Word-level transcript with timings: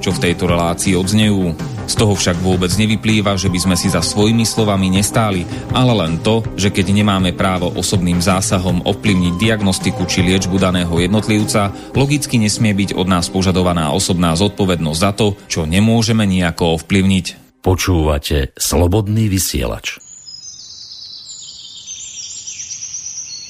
čo 0.00 0.10
v 0.10 0.22
tejto 0.26 0.48
relácii 0.48 0.96
odznejú. 0.96 1.54
Z 1.86 1.94
toho 1.94 2.16
však 2.16 2.40
vôbec 2.40 2.72
nevyplýva, 2.74 3.36
že 3.36 3.52
by 3.52 3.58
sme 3.60 3.76
si 3.76 3.92
za 3.92 4.00
svojimi 4.00 4.48
slovami 4.48 4.88
nestáli, 4.88 5.44
ale 5.76 5.92
len 5.94 6.18
to, 6.24 6.40
že 6.56 6.72
keď 6.72 6.90
nemáme 6.90 7.36
právo 7.36 7.70
osobným 7.76 8.18
zásahom 8.18 8.82
ovplyvniť 8.88 9.34
diagnostiku 9.36 10.08
či 10.08 10.24
liečbu 10.24 10.56
daného 10.56 10.96
jednotlivca, 10.96 11.92
logicky 11.94 12.40
nesmie 12.40 12.72
byť 12.72 12.96
od 12.96 13.06
nás 13.06 13.28
požadovaná 13.28 13.92
osobná 13.92 14.32
zodpovednosť 14.34 15.00
za 15.00 15.12
to, 15.12 15.36
čo 15.46 15.68
nemôžeme 15.68 16.24
nejako 16.24 16.80
ovplyvniť. 16.80 17.60
Počúvate 17.60 18.56
Slobodný 18.56 19.28
vysielač. 19.28 20.00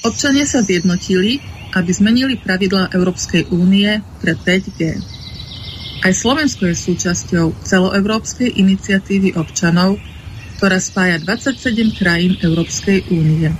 Občania 0.01 0.49
sa 0.49 0.65
zjednotili, 0.65 1.45
aby 1.77 1.91
zmenili 1.93 2.35
pravidlá 2.41 2.89
Európskej 2.97 3.53
únie 3.53 4.01
pre 4.19 4.33
5G. 4.33 5.20
Aj 6.01 6.17
Slovensko 6.17 6.65
je 6.65 6.77
súčasťou 6.81 7.61
celoeurópskej 7.61 8.57
iniciatívy 8.57 9.37
občanov, 9.37 10.01
ktorá 10.57 10.81
spája 10.81 11.21
27 11.21 11.93
krajín 11.93 12.41
Európskej 12.41 13.13
únie. 13.13 13.53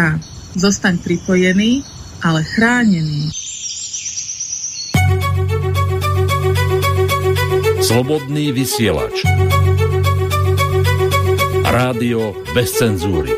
Zostaň 0.59 0.99
pripojený, 1.07 1.87
ale 2.19 2.43
chránený. 2.43 3.31
Slobodný 7.79 8.51
vysielač. 8.51 9.23
Rádio 11.73 12.37
bez 12.53 12.69
cenzúry. 12.77 13.33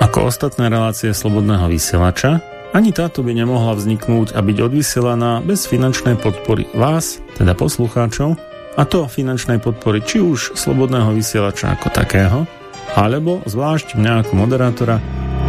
Ako 0.00 0.24
ostatné 0.24 0.72
relácie 0.72 1.12
Slobodného 1.12 1.68
vysielača, 1.68 2.40
ani 2.72 2.96
táto 2.96 3.20
by 3.20 3.36
nemohla 3.36 3.76
vzniknúť 3.76 4.32
a 4.32 4.40
byť 4.40 4.72
odvysielaná 4.72 5.44
bez 5.44 5.68
finančnej 5.68 6.16
podpory 6.16 6.64
vás, 6.72 7.20
teda 7.36 7.52
poslucháčov, 7.52 8.40
a 8.80 8.82
to 8.88 9.04
finančnej 9.04 9.60
podpory 9.60 10.00
či 10.00 10.24
už 10.24 10.56
Slobodného 10.56 11.12
vysielača 11.12 11.76
ako 11.76 11.92
takého, 11.92 12.48
alebo 12.96 13.44
zvlášť 13.44 14.00
mňa 14.00 14.12
ako 14.24 14.32
moderátora, 14.32 14.96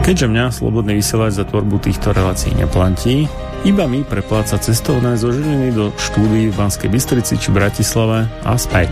keďže 0.03 0.27
mňa 0.27 0.45
Slobodný 0.51 0.99
vysielač 0.99 1.39
za 1.39 1.47
tvorbu 1.47 1.79
týchto 1.79 2.11
relácií 2.11 2.51
neplatí, 2.51 3.31
iba 3.65 3.87
mi 3.87 4.03
prepláca 4.05 4.57
cestovné 4.61 5.17
zo 5.17 5.31
Žiliny 5.33 5.71
do 5.75 5.91
štúdií 5.97 6.49
v 6.51 6.55
Banskej 6.55 6.89
Bystrici 6.91 7.37
či 7.39 7.51
Bratislave 7.51 8.27
a 8.45 8.55
späť. 8.55 8.89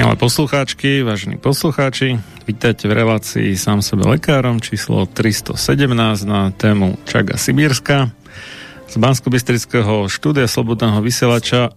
Milé 0.00 0.16
poslucháčky, 0.16 1.04
vážení 1.04 1.36
poslucháči, 1.36 2.16
vítajte 2.48 2.88
v 2.88 3.04
relácii 3.04 3.52
sám 3.52 3.84
sebe 3.84 4.08
lekárom 4.08 4.56
číslo 4.56 5.04
317 5.04 5.60
na 6.24 6.48
tému 6.56 6.96
Čaga 7.04 7.36
Sibírska 7.36 8.08
z 8.88 8.94
bansko 8.96 9.28
štúdia 10.08 10.48
Slobodného 10.48 11.04
vysielača 11.04 11.76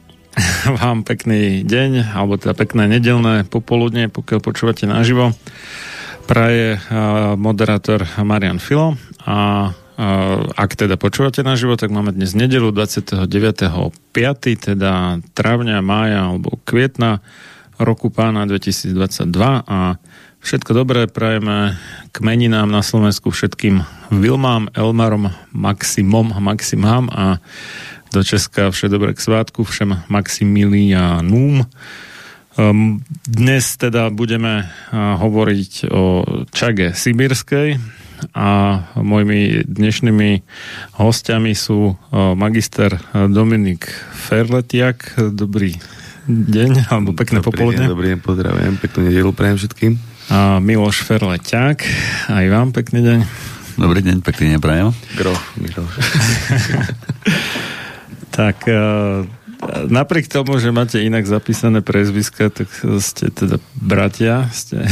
vám 0.80 1.04
pekný 1.04 1.68
deň, 1.68 2.16
alebo 2.16 2.40
teda 2.40 2.56
pekné 2.56 2.88
nedelné 2.96 3.44
popoludne, 3.44 4.08
pokiaľ 4.08 4.40
počúvate 4.40 4.88
naživo. 4.88 5.36
Praje 6.24 6.80
moderátor 7.36 8.08
Marian 8.24 8.56
Filo 8.56 8.96
a 9.28 9.68
ak 10.54 10.78
teda 10.78 10.94
počúvate 10.94 11.42
na 11.42 11.58
život, 11.58 11.82
tak 11.82 11.90
máme 11.90 12.14
dnes 12.14 12.30
nedelu 12.30 12.70
29.5., 12.70 13.26
teda 14.54 15.18
trávňa, 15.34 15.82
mája 15.82 16.30
alebo 16.30 16.54
kvietna 16.62 17.18
roku 17.82 18.06
pána 18.06 18.46
2022 18.46 18.94
a 19.66 19.98
všetko 20.38 20.70
dobré 20.70 21.10
prajeme 21.10 21.74
k 22.14 22.16
meninám 22.22 22.70
na 22.70 22.86
Slovensku 22.86 23.34
všetkým 23.34 23.82
Vilmám, 24.14 24.70
Elmarom, 24.70 25.34
Maximom 25.50 26.30
a 26.30 26.38
Maximám 26.38 27.10
a 27.10 27.42
do 28.14 28.22
Česka 28.22 28.70
vše 28.70 28.86
dobré 28.86 29.18
k 29.18 29.20
svátku, 29.20 29.66
všem 29.66 30.06
Maximilianum. 30.06 31.66
Um, 32.54 33.02
dnes 33.26 33.74
teda 33.78 34.14
budeme 34.14 34.70
hovoriť 34.94 35.90
o 35.90 36.02
čage 36.54 36.94
sibirskej, 36.94 37.78
a 38.34 38.48
mojimi 38.98 39.62
dnešnými 39.64 40.30
hostiami 40.98 41.52
sú 41.54 41.96
magister 42.34 42.98
Dominik 43.12 43.88
Ferletiak. 44.12 45.16
Dobrý 45.32 45.78
deň, 46.28 46.92
alebo 46.92 47.16
pekné 47.16 47.40
dobrý 47.40 47.48
popoludne. 47.48 47.86
Deň, 47.86 47.92
dobrý 47.92 48.06
deň, 48.12 48.20
pozdravujem, 48.20 48.74
peknú 48.82 49.00
nedelu 49.08 49.30
prajem 49.32 49.56
všetkým. 49.56 49.92
A 50.28 50.60
Miloš 50.60 51.08
Ferletiak, 51.08 51.88
aj 52.28 52.44
vám 52.52 52.76
pekný 52.76 53.00
deň. 53.00 53.18
Dobrý 53.80 54.00
deň, 54.04 54.16
pekný 54.20 54.56
deň 54.56 54.60
prajem. 54.60 54.88
Groch, 55.16 55.40
Miloš. 55.56 55.94
tak 58.38 58.68
napriek 59.90 60.30
tomu, 60.30 60.58
že 60.62 60.70
máte 60.70 61.02
inak 61.02 61.26
zapísané 61.26 61.82
prezviska, 61.82 62.50
tak 62.50 62.70
ste 63.02 63.30
teda 63.30 63.58
bratia, 63.74 64.46
ste 64.54 64.86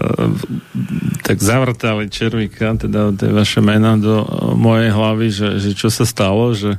tak 1.26 1.38
zavrtali 1.38 2.10
červíka, 2.10 2.74
teda 2.74 3.14
tie 3.14 3.30
vaše 3.30 3.62
mena 3.62 3.94
do 3.96 4.26
mojej 4.58 4.90
hlavy, 4.90 5.26
že, 5.30 5.48
že 5.62 5.70
čo 5.78 5.88
sa 5.88 6.04
stalo, 6.04 6.52
že 6.52 6.76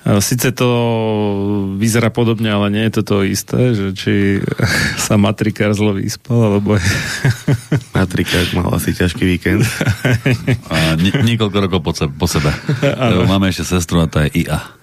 Sice 0.00 0.48
to 0.56 0.68
vyzerá 1.76 2.08
podobne, 2.08 2.48
ale 2.48 2.72
nie 2.72 2.88
je 2.88 2.92
to 2.98 3.02
to 3.04 3.16
isté, 3.20 3.76
že 3.76 3.92
či 3.92 4.40
sa 5.04 5.20
matrikár 5.20 5.76
zlo 5.76 5.92
vyspal, 5.92 6.56
alebo... 6.56 6.80
Matrikár 7.96 8.48
mal 8.56 8.72
asi 8.72 8.96
ťažký 8.96 9.22
víkend. 9.28 9.60
A 10.72 10.96
nie, 10.96 11.12
niekoľko 11.12 11.56
rokov 11.68 11.80
po, 11.84 11.92
sebe. 11.92 12.16
Po 12.16 12.24
sebe. 12.24 12.48
Lebo 12.80 13.28
máme 13.28 13.52
ešte 13.52 13.76
sestru 13.76 14.00
a 14.00 14.08
tá 14.08 14.24
je 14.24 14.48
IA. 14.48 14.79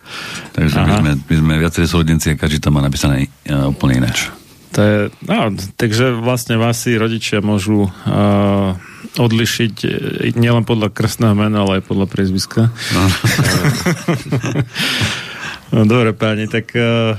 Takže 0.53 0.75
my 0.77 0.93
sme, 1.01 1.11
my 1.21 1.35
sme 1.35 1.53
viacerí 1.61 1.85
súrodenci 1.85 2.33
a 2.33 2.39
každý 2.39 2.61
tam 2.61 2.77
má 2.77 2.81
napísané 2.81 3.27
uh, 3.49 3.69
úplne 3.71 4.03
ináč. 4.03 4.31
To 4.75 4.79
je, 4.83 4.97
no, 5.25 5.55
takže 5.79 6.13
vlastne 6.19 6.59
vás 6.59 6.83
si 6.83 6.99
rodičia 6.99 7.39
môžu 7.39 7.87
uh, 7.87 8.75
odlišiť 9.17 9.73
e, 9.81 9.89
nielen 10.37 10.67
podľa 10.67 10.93
krstného 10.93 11.33
mena, 11.33 11.65
ale 11.65 11.81
aj 11.81 11.89
podľa 11.89 12.05
priezviska. 12.05 12.69
No. 12.69 13.03
no 15.73 15.79
dobre 15.89 16.13
páni, 16.13 16.45
tak 16.45 16.75
uh, 16.77 17.17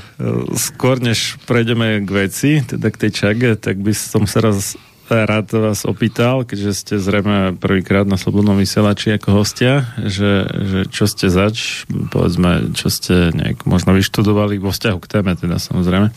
skôr 0.55 1.03
než 1.03 1.41
prejdeme 1.49 2.05
k 2.05 2.09
veci, 2.13 2.51
teda 2.63 2.95
k 2.95 3.01
tej 3.09 3.11
čage, 3.11 3.51
tak 3.59 3.83
by 3.83 3.91
som 3.97 4.29
sa 4.29 4.45
raz 4.45 4.79
rád 5.09 5.49
vás 5.57 5.89
opýtal, 5.89 6.45
keďže 6.45 6.73
ste 6.77 6.95
zrejme 7.01 7.57
prvýkrát 7.57 8.05
na 8.05 8.21
Slobodnom 8.21 8.61
vysielači 8.61 9.17
ako 9.17 9.41
hostia, 9.41 9.89
že, 10.05 10.45
že 10.45 10.81
čo 10.93 11.09
ste 11.09 11.33
zač, 11.33 11.89
povedzme, 11.89 12.77
čo 12.77 12.93
ste 12.93 13.33
nejak 13.33 13.65
možno 13.65 13.97
vyštudovali 13.97 14.61
vo 14.61 14.69
vzťahu 14.69 14.99
k 15.01 15.11
téme, 15.11 15.33
teda 15.33 15.57
samozrejme. 15.57 16.13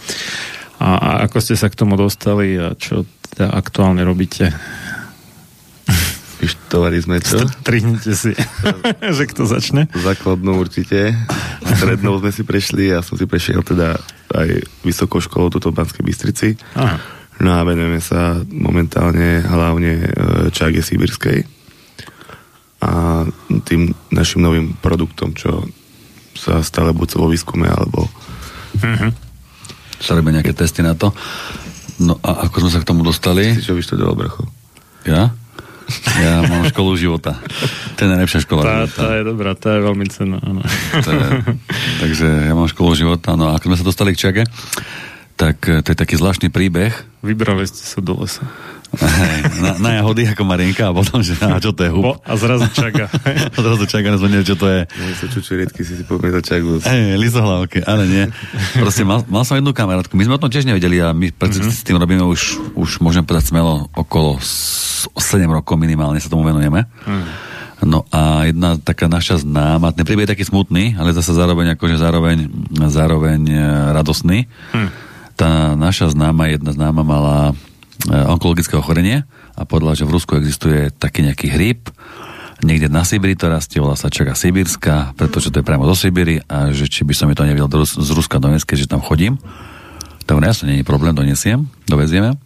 A, 0.81 0.89
a 0.91 1.09
ako 1.23 1.38
ste 1.39 1.55
sa 1.55 1.71
k 1.71 1.79
tomu 1.79 1.95
dostali 1.95 2.59
a 2.59 2.75
čo 2.75 3.07
teda 3.31 3.55
aktuálne 3.55 4.03
robíte? 4.03 4.51
Vyštudovali 6.43 6.97
sme 6.99 7.23
čo? 7.23 7.47
Trihnite 7.63 8.11
si, 8.11 8.35
že 9.17 9.23
kto 9.29 9.47
začne. 9.47 9.88
Základnú 9.93 10.57
určite. 10.57 11.15
Strednou 11.63 12.19
sme 12.19 12.33
si 12.33 12.43
prešli 12.43 12.91
ja 12.91 12.99
som 12.99 13.15
si 13.15 13.23
prešiel 13.23 13.63
teda 13.63 13.95
aj 14.35 14.49
vysokou 14.83 15.23
školou 15.23 15.47
tuto 15.47 15.71
v 15.71 15.79
Banskej 15.79 16.03
Bystrici. 16.03 16.59
Aha 16.75 17.20
No 17.41 17.49
a 17.57 17.65
venujeme 17.65 17.97
sa 17.97 18.38
momentálne 18.53 19.41
hlavne 19.41 19.91
e, 19.97 20.07
čage 20.53 20.85
sibirskej 20.85 21.41
a 22.81 23.25
tým 23.65 23.93
našim 24.13 24.41
novým 24.41 24.77
produktom, 24.77 25.33
čo 25.33 25.65
sa 26.38 26.61
stále 26.65 26.93
buď 26.93 27.17
vo 27.17 27.29
výskume, 27.29 27.69
alebo... 27.69 28.09
Mm-hmm. 28.77 29.11
Sa 30.01 30.17
robia 30.17 30.41
nejaké 30.41 30.53
testy 30.57 30.81
na 30.81 30.98
to. 30.98 31.13
No 32.01 32.17
a 32.25 32.50
ako 32.50 32.65
sme 32.65 32.71
sa 32.74 32.81
k 32.81 32.89
tomu 32.89 33.05
dostali? 33.05 33.53
Si 33.53 33.62
čo 33.62 33.77
vyštudoval, 33.77 34.17
Bracho? 34.17 34.50
Ja? 35.05 35.29
Ja 36.17 36.41
mám 36.45 36.65
školu 36.71 36.98
života. 36.98 37.38
To 37.98 38.00
je 38.01 38.10
najlepšia 38.10 38.45
škola 38.48 38.62
tá, 38.63 38.69
života. 38.74 38.98
Tá 38.98 39.10
je 39.13 39.24
dobrá, 39.27 39.51
tá 39.53 39.69
je 39.77 39.81
veľmi 39.86 40.05
cenná, 40.10 40.39
áno. 40.41 40.62
takže 42.01 42.27
ja 42.50 42.53
mám 42.57 42.71
školu 42.71 42.98
života. 42.98 43.38
No 43.38 43.51
a 43.51 43.60
ako 43.60 43.69
sme 43.69 43.77
sa 43.77 43.86
dostali 43.86 44.15
k 44.15 44.21
čage, 44.29 44.43
tak 45.35 45.57
eh, 45.67 45.81
to 45.81 45.93
je 45.93 45.97
taký 45.97 46.15
zvláštny 46.19 46.51
príbeh. 46.51 46.93
Vybrali 47.21 47.65
ste 47.69 47.83
sa 47.85 48.00
do 48.01 48.17
lesa. 48.17 48.43
na, 49.63 49.79
na 49.79 49.89
jahody 49.95 50.27
ako 50.27 50.43
Marinka 50.43 50.91
a 50.91 50.93
potom, 50.93 51.23
že 51.23 51.39
a 51.39 51.63
čo 51.63 51.71
to 51.71 51.88
je 51.88 51.91
hub. 51.95 52.19
a 52.27 52.33
zrazu 52.35 52.67
čaga. 52.75 53.07
a 53.55 53.57
zrazu 53.63 53.88
čaga, 53.88 54.11
nezvonil, 54.11 54.43
čo 54.43 54.59
to 54.59 54.67
je. 54.67 54.83
No, 54.83 55.03
sa 55.15 55.27
čučurietky 55.31 55.79
si 55.88 55.95
si 55.95 56.03
povieme 56.03 56.35
za 56.35 56.43
čagu. 56.43 56.83
Hej, 56.83 57.15
lisohlavky, 57.15 57.88
ale 57.88 58.03
nie. 58.03 58.25
Proste 58.75 59.07
mal, 59.07 59.23
mal 59.31 59.47
som 59.47 59.55
jednu 59.55 59.71
kamarátku, 59.71 60.11
my 60.19 60.27
sme 60.27 60.35
o 60.35 60.41
tom 60.43 60.51
tiež 60.51 60.67
nevedeli 60.67 61.00
a 61.00 61.15
my 61.15 61.31
mm-hmm. 61.31 61.71
s 61.71 61.88
tým 61.88 61.95
robíme 61.95 62.27
už, 62.27 62.75
už 62.75 63.00
môžem 63.00 63.23
povedať 63.23 63.55
smelo 63.55 63.88
okolo 63.95 64.35
7 64.43 65.15
rokov 65.47 65.79
minimálne 65.79 66.19
sa 66.19 66.27
tomu 66.27 66.43
venujeme. 66.43 66.83
Mm. 67.07 67.25
No 67.81 68.05
a 68.13 68.45
jedna 68.45 68.77
taká 68.77 69.09
naša 69.09 69.41
známa, 69.41 69.95
ten 69.95 70.05
príbeh 70.05 70.29
je 70.29 70.33
taký 70.38 70.45
smutný, 70.45 71.00
ale 71.00 71.15
zase 71.15 71.33
zároveň 71.33 71.79
akože 71.79 71.97
zároveň, 71.97 72.38
zároveň 72.91 73.39
eh, 73.50 73.61
radosný. 73.95 74.51
Mm 74.75 75.11
tá 75.41 75.74
naša 75.74 76.13
známa, 76.13 76.53
jedna 76.53 76.69
známa 76.69 77.01
mala 77.01 77.38
e, 77.50 77.53
onkologické 78.13 78.77
ochorenie 78.77 79.25
a 79.57 79.65
povedala, 79.65 79.98
že 79.98 80.05
v 80.05 80.13
Rusku 80.13 80.38
existuje 80.38 80.93
taký 80.93 81.25
nejaký 81.25 81.50
hryb, 81.50 81.89
niekde 82.62 82.93
na 82.93 83.01
Sibiri 83.01 83.33
to 83.33 83.50
rastie, 83.50 83.81
volá 83.81 83.98
sa 83.98 84.13
Čaga 84.13 84.38
Sibírska, 84.38 85.17
pretože 85.17 85.50
to 85.50 85.60
je 85.60 85.65
priamo 85.65 85.89
zo 85.89 85.98
Sibíry 85.98 86.45
a 86.45 86.69
že 86.69 86.86
či 86.86 87.01
by 87.01 87.17
som 87.17 87.25
mi 87.25 87.33
to 87.33 87.41
nevedel 87.41 87.81
z 87.81 88.10
Ruska 88.13 88.38
doniesť, 88.38 88.69
keďže 88.69 88.93
tam 88.93 89.01
chodím. 89.01 89.41
Tak 90.29 90.38
ja 90.38 90.53
nie 90.69 90.86
je 90.86 90.86
problém, 90.86 91.17
donesiem, 91.17 91.65
dovezieme. 91.89 92.38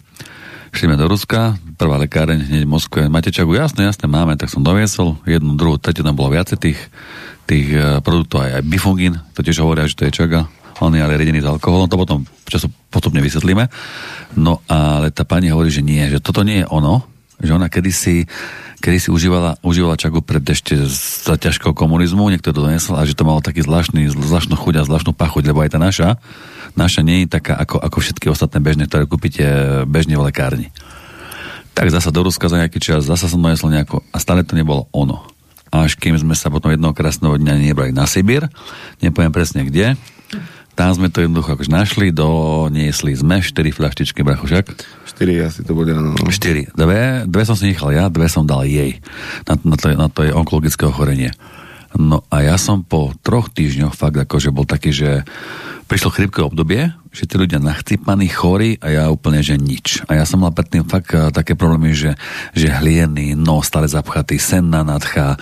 Šlieme 0.71 0.95
do 0.95 1.11
Ruska, 1.11 1.59
prvá 1.75 1.99
lekáreň 1.99 2.47
hneď 2.47 2.63
v 2.63 2.73
Moskve, 2.79 3.01
máte 3.11 3.27
čagu? 3.27 3.59
Jasne, 3.59 3.91
jasne, 3.91 4.07
máme, 4.07 4.39
tak 4.39 4.47
som 4.47 4.63
doviesol, 4.63 5.19
jednu, 5.27 5.59
druhú, 5.59 5.75
tretiu, 5.75 6.07
tam 6.07 6.15
bolo 6.15 6.31
viacej 6.31 6.57
tých, 6.59 6.79
tých 7.43 7.67
e, 7.75 7.79
produktov, 7.99 8.47
aj, 8.47 8.59
aj 8.59 8.63
bifungín, 8.63 9.19
to 9.35 9.43
tiež 9.43 9.63
hovoria, 9.63 9.87
že 9.87 9.95
to 9.95 10.07
je 10.07 10.15
čaga, 10.15 10.47
on 10.84 10.91
je 10.91 11.01
ale 11.01 11.15
redený 11.15 11.39
s 11.39 11.48
alkoholom, 11.48 11.88
to 11.88 12.00
potom 12.00 12.27
času 12.48 12.67
postupne 12.91 13.20
vysvetlíme. 13.24 13.67
No 14.36 14.60
ale 14.67 15.12
tá 15.12 15.24
pani 15.24 15.51
hovorí, 15.51 15.72
že 15.72 15.86
nie, 15.86 16.03
že 16.12 16.20
toto 16.20 16.44
nie 16.44 16.63
je 16.63 16.67
ono, 16.67 17.08
že 17.39 17.51
ona 17.51 17.67
kedysi, 17.67 18.27
kedysi 18.79 19.12
užívala, 19.12 19.60
užívala 19.63 20.00
čagu 20.00 20.24
pred 20.24 20.44
ešte 20.44 20.79
za 21.25 21.36
ťažkého 21.36 21.75
komunizmu, 21.75 22.32
niekto 22.32 22.55
to 22.55 22.63
donesol 22.63 22.96
a 23.00 23.08
že 23.08 23.15
to 23.15 23.27
malo 23.27 23.44
taký 23.44 23.63
zvláštny, 23.63 24.08
zvláštnu 24.12 24.55
chuť 24.55 24.84
a 24.84 24.88
zvláštnu 24.88 25.12
pachuť, 25.12 25.44
lebo 25.51 25.63
aj 25.63 25.75
tá 25.75 25.79
naša, 25.79 26.10
naša 26.79 27.01
nie 27.03 27.24
je 27.24 27.36
taká 27.36 27.60
ako, 27.60 27.79
ako 27.79 27.98
všetky 28.00 28.27
ostatné 28.32 28.60
bežné, 28.63 28.84
ktoré 28.88 29.03
kúpite 29.08 29.44
bežne 29.88 30.15
v 30.15 30.25
lekárni. 30.27 30.67
Tak 31.75 31.91
zasa 31.91 32.08
do 32.08 32.24
Ruska 32.24 32.48
za 32.48 32.55
nejaký 32.55 32.79
čas, 32.79 33.03
zasa 33.03 33.27
som 33.27 33.44
donesol 33.44 33.67
nejako 33.67 34.00
a 34.15 34.17
stále 34.24 34.48
to 34.48 34.55
nebolo 34.55 34.88
ono. 34.96 35.27
Až 35.75 36.00
kým 36.00 36.15
sme 36.15 36.32
sa 36.39 36.48
potom 36.48 36.72
jednoho 36.72 36.96
krásneho 36.96 37.36
dňa 37.36 37.60
nebrali 37.60 37.91
na 37.91 38.08
Sibír, 38.08 38.48
nepoviem 39.03 39.36
presne 39.36 39.67
kde, 39.67 40.00
tam 40.75 40.91
sme 40.91 41.08
to 41.08 41.24
jednoducho 41.24 41.55
akože 41.55 41.72
našli, 41.72 42.12
doniesli 42.12 43.15
sme 43.15 43.39
4 43.39 43.55
fľaštičky 43.72 44.22
brachošak. 44.27 44.75
4 45.08 45.48
asi 45.48 45.63
to 45.63 45.72
bude, 45.72 45.96
no. 45.96 46.20
4. 46.20 46.75
Dve, 46.75 47.24
dve 47.24 47.44
som 47.48 47.55
si 47.55 47.72
nechal 47.72 47.96
ja, 47.96 48.12
dve 48.12 48.27
som 48.27 48.44
dal 48.44 48.67
jej. 48.67 49.00
Na, 49.48 49.55
na, 49.55 49.75
to, 49.79 49.86
na 49.96 50.08
to 50.12 50.27
je 50.27 50.36
onkologické 50.36 50.84
ochorenie. 50.84 51.32
No 51.95 52.27
a 52.27 52.43
ja 52.43 52.59
som 52.59 52.83
po 52.83 53.15
troch 53.23 53.47
týždňoch 53.47 53.95
fakt 53.95 54.19
akože 54.19 54.51
bol 54.51 54.67
taký, 54.67 54.91
že 54.91 55.23
prišlo 55.85 56.09
chrypkové 56.09 56.43
obdobie, 56.49 56.81
že 57.13 57.29
tí 57.29 57.37
ľudia 57.37 57.61
nachcípaní, 57.61 58.25
chorí 58.27 58.75
a 58.81 58.89
ja 58.89 59.03
úplne, 59.07 59.39
že 59.39 59.55
nič. 59.55 60.01
A 60.09 60.17
ja 60.17 60.25
som 60.25 60.41
mal 60.41 60.51
predtým 60.51 60.83
fakt 60.83 61.13
uh, 61.13 61.29
také 61.29 61.53
problémy, 61.53 61.93
že, 61.93 62.17
že 62.51 62.67
hliený, 62.67 63.37
no 63.37 63.61
stále 63.61 63.85
zapchatý, 63.85 64.35
senná 64.41 64.81
nadcha, 64.81 65.37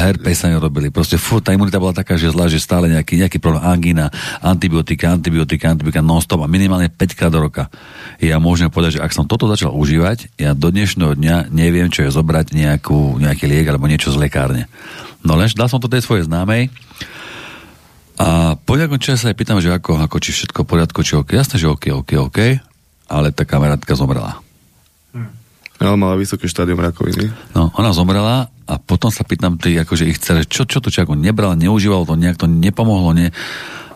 herpes 0.00 0.42
sa 0.42 0.48
nerobili. 0.50 0.88
Proste 0.88 1.20
fú, 1.20 1.44
tá 1.44 1.52
imunita 1.52 1.78
bola 1.78 1.94
taká, 1.94 2.16
že 2.16 2.32
zlá, 2.32 2.48
že 2.48 2.58
stále 2.58 2.88
nejaký, 2.90 3.20
nejaký 3.20 3.38
problém, 3.38 3.62
angína, 3.62 4.08
antibiotika, 4.40 5.12
antibiotika, 5.12 5.70
antibiotika, 5.70 6.00
non-stop 6.00 6.42
a 6.42 6.48
minimálne 6.50 6.88
5 6.88 7.14
krát 7.14 7.30
do 7.30 7.44
roka. 7.44 7.68
Ja 8.18 8.40
môžem 8.40 8.72
povedať, 8.72 8.98
že 8.98 9.04
ak 9.04 9.12
som 9.12 9.28
toto 9.28 9.46
začal 9.46 9.76
užívať, 9.76 10.40
ja 10.40 10.56
do 10.56 10.72
dnešného 10.72 11.14
dňa 11.14 11.36
neviem, 11.52 11.92
čo 11.92 12.02
je 12.02 12.10
zobrať 12.10 12.56
nejakú, 12.56 13.20
nejaký 13.20 13.44
liek 13.46 13.68
alebo 13.68 13.86
niečo 13.86 14.10
z 14.10 14.18
lekárne. 14.18 14.66
No 15.24 15.40
len 15.40 15.48
dal 15.56 15.72
som 15.72 15.80
to 15.80 15.88
tej 15.88 16.04
svojej 16.04 16.28
známej 16.28 16.68
a 18.14 18.54
po 18.54 18.78
nejakom 18.78 19.02
čase 19.02 19.26
sa 19.26 19.28
aj 19.34 19.36
pýtam, 19.38 19.58
že 19.58 19.74
ako, 19.74 19.98
ako 19.98 20.16
či 20.22 20.30
všetko 20.30 20.62
v 20.62 20.70
poriadku, 20.70 21.02
či 21.02 21.18
OK. 21.18 21.34
Jasné, 21.34 21.58
že 21.58 21.66
OK, 21.66 21.90
OK, 21.90 22.10
OK, 22.14 22.38
ale 23.10 23.34
tá 23.34 23.42
kamarátka 23.42 23.98
zomrela. 23.98 24.38
Ale 25.82 25.98
mala 25.98 26.14
vysoké 26.14 26.46
štádium 26.46 26.78
rakoviny. 26.78 27.34
No, 27.58 27.74
ona 27.74 27.90
zomrela 27.90 28.46
a 28.70 28.74
potom 28.78 29.10
sa 29.10 29.26
pýtam 29.26 29.58
tej, 29.58 29.82
akože 29.82 30.06
ich 30.06 30.22
dcere, 30.22 30.46
čo, 30.46 30.62
čo 30.62 30.78
to, 30.78 30.94
ako 30.94 31.18
nebral, 31.18 31.58
neužíval 31.58 32.06
to, 32.06 32.14
nejak 32.14 32.38
to 32.38 32.46
nepomohlo, 32.46 33.10
nie? 33.10 33.34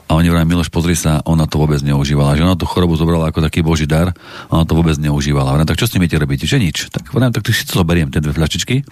A 0.09 0.17
oni 0.19 0.33
hovoria, 0.33 0.49
Miloš, 0.49 0.73
pozri 0.73 0.99
sa, 0.99 1.23
ona 1.23 1.45
to 1.47 1.61
vôbec 1.61 1.79
neužívala. 1.85 2.35
Že 2.35 2.49
ona 2.49 2.57
tú 2.59 2.65
chorobu 2.65 2.97
zobrala 2.97 3.29
ako 3.29 3.45
taký 3.45 3.61
boží 3.61 3.85
dar, 3.85 4.17
ona 4.49 4.65
to 4.65 4.75
vôbec 4.75 4.97
neužívala. 4.99 5.55
Hovorím, 5.55 5.69
tak 5.69 5.79
čo 5.79 5.87
s 5.87 5.95
idete 5.95 6.17
robiť? 6.19 6.49
Že 6.49 6.59
nič. 6.59 6.77
Tak 6.91 7.13
hovorím, 7.13 7.31
tak 7.31 7.45
si 7.53 7.69
to 7.69 7.79
zoberiem, 7.79 8.09
tie 8.09 8.25
dve 8.25 8.35
fľaštičky 8.35 8.83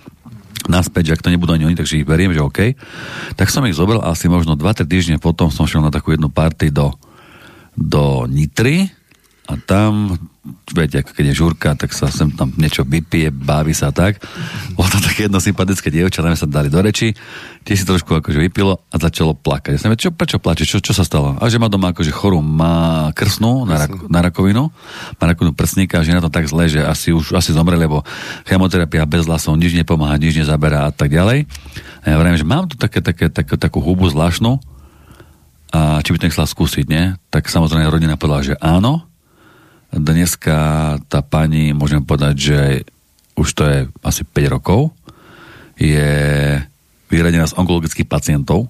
naspäť, 0.68 1.02
že 1.10 1.14
ak 1.18 1.24
to 1.24 1.32
nebudú 1.32 1.54
ani 1.54 1.66
oni, 1.66 1.76
takže 1.78 2.02
ich 2.02 2.08
beriem, 2.08 2.34
že 2.34 2.42
OK. 2.42 2.74
Tak 3.34 3.48
som 3.50 3.66
ich 3.66 3.78
zobral 3.78 4.02
asi 4.04 4.30
možno 4.30 4.54
2-3 4.54 4.86
týždne 4.86 5.16
potom 5.18 5.50
som 5.50 5.66
šiel 5.66 5.82
na 5.82 5.90
takú 5.90 6.14
jednu 6.14 6.30
party 6.30 6.70
do, 6.70 6.94
do 7.74 8.26
Nitry 8.26 8.90
a 9.46 9.54
tam, 9.58 10.18
viete, 10.72 11.02
ako 11.02 11.10
keď 11.12 11.24
je 11.30 11.34
žurka, 11.34 11.68
tak 11.74 11.90
sa 11.92 12.10
sem 12.10 12.30
tam 12.32 12.50
niečo 12.54 12.86
vypije, 12.86 13.30
bávi 13.30 13.74
sa 13.74 13.90
tak. 13.90 14.22
Bolo 14.76 14.88
to 14.90 14.98
také 15.02 15.26
jedno 15.26 15.42
sympatické 15.42 15.92
dievča, 15.92 16.24
tam 16.24 16.34
sa 16.34 16.48
dali 16.48 16.72
do 16.72 16.78
reči, 16.78 17.14
tie 17.66 17.74
si 17.74 17.84
trošku 17.84 18.16
akože 18.18 18.38
vypilo 18.38 18.78
a 18.90 18.96
začalo 18.96 19.34
plakať. 19.34 19.76
Ja 19.76 19.80
som 19.82 19.92
čo, 19.94 20.14
prečo 20.14 20.38
plače, 20.38 20.64
čo, 20.64 20.78
čo 20.78 20.94
sa 20.94 21.02
stalo? 21.02 21.34
A 21.38 21.50
že 21.50 21.58
má 21.58 21.66
doma 21.66 21.90
akože 21.90 22.12
chorú, 22.14 22.40
má 22.40 23.10
krsnú 23.12 23.66
na, 23.66 23.86
rak, 23.86 23.92
na 24.06 24.20
rakovinu, 24.22 24.70
má 25.18 25.24
rakovinu 25.26 25.52
prsníka 25.52 26.02
že 26.02 26.14
je 26.14 26.18
na 26.18 26.24
to 26.24 26.30
tak 26.30 26.46
zle, 26.46 26.70
že 26.70 26.80
asi 26.82 27.10
už 27.10 27.34
asi 27.34 27.50
zomre, 27.50 27.74
lebo 27.74 28.06
chemoterapia 28.46 29.02
bez 29.08 29.26
hlasov 29.26 29.58
nič 29.58 29.74
nepomáha, 29.74 30.20
nič 30.20 30.38
nezaberá 30.38 30.86
a 30.86 30.92
tak 30.94 31.10
ďalej. 31.10 31.48
A 32.06 32.14
ja 32.14 32.16
vravím, 32.16 32.38
že 32.38 32.46
mám 32.46 32.70
tu 32.70 32.78
také, 32.78 33.02
také, 33.02 33.26
také, 33.26 33.58
takú 33.58 33.82
hubu 33.82 34.06
zvláštnu, 34.06 34.62
a 35.74 36.00
či 36.00 36.14
by 36.14 36.16
to 36.16 36.26
nechcela 36.30 36.46
skúsiť, 36.46 36.86
nie? 36.86 37.12
Tak 37.28 37.50
samozrejme 37.50 37.90
rodina 37.90 38.14
povedala, 38.14 38.46
že 38.46 38.54
áno. 38.62 39.04
Dneska 39.96 40.56
tá 41.08 41.20
pani, 41.24 41.72
môžem 41.72 42.04
povedať, 42.04 42.34
že 42.36 42.58
už 43.32 43.48
to 43.56 43.62
je 43.64 43.78
asi 44.04 44.22
5 44.28 44.54
rokov, 44.60 44.92
je 45.80 46.12
vyradená 47.08 47.48
z 47.48 47.56
onkologických 47.56 48.08
pacientov. 48.08 48.68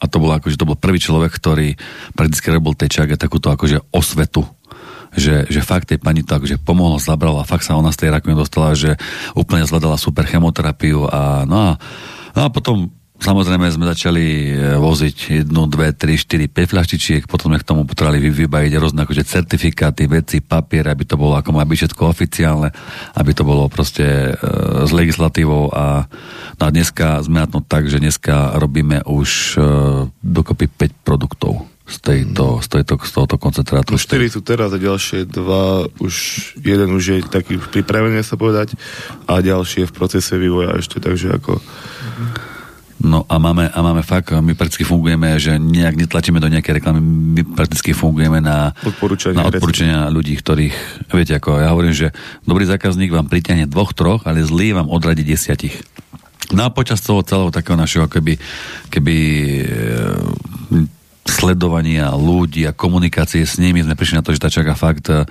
A 0.00 0.04
to 0.04 0.20
bol 0.20 0.28
akože 0.36 0.60
to 0.60 0.68
bol 0.68 0.76
prvý 0.76 1.00
človek, 1.00 1.32
ktorý 1.32 1.80
prakticky 2.12 2.52
robil 2.52 2.76
tečak 2.76 3.08
a 3.08 3.20
takúto 3.20 3.48
akože 3.48 3.88
osvetu 3.88 4.44
že, 5.14 5.46
že 5.46 5.62
fakt 5.62 5.90
tej 5.90 6.02
pani 6.02 6.26
to 6.26 6.34
akože 6.34 6.60
pomohlo, 6.60 6.98
zabrala. 6.98 7.46
A 7.46 7.48
fakt 7.48 7.62
sa 7.62 7.78
ona 7.78 7.94
z 7.94 8.06
tej 8.06 8.08
rakoviny 8.10 8.34
dostala, 8.34 8.74
že 8.74 8.98
úplne 9.38 9.62
zvládala 9.62 9.94
super 9.94 10.26
chemoterapiu 10.26 11.06
a 11.06 11.46
no 11.46 11.56
a, 11.56 11.70
no 12.34 12.40
a 12.46 12.48
potom 12.50 12.90
Samozrejme 13.14 13.70
sme 13.70 13.86
začali 13.86 14.26
e, 14.50 14.74
voziť 14.74 15.46
jednu, 15.46 15.70
dve, 15.70 15.94
tri, 15.94 16.18
štyri, 16.18 16.50
5 16.50 16.74
fľaštičiek, 16.74 17.22
potom 17.30 17.54
sme 17.54 17.62
k 17.62 17.68
tomu 17.70 17.86
potrebovali 17.86 18.18
vy- 18.18 18.44
vybaviť 18.44 18.72
rôzne 18.74 19.06
akože 19.06 19.22
certifikáty, 19.22 20.10
veci, 20.10 20.42
papier, 20.42 20.82
aby 20.90 21.06
to 21.06 21.14
bolo 21.14 21.38
ako 21.38 21.54
má 21.54 21.62
byť 21.62 21.78
všetko 21.78 22.02
oficiálne, 22.10 22.74
aby 23.14 23.30
to 23.30 23.46
bolo 23.46 23.70
proste 23.70 24.02
e, 24.02 24.32
s 24.82 24.90
legislatívou 24.90 25.70
a, 25.70 26.10
no 26.58 26.62
a 26.66 26.70
dneska 26.74 27.22
sme 27.22 27.38
na 27.38 27.48
tom 27.48 27.62
tak, 27.62 27.86
že 27.86 28.02
dneska 28.02 28.58
robíme 28.58 29.06
už 29.06 29.30
e, 29.30 29.58
dokopy 30.18 30.66
5 30.66 31.06
produktov 31.06 31.70
z, 31.86 31.96
tejto, 32.02 32.64
z, 32.64 32.66
tejto, 32.66 32.98
z 32.98 33.10
tohoto 33.14 33.36
koncentrátu. 33.38 33.94
No, 33.94 34.00
štyri 34.00 34.26
sú 34.26 34.42
teraz 34.42 34.74
a 34.74 34.78
ďalšie 34.80 35.28
dva, 35.30 35.86
už 36.00 36.14
jeden 36.58 36.90
už 36.90 37.04
je 37.04 37.18
taký 37.30 37.60
pripravený 37.60 38.24
sa 38.24 38.34
povedať 38.40 38.74
a 39.30 39.38
ďalší 39.38 39.84
je 39.84 39.90
v 39.92 39.94
procese 39.94 40.34
vývoja 40.34 40.74
ešte, 40.80 40.98
takže 40.98 41.38
ako... 41.38 41.62
No 43.04 43.28
a 43.28 43.36
máme, 43.36 43.68
a 43.68 43.78
máme 43.84 44.00
fakt, 44.00 44.32
my 44.32 44.56
prakticky 44.56 44.80
fungujeme, 44.80 45.36
že 45.36 45.60
nejak 45.60 46.00
netlačíme 46.00 46.40
do 46.40 46.48
nejaké 46.48 46.72
reklamy, 46.72 47.04
my 47.04 47.42
prakticky 47.52 47.92
fungujeme 47.92 48.40
na 48.40 48.72
Odporúčania 48.80 49.36
na 49.36 49.44
odporúčania 49.44 49.98
ľudí, 50.08 50.32
ktorých, 50.40 50.76
viete 51.12 51.36
ako, 51.36 51.60
ja 51.60 51.68
hovorím, 51.68 51.92
že 51.92 52.16
dobrý 52.48 52.64
zákazník 52.64 53.12
vám 53.12 53.28
pritiahne 53.28 53.68
dvoch, 53.68 53.92
troch, 53.92 54.24
ale 54.24 54.40
zlý 54.40 54.72
vám 54.72 54.88
odradí 54.88 55.20
desiatich. 55.20 55.84
No 56.56 56.64
a 56.64 56.72
počas 56.72 57.04
toho 57.04 57.20
celého 57.20 57.52
takého 57.52 57.76
našeho 57.76 58.08
keby, 58.08 58.40
keby 58.88 59.16
e, 59.60 59.66
sledovania 61.24 62.12
ľudí 62.12 62.68
a 62.68 62.76
komunikácie 62.76 63.48
s 63.48 63.56
nimi 63.56 63.80
sme 63.80 63.96
prišli 63.96 64.20
na 64.20 64.24
to, 64.24 64.36
že 64.36 64.44
tá 64.44 64.52
čaká 64.52 64.76
fakt 64.76 65.08
e, 65.08 65.24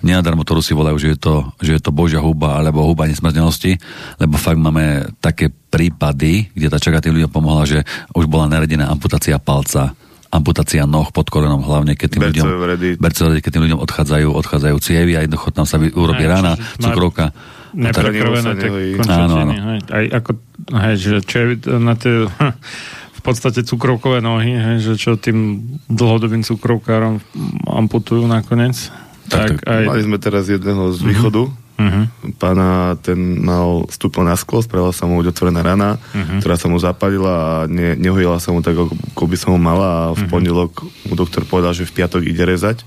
nenadarmo 0.00 0.40
to 0.40 0.56
Rusi 0.56 0.72
volajú, 0.72 0.96
že 0.96 1.08
je 1.14 1.18
to, 1.20 1.34
že 1.60 1.76
je 1.76 1.82
to 1.84 1.92
božia 1.92 2.24
huba 2.24 2.56
alebo 2.56 2.80
huba 2.84 3.04
nesmrteľnosti, 3.04 3.76
lebo 4.24 4.40
fakt 4.40 4.56
máme 4.56 5.12
také 5.20 5.52
prípady, 5.52 6.48
kde 6.56 6.72
tá 6.72 6.80
čaká 6.80 7.04
tým 7.04 7.20
ľuďom 7.20 7.32
pomohla, 7.32 7.68
že 7.68 7.78
už 8.16 8.24
bola 8.24 8.48
naredená 8.48 8.88
amputácia 8.88 9.36
palca, 9.36 9.92
amputácia 10.32 10.88
noh 10.88 11.12
pod 11.12 11.28
kolenom, 11.28 11.60
hlavne 11.60 11.92
keď 11.94 12.08
tým 12.08 12.22
ľuďom, 12.32 12.44
Bercové 12.48 12.58
vredy. 12.64 12.88
bercové 12.96 13.26
vredy, 13.30 13.42
keď 13.44 13.52
tým 13.52 13.64
ľuďom 13.68 13.80
odchádzajú, 13.84 14.28
odchádzajú 14.32 14.76
cievy 14.80 15.12
a 15.14 15.20
jednoducho 15.22 15.48
tam 15.52 15.68
sa 15.68 15.76
urobí 15.76 16.24
Aj, 16.24 16.30
rána, 16.40 16.52
cukrovka. 16.80 17.36
Neprekrvené 17.74 18.50
tie 18.54 18.70
končatiny. 18.96 19.18
Áno, 19.18 19.34
áno. 19.34 19.52
Hej, 19.52 19.80
aj 19.90 20.04
ako, 20.22 20.30
hej, 20.78 20.94
že 20.94 21.14
čo 21.26 21.36
je 21.42 21.46
na 21.82 21.94
tie 21.98 22.14
podstate 23.24 23.64
cukrovkové 23.64 24.20
nohy, 24.20 24.52
hej, 24.52 24.76
že 24.84 24.92
čo 25.00 25.16
tým 25.16 25.64
dlhodobým 25.88 26.44
cukrovkárom 26.44 27.24
amputujú 27.64 28.28
nakoniec. 28.28 28.92
Tak, 29.32 29.64
Tak, 29.64 29.64
tak. 29.64 29.72
aj... 29.72 29.84
Mali 29.88 30.02
sme 30.04 30.18
teraz 30.20 30.44
jedného 30.52 30.92
z 30.92 31.00
východu, 31.00 31.48
Uh-huh. 31.74 32.06
pána, 32.38 32.94
ten 33.02 33.42
mal, 33.42 33.82
vstúpil 33.90 34.22
na 34.22 34.38
sklo, 34.38 34.62
spravila 34.62 34.94
sa 34.94 35.10
mu 35.10 35.18
otvorená 35.18 35.58
rana, 35.58 35.98
uh-huh. 35.98 36.38
ktorá 36.38 36.54
sa 36.54 36.70
mu 36.70 36.78
zapadila 36.78 37.34
a 37.34 37.54
ne, 37.66 37.98
nehojila 37.98 38.38
sa 38.38 38.54
mu 38.54 38.62
tak, 38.62 38.78
ako 38.78 39.24
by 39.26 39.34
som 39.34 39.50
ho 39.50 39.58
mala 39.58 39.90
a 39.90 40.02
v 40.14 40.22
uh-huh. 40.22 40.30
pondelok 40.30 40.86
mu 41.10 41.18
doktor 41.18 41.42
povedal, 41.42 41.74
že 41.74 41.82
v 41.82 41.98
piatok 41.98 42.22
ide 42.30 42.46
rezať. 42.46 42.86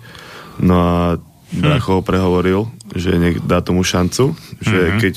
No 0.64 0.80
a 0.80 0.96
Bracho 1.52 2.00
ho 2.00 2.02
prehovoril, 2.02 2.72
že 2.96 3.20
nech 3.20 3.44
dá 3.44 3.60
tomu 3.60 3.84
šancu, 3.84 4.32
že 4.64 4.80
uh-huh. 4.80 5.00
keď 5.04 5.14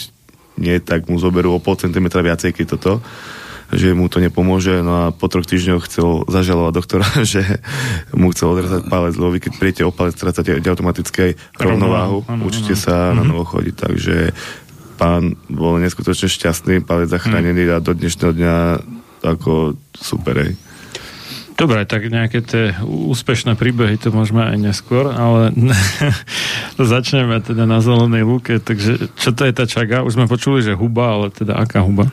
nie, 0.58 0.74
tak 0.82 1.06
mu 1.06 1.22
zoberú 1.22 1.54
o 1.54 1.62
pol 1.62 1.78
centimetra 1.78 2.26
viacej, 2.26 2.50
keď 2.50 2.74
toto 2.74 2.98
že 3.70 3.94
mu 3.94 4.10
to 4.10 4.18
nepomôže, 4.18 4.82
no 4.82 5.06
a 5.06 5.14
po 5.14 5.30
troch 5.30 5.46
týždňoch 5.46 5.86
chcel 5.86 6.26
zažalovať 6.26 6.72
doktora, 6.74 7.06
že 7.32 7.42
mu 8.14 8.34
chcel 8.34 8.54
odrezať 8.54 8.90
palec, 8.90 9.14
lebo 9.14 9.30
vy 9.30 9.40
keď 9.42 9.52
prijete 9.56 9.82
o 9.86 9.94
palec, 9.94 10.18
strácate 10.18 10.58
automaticky 10.58 11.38
rovnováhu, 11.58 12.26
Áno, 12.26 12.50
učite 12.50 12.74
sa 12.74 13.14
na 13.14 13.22
novo 13.22 13.46
chodiť, 13.46 13.74
takže 13.74 14.16
pán 14.98 15.38
bol 15.48 15.80
neskutočne 15.80 16.28
šťastný, 16.28 16.84
palec 16.84 17.08
zachránený 17.08 17.70
a 17.72 17.80
do 17.80 17.96
dnešného 17.96 18.32
dňa 18.36 18.54
ako 19.24 19.76
super, 19.94 20.36
hej. 20.44 20.52
Dobre, 21.60 21.84
tak 21.84 22.08
nejaké 22.08 22.40
tie 22.40 22.72
úspešné 22.88 23.52
príbehy 23.52 24.00
to 24.00 24.08
môžeme 24.08 24.40
aj 24.40 24.56
neskôr, 24.56 25.12
ale 25.12 25.52
začneme 26.80 27.36
teda 27.44 27.68
na 27.68 27.84
zelenej 27.84 28.24
lúke, 28.24 28.56
takže 28.64 29.12
čo 29.20 29.36
to 29.36 29.44
je 29.44 29.52
tá 29.52 29.68
čaga? 29.68 30.00
Už 30.00 30.16
sme 30.16 30.24
počuli, 30.24 30.64
že 30.64 30.72
huba, 30.72 31.20
ale 31.20 31.26
teda 31.28 31.60
aká 31.60 31.84
huba? 31.84 32.08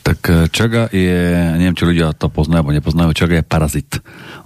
Tak 0.00 0.18
e, 0.26 0.34
čaga 0.48 0.88
je, 0.88 1.20
neviem, 1.60 1.76
či 1.76 1.84
ľudia 1.84 2.16
to 2.16 2.32
poznajú 2.32 2.64
alebo 2.64 2.76
nepoznajú, 2.76 3.10
čaga 3.12 3.40
je 3.40 3.44
parazit. 3.44 3.90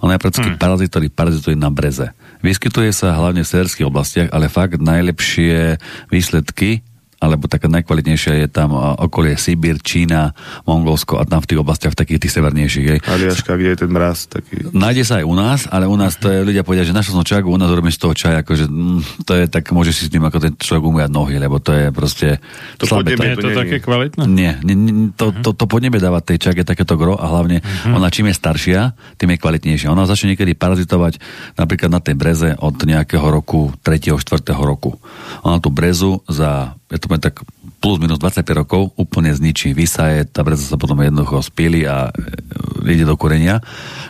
Ona 0.03 0.15
je 0.15 0.21
prakticky 0.21 0.51
hmm. 0.51 0.61
parazit, 0.61 0.91
ktorý 0.91 1.07
parazituje 1.11 1.55
na 1.55 1.71
breze. 1.71 2.11
Vyskytuje 2.43 2.91
sa 2.91 3.15
hlavne 3.15 3.41
v 3.41 3.51
severských 3.51 3.87
oblastiach, 3.87 4.29
ale 4.35 4.51
fakt 4.51 4.83
najlepšie 4.83 5.79
výsledky 6.11 6.83
alebo 7.25 7.49
taká 7.49 7.65
najkvalitnejšia 7.65 8.45
je 8.45 8.47
tam 8.47 8.77
okolie 8.77 9.33
Sibír, 9.33 9.81
Čína, 9.81 10.37
Mongolsko 10.69 11.17
a 11.17 11.25
tam 11.25 11.41
v 11.41 11.49
tých 11.49 11.59
oblastiach 11.59 11.97
takých 11.97 12.21
tých 12.21 12.33
severnejších. 12.37 12.85
Hej. 12.85 12.99
Aliaška, 13.01 13.57
kde 13.57 13.69
je 13.73 13.79
ten 13.81 13.91
mraz, 13.91 14.29
taký... 14.29 14.69
Nájde 14.69 15.03
sa 15.03 15.13
aj 15.21 15.25
u 15.25 15.35
nás, 15.35 15.59
ale 15.73 15.89
u 15.89 15.97
nás 15.97 16.13
to 16.21 16.29
je, 16.29 16.45
ľudia 16.45 16.61
povedia, 16.61 16.85
že 16.85 16.93
našiel 16.93 17.17
som 17.17 17.25
čagu, 17.25 17.49
u 17.49 17.57
nás 17.57 17.73
robím 17.73 17.89
z 17.89 17.99
toho 17.99 18.13
čaj, 18.13 18.45
akože 18.45 18.65
mm, 18.69 19.25
to 19.25 19.33
je 19.33 19.45
tak, 19.49 19.65
môže 19.73 19.91
si 19.91 20.05
s 20.05 20.13
tým 20.13 20.21
ako 20.21 20.37
ten 20.37 20.53
človek 20.53 20.83
umývať 20.85 21.11
nohy, 21.11 21.35
lebo 21.41 21.57
to 21.57 21.73
je 21.73 21.89
proste 21.89 22.37
To 22.77 22.85
slabé. 22.85 23.17
podnebie 23.17 23.33
je 23.33 23.37
to 23.41 23.49
nie 23.49 23.55
je. 23.55 23.61
také 23.65 23.77
kvalitné? 23.81 24.23
Nie, 24.29 24.53
nie, 24.61 24.75
nie 24.77 24.93
to, 25.17 25.33
to, 25.33 25.57
to 25.57 25.65
podnebie 25.65 25.97
dáva 25.97 26.21
tej 26.21 26.37
čage 26.37 26.61
takéto 26.61 26.99
gro 26.99 27.17
a 27.17 27.25
hlavne 27.25 27.63
uh-huh. 27.63 27.97
ona 27.97 28.11
čím 28.13 28.29
je 28.29 28.35
staršia, 28.35 28.93
tým 29.17 29.33
je 29.33 29.41
kvalitnejšia. 29.41 29.91
Ona 29.91 30.05
začne 30.05 30.35
niekedy 30.35 30.53
parazitovať 30.53 31.17
napríklad 31.55 31.89
na 31.89 32.01
tej 32.03 32.15
breze 32.19 32.49
od 32.59 32.75
nejakého 32.75 33.25
roku, 33.25 33.71
3. 33.81 34.19
4. 34.19 34.51
roku. 34.53 34.99
Ona 35.47 35.57
tú 35.63 35.71
brezu 35.71 36.21
za, 36.27 36.75
je 36.95 37.03
to 37.03 37.11
tak 37.19 37.43
plus 37.83 37.99
minus 37.99 38.17
25 38.17 38.61
rokov, 38.65 38.95
úplne 38.95 39.35
zničí, 39.35 39.75
vysaje, 39.75 40.25
tá 40.25 40.41
breza 40.41 40.65
sa 40.65 40.79
potom 40.79 40.97
jednoducho 41.03 41.43
spíli 41.43 41.83
a 41.85 42.09
e, 42.09 42.91
ide 42.95 43.05
do 43.05 43.19
korenia. 43.19 43.59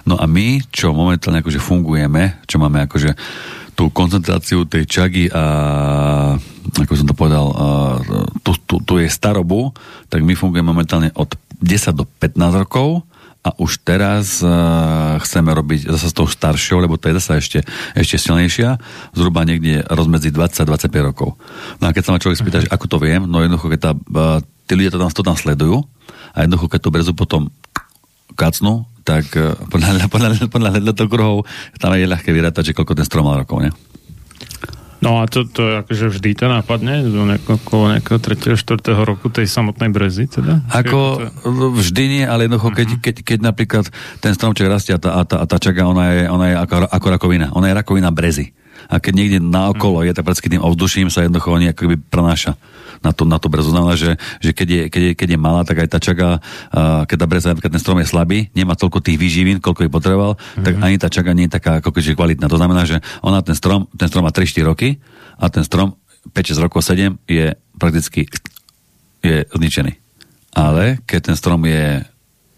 No 0.06 0.16
a 0.16 0.30
my, 0.30 0.64
čo 0.70 0.94
momentálne 0.94 1.42
akože 1.42 1.60
fungujeme, 1.60 2.46
čo 2.46 2.62
máme 2.62 2.86
akože 2.86 3.18
tú 3.76 3.92
koncentráciu 3.92 4.64
tej 4.64 4.88
čagy 4.88 5.28
a 5.28 5.44
ako 6.80 6.94
som 6.96 7.08
to 7.12 7.16
povedal, 7.16 7.52
tu 8.64 8.94
je 8.98 9.12
starobu, 9.12 9.76
tak 10.08 10.24
my 10.24 10.32
fungujeme 10.32 10.72
momentálne 10.72 11.12
od 11.20 11.36
10 11.60 11.92
do 11.92 12.08
15 12.08 12.64
rokov 12.64 13.04
a 13.46 13.54
už 13.62 13.86
teraz 13.86 14.42
uh, 14.42 15.22
chceme 15.22 15.54
robiť 15.54 15.94
zase 15.94 16.10
s 16.10 16.18
tou 16.18 16.26
staršou, 16.26 16.82
lebo 16.82 16.98
to 16.98 17.14
je 17.14 17.22
zase 17.22 17.32
ešte, 17.38 17.60
ešte 17.94 18.18
silnejšia, 18.18 18.82
zhruba 19.14 19.46
niekde 19.46 19.86
rozmedzi 19.86 20.34
20-25 20.34 20.90
rokov. 21.14 21.38
No 21.78 21.86
a 21.86 21.94
keď 21.94 22.10
sa 22.10 22.12
ma 22.18 22.18
človek 22.18 22.42
spýta, 22.42 22.66
uh-huh. 22.66 22.74
ako 22.74 22.86
to 22.90 22.98
viem, 22.98 23.30
no 23.30 23.46
jednoducho, 23.46 23.70
keď 23.70 23.80
tá, 23.80 23.92
uh, 23.94 24.42
tí 24.66 24.74
ľudia 24.74 24.90
to 24.90 24.98
tam, 24.98 25.14
to 25.14 25.22
tam 25.22 25.38
sledujú 25.38 25.86
a 26.34 26.38
jednoducho, 26.42 26.74
keď 26.74 26.80
tú 26.82 26.90
brezu 26.90 27.14
potom 27.14 27.54
kacnú, 28.34 28.90
tak 29.06 29.30
uh, 29.38 29.54
podľa, 29.70 30.10
podľa, 30.10 30.30
podľa, 30.50 30.70
podľa 30.82 31.06
kruhov 31.06 31.46
tam 31.78 31.94
je 31.94 32.10
ľahké 32.10 32.34
vyrátať, 32.34 32.74
že 32.74 32.76
koľko 32.76 32.98
ten 32.98 33.06
strom 33.06 33.30
mal 33.30 33.46
rokov, 33.46 33.62
ne? 33.62 33.70
No 35.04 35.20
a 35.20 35.28
to, 35.28 35.44
to 35.44 35.84
akože 35.84 36.18
vždy 36.18 36.40
to 36.40 36.48
nápadne 36.48 37.04
do 37.04 37.28
okolo 37.52 37.92
nejakého 37.92 38.20
3. 38.20 38.56
4. 38.56 38.80
roku 39.04 39.28
tej 39.28 39.46
samotnej 39.46 39.92
brezy 39.92 40.32
teda? 40.32 40.64
Ako 40.72 41.20
to... 41.44 41.52
vždy 41.76 42.04
nie, 42.08 42.24
ale 42.24 42.48
jednoducho, 42.48 42.72
keď, 42.72 42.88
uh-huh. 42.96 43.04
keď, 43.04 43.16
keď 43.22 43.40
napríklad 43.44 43.86
ten 44.24 44.32
stromček 44.32 44.72
rastie 44.72 44.96
a 44.96 45.00
tá, 45.00 45.20
a 45.20 45.22
tá, 45.28 45.44
a 45.44 45.46
tá 45.46 45.58
čaga, 45.60 45.84
ona 45.86 46.06
je, 46.16 46.22
ona 46.32 46.46
je 46.48 46.56
ako, 46.64 46.76
ako 46.88 47.08
rakovina. 47.12 47.48
Ona 47.54 47.70
je 47.70 47.76
rakovina 47.76 48.10
brezy. 48.16 48.56
A 48.88 49.02
keď 49.02 49.14
niekde 49.18 49.40
naokolo 49.44 50.02
uh-huh. 50.02 50.08
je, 50.10 50.18
tak 50.18 50.26
tým 50.48 50.64
ovzduším 50.64 51.12
sa 51.12 51.28
jednoducho 51.28 51.52
oni 51.52 51.76
akoby 51.76 52.00
prenáša 52.00 52.56
na 53.02 53.12
tú, 53.12 53.24
na 53.28 53.38
tú 53.42 53.48
brezu. 53.52 53.74
Znamená, 53.74 53.96
že, 53.98 54.16
že 54.40 54.52
keď, 54.52 54.68
je, 54.68 54.82
keď, 54.92 55.02
je, 55.02 55.12
keď 55.18 55.28
je 55.36 55.40
malá, 55.40 55.62
tak 55.64 55.84
aj 55.84 55.90
tá 55.92 56.00
čaga, 56.00 56.40
keď 57.10 57.18
tá 57.18 57.28
breza, 57.28 57.48
napríklad 57.52 57.74
ten 57.74 57.84
strom 57.84 57.98
je 58.00 58.08
slabý, 58.08 58.48
nemá 58.54 58.78
toľko 58.78 59.04
tých 59.04 59.18
výživín, 59.18 59.58
koľko 59.60 59.88
ich 59.88 59.94
potreboval, 59.94 60.36
mm-hmm. 60.36 60.66
tak 60.66 60.74
mhm. 60.78 60.84
ani 60.84 60.96
tá 61.02 61.08
čaga 61.12 61.32
nie 61.36 61.48
je 61.48 61.56
taká 61.58 61.80
ako 61.84 61.92
keďže 61.92 62.16
kvalitná. 62.16 62.46
To 62.48 62.60
znamená, 62.60 62.88
že 62.88 63.02
ona 63.26 63.42
ten 63.42 63.58
strom, 63.58 63.90
ten 63.96 64.08
strom 64.08 64.24
má 64.24 64.32
3-4 64.32 64.64
roky 64.68 65.02
a 65.40 65.50
ten 65.52 65.64
strom 65.66 65.98
5-6 66.34 66.66
rokov, 66.66 66.82
7 66.82 67.18
je 67.30 67.54
prakticky 67.78 68.28
je 69.26 69.46
zničený. 69.50 69.94
Ale 70.56 71.02
keď 71.04 71.34
ten 71.34 71.36
strom 71.38 71.66
je 71.66 72.06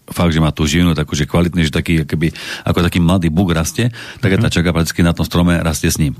fakt, 0.08 0.32
že 0.32 0.40
má 0.40 0.52
tú 0.52 0.64
živinu 0.64 0.96
takú, 0.96 1.12
že 1.16 1.28
kvalitný, 1.28 1.68
že 1.68 1.72
taký, 1.74 2.04
keby, 2.04 2.32
ako 2.64 2.78
taký 2.84 2.98
mladý 3.00 3.28
buk 3.28 3.52
rastie, 3.52 3.92
tak 4.20 4.32
mm-hmm. 4.32 4.44
tá 4.44 4.48
čaga 4.48 4.70
prakticky 4.72 5.00
na 5.04 5.12
tom 5.12 5.26
strome 5.26 5.58
rastie 5.60 5.92
s 5.92 6.00
ním. 6.00 6.16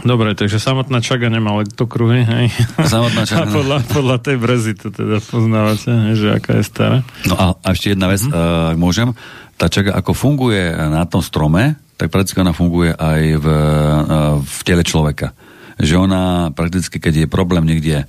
Dobre, 0.00 0.32
takže 0.32 0.56
samotná 0.56 1.04
čaga 1.04 1.28
nemá 1.28 1.52
lektokruhy, 1.60 2.24
hej? 2.24 2.44
Samotná 2.80 3.28
čaga. 3.28 3.48
A 3.48 3.52
podľa, 3.52 3.78
podľa 3.84 4.16
tej 4.20 4.36
brezy 4.40 4.72
to 4.76 4.88
teda 4.88 5.20
poznávate, 5.20 5.88
hej, 5.88 6.14
že 6.16 6.28
aká 6.40 6.56
je 6.60 6.64
stará. 6.64 6.98
No 7.28 7.34
a, 7.36 7.46
a 7.60 7.68
ešte 7.76 7.92
jedna 7.92 8.08
vec, 8.08 8.24
mm-hmm. 8.24 8.74
uh, 8.74 8.78
môžem. 8.80 9.12
Tá 9.60 9.68
čaga 9.68 9.92
ako 9.92 10.16
funguje 10.16 10.72
na 10.72 11.04
tom 11.04 11.20
strome, 11.20 11.76
tak 12.00 12.08
prakticky 12.08 12.40
ona 12.40 12.56
funguje 12.56 12.96
aj 12.96 13.20
v, 13.36 13.46
uh, 13.46 14.40
v 14.40 14.60
tele 14.64 14.80
človeka 14.80 15.36
že 15.80 15.96
ona 15.96 16.52
prakticky, 16.52 17.00
keď 17.00 17.24
je 17.24 17.26
problém 17.32 17.64
niekde 17.64 18.04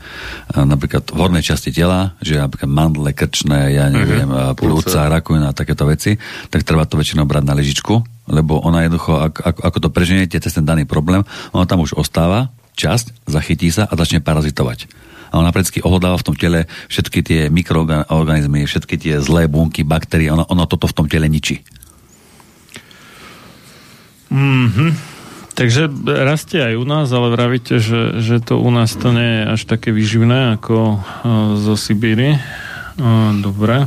napríklad 0.52 1.08
v 1.08 1.18
hornej 1.18 1.39
časti 1.39 1.72
tela, 1.72 2.20
že 2.20 2.36
napríklad 2.36 2.68
mandle, 2.68 3.15
krčné, 3.15 3.80
ja 3.80 3.88
neviem, 3.88 4.28
uh-huh. 4.28 4.52
plúca, 4.60 5.08
rakovina 5.08 5.56
a 5.56 5.56
takéto 5.56 5.88
veci, 5.88 6.20
tak 6.52 6.68
treba 6.68 6.84
to 6.84 7.00
väčšinou 7.00 7.24
brať 7.24 7.44
na 7.48 7.56
ležičku, 7.56 8.21
lebo 8.32 8.63
ona 8.63 8.88
jednoducho, 8.88 9.13
ak, 9.20 9.36
ako, 9.44 9.60
ako 9.67 9.78
to 9.84 9.89
preženiete 9.91 10.39
cez 10.39 10.56
ten 10.56 10.63
daný 10.63 10.88
problém, 10.88 11.28
ona 11.52 11.67
tam 11.67 11.84
už 11.84 12.00
ostáva, 12.00 12.50
časť, 12.80 13.28
zachytí 13.28 13.67
sa 13.67 13.84
a 13.86 13.94
začne 14.00 14.24
parazitovať 14.24 14.88
a 15.32 15.39
ona 15.39 15.56
prakticky 15.56 15.80
ohľadáva 15.80 16.20
v 16.20 16.28
tom 16.28 16.36
tele 16.36 16.60
všetky 16.91 17.20
tie 17.24 17.41
mikroorganizmy, 17.48 18.67
všetky 18.67 18.96
tie 19.00 19.15
zlé 19.24 19.48
bunky, 19.48 19.88
baktérie, 19.88 20.28
ono, 20.28 20.44
ono 20.44 20.67
toto 20.67 20.91
v 20.91 20.96
tom 20.96 21.08
tele 21.08 21.32
ničí. 21.32 21.63
Mhm. 24.32 25.12
Takže 25.52 25.91
rastie 26.24 26.63
aj 26.63 26.80
u 26.80 26.86
nás, 26.88 27.12
ale 27.12 27.36
vravíte, 27.36 27.84
že, 27.84 28.24
že 28.24 28.39
to 28.39 28.56
u 28.60 28.72
nás 28.72 28.96
to 28.96 29.12
nie 29.12 29.44
je 29.44 29.44
až 29.52 29.62
také 29.67 29.91
výživné 29.91 30.56
ako 30.58 30.96
uh, 30.96 31.60
zo 31.60 31.76
Sibíry. 31.76 32.39
Uh, 32.96 33.36
dobre. 33.44 33.84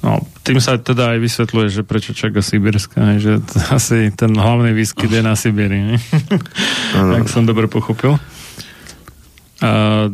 No, 0.00 0.24
tým 0.46 0.62
sa 0.62 0.78
teda 0.78 1.16
aj 1.16 1.18
vysvetľuje, 1.18 1.66
že 1.74 1.82
prečo 1.82 2.14
čaká 2.14 2.38
Sibírska, 2.38 3.18
že 3.18 3.42
to, 3.42 3.54
asi 3.76 4.14
ten 4.14 4.30
hlavný 4.30 4.70
výskyt 4.70 5.10
je 5.10 5.22
na 5.22 5.34
Sibíri. 5.34 5.98
tak 6.94 7.26
som 7.34 7.42
dobre 7.42 7.66
pochopil. 7.66 8.14
A 9.56 10.06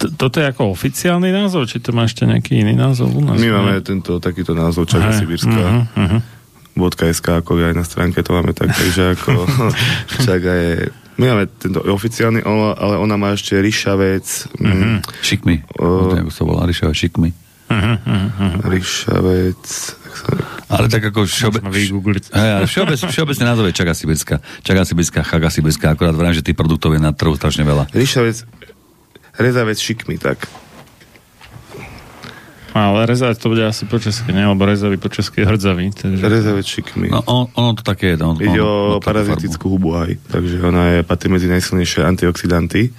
t- 0.00 0.10
toto 0.16 0.40
je 0.40 0.50
ako 0.50 0.72
oficiálny 0.72 1.30
názov, 1.30 1.68
či 1.68 1.78
to 1.78 1.94
má 1.94 2.08
ešte 2.08 2.24
nejaký 2.26 2.64
iný 2.64 2.74
názov 2.74 3.12
u 3.12 3.20
nás? 3.22 3.36
My 3.36 3.52
máme 3.52 3.78
tento 3.84 4.18
takýto 4.18 4.56
názov 4.56 4.88
Čaga 4.88 5.14
Sibírska. 5.14 5.52
Uh-huh, 5.52 6.18
uh-huh. 6.18 6.20
.sk, 6.80 7.26
ako 7.44 7.60
aj 7.60 7.76
na 7.76 7.84
stránke 7.84 8.24
to 8.24 8.32
máme 8.32 8.56
tak, 8.56 8.72
takže 8.72 9.20
ako 9.20 9.44
Čaga 10.26 10.52
je 10.56 10.74
my 11.20 11.36
máme 11.36 11.44
tento 11.60 11.84
oficiálny, 11.84 12.40
ale 12.40 12.96
ona 12.96 13.20
má 13.20 13.36
ešte 13.36 13.52
Ríšavec. 13.60 14.24
Mm, 14.56 15.04
šikmi. 15.20 15.68
Uh, 15.76 16.16
ako 16.16 16.32
sa 16.32 16.42
volá 16.48 16.64
Ríšavec, 16.64 16.96
Šikmi. 16.96 17.49
Uh-huh, 17.70 17.96
uh-huh. 18.02 18.66
Ríšavec. 18.66 19.62
Ale 20.66 20.86
tak 20.90 21.14
ako 21.14 21.22
všeobe... 21.22 21.62
všeobec, 22.66 22.98
všeobecne 22.98 23.44
názov 23.46 23.70
je 23.70 23.74
Čaga 23.78 23.94
Sibirská. 23.94 24.42
Čaga 24.66 24.82
Sibirská, 24.82 25.22
Chaga 25.22 25.50
Sibirská, 25.54 25.94
akorát 25.94 26.18
vrajím, 26.18 26.42
že 26.42 26.46
tých 26.50 26.58
produktov 26.58 26.98
je 26.98 27.00
na 27.00 27.14
trhu 27.14 27.38
strašne 27.38 27.62
veľa. 27.62 27.86
Ríšavec, 27.94 28.42
Rezavec 29.38 29.78
Šikmi, 29.78 30.18
tak. 30.18 30.50
Ale 32.70 33.02
rezavec 33.02 33.34
to 33.38 33.50
bude 33.50 33.66
asi 33.66 33.82
po 33.82 33.98
česky, 33.98 34.30
ne? 34.30 34.46
Lebo 34.46 34.62
rezavý 34.62 34.94
po 34.94 35.10
česky 35.10 35.42
je 35.42 35.46
hrdzavý. 35.46 35.90
Takže... 35.90 36.22
Rezavec 36.22 36.66
šikmy. 36.66 37.10
No, 37.10 37.18
on, 37.26 37.50
ono 37.58 37.74
to 37.74 37.82
také 37.82 38.14
je. 38.14 38.22
On, 38.22 38.38
Ide 38.38 38.62
o 38.62 39.02
parazitickú 39.02 39.66
hubu 39.74 39.98
aj. 39.98 40.14
Takže 40.30 40.56
ona 40.62 40.82
je 40.94 40.98
patrí 41.02 41.34
medzi 41.34 41.50
najsilnejšie 41.50 42.06
antioxidanty, 42.06 42.94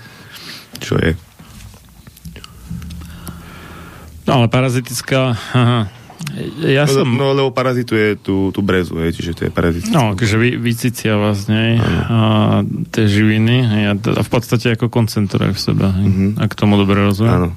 čo 0.84 1.00
je. 1.00 1.16
No 4.32 4.40
ale 4.40 4.48
parazitická... 4.48 5.36
Aha. 5.36 5.92
Ja 6.64 6.88
no, 6.88 7.04
som... 7.04 7.08
no, 7.12 7.36
lebo 7.36 7.52
parazituje 7.52 8.16
tú, 8.16 8.56
tú 8.56 8.62
brezu, 8.64 8.96
je, 9.04 9.20
čiže 9.20 9.32
to 9.36 9.42
je 9.50 9.52
parazitické. 9.52 9.92
No, 9.92 10.16
takže 10.16 10.38
vy, 10.40 10.56
vycicia 10.56 11.18
vlastne 11.20 11.82
a 11.82 12.20
tie 12.94 13.10
živiny 13.10 13.68
a 13.90 13.98
v 13.98 14.30
podstate 14.32 14.78
ako 14.78 14.88
koncentruje 14.88 15.52
v 15.52 15.60
sebe, 15.60 15.90
mm-hmm. 15.90 16.40
ak 16.40 16.56
tomu 16.56 16.80
dobre 16.80 17.04
rozumiem. 17.04 17.36
Áno. 17.36 17.50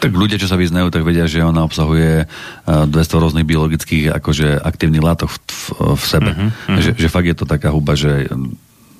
Tak 0.00 0.14
ľudia, 0.14 0.40
čo 0.40 0.48
sa 0.48 0.58
vyznajú, 0.58 0.88
tak 0.90 1.04
vedia, 1.04 1.28
že 1.30 1.44
ona 1.44 1.62
obsahuje 1.62 2.26
200 2.66 2.90
rôznych 3.22 3.46
biologických 3.46 4.14
akože 4.18 4.58
aktívnych 4.58 5.04
látok 5.04 5.30
v, 5.30 5.38
v, 5.38 5.58
v 5.94 6.04
sebe. 6.06 6.30
Uh-huh, 6.34 6.50
uh-huh. 6.50 6.80
Že, 6.82 6.90
že 6.98 7.12
fakt 7.12 7.28
je 7.28 7.36
to 7.38 7.46
taká 7.46 7.70
huba, 7.70 7.94
že 7.94 8.26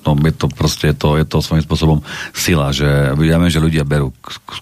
no, 0.03 0.15
je 0.15 0.33
to 0.35 0.47
proste, 0.51 0.91
je 0.91 0.95
to, 0.95 1.19
je 1.19 1.25
to 1.27 1.43
svojím 1.43 1.63
spôsobom 1.63 1.99
sila, 2.35 2.71
že 2.75 2.87
ja 3.15 3.35
viem, 3.39 3.51
že 3.51 3.63
ľudia 3.63 3.87
berú, 3.87 4.11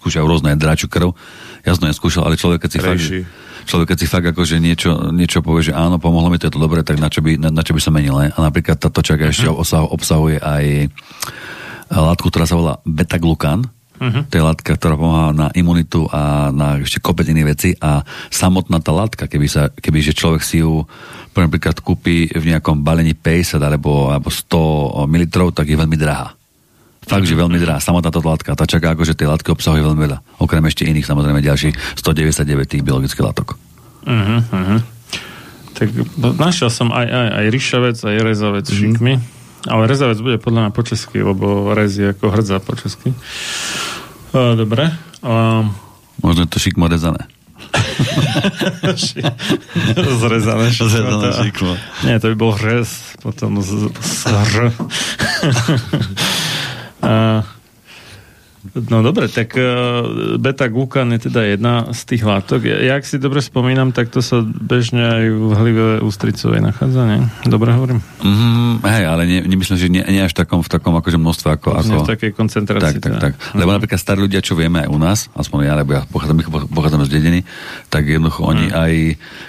skúšajú 0.01 0.25
rôzne 0.25 0.57
draču 0.57 0.89
krv, 0.89 1.13
ja 1.61 1.73
som 1.73 1.85
to 1.85 1.91
neskúšal, 1.91 2.25
ale 2.25 2.39
človek, 2.39 2.65
keď 2.65 2.71
si 2.71 2.79
fakt, 2.79 3.03
človek, 3.69 3.87
keď 3.93 3.97
si 3.97 4.07
fakt 4.09 4.27
akože 4.33 4.55
niečo, 4.57 5.13
niečo 5.13 5.45
povie, 5.45 5.69
že 5.69 5.73
áno, 5.77 6.01
pomohlo 6.01 6.33
mi 6.33 6.41
to, 6.41 6.49
je 6.49 6.53
to 6.53 6.61
dobre, 6.61 6.81
tak 6.81 6.97
na 6.97 7.09
čo 7.09 7.21
by, 7.21 7.37
na, 7.37 7.49
na 7.53 7.61
čo 7.61 7.77
by 7.77 7.81
sa 7.81 7.93
menilo. 7.93 8.21
A 8.21 8.39
napríklad 8.39 8.81
táto 8.81 9.01
čaka 9.05 9.29
uh-huh. 9.29 9.33
ešte 9.33 9.47
obsahuje 9.71 10.41
aj 10.41 10.89
látku, 11.91 12.31
ktorá 12.31 12.45
sa 12.47 12.57
volá 12.57 12.73
beta-glukan, 12.87 13.67
Uh-huh. 14.01 14.25
To 14.25 14.33
je 14.33 14.41
látka, 14.41 14.73
ktorá 14.73 14.97
pomáha 14.97 15.29
na 15.29 15.47
imunitu 15.53 16.09
a 16.09 16.49
na 16.49 16.81
ešte 16.81 16.97
kopec 16.97 17.29
iných 17.29 17.49
veci 17.53 17.69
a 17.77 18.01
samotná 18.33 18.81
tá 18.81 18.89
látka, 18.89 19.29
keby, 19.29 19.45
sa, 19.45 19.69
keby 19.69 20.01
že 20.01 20.17
človek 20.17 20.41
si 20.41 20.65
ju 20.65 20.81
napríklad 21.37 21.77
kúpi 21.85 22.25
v 22.33 22.43
nejakom 22.49 22.81
balení 22.81 23.13
50 23.13 23.61
alebo, 23.61 24.09
alebo 24.09 24.33
100 24.33 25.05
ml, 25.05 25.53
tak 25.53 25.69
je 25.69 25.77
veľmi 25.77 26.01
drahá. 26.01 26.33
Fakt, 27.01 27.25
že 27.25 27.33
veľmi 27.33 27.57
drahá. 27.57 27.81
Samotná 27.81 28.13
tá 28.13 28.21
látka. 28.21 28.53
Tá 28.53 28.69
čaká, 28.69 28.93
akože 28.93 29.17
tie 29.17 29.25
látky 29.25 29.49
obsahuje 29.49 29.81
veľmi 29.81 30.01
veľa. 30.05 30.21
Okrem 30.37 30.61
ešte 30.69 30.85
iných, 30.85 31.09
samozrejme, 31.09 31.41
ďalších 31.41 31.97
199 31.97 32.69
tých 32.69 32.85
biologických 32.85 33.25
látok. 33.25 33.57
Uh-huh, 34.05 34.45
uh-huh. 34.45 34.79
Tak 35.73 35.89
našiel 36.37 36.69
som 36.69 36.93
aj, 36.93 37.09
aj, 37.09 37.27
aj 37.41 37.45
ryšavec, 37.49 37.97
aj 37.97 38.17
rezavec 38.21 38.65
uh-huh. 38.69 38.77
šikmy. 38.77 39.13
Ale 39.65 39.89
rezavec 39.89 40.17
bude 40.21 40.37
podľa 40.41 40.69
mňa 40.69 40.71
po 40.73 40.81
česky, 40.85 41.21
lebo 41.21 41.73
rez 41.73 41.97
je 41.97 42.13
ako 42.13 42.25
hrdza 42.33 42.61
po 42.61 42.73
česky. 42.77 43.13
Uh, 44.33 44.53
dobre. 44.57 44.89
Uh, 45.25 45.65
Možno 46.21 46.45
je 46.45 46.53
to 46.53 46.61
šikmo 46.61 46.85
rezané. 46.85 47.25
Zrezané 50.21 50.73
šikmo. 50.73 50.89
Zrezané 50.89 51.29
šikmo. 51.45 51.73
Nie, 52.05 52.17
to 52.17 52.33
by 52.33 52.37
bol 52.37 52.53
hrez, 52.57 52.89
potom 53.21 53.61
z, 53.61 53.93
z 54.01 54.25
uh, 57.01 57.41
No 58.71 59.01
dobre, 59.01 59.25
tak 59.25 59.57
uh, 59.57 60.37
beta-glukan 60.37 61.09
je 61.17 61.33
teda 61.33 61.41
jedna 61.57 61.73
z 61.97 62.01
tých 62.13 62.21
látok. 62.21 62.69
Ja, 62.69 63.01
ak 63.01 63.09
si 63.09 63.17
dobre 63.17 63.41
spomínam, 63.41 63.89
tak 63.89 64.13
to 64.13 64.21
sa 64.21 64.45
bežne 64.45 65.01
aj 65.01 65.23
v 65.33 65.51
hlive 65.57 65.85
ústricovej 66.05 66.61
nachádza, 66.61 67.01
nie? 67.09 67.25
Dobre 67.49 67.73
hovorím? 67.73 68.05
Mm, 68.21 68.85
hej, 68.85 69.03
ale 69.09 69.25
nie, 69.25 69.41
nemyslím, 69.41 69.81
že 69.81 69.89
nie, 69.89 70.05
nie 70.05 70.21
až 70.21 70.37
v 70.37 70.45
takom, 70.45 70.61
v 70.61 70.69
takom 70.69 70.93
akože 70.93 71.17
množstve 71.17 71.49
ako... 71.57 71.69
ako... 71.73 71.95
v 72.05 72.11
takej 72.13 72.31
koncentrácii. 72.37 73.01
Tak, 73.01 73.01
tak, 73.01 73.13
tak. 73.17 73.33
Teda. 73.33 73.57
Lebo 73.57 73.73
uh-huh. 73.73 73.77
napríklad 73.81 73.97
starí 73.97 74.19
ľudia, 74.21 74.45
čo 74.45 74.53
vieme 74.53 74.85
aj 74.85 74.89
u 74.93 74.97
nás, 75.01 75.19
aspoň 75.33 75.57
ja, 75.65 75.73
lebo 75.81 75.97
ja 75.97 76.05
pochádzam, 76.05 76.37
pochádzam 76.69 77.01
z 77.09 77.11
dediny, 77.17 77.39
tak 77.89 78.05
jednoducho 78.05 78.45
oni 78.45 78.69
mhm. 78.69 78.77
aj, 78.77 78.93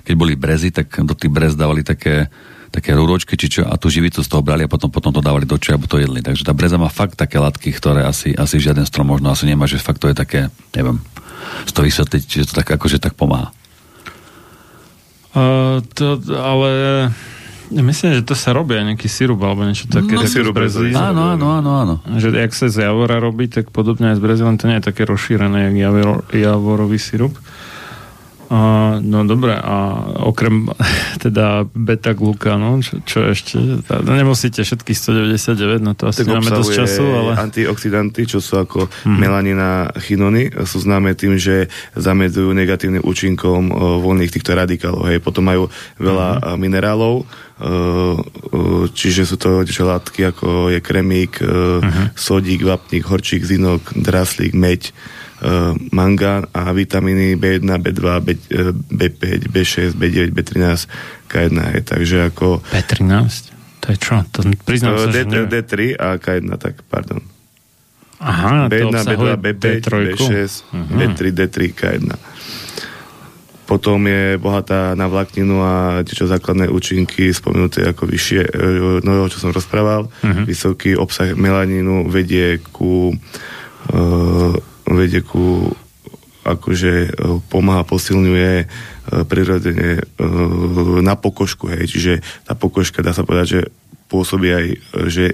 keď 0.08 0.14
boli 0.16 0.34
brezy, 0.40 0.72
tak 0.72 0.88
do 0.88 1.12
tých 1.12 1.28
brez 1.28 1.52
dávali 1.52 1.84
také 1.84 2.32
také 2.72 2.96
rúročky, 2.96 3.36
či 3.36 3.52
čo, 3.52 3.68
a 3.68 3.76
tú 3.76 3.92
živicu 3.92 4.24
z 4.24 4.28
toho 4.32 4.40
brali 4.40 4.64
a 4.64 4.72
potom, 4.72 4.88
potom 4.88 5.12
to 5.12 5.20
dávali 5.20 5.44
do 5.44 5.60
čaja, 5.60 5.76
alebo 5.76 5.92
to 5.92 6.00
jedli. 6.00 6.24
Takže 6.24 6.48
tá 6.48 6.56
breza 6.56 6.80
má 6.80 6.88
fakt 6.88 7.20
také 7.20 7.36
látky, 7.36 7.68
ktoré 7.76 8.08
asi, 8.08 8.32
asi 8.32 8.56
žiaden 8.56 8.88
strom 8.88 9.12
možno 9.12 9.28
asi 9.28 9.44
nemá, 9.44 9.68
že 9.68 9.76
fakt 9.76 10.00
to 10.00 10.08
je 10.08 10.16
také, 10.16 10.48
neviem, 10.72 10.96
z 11.68 11.72
to 11.76 11.84
vysvetliť, 11.84 12.22
že 12.24 12.48
to 12.48 12.54
tak 12.64 12.72
akože 12.72 12.96
tak 12.96 13.12
pomáha. 13.12 13.52
Uh, 15.32 15.80
to, 15.92 16.20
ale 16.36 16.70
Myslím, 17.72 18.20
že 18.20 18.28
to 18.28 18.36
sa 18.36 18.52
robí 18.52 18.76
aj 18.76 18.92
nejaký 18.92 19.08
sirup 19.08 19.40
alebo 19.40 19.64
niečo 19.64 19.88
také. 19.88 20.12
No, 20.12 20.28
sirup 20.28 20.52
z 20.68 20.92
Áno, 20.92 21.32
áno, 21.32 21.46
áno, 21.56 21.70
áno. 21.80 21.94
Že 22.04 22.36
jak 22.36 22.52
sa 22.52 22.68
z 22.68 22.84
javora 22.84 23.16
robí, 23.16 23.48
tak 23.48 23.72
podobne 23.72 24.12
aj 24.12 24.20
z 24.20 24.22
brezy, 24.28 24.42
len 24.44 24.60
to 24.60 24.68
nie 24.68 24.76
je 24.76 24.92
také 24.92 25.08
rozšírené, 25.08 25.72
jak 25.72 25.74
javor, 25.80 26.20
javorový 26.28 27.00
sirup. 27.00 27.32
A, 28.52 29.00
no 29.00 29.24
dobre, 29.24 29.56
a 29.56 30.04
okrem 30.28 30.68
teda 31.24 31.64
beta-glukanu, 31.72 32.84
čo, 32.84 33.00
čo 33.00 33.18
ešte? 33.32 33.56
Nemusíte 34.04 34.60
všetkých 34.60 34.98
199, 35.56 35.80
no 35.80 35.96
to 35.96 36.12
asi 36.12 36.20
tak 36.20 36.36
nemáme 36.36 36.52
dosť 36.52 36.72
času, 36.84 37.04
ale... 37.08 37.32
antioxidanty, 37.40 38.28
čo 38.28 38.44
sú 38.44 38.60
ako 38.60 38.92
hmm. 38.92 39.16
melanina, 39.16 39.88
chinony, 40.04 40.52
sú 40.68 40.84
známe 40.84 41.16
tým, 41.16 41.40
že 41.40 41.72
zamedzujú 41.96 42.52
negatívnym 42.52 43.00
účinkom 43.00 43.72
voľných 44.04 44.28
týchto 44.28 44.52
radikálov. 44.52 45.08
Hej. 45.08 45.24
Potom 45.24 45.48
majú 45.48 45.72
veľa 45.96 46.52
hmm. 46.52 46.56
minerálov, 46.60 47.24
čiže 48.92 49.22
sú 49.24 49.36
to 49.40 49.62
látky 49.64 50.28
ako 50.28 50.72
je 50.72 50.80
kremík, 50.82 51.38
uh-huh. 51.38 52.10
sodík, 52.18 52.66
vapník, 52.66 53.06
horčík, 53.06 53.46
zinok, 53.46 53.94
draslík, 53.94 54.52
meď, 54.52 54.90
mangán 55.90 56.46
a 56.54 56.70
vitamíny 56.70 57.34
B1, 57.34 57.66
B2, 57.66 58.02
B, 58.22 58.28
B5, 58.94 59.50
B6, 59.50 59.98
B9, 59.98 60.30
B13, 60.30 60.86
K1. 61.26 61.56
Je, 61.74 61.80
takže 61.82 62.16
ako... 62.30 62.62
B13? 62.70 63.50
To 63.82 63.86
je 63.90 63.98
čo? 63.98 64.22
To 64.30 64.46
priznám 64.62 64.94
uh, 64.94 65.00
sa, 65.02 65.10
D, 65.10 65.26
že 65.26 65.42
D3 65.50 65.98
a 65.98 66.08
K1, 66.22 66.46
tak 66.62 66.86
pardon. 66.86 67.18
Aha, 68.22 68.70
B1, 68.70 68.94
B2, 68.94 69.26
B5, 69.34 69.66
B6, 70.14 70.30
uh-huh. 70.70 70.94
B3, 70.94 71.20
D3, 71.34 71.56
K1. 71.74 72.06
Potom 73.66 73.98
je 74.06 74.38
bohatá 74.38 74.94
na 74.94 75.10
vlákninu 75.10 75.58
a 75.58 76.06
tie 76.06 76.14
čo 76.14 76.30
základné 76.30 76.70
účinky 76.70 77.34
spomenuté 77.34 77.82
ako 77.88 78.06
vyššie, 78.06 78.42
e, 78.46 79.02
no 79.02 79.26
čo 79.26 79.42
som 79.42 79.50
rozprával, 79.50 80.06
uh-huh. 80.06 80.44
vysoký 80.46 80.94
obsah 80.94 81.34
melanínu 81.34 82.06
vedie 82.06 82.62
ku 82.70 83.10
uh, 83.10 84.54
vedie 84.96 85.20
ku 85.24 85.72
akože 86.42 86.92
e, 87.06 87.10
pomáha, 87.46 87.86
posilňuje 87.86 88.52
e, 88.62 88.66
prirodzene 89.26 89.90
e, 89.98 90.02
na 91.00 91.14
pokožku, 91.14 91.70
hej, 91.70 91.86
čiže 91.86 92.12
tá 92.42 92.58
pokožka, 92.58 93.02
dá 93.02 93.14
sa 93.14 93.22
povedať, 93.22 93.46
že 93.48 93.60
pôsobí 94.10 94.48
aj, 94.50 94.66
že 95.08 95.26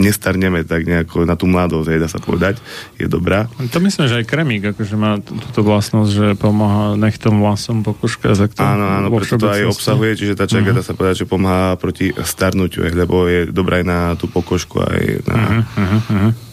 nestarneme 0.00 0.64
tak 0.64 0.88
nejako 0.88 1.28
na 1.28 1.36
tú 1.36 1.44
mladosť, 1.44 1.92
hej, 1.92 2.00
dá 2.00 2.08
sa 2.08 2.16
povedať, 2.16 2.56
je 2.96 3.04
dobrá. 3.04 3.44
To 3.68 3.84
myslím, 3.84 4.08
že 4.08 4.24
aj 4.24 4.32
kremík 4.32 4.72
akože 4.72 4.96
má 4.96 5.20
túto 5.20 5.60
vlastnosť, 5.60 6.08
že 6.08 6.26
pomáha 6.40 6.96
nechtom 6.96 7.44
vlasom 7.44 7.84
pokožka. 7.84 8.32
To 8.32 8.48
áno, 8.64 8.88
áno, 8.88 9.12
preto 9.12 9.36
to 9.36 9.52
aj 9.52 9.76
obsahuje, 9.76 10.16
čiže 10.16 10.40
tá 10.40 10.48
čaga, 10.48 10.72
uh-huh. 10.72 10.80
dá 10.80 10.88
sa 10.88 10.96
povedať, 10.96 11.20
že 11.20 11.26
pomáha 11.28 11.76
proti 11.76 12.16
starnutiu, 12.16 12.88
lebo 12.88 13.28
je 13.28 13.52
dobrá 13.52 13.84
aj 13.84 13.84
na 13.84 13.98
tú 14.16 14.24
pokožku, 14.24 14.80
aj 14.80 15.28
na... 15.28 15.36
Uh-huh, 15.36 16.00
uh-huh 16.00 16.45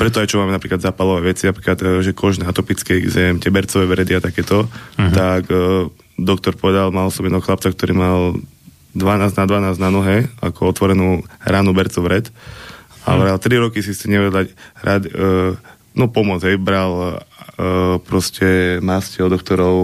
preto 0.00 0.24
aj 0.24 0.32
čo 0.32 0.40
máme 0.40 0.56
napríklad 0.56 0.80
zapalové 0.80 1.36
veci, 1.36 1.44
napríklad, 1.44 1.76
e, 1.84 2.00
že 2.00 2.16
kožné 2.16 2.48
atopické 2.48 2.96
exém, 2.96 3.36
tebercové 3.36 3.84
vredy 3.84 4.16
a 4.16 4.24
takéto, 4.24 4.64
uh-huh. 4.64 5.12
tak 5.12 5.44
uh, 5.52 5.92
doktor 6.16 6.56
povedal, 6.56 6.88
mal 6.88 7.12
som 7.12 7.20
jedného 7.20 7.44
chlapca, 7.44 7.68
ktorý 7.68 7.92
mal 7.92 8.18
12 8.96 9.36
na 9.36 9.44
12 9.44 9.76
na 9.76 9.90
nohe, 9.92 10.16
ako 10.40 10.72
otvorenú 10.72 11.20
ránu 11.44 11.76
bercov 11.76 12.08
vred. 12.08 12.32
Ale 13.04 13.28
uh-huh. 13.28 13.44
3 13.44 13.60
roky 13.60 13.84
si 13.84 13.92
si 13.92 14.08
nevedať 14.08 14.56
rad, 14.80 15.04
uh, 15.04 15.52
no 15.92 16.08
pomoc, 16.08 16.40
hej, 16.48 16.56
bral 16.56 17.20
proste 18.06 18.80
mastie 18.80 19.20
od 19.20 19.34
doktorov 19.34 19.76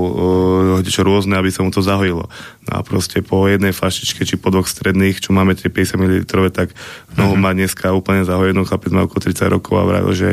uh, 0.80 0.86
čo 0.86 1.04
rôzne, 1.04 1.36
aby 1.36 1.52
sa 1.52 1.60
mu 1.60 1.68
to 1.68 1.84
zahojilo. 1.84 2.26
No 2.66 2.70
a 2.72 2.80
proste 2.80 3.20
po 3.20 3.44
jednej 3.44 3.76
flašičke, 3.76 4.24
či 4.24 4.40
po 4.40 4.48
dvoch 4.48 4.64
stredných, 4.64 5.20
čo 5.20 5.36
máme 5.36 5.52
tie 5.52 5.68
50 5.68 6.00
ml, 6.00 6.24
tak 6.52 6.72
nohu 7.18 7.36
uh-huh. 7.36 7.42
má 7.42 7.52
dneska 7.52 7.92
úplne 7.92 8.24
zahojenú, 8.24 8.64
chlapec 8.64 8.90
má 8.96 9.04
okolo 9.04 9.28
30 9.28 9.52
rokov 9.52 9.76
a 9.76 9.84
vravil, 9.84 10.12
že, 10.16 10.30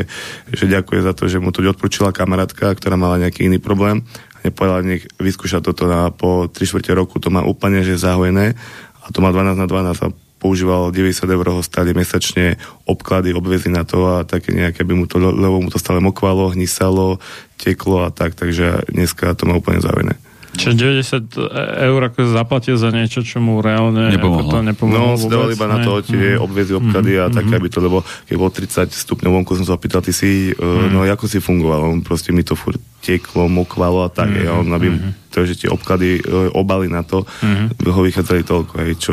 že 0.50 0.64
ďakuje 0.70 1.00
za 1.04 1.12
to, 1.12 1.28
že 1.28 1.42
mu 1.42 1.52
to 1.52 1.60
odporúčila 1.66 2.16
kamarátka, 2.16 2.72
ktorá 2.72 2.96
mala 2.96 3.20
nejaký 3.20 3.46
iný 3.46 3.60
problém 3.60 4.02
a 4.40 4.48
nepovedala, 4.48 4.86
nech 4.86 5.04
vyskúša 5.20 5.60
toto 5.60 5.84
na 5.84 6.08
po 6.08 6.48
3 6.48 6.56
čtvrte 6.64 6.92
roku, 6.96 7.20
to 7.20 7.28
má 7.28 7.44
úplne 7.44 7.84
že 7.84 8.00
zahojené 8.00 8.56
a 9.04 9.06
to 9.12 9.20
má 9.20 9.28
12 9.28 9.60
na 9.60 9.68
12 9.68 10.00
a 10.00 10.08
používal 10.44 10.92
90 10.92 11.24
eur 11.24 11.46
ho 11.56 11.64
stali 11.64 11.96
mesačne 11.96 12.60
obklady, 12.84 13.32
obvezy 13.32 13.72
na 13.72 13.88
to 13.88 14.04
a 14.04 14.28
také 14.28 14.52
nejaké 14.52 14.84
by 14.84 14.92
mu 14.92 15.08
to, 15.08 15.16
lebo 15.16 15.64
mu 15.64 15.72
to 15.72 15.80
stále 15.80 16.04
mokvalo, 16.04 16.52
hnisalo, 16.52 17.16
teklo 17.56 18.04
a 18.04 18.12
tak, 18.12 18.36
takže 18.36 18.84
dneska 18.92 19.32
to 19.32 19.48
má 19.48 19.56
úplne 19.56 19.80
závené. 19.80 20.20
Čiže 20.54 21.02
90 21.34 21.34
eur 21.82 22.00
ako 22.06 22.30
zaplatil 22.30 22.78
za 22.78 22.94
niečo, 22.94 23.26
čo 23.26 23.42
mu 23.42 23.58
reálne 23.58 24.14
nepomohlo. 24.14 24.54
to 24.54 24.58
nepomohlo 24.62 25.18
No, 25.18 25.26
dával 25.26 25.50
iba 25.50 25.66
na 25.66 25.82
to 25.82 25.98
tie 26.06 26.38
mm. 26.38 26.44
obvezy, 26.46 26.72
obklady 26.78 27.18
mm. 27.18 27.22
a 27.24 27.26
tak, 27.26 27.50
mm. 27.50 27.56
aby 27.58 27.68
to, 27.72 27.82
lebo 27.82 28.06
keď 28.06 28.34
bolo 28.38 28.50
30 28.54 28.94
stupňov 28.94 29.32
vonku, 29.34 29.58
som 29.58 29.66
sa 29.66 29.74
opýtal, 29.74 29.98
ty 29.98 30.14
si, 30.14 30.54
mm. 30.54 30.94
no 30.94 31.02
ako 31.02 31.26
si 31.26 31.42
fungoval? 31.42 31.90
On 31.90 31.98
proste 32.06 32.30
mi 32.30 32.46
to 32.46 32.54
furt 32.54 32.78
teklo, 33.02 33.50
mokvalo 33.50 34.06
a 34.06 34.10
tak. 34.14 34.30
Mm. 34.30 34.46
A 34.46 34.50
on, 34.62 34.68
aby 34.70 34.94
mm. 34.94 35.34
to, 35.34 35.42
že 35.42 35.66
tie 35.66 35.68
obklady, 35.74 36.22
e, 36.22 36.54
obaly 36.54 36.86
na 36.86 37.02
to, 37.02 37.26
mm. 37.26 37.82
ho 37.90 38.00
vychádzali 38.06 38.46
toľko, 38.46 38.74
hej, 38.78 38.92
čo 39.02 39.12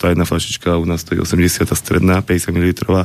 tá 0.00 0.08
jedna 0.08 0.24
flašička 0.24 0.80
u 0.80 0.88
nás 0.88 1.04
stojí 1.04 1.20
80 1.20 1.68
stredná, 1.76 2.24
50 2.24 2.56
ml 2.56 3.04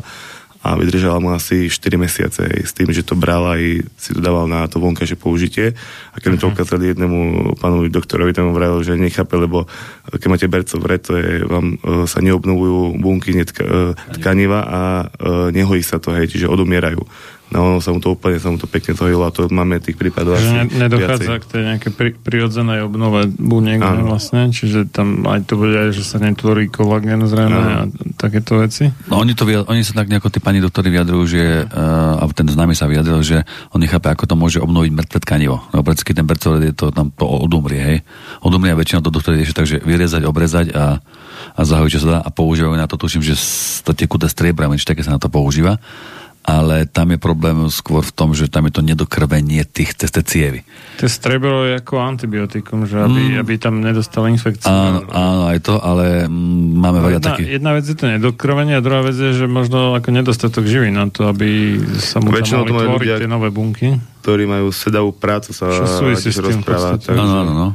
a 0.66 0.74
vydržala 0.74 1.22
mu 1.22 1.30
asi 1.30 1.70
4 1.70 1.94
mesiace 1.94 2.42
s 2.50 2.74
tým, 2.74 2.90
že 2.90 3.06
to 3.06 3.14
bral 3.14 3.46
aj 3.54 3.86
si 4.02 4.10
to 4.18 4.20
dával 4.24 4.50
na 4.50 4.66
to 4.66 4.82
vonkajšie 4.82 5.14
použitie 5.14 5.78
a 6.10 6.16
keď 6.18 6.30
mi 6.34 6.38
to 6.42 6.50
mhm. 6.50 6.54
ukázali 6.58 6.84
jednému 6.90 7.20
pánovi 7.62 7.94
doktorovi, 7.94 8.34
tomu 8.34 8.50
vravil, 8.50 8.82
že 8.82 8.98
nechápe, 8.98 9.38
lebo 9.38 9.70
keď 10.10 10.26
máte 10.26 10.48
bercov 10.50 10.82
vred, 10.82 11.06
to 11.06 11.14
je, 11.22 11.46
vám 11.46 11.78
uh, 11.78 12.10
sa 12.10 12.18
neobnovujú 12.26 12.98
bunky, 12.98 13.38
netka, 13.38 13.62
uh, 13.62 13.94
tkaniva 14.18 14.66
a 14.66 14.82
uh, 15.06 15.54
nehojí 15.54 15.86
sa 15.86 16.02
to, 16.02 16.10
hej, 16.18 16.34
čiže 16.34 16.50
odumierajú. 16.50 17.04
No, 17.54 17.78
sa 17.78 17.94
mu 17.94 18.02
to 18.02 18.18
úplne, 18.18 18.42
sa 18.42 18.50
mu 18.50 18.58
to 18.58 18.66
pekne 18.66 18.98
zhojilo 18.98 19.22
a 19.22 19.30
to 19.30 19.46
máme 19.54 19.78
tých 19.78 19.96
prípadov 19.96 20.42
že 20.42 20.66
asi 20.66 20.82
nedochádza 20.82 21.30
viacej. 21.30 21.40
k 21.40 21.46
tej 21.46 21.62
nejakej 21.62 21.92
pri, 21.94 22.10
prirodzenej 22.18 22.80
obnove 22.90 23.30
buniek 23.38 23.78
vlastne, 23.80 24.50
čiže 24.50 24.90
tam 24.90 25.30
aj 25.30 25.46
to 25.46 25.54
bude 25.54 25.78
aj, 25.78 25.94
že 25.94 26.04
sa 26.04 26.18
netvorí 26.18 26.74
kolagén 26.74 27.22
zrejme 27.22 27.62
a 27.62 27.86
takéto 28.18 28.58
veci. 28.58 28.90
No 29.06 29.22
oni, 29.22 29.38
to, 29.38 29.46
oni 29.46 29.86
sa 29.86 29.94
tak 29.94 30.10
nejako 30.10 30.34
tí 30.34 30.42
pani 30.42 30.58
doktori 30.58 30.90
vyjadrujú, 30.90 31.24
že 31.30 31.70
uh, 31.70 32.18
a 32.18 32.26
ten 32.34 32.50
známy 32.50 32.74
sa 32.74 32.90
vyjadril, 32.90 33.22
že 33.22 33.46
on 33.70 33.80
nechápe, 33.80 34.10
ako 34.10 34.26
to 34.26 34.36
môže 34.36 34.58
obnoviť 34.58 34.92
mŕtve 34.92 35.20
tkanivo. 35.22 35.62
No 35.70 35.86
predsky 35.86 36.18
ten 36.18 36.26
bercovred 36.26 36.66
je 36.66 36.74
to 36.74 36.90
tam 36.90 37.14
to 37.14 37.30
odumrie, 37.30 37.80
hej. 37.80 37.98
Odumrie 38.42 38.74
a 38.74 38.80
väčšinou 38.80 39.06
to 39.06 39.14
doktori 39.14 39.38
rieši 39.38 39.54
takže 39.54 39.78
vyrezať, 39.86 40.26
obrezať 40.26 40.74
a, 40.74 40.98
a 41.54 41.62
zahojiť, 41.62 41.94
čo 41.94 42.02
sa 42.02 42.10
dá 42.10 42.20
a 42.26 42.30
používajú 42.34 42.74
na 42.74 42.90
to, 42.90 42.98
tuším, 42.98 43.22
že 43.22 43.38
to 43.86 43.94
tekuté 43.94 44.26
striebra, 44.26 44.66
či 44.76 44.90
také 44.90 45.06
sa 45.06 45.14
na 45.14 45.22
to 45.22 45.30
používa 45.30 45.78
ale 46.46 46.86
tam 46.86 47.10
je 47.10 47.18
problém 47.18 47.58
skôr 47.74 48.06
v 48.06 48.14
tom, 48.14 48.38
že 48.38 48.46
tam 48.46 48.70
je 48.70 48.78
to 48.78 48.86
nedokrvenie 48.86 49.66
tých 49.66 49.98
cez 49.98 50.14
cievy. 50.14 50.62
To 51.02 51.10
strebro 51.10 51.66
je 51.66 51.82
ako 51.82 51.98
antibiotikum, 51.98 52.86
že 52.86 53.02
aby, 53.02 53.34
mm. 53.34 53.42
aby 53.42 53.54
tam 53.58 53.82
nedostal 53.82 54.30
infekciu. 54.30 54.70
Áno, 54.70 55.10
áno, 55.10 55.44
aj 55.50 55.60
to, 55.66 55.82
ale 55.82 56.30
mm, 56.30 56.70
máme 56.78 57.00
veľa 57.02 57.14
jedna, 57.18 57.30
takých... 57.34 57.48
Jedna 57.50 57.72
vec 57.74 57.86
je 57.90 57.98
to 57.98 58.06
nedokrvenie 58.06 58.78
a 58.78 58.82
druhá 58.86 59.02
vec 59.02 59.18
je, 59.18 59.32
že 59.34 59.50
možno 59.50 59.98
ako 59.98 60.10
nedostatok 60.14 60.70
živý 60.70 60.94
na 60.94 61.10
to, 61.10 61.26
aby 61.34 61.82
sa 61.98 62.22
mu 62.22 62.30
tam 62.30 62.46
mohli 62.62 62.70
tvoriť 62.70 62.90
ľudia, 62.94 63.16
tie 63.26 63.30
nové 63.30 63.50
bunky. 63.50 63.98
Ktorí 64.22 64.46
majú 64.46 64.70
sedavú 64.70 65.18
prácu, 65.18 65.50
sa 65.50 65.74
Čo 65.74 65.90
súvisí 65.90 66.30
s 66.30 66.38
tým 66.38 66.62
rozpráva. 66.62 67.02
Takže... 67.02 67.18
Áno, 67.18 67.36
áno, 67.42 67.54
no. 67.58 67.68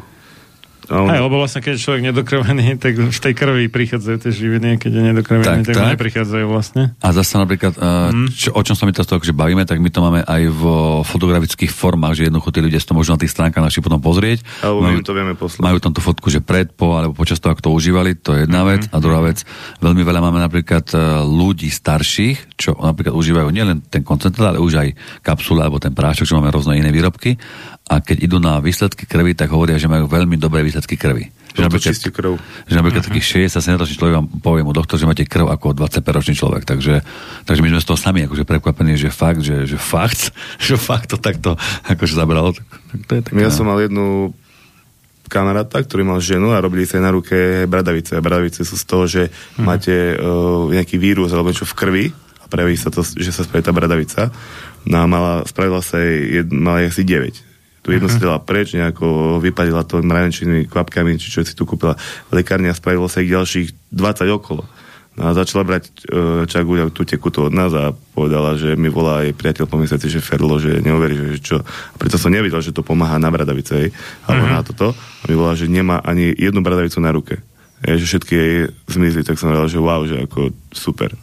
On... 0.91 1.07
Aj, 1.07 1.23
lebo 1.23 1.39
vlastne, 1.39 1.63
keď 1.63 1.79
je 1.79 1.83
človek 1.87 2.03
nedokrvený, 2.11 2.67
tak 2.83 2.99
v 2.99 3.19
tej 3.19 3.35
krvi 3.35 3.71
prichádzajú 3.71 4.17
tie 4.21 4.33
živiny, 4.35 4.77
keď 4.83 4.91
je 4.91 5.03
nedokrvený, 5.15 5.65
tak, 5.65 5.71
tak, 5.71 5.77
tak. 5.79 5.91
neprichádzajú 5.95 6.47
vlastne. 6.51 6.93
A 6.99 7.09
zase 7.15 7.39
napríklad, 7.39 7.79
uh, 7.79 8.11
čo, 8.35 8.51
o 8.51 8.61
čom 8.61 8.75
sa 8.75 8.85
mi 8.85 8.93
teraz 8.93 9.07
to 9.07 9.17
akože 9.17 9.31
bavíme, 9.31 9.63
tak 9.63 9.79
my 9.79 9.89
to 9.89 10.03
máme 10.03 10.21
aj 10.27 10.43
v 10.51 10.63
fotografických 11.07 11.71
formách, 11.71 12.19
že 12.19 12.23
jednoducho 12.27 12.51
tí 12.51 12.61
ľudia 12.61 12.83
si 12.83 12.87
to 12.91 12.99
môžu 12.99 13.15
na 13.15 13.21
tých 13.23 13.33
stránkach 13.33 13.63
našich 13.63 13.87
potom 13.87 14.03
pozrieť. 14.03 14.43
Alebo 14.61 14.83
majú, 14.83 14.99
to 15.01 15.15
vieme 15.15 15.35
poslať. 15.39 15.63
Majú 15.63 15.79
tam 15.79 15.93
tú 15.95 16.01
fotku, 16.03 16.27
že 16.29 16.43
pred, 16.43 16.69
po, 16.75 16.99
alebo 16.99 17.15
počas 17.15 17.39
toho, 17.39 17.55
ako 17.55 17.63
to 17.63 17.71
užívali, 17.71 18.19
to 18.19 18.35
je 18.35 18.51
jedna 18.51 18.67
mm-hmm. 18.67 18.73
vec. 18.75 18.83
A 18.91 18.97
druhá 18.99 19.21
vec, 19.23 19.47
veľmi 19.79 20.03
veľa 20.03 20.21
máme 20.21 20.43
napríklad 20.43 20.85
uh, 20.93 21.23
ľudí 21.23 21.71
starších, 21.71 22.59
čo 22.59 22.75
napríklad 22.75 23.15
užívajú 23.15 23.49
nielen 23.55 23.87
ten 23.87 24.03
koncentrát, 24.03 24.53
ale 24.53 24.61
už 24.61 24.75
aj 24.77 24.89
kapsule 25.23 25.63
alebo 25.63 25.79
ten 25.79 25.95
prášok, 25.95 26.27
že 26.27 26.37
máme 26.37 26.51
rôzne 26.51 26.77
iné 26.77 26.91
výrobky 26.91 27.39
a 27.91 27.99
keď 27.99 28.23
idú 28.23 28.39
na 28.39 28.63
výsledky 28.63 29.03
krvi, 29.03 29.35
tak 29.35 29.51
hovoria, 29.51 29.75
že 29.75 29.91
majú 29.91 30.07
veľmi 30.07 30.39
dobré 30.39 30.63
výsledky 30.63 30.95
krvi. 30.95 31.27
Že 31.59 31.67
napríklad, 31.67 31.95
krv. 32.15 32.33
Že 32.71 32.75
napríklad 32.79 33.03
uh-huh. 33.03 33.19
taký 33.19 33.51
60 33.51 33.83
ročný 33.83 33.97
človek 33.99 34.15
vám 34.15 34.27
povie 34.39 34.63
mu 34.63 34.71
doktor, 34.71 34.95
že 34.95 35.11
máte 35.11 35.27
krv 35.27 35.51
ako 35.51 35.75
25 35.75 36.07
ročný 36.07 36.35
človek. 36.39 36.63
Takže, 36.63 37.03
takže 37.43 37.61
my 37.67 37.69
sme 37.75 37.83
z 37.83 37.89
toho 37.91 37.99
sami 37.99 38.31
akože 38.31 38.47
prekvapení, 38.47 38.95
že 38.95 39.11
fakt, 39.11 39.43
že, 39.43 39.67
že 39.67 39.75
fakt, 39.75 40.31
že 40.71 40.79
fakt 40.79 41.11
to 41.11 41.19
takto 41.19 41.59
akože 41.91 42.15
zabralo. 42.15 42.55
Tak, 42.55 42.67
to 43.11 43.13
je 43.19 43.23
také, 43.27 43.43
ja 43.43 43.51
no. 43.51 43.57
som 43.59 43.67
mal 43.67 43.83
jednu 43.83 44.31
kamaráta, 45.27 45.83
ktorý 45.83 46.07
mal 46.07 46.23
ženu 46.23 46.55
a 46.55 46.63
robili 46.63 46.87
sa 46.87 47.03
na 47.03 47.11
ruke 47.11 47.67
bradavice. 47.67 48.15
A 48.15 48.23
bradavice 48.23 48.63
sú 48.63 48.79
z 48.79 48.87
toho, 48.87 49.05
že 49.11 49.23
uh-huh. 49.27 49.67
máte 49.67 50.15
uh, 50.15 50.71
nejaký 50.71 50.95
vírus 50.95 51.35
alebo 51.35 51.51
niečo 51.51 51.67
v 51.67 51.75
krvi 51.75 52.05
a 52.39 52.47
prejaví 52.47 52.79
sa 52.79 52.95
to, 52.95 53.03
že 53.03 53.35
sa 53.35 53.43
spraví 53.43 53.67
tá 53.67 53.75
bradavica. 53.75 54.31
No 54.87 55.03
a 55.03 55.05
mala, 55.11 55.43
spravila 55.43 55.83
sa 55.83 55.99
jej, 55.99 56.47
mala 56.47 56.87
asi 56.87 57.03
9 57.03 57.50
tu 57.81 57.97
jedno 57.97 58.09
uh-huh. 58.09 58.21
si 58.21 58.25
dala 58.25 58.39
preč, 58.41 58.77
nejako 58.77 59.41
vypadila 59.41 59.85
to 59.89 60.05
mravenčnými 60.05 60.69
kvapkami, 60.69 61.17
či 61.17 61.33
čo 61.33 61.41
si 61.41 61.57
tu 61.57 61.65
kúpila 61.65 61.97
v 62.29 62.33
lekárni 62.41 62.69
a 62.69 62.77
spravilo 62.77 63.09
sa 63.09 63.25
ich 63.25 63.33
ďalších 63.33 63.93
20 63.93 64.37
okolo. 64.37 64.63
No 65.19 65.27
a 65.27 65.37
začala 65.37 65.67
brať 65.67 65.91
uh, 65.91 66.47
čaguľa 66.47 66.95
tú 66.95 67.03
tekutú 67.03 67.51
od 67.51 67.53
nás 67.53 67.75
a 67.75 67.91
povedala, 68.15 68.55
že 68.55 68.79
mi 68.79 68.87
volá 68.87 69.27
jej 69.27 69.35
priateľ 69.35 69.67
po 69.67 69.77
mesiaci, 69.77 70.07
že 70.07 70.23
Ferlo, 70.23 70.57
že 70.63 70.79
neuverí, 70.81 71.37
že 71.37 71.43
čo. 71.43 71.57
A 71.67 71.97
preto 71.99 72.15
som 72.15 72.31
nevidel, 72.31 72.63
že 72.63 72.71
to 72.71 72.87
pomáha 72.87 73.19
na 73.19 73.33
bradavice, 73.33 73.91
alebo 74.25 74.45
uh-huh. 74.47 74.57
na 74.57 74.63
toto. 74.63 74.95
A 74.95 75.25
mi 75.27 75.35
volá, 75.35 75.59
že 75.59 75.67
nemá 75.67 75.99
ani 76.01 76.31
jednu 76.37 76.63
bradavicu 76.63 77.03
na 77.03 77.11
ruke. 77.11 77.43
Je, 77.81 77.97
že 77.97 78.07
všetky 78.07 78.33
jej 78.33 78.57
zmizli, 78.93 79.25
tak 79.25 79.41
som 79.41 79.51
povedal, 79.51 79.73
že 79.73 79.81
wow, 79.81 80.01
že 80.05 80.17
ako 80.21 80.53
super. 80.71 81.17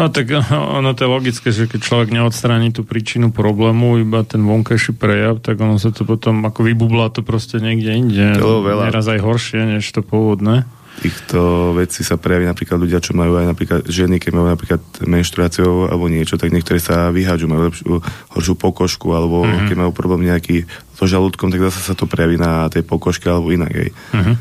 No 0.00 0.08
tak 0.08 0.32
ono 0.80 0.96
to 0.96 1.04
je 1.04 1.10
logické, 1.12 1.48
že 1.52 1.68
keď 1.68 1.80
človek 1.84 2.08
neodstráni 2.08 2.72
tú 2.72 2.88
príčinu 2.88 3.28
problému, 3.28 4.00
iba 4.00 4.24
ten 4.24 4.40
vonkajší 4.40 4.96
prejav, 4.96 5.44
tak 5.44 5.60
ono 5.60 5.76
sa 5.76 5.92
to 5.92 6.08
potom 6.08 6.48
ako 6.48 6.64
vybublá 6.64 7.12
to 7.12 7.20
proste 7.20 7.60
niekde 7.60 7.92
inde. 7.92 8.40
To 8.40 8.64
veľa. 8.64 8.88
Neraz 8.88 9.12
aj 9.12 9.20
horšie, 9.20 9.76
než 9.76 9.84
to 9.92 10.00
pôvodné. 10.00 10.64
Týchto 11.00 11.72
vecí 11.78 12.04
sa 12.04 12.20
prejaví 12.20 12.44
napríklad 12.44 12.76
ľudia, 12.76 13.00
čo 13.00 13.16
majú 13.16 13.40
aj 13.40 13.46
napríklad 13.48 13.80
ženy, 13.88 14.20
keď 14.20 14.32
majú 14.36 14.48
napríklad 14.52 14.82
menštruáciu 15.06 15.88
alebo 15.88 16.12
niečo, 16.12 16.36
tak 16.36 16.52
niektorí 16.52 16.76
sa 16.76 17.08
vyhádžu, 17.08 17.46
majú 17.48 17.72
lepšiu, 17.72 17.88
horšiu 18.36 18.54
pokožku, 18.58 19.08
alebo 19.14 19.46
mm-hmm. 19.46 19.68
keď 19.70 19.76
majú 19.80 19.92
problém 19.96 20.28
nejaký 20.28 20.68
so 20.98 21.08
žalúdkom, 21.08 21.48
tak 21.48 21.62
zase 21.72 21.80
sa 21.80 21.94
to 21.96 22.04
prejaví 22.04 22.36
na 22.36 22.68
tej 22.68 22.84
pokožke 22.84 23.32
alebo 23.32 23.48
inak. 23.48 23.72
Mm-hmm. 23.72 24.36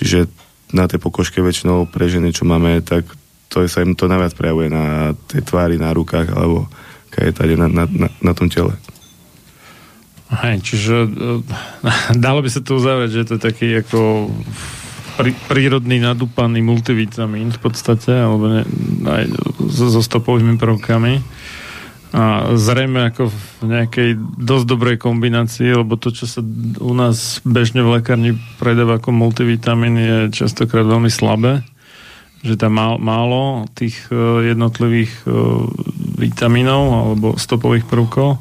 Čiže 0.00 0.18
na 0.72 0.88
tej 0.88 1.02
pokožke 1.02 1.44
väčšinou 1.44 1.84
pre 1.92 2.08
ženy, 2.08 2.32
čo 2.32 2.48
máme, 2.48 2.80
tak 2.80 3.04
to 3.48 3.64
sa 3.66 3.82
im 3.82 3.94
to 3.94 4.10
najviac 4.10 4.34
prejavuje 4.34 4.68
na 4.68 5.14
tej 5.30 5.42
tvári, 5.46 5.78
na 5.78 5.94
rukách 5.94 6.28
alebo 6.34 6.66
keď 7.14 7.22
je 7.30 7.34
tady 7.34 7.54
na, 7.56 7.66
na, 7.70 7.84
na, 7.88 8.08
na 8.10 8.32
tom 8.36 8.52
tele. 8.52 8.76
Hej, 10.26 10.56
čiže 10.66 10.94
uh, 11.06 11.40
dalo 12.26 12.42
by 12.42 12.50
sa 12.50 12.60
to 12.60 12.76
uzavrieť, 12.76 13.10
že 13.14 13.26
to 13.30 13.32
je 13.38 13.42
taký 13.42 13.68
ako 13.80 14.30
prí, 15.16 15.32
prírodný 15.46 16.02
nadúpaný 16.02 16.60
multivitamín 16.66 17.54
v 17.54 17.60
podstate, 17.62 18.10
alebo 18.10 18.50
ne, 18.50 18.62
aj 19.06 19.24
so, 19.70 19.86
so 19.88 20.02
stopovými 20.02 20.58
prvkami. 20.58 21.22
A 22.16 22.54
zrejme 22.56 23.12
ako 23.12 23.28
v 23.28 23.38
nejakej 23.66 24.10
dosť 24.40 24.64
dobrej 24.64 24.96
kombinácii, 24.96 25.68
lebo 25.74 26.00
to, 26.00 26.14
čo 26.14 26.24
sa 26.24 26.40
u 26.80 26.92
nás 26.96 27.44
bežne 27.44 27.84
v 27.84 28.00
lekárni 28.00 28.30
predáva 28.56 28.96
ako 28.96 29.12
multivitamín, 29.12 30.00
je 30.00 30.16
častokrát 30.32 30.86
veľmi 30.86 31.12
slabé 31.12 31.66
že 32.44 32.54
tam 32.60 32.76
má, 32.76 32.88
málo 33.00 33.64
tých 33.72 34.08
uh, 34.12 34.44
jednotlivých 34.44 35.12
uh, 35.24 35.64
vitamínov 36.16 36.82
alebo 36.92 37.26
stopových 37.36 37.88
prvkov 37.88 38.40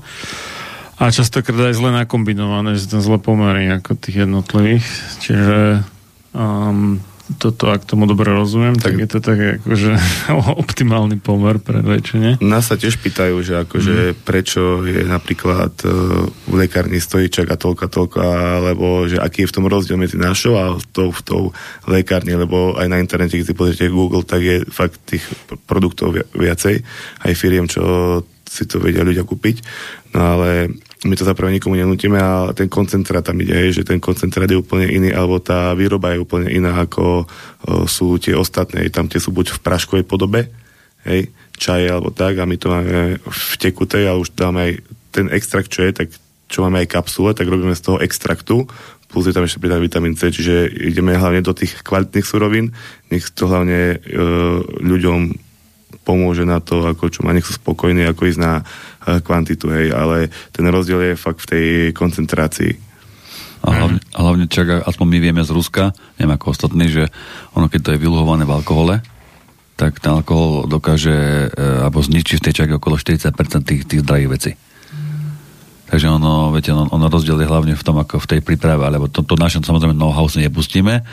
a 0.96 1.12
častokrát 1.12 1.72
aj 1.72 1.76
zle 1.76 1.92
nakombinované, 1.92 2.80
že 2.80 2.88
tam 2.88 3.04
zle 3.04 3.20
pomery 3.20 3.68
ako 3.68 4.00
tých 4.00 4.24
jednotlivých. 4.24 4.88
Čiže 5.20 5.84
um, 6.32 7.04
toto, 7.42 7.74
ak 7.74 7.90
tomu 7.90 8.06
dobre 8.06 8.30
rozumiem, 8.30 8.78
tak, 8.78 8.94
tak 8.94 9.02
je 9.02 9.08
to 9.10 9.20
tak 9.20 9.40
akože 9.62 9.92
optimálny 10.62 11.18
pomer 11.18 11.58
pre 11.58 11.82
väčšine. 11.82 12.38
Nás 12.46 12.70
sa 12.70 12.78
tiež 12.78 13.02
pýtajú, 13.02 13.42
že 13.42 13.66
akože 13.66 14.14
mm. 14.14 14.18
prečo 14.22 14.86
je 14.86 15.02
napríklad 15.02 15.74
uh, 15.90 16.30
v 16.30 16.54
lekárni 16.54 17.02
stojíčak 17.02 17.50
a 17.50 17.58
toľka, 17.58 17.90
toľka, 17.90 18.24
alebo 18.62 19.10
že 19.10 19.18
aký 19.18 19.46
je 19.46 19.50
v 19.50 19.56
tom 19.58 19.66
rozdiel 19.66 19.98
medzi 19.98 20.22
našou 20.22 20.54
a 20.54 20.78
tou, 20.94 21.10
v 21.10 21.22
tou 21.26 21.42
lekárni, 21.90 22.38
lebo 22.38 22.78
aj 22.78 22.88
na 22.94 23.02
internete, 23.02 23.42
keď 23.42 23.46
si 23.50 23.58
pozrite 23.58 23.86
Google, 23.90 24.22
tak 24.22 24.46
je 24.46 24.62
fakt 24.70 25.02
tých 25.10 25.26
produktov 25.66 26.14
viacej, 26.38 26.86
aj 27.26 27.34
firiem, 27.34 27.66
čo 27.66 28.22
si 28.46 28.70
to 28.70 28.78
vedia 28.78 29.02
ľudia 29.02 29.26
kúpiť. 29.26 29.66
No 30.14 30.38
ale 30.38 30.78
my 31.06 31.14
to 31.14 31.24
zapravo 31.24 31.54
nikomu 31.54 31.78
nenutíme 31.78 32.18
a 32.18 32.50
ten 32.58 32.66
koncentrát 32.66 33.22
tam 33.22 33.38
ide, 33.38 33.70
že 33.70 33.86
ten 33.86 34.02
koncentrát 34.02 34.50
je 34.50 34.58
úplne 34.58 34.90
iný, 34.90 35.14
alebo 35.14 35.38
tá 35.38 35.78
výroba 35.78 36.18
je 36.18 36.22
úplne 36.26 36.50
iná, 36.50 36.82
ako 36.82 37.30
sú 37.86 38.18
tie 38.18 38.34
ostatné. 38.34 38.90
Tam 38.90 39.06
tie 39.06 39.22
sú 39.22 39.30
buď 39.30 39.54
v 39.54 39.62
praškovej 39.62 40.06
podobe, 40.10 40.50
hej, 41.06 41.30
čaje 41.56 41.86
alebo 41.88 42.10
tak, 42.10 42.42
a 42.42 42.50
my 42.50 42.58
to 42.58 42.68
máme 42.74 43.22
v 43.22 43.54
tekutej 43.62 44.10
a 44.10 44.18
už 44.18 44.34
dáme 44.34 44.60
aj 44.60 44.72
ten 45.14 45.26
extrakt, 45.30 45.70
čo 45.70 45.86
je, 45.86 45.94
tak 45.94 46.08
čo 46.50 46.66
máme 46.66 46.82
aj 46.84 46.92
kapsule, 46.92 47.38
tak 47.38 47.48
robíme 47.48 47.78
z 47.78 47.86
toho 47.86 47.98
extraktu, 48.02 48.66
plus 49.10 49.30
je 49.30 49.34
tam 49.34 49.46
ešte 49.46 49.62
pridaný 49.62 49.88
vitamín 49.88 50.18
C, 50.18 50.34
čiže 50.34 50.68
ideme 50.68 51.16
hlavne 51.16 51.46
do 51.46 51.54
tých 51.56 51.86
kvalitných 51.86 52.26
surovín, 52.26 52.74
nech 53.14 53.30
to 53.32 53.48
hlavne 53.48 53.96
e, 53.96 54.18
ľuďom 54.84 55.38
pomôže 56.06 56.46
na 56.46 56.62
to, 56.62 56.86
ako 56.86 57.10
čo 57.10 57.26
má, 57.26 57.34
nech 57.34 57.48
sú 57.48 57.58
spokojní, 57.58 58.06
ako 58.06 58.30
ísť 58.30 58.40
na 58.40 58.62
kvantitu, 59.22 59.70
hej, 59.70 59.94
ale 59.94 60.34
ten 60.50 60.66
rozdiel 60.66 61.14
je 61.14 61.22
fakt 61.22 61.46
v 61.46 61.50
tej 61.50 61.66
koncentrácii. 61.94 62.74
A 63.66 63.70
hlavne, 63.74 64.00
a 64.14 64.20
hlavne 64.22 64.46
čak, 64.46 64.86
aspoň 64.86 65.08
my 65.10 65.18
vieme 65.18 65.42
z 65.42 65.50
Ruska, 65.50 65.94
neviem 66.22 66.38
ako 66.38 66.54
ostatní, 66.54 66.86
že 66.86 67.10
ono, 67.58 67.66
keď 67.66 67.80
to 67.82 67.90
je 67.98 68.04
vyluhované 68.04 68.46
v 68.46 68.54
alkohole, 68.54 69.02
tak 69.76 70.00
ten 70.00 70.14
alkohol 70.14 70.70
dokáže, 70.70 71.50
e, 71.50 71.84
alebo 71.84 72.00
zničí 72.00 72.38
v 72.38 72.46
tej 72.46 72.54
čake 72.64 72.78
okolo 72.78 72.96
40% 72.96 73.66
tých, 73.66 73.84
tých 73.90 74.02
drahých 74.06 74.32
vecí. 74.32 74.52
Takže 75.86 76.10
ono, 76.10 76.50
viete, 76.50 76.74
ono, 76.74 76.90
ono 76.90 77.06
rozdiel 77.14 77.38
je 77.38 77.48
hlavne 77.48 77.78
v 77.78 77.86
tom, 77.86 78.02
ako 78.02 78.18
v 78.18 78.28
tej 78.28 78.40
príprave, 78.42 78.82
alebo 78.82 79.06
to, 79.06 79.22
to 79.22 79.38
naše 79.38 79.62
samozrejme 79.62 79.94
know-how 79.94 80.26
si 80.26 80.42
nepustíme. 80.42 81.06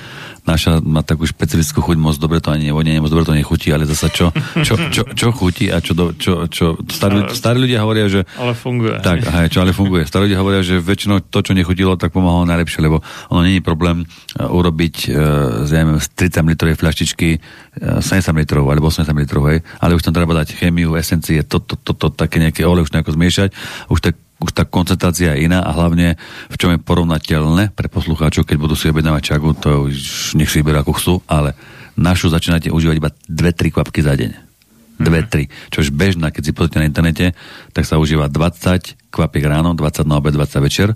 Naša 0.42 0.80
má 0.80 1.04
takú 1.04 1.28
špecifickú 1.28 1.84
chuť, 1.84 1.96
moc 2.00 2.16
dobre 2.16 2.40
to 2.40 2.50
ani 2.50 2.72
nevonie, 2.72 2.96
moc 2.98 3.12
dobre 3.12 3.28
to 3.28 3.36
nechutí, 3.36 3.68
ale 3.70 3.84
zase 3.84 4.08
čo, 4.10 4.32
čo, 4.66 4.74
čo, 4.90 5.04
čo 5.12 5.28
chutí 5.30 5.68
a 5.68 5.78
čo, 5.78 5.92
do, 5.92 6.16
čo, 6.16 6.48
čo 6.48 6.80
starí, 6.88 7.20
starí 7.30 7.62
ľudia 7.62 7.84
hovoria, 7.84 8.08
že... 8.08 8.24
Ale 8.40 8.56
funguje. 8.56 8.96
Tak, 9.04 9.28
aj, 9.28 9.46
čo 9.52 9.60
ale 9.60 9.76
funguje. 9.76 10.08
Starí 10.08 10.32
ľudia 10.32 10.40
hovoria, 10.40 10.64
že 10.64 10.80
väčšinou 10.80 11.20
to, 11.28 11.38
čo 11.44 11.52
nechutilo, 11.52 12.00
tak 12.00 12.10
pomáhalo 12.16 12.48
najlepšie, 12.48 12.80
lebo 12.80 13.04
ono 13.28 13.44
je 13.44 13.60
problém 13.60 14.02
uh, 14.02 14.48
urobiť 14.48 14.94
uh, 15.12 15.68
z, 15.68 15.72
z 16.00 16.06
30 16.32 16.48
litrovej 16.48 16.76
fľaštičky 16.80 17.28
uh, 17.38 18.02
70 18.02 18.40
litrov 18.40 18.66
alebo 18.66 18.88
80 18.88 19.04
litrov, 19.14 19.46
hej, 19.52 19.60
ale 19.78 19.94
už 19.94 20.02
tam 20.02 20.16
treba 20.16 20.32
dať 20.32 20.58
chemiu, 20.58 20.96
esencie, 20.98 21.44
to, 21.44 21.60
to, 21.60 21.76
to, 21.76 21.92
to, 21.94 22.08
také 22.10 22.40
nejaké 22.40 22.64
olej 22.64 22.88
už 22.88 22.96
nejako 22.96 23.14
zmiešať, 23.14 23.54
už 23.92 24.00
tak 24.00 24.16
už 24.42 24.52
tá 24.52 24.66
koncentrácia 24.66 25.38
je 25.38 25.46
iná 25.46 25.62
a 25.62 25.70
hlavne 25.70 26.18
v 26.50 26.56
čom 26.58 26.74
je 26.74 26.82
porovnateľné 26.82 27.72
pre 27.72 27.86
poslucháčov, 27.86 28.44
keď 28.44 28.56
budú 28.58 28.74
si 28.74 28.90
objednávať 28.90 29.22
čagu, 29.34 29.54
to 29.54 29.88
už 29.88 30.34
nech 30.34 30.50
si 30.50 30.60
vyberú 30.60 30.82
ako 30.82 30.92
chcú, 30.98 31.14
ale 31.30 31.54
našu 31.94 32.28
začínate 32.28 32.68
užívať 32.74 32.96
iba 32.98 33.10
2-3 33.30 33.74
kvapky 33.74 34.00
za 34.02 34.18
deň. 34.18 34.30
2-3. 35.02 35.50
Čo 35.72 35.78
už 35.82 35.90
bežná, 35.90 36.30
keď 36.30 36.42
si 36.46 36.52
pozrite 36.54 36.78
na 36.78 36.86
internete, 36.86 37.34
tak 37.74 37.88
sa 37.88 37.98
užíva 37.98 38.30
20 38.30 39.10
kvapiek 39.10 39.44
ráno, 39.44 39.74
20 39.74 40.06
na 40.06 40.22
obed, 40.22 40.34
20 40.34 40.62
večer 40.62 40.94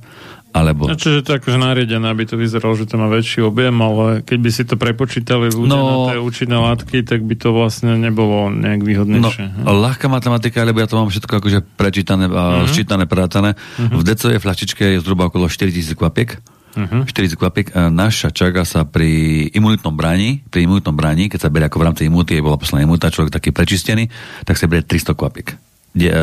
alebo... 0.57 0.89
No, 0.89 0.97
čiže 0.97 1.21
je 1.21 1.37
akože 1.37 1.61
nariadené, 1.61 2.09
aby 2.09 2.25
to 2.25 2.41
vyzeralo, 2.41 2.73
že 2.73 2.89
to 2.89 2.97
má 2.97 3.13
väčší 3.13 3.45
objem, 3.45 3.77
ale 3.77 4.25
keď 4.25 4.39
by 4.41 4.51
si 4.51 4.63
to 4.65 4.81
prepočítali 4.81 5.53
ľudia 5.53 5.77
no, 5.77 5.85
na 5.85 5.97
tie 6.09 6.17
účinné 6.17 6.57
látky, 6.57 7.05
tak 7.05 7.21
by 7.29 7.37
to 7.37 7.53
vlastne 7.53 8.01
nebolo 8.01 8.49
nejak 8.49 8.81
výhodnejšie. 8.81 9.61
No, 9.61 9.77
ľahká 9.77 10.09
matematika, 10.09 10.65
lebo 10.65 10.81
ja 10.81 10.89
to 10.89 10.97
mám 10.97 11.13
všetko 11.13 11.45
akože 11.45 11.59
prečítané, 11.77 12.33
uh-huh. 12.33 12.65
sčítané, 12.73 13.05
prátané. 13.05 13.53
Uh-huh. 13.77 14.01
V 14.01 14.03
decovej 14.09 14.41
flaštičke 14.41 14.97
je 14.97 15.05
zhruba 15.05 15.29
okolo 15.29 15.45
4000 15.53 15.93
kvapiek. 15.93 16.41
Uh-huh. 16.77 17.05
40 17.05 17.37
kvapiek. 17.37 17.67
Naša 17.93 18.33
čaga 18.33 18.65
sa 18.65 18.89
pri 18.89 19.49
imunitnom 19.53 19.93
bráni, 19.93 20.41
pri 20.49 20.65
imunitnom 20.65 20.97
bráni, 20.97 21.29
keď 21.29 21.45
sa 21.45 21.53
berie 21.53 21.69
ako 21.69 21.81
v 21.81 21.87
rámci 21.93 22.03
imunity, 22.09 22.41
bola 22.41 22.57
posledná 22.57 22.89
imunita, 22.89 23.13
človek 23.13 23.33
taký 23.33 23.53
prečistený, 23.53 24.09
tak 24.49 24.57
sa 24.57 24.65
berie 24.65 24.89
300 24.89 25.13
kvapiek 25.13 25.53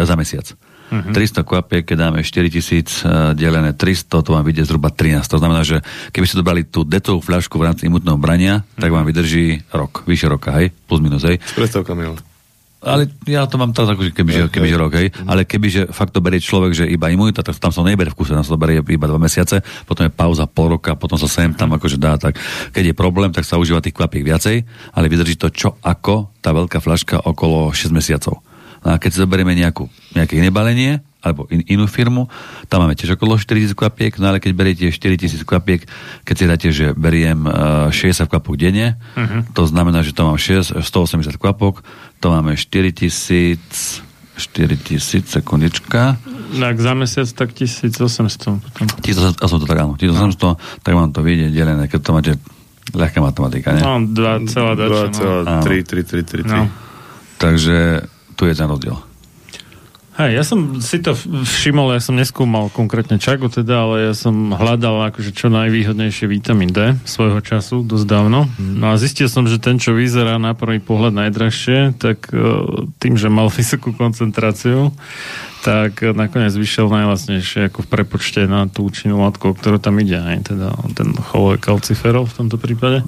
za 0.09 0.13
mesiac. 0.17 0.49
Uh-huh. 0.49 0.72
300 0.91 1.45
kvapiek, 1.47 1.83
keď 1.87 1.97
dáme 2.09 2.19
4000 2.21 3.05
uh, 3.05 3.31
delené 3.37 3.71
300, 3.73 4.25
to 4.25 4.29
vám 4.33 4.43
vyjde 4.43 4.67
zhruba 4.67 4.89
13. 4.91 5.23
To 5.25 5.39
znamená, 5.39 5.61
že 5.63 5.79
keby 6.11 6.25
ste 6.27 6.39
dobrali 6.41 6.61
tú 6.67 6.83
detovú 6.83 7.23
fľašku 7.23 7.55
v 7.57 7.65
rámci 7.69 7.87
imutného 7.87 8.19
brania, 8.19 8.61
uh-huh. 8.61 8.81
tak 8.83 8.93
vám 8.93 9.07
vydrží 9.07 9.63
rok, 9.73 10.05
vyše 10.05 10.29
roka, 10.29 10.53
hej? 10.59 10.69
Plus 10.85 11.01
minus, 11.01 11.25
hej? 11.25 11.41
S 11.41 11.53
predstavkami, 11.57 12.33
ale 12.83 13.07
ja 13.23 13.47
to 13.47 13.55
mám 13.55 13.71
tak, 13.71 13.95
že 13.95 14.11
keby, 14.11 14.31
že, 14.35 14.43
keby 14.51 14.67
že 14.67 14.77
rok, 14.77 14.93
hej. 14.99 15.07
Mm. 15.07 15.27
Ale 15.31 15.41
keby, 15.47 15.67
že 15.71 15.81
fakt 15.87 16.11
to 16.11 16.19
berie 16.19 16.43
človek, 16.43 16.75
že 16.75 16.85
iba 16.91 17.07
imunita, 17.07 17.39
tak 17.39 17.55
tam 17.55 17.71
sa 17.71 17.79
neberie 17.79 18.11
v 18.11 18.19
kuse, 18.19 18.35
tam 18.35 18.43
sa 18.43 18.53
to 18.53 18.59
berie 18.59 18.83
iba 18.83 19.07
dva 19.07 19.15
mesiace, 19.15 19.63
potom 19.87 20.03
je 20.03 20.11
pauza 20.11 20.43
pol 20.51 20.75
roka, 20.75 20.91
potom 20.99 21.15
sa 21.15 21.31
sem 21.31 21.55
tam 21.55 21.71
akože 21.79 21.95
dá, 21.95 22.19
tak 22.19 22.35
keď 22.75 22.91
je 22.91 22.95
problém, 22.95 23.31
tak 23.31 23.47
sa 23.47 23.55
užíva 23.55 23.79
tých 23.79 23.95
kvapiek 23.95 24.27
viacej, 24.27 24.55
ale 24.91 25.07
vydrží 25.07 25.39
to 25.39 25.47
čo 25.47 25.79
ako 25.79 26.35
tá 26.43 26.51
veľká 26.51 26.83
flaška 26.83 27.23
okolo 27.23 27.71
6 27.71 27.95
mesiacov. 27.95 28.43
No 28.83 28.95
a 28.95 28.99
keď 28.99 29.09
si 29.15 29.17
zoberieme 29.23 29.55
nejakú, 29.55 29.87
nejaké 30.13 30.37
iné 30.37 30.51
balenie, 30.51 30.99
alebo 31.23 31.47
in, 31.47 31.63
inú 31.71 31.87
firmu, 31.87 32.27
tam 32.67 32.83
máme 32.83 32.99
tiež 32.99 33.15
okolo 33.15 33.39
4000 33.39 33.71
kvapiek, 33.79 34.19
no 34.19 34.27
ale 34.27 34.43
keď 34.43 34.51
beriete 34.51 34.91
4000 34.91 35.47
kvapiek, 35.47 35.87
keď 36.27 36.35
si 36.35 36.45
dáte, 36.45 36.67
že 36.75 36.91
beriem 36.91 37.47
uh, 37.47 37.87
60 37.87 38.27
kvapok 38.27 38.59
denne, 38.59 38.99
uh-huh. 39.15 39.47
to 39.55 39.63
znamená, 39.63 40.03
že 40.03 40.11
to 40.11 40.27
mám 40.27 40.35
6, 40.35 40.83
180 40.83 41.39
kvapok, 41.39 41.79
to 42.19 42.27
máme 42.27 42.59
4000 42.59 44.11
4000, 44.33 45.29
sekundička. 45.29 46.17
Tak 46.57 46.75
za 46.81 46.93
mesiac 46.97 47.29
tak 47.37 47.53
1800 47.53 48.57
potom. 48.57 48.87
1800, 49.05 49.37
to 49.37 49.65
tak 49.69 49.77
áno, 49.77 49.93
1800, 49.93 50.41
no. 50.41 50.57
tak 50.57 50.93
vám 50.97 51.13
to 51.13 51.21
vyjde 51.21 51.53
delené, 51.53 51.85
keď 51.85 51.99
to 52.01 52.11
máte 52.17 52.33
ľahká 52.97 53.21
matematika, 53.21 53.77
ne? 53.77 53.81
No, 53.85 54.01
2,3, 54.01 55.61
3, 55.61 55.85
3, 55.85 56.41
3, 56.41 56.49
3. 56.49 56.49
No. 56.49 56.65
Takže 57.37 58.09
tu 58.33 58.49
je 58.49 58.53
ten 58.57 58.67
rozdiel. 58.67 58.97
Hej, 60.13 60.37
ja 60.37 60.43
som 60.45 60.77
si 60.77 61.01
to 61.01 61.17
všimol, 61.17 61.89
ja 61.89 61.97
som 61.97 62.13
neskúmal 62.13 62.69
konkrétne 62.69 63.17
čagu 63.17 63.49
teda, 63.49 63.81
ale 63.81 63.95
ja 64.05 64.13
som 64.13 64.53
hľadal 64.53 65.09
akože 65.09 65.33
čo 65.33 65.49
najvýhodnejšie 65.49 66.29
vitamín 66.29 66.69
D 66.69 66.93
svojho 67.01 67.41
času, 67.41 67.81
dosť 67.81 68.05
dávno. 68.05 68.45
No 68.61 68.93
a 68.93 69.01
zistil 69.01 69.25
som, 69.25 69.49
že 69.49 69.57
ten, 69.57 69.81
čo 69.81 69.97
vyzerá 69.97 70.37
na 70.37 70.53
prvý 70.53 70.77
pohľad 70.77 71.17
najdražšie, 71.17 71.97
tak 71.97 72.29
uh, 72.29 72.85
tým, 73.01 73.17
že 73.17 73.33
mal 73.33 73.49
vysokú 73.57 73.97
koncentráciu, 73.97 74.93
tak 75.65 76.05
nakoniec 76.05 76.53
vyšiel 76.53 76.93
najlasnejšie 76.93 77.73
ako 77.73 77.81
v 77.81 77.89
prepočte 77.89 78.45
na 78.45 78.69
tú 78.69 78.85
účinnú 78.85 79.17
látku, 79.17 79.49
o 79.49 79.57
ktorú 79.57 79.81
tam 79.81 79.97
ide, 79.97 80.21
aj 80.21 80.53
teda 80.53 80.77
ten 80.93 81.09
kalciferol 81.57 82.29
v 82.29 82.37
tomto 82.37 82.61
prípade. 82.61 83.01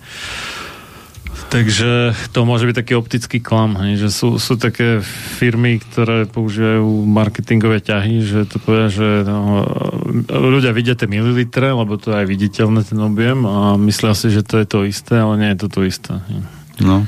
Takže 1.36 2.16
to 2.32 2.48
môže 2.48 2.68
byť 2.68 2.76
taký 2.76 2.94
optický 2.96 3.38
klam, 3.44 3.76
hej, 3.80 4.08
že 4.08 4.10
sú, 4.12 4.40
sú 4.40 4.56
také 4.56 5.04
firmy, 5.40 5.80
ktoré 5.80 6.28
používajú 6.28 6.84
marketingové 7.06 7.80
ťahy, 7.84 8.24
že 8.24 8.48
to 8.48 8.60
povedia, 8.60 8.90
že 8.92 9.08
no, 9.28 9.64
ľudia 10.28 10.72
vidia 10.72 10.96
tie 10.96 11.08
mililitre, 11.08 11.72
lebo 11.76 12.00
to 12.00 12.12
je 12.12 12.20
aj 12.24 12.28
viditeľné 12.28 12.82
ten 12.88 13.00
objem 13.00 13.44
a 13.44 13.76
myslia 13.78 14.16
si, 14.16 14.32
že 14.32 14.48
to 14.48 14.60
je 14.64 14.68
to 14.68 14.80
isté, 14.88 15.16
ale 15.20 15.40
nie 15.40 15.50
je 15.56 15.60
to 15.64 15.68
to 15.68 15.82
isté. 15.84 16.14
Hej. 16.28 16.40
No. 16.84 17.08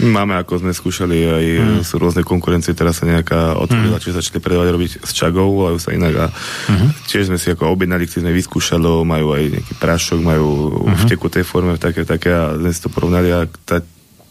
Máme, 0.00 0.40
ako 0.40 0.64
sme 0.64 0.72
skúšali, 0.72 1.16
aj 1.28 1.44
hmm. 1.44 1.80
sú 1.84 2.00
rôzne 2.00 2.24
konkurencie, 2.24 2.72
teraz 2.72 3.00
sa 3.00 3.04
nejaká 3.04 3.60
otvorila, 3.60 4.00
hmm. 4.00 4.04
čiže 4.04 4.18
začali 4.24 4.40
predávať 4.40 4.68
robiť 4.72 4.90
s 5.04 5.12
čagou, 5.12 5.52
volajú 5.52 5.76
sa 5.76 5.92
inak 5.92 6.14
a 6.16 6.26
hmm. 6.32 7.04
tiež 7.04 7.28
sme 7.28 7.36
si 7.36 7.52
ako 7.52 7.68
objednali, 7.68 8.08
keď 8.08 8.24
sme 8.24 8.32
vyskúšali, 8.32 8.88
majú 9.04 9.36
aj 9.36 9.42
nejaký 9.60 9.74
prášok, 9.76 10.18
majú 10.24 10.48
hmm. 10.88 10.96
v 10.96 11.02
tekutej 11.04 11.44
forme, 11.44 11.76
v 11.76 11.82
také, 11.84 12.08
také 12.08 12.32
a 12.32 12.56
sme 12.56 12.72
si 12.72 12.80
to 12.80 12.88
porovnali 12.88 13.28
a 13.28 13.44
tá, 13.68 13.84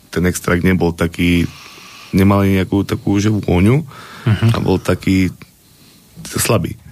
ten 0.10 0.24
extrakt 0.26 0.66
nebol 0.66 0.90
taký, 0.90 1.46
nemal 2.18 2.42
nejakú 2.42 2.82
takú 2.82 3.22
živú 3.22 3.38
vôňu 3.46 3.86
hmm. 4.26 4.50
a 4.54 4.58
bol 4.58 4.82
taký 4.82 5.30
slabý 6.26 6.89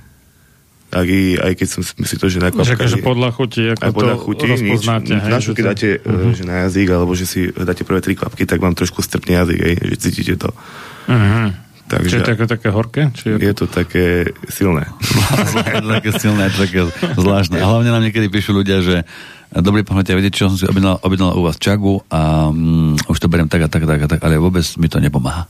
aj, 0.87 1.07
aj 1.43 1.53
keď 1.59 1.67
som 1.67 1.81
si 1.83 2.15
to, 2.15 2.31
že 2.31 2.39
na 2.39 2.47
kvapka... 2.47 2.87
Že 2.87 3.03
podľa 3.03 3.29
chuti, 3.35 3.63
ako 3.75 3.83
aj 3.83 3.91
podľa 3.91 4.15
chuti, 4.23 4.45
nič. 4.47 4.81
Hej, 4.87 5.31
na 5.31 5.39
keď 5.43 5.65
dáte 5.75 5.89
uh-huh. 5.99 6.31
že 6.31 6.43
na 6.47 6.55
jazyk, 6.67 6.87
alebo 6.95 7.11
že 7.11 7.25
si 7.27 7.51
dáte 7.51 7.83
prvé 7.83 7.99
tri 7.99 8.15
kvapky, 8.15 8.47
tak 8.47 8.63
vám 8.63 8.71
trošku 8.71 9.03
strpne 9.03 9.35
jazyk, 9.43 9.59
hej, 9.59 9.75
že 9.83 9.95
cítite 9.99 10.33
to. 10.39 10.49
Uh-huh. 11.11 11.51
Takže, 11.87 12.03
Čiže 12.03 12.19
je 12.19 12.29
také, 12.35 12.43
také 12.51 12.69
horké? 12.71 13.01
Či 13.15 13.25
je... 13.31 13.35
je 13.51 13.53
to 13.55 13.65
také 13.67 14.31
silné. 14.51 14.87
je 15.71 15.75
to 15.83 15.89
také 15.91 16.11
silné, 16.15 16.43
také 16.51 16.79
zvláštne. 17.15 17.59
A 17.59 17.65
hlavne 17.67 17.91
nám 17.91 18.03
niekedy 18.03 18.27
píšu 18.27 18.51
ľudia, 18.55 18.83
že 18.83 19.07
dobrý 19.51 19.87
pán 19.87 20.03
ja 20.03 20.15
viete, 20.15 20.35
čo 20.35 20.51
som 20.51 20.59
si 20.59 20.67
objednal, 20.67 20.99
objednal 20.99 21.35
u 21.39 21.47
vás 21.47 21.55
čagu 21.55 22.03
a 22.11 22.51
um, 22.51 22.95
už 23.07 23.17
to 23.19 23.31
beriem 23.31 23.47
tak 23.47 23.63
a 23.63 23.71
tak 23.71 23.83
a 23.83 23.87
tak, 23.87 24.01
a 24.03 24.07
tak 24.07 24.19
ale 24.19 24.35
vôbec 24.35 24.63
mi 24.75 24.91
to 24.91 24.99
nepomáha. 24.99 25.47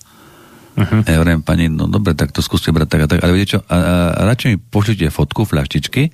Uh-huh. 0.78 1.02
Ja 1.10 1.18
hovorím, 1.18 1.42
pani, 1.42 1.74
no 1.74 1.90
dobre, 1.90 2.14
tak 2.14 2.30
to 2.30 2.46
skúste 2.46 2.70
brať 2.70 2.88
tak 2.94 3.02
a 3.02 3.08
tak, 3.10 3.20
ale 3.26 3.34
viete 3.34 3.58
čo, 3.58 3.60
a, 3.66 3.76
a, 3.76 3.96
a 4.14 4.22
radšej 4.30 4.48
mi 4.54 4.58
pošlite 4.62 5.10
fotku 5.10 5.42
fľaštičky, 5.50 6.14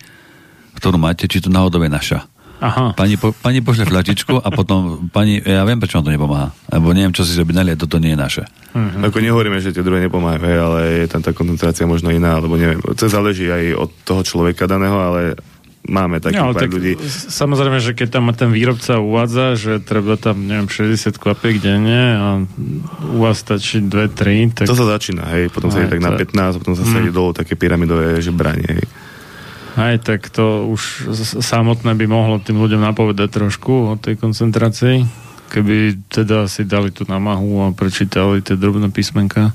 ktorú 0.79 0.95
máte, 0.95 1.27
či 1.27 1.43
to 1.43 1.51
náhodou 1.51 1.83
je 1.83 1.91
naša. 1.91 2.19
Aha. 2.63 2.95
Pani, 2.95 3.19
po, 3.19 3.35
pani 3.35 3.59
pošle 3.59 3.83
fľaštičku 3.91 4.39
a 4.39 4.47
potom 4.47 5.11
pani, 5.11 5.43
ja 5.43 5.67
viem, 5.67 5.83
prečo 5.83 5.99
vám 5.99 6.07
to 6.07 6.15
nepomáha. 6.15 6.55
Lebo 6.71 6.95
neviem, 6.95 7.11
čo 7.11 7.27
si 7.27 7.35
objednali 7.35 7.75
a 7.75 7.79
toto 7.79 7.99
nie 7.99 8.15
je 8.15 8.19
naše. 8.23 8.43
Uh-huh. 8.71 9.03
Ako 9.03 9.19
nehovoríme, 9.19 9.59
že 9.59 9.75
tie 9.75 9.83
druhé 9.83 10.07
nepomáhajú, 10.07 10.59
ale 10.63 11.03
je 11.03 11.07
tam 11.11 11.19
tá 11.19 11.35
koncentrácia 11.35 11.83
možno 11.83 12.15
iná, 12.15 12.39
alebo 12.39 12.55
neviem. 12.55 12.79
To 12.79 13.03
záleží 13.11 13.51
aj 13.51 13.75
od 13.75 13.91
toho 14.07 14.23
človeka 14.23 14.63
daného, 14.63 14.95
ale 14.95 15.35
máme 15.83 16.23
takých 16.23 16.47
no, 16.47 16.55
pár 16.55 16.63
tak, 16.63 16.71
ľudí. 16.71 16.95
Samozrejme, 17.27 17.83
že 17.83 17.91
keď 17.91 18.19
tam 18.19 18.31
ten 18.31 18.49
výrobca 18.55 19.03
uvádza, 19.03 19.59
že 19.59 19.83
treba 19.83 20.15
tam, 20.15 20.47
neviem, 20.47 20.71
60 20.71 21.19
kvapiek 21.19 21.59
denne 21.59 22.01
a 22.15 22.27
u 23.11 23.17
vás 23.19 23.43
stačí 23.43 23.83
2-3, 23.83 24.63
tak... 24.63 24.65
To 24.71 24.79
sa 24.79 24.87
začína, 24.95 25.27
hej, 25.35 25.51
potom 25.51 25.67
sa 25.67 25.83
ide 25.83 25.91
tak 25.91 26.03
na 26.03 26.15
15, 26.15 26.61
potom 26.63 26.73
sa 26.79 26.83
mm. 26.87 27.11
dole 27.11 27.31
také 27.35 27.59
pyramidové 27.59 28.23
žebranie, 28.23 28.79
hej. 28.79 28.85
Aj 29.73 29.97
tak 29.97 30.29
to 30.29 30.69
už 30.69 31.09
samotné 31.41 31.97
by 31.97 32.05
mohlo 32.05 32.37
tým 32.37 32.61
ľuďom 32.61 32.77
napovedať 32.77 33.41
trošku 33.41 33.73
o 33.89 33.93
tej 33.97 34.21
koncentrácii, 34.21 35.01
keby 35.49 35.97
teda 36.13 36.45
si 36.45 36.61
dali 36.69 36.93
tú 36.93 37.09
namahu 37.09 37.65
a 37.65 37.73
prečítali 37.73 38.45
tie 38.45 38.53
drobné 38.53 38.93
písmenka. 38.93 39.49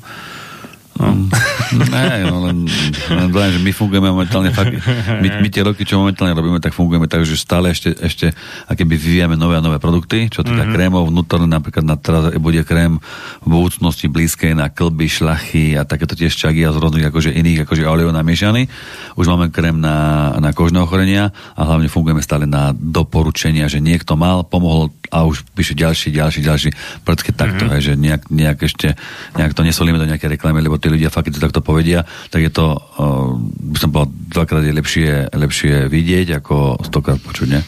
No. 0.98 1.14
ne, 1.94 2.26
no 2.26 2.42
len, 2.42 2.66
len 3.06 3.28
len, 3.30 3.48
že 3.54 3.60
my 3.62 3.70
fungujeme 3.70 4.10
momentálne 4.10 4.50
fakt, 4.50 4.74
my, 5.22 5.28
my 5.38 5.48
tie 5.48 5.62
roky, 5.62 5.86
čo 5.86 6.02
momentálne 6.02 6.34
robíme, 6.34 6.58
tak 6.58 6.74
fungujeme 6.74 7.06
tak, 7.06 7.22
že 7.22 7.38
stále 7.38 7.70
ešte, 7.70 7.94
ešte 8.02 8.34
akéby 8.66 8.98
vyvíjame 8.98 9.38
nové 9.38 9.54
a 9.58 9.62
nové 9.62 9.78
produkty, 9.78 10.26
čo 10.26 10.42
týka 10.42 10.66
mm-hmm. 10.66 10.74
krémov 10.74 11.06
vnútorné, 11.06 11.46
napríklad 11.46 11.84
na 11.86 11.94
teraz 11.94 12.34
bude 12.42 12.66
krém 12.66 12.98
v 13.42 13.46
budúcnosti 13.46 14.10
blízkej 14.10 14.58
na 14.58 14.68
klby, 14.74 15.06
šlachy 15.06 15.78
a 15.78 15.86
takéto 15.86 16.18
tiež 16.18 16.34
čagy 16.34 16.66
a 16.66 16.74
z 16.74 16.82
rôznych 16.82 17.06
akože 17.06 17.30
iných 17.30 17.68
akože 17.68 17.86
olejov 17.86 18.10
namiešaný. 18.10 18.66
Už 19.14 19.26
máme 19.30 19.54
krém 19.54 19.78
na, 19.78 20.34
na 20.42 20.50
kožné 20.50 20.82
ochorenia 20.82 21.30
a 21.54 21.62
hlavne 21.62 21.86
fungujeme 21.86 22.24
stále 22.24 22.50
na 22.50 22.74
doporučenia, 22.74 23.70
že 23.70 23.78
niekto 23.78 24.18
mal, 24.18 24.42
pomohol 24.42 24.90
a 25.08 25.24
už 25.24 25.44
píše 25.56 25.72
ďalší, 25.72 26.12
ďalší, 26.12 26.40
ďalší. 26.44 26.68
Proste 27.04 27.32
takto, 27.32 27.64
mm-hmm. 27.64 27.74
hej, 27.76 27.82
že 27.82 27.92
nejak, 27.96 28.22
nejak 28.28 28.58
ešte, 28.60 28.88
nejak 29.36 29.56
to 29.56 29.64
nesolíme 29.64 29.96
do 29.96 30.08
nejaké 30.08 30.28
reklamy, 30.28 30.60
lebo 30.60 30.76
tí 30.88 30.96
ľudia 30.96 31.12
fakt, 31.12 31.28
keď 31.28 31.36
to 31.36 31.44
takto 31.44 31.60
povedia, 31.60 32.08
tak 32.32 32.40
je 32.40 32.48
to, 32.48 32.72
uh, 32.72 33.36
by 33.36 33.76
som 33.76 33.92
povedal, 33.92 34.08
dvakrát 34.32 34.64
je 34.64 34.72
lepšie, 34.72 35.10
lepšie 35.36 35.74
vidieť, 35.92 36.40
ako 36.40 36.80
stokrát 36.80 37.20
počuť, 37.20 37.48
ne? 37.52 37.60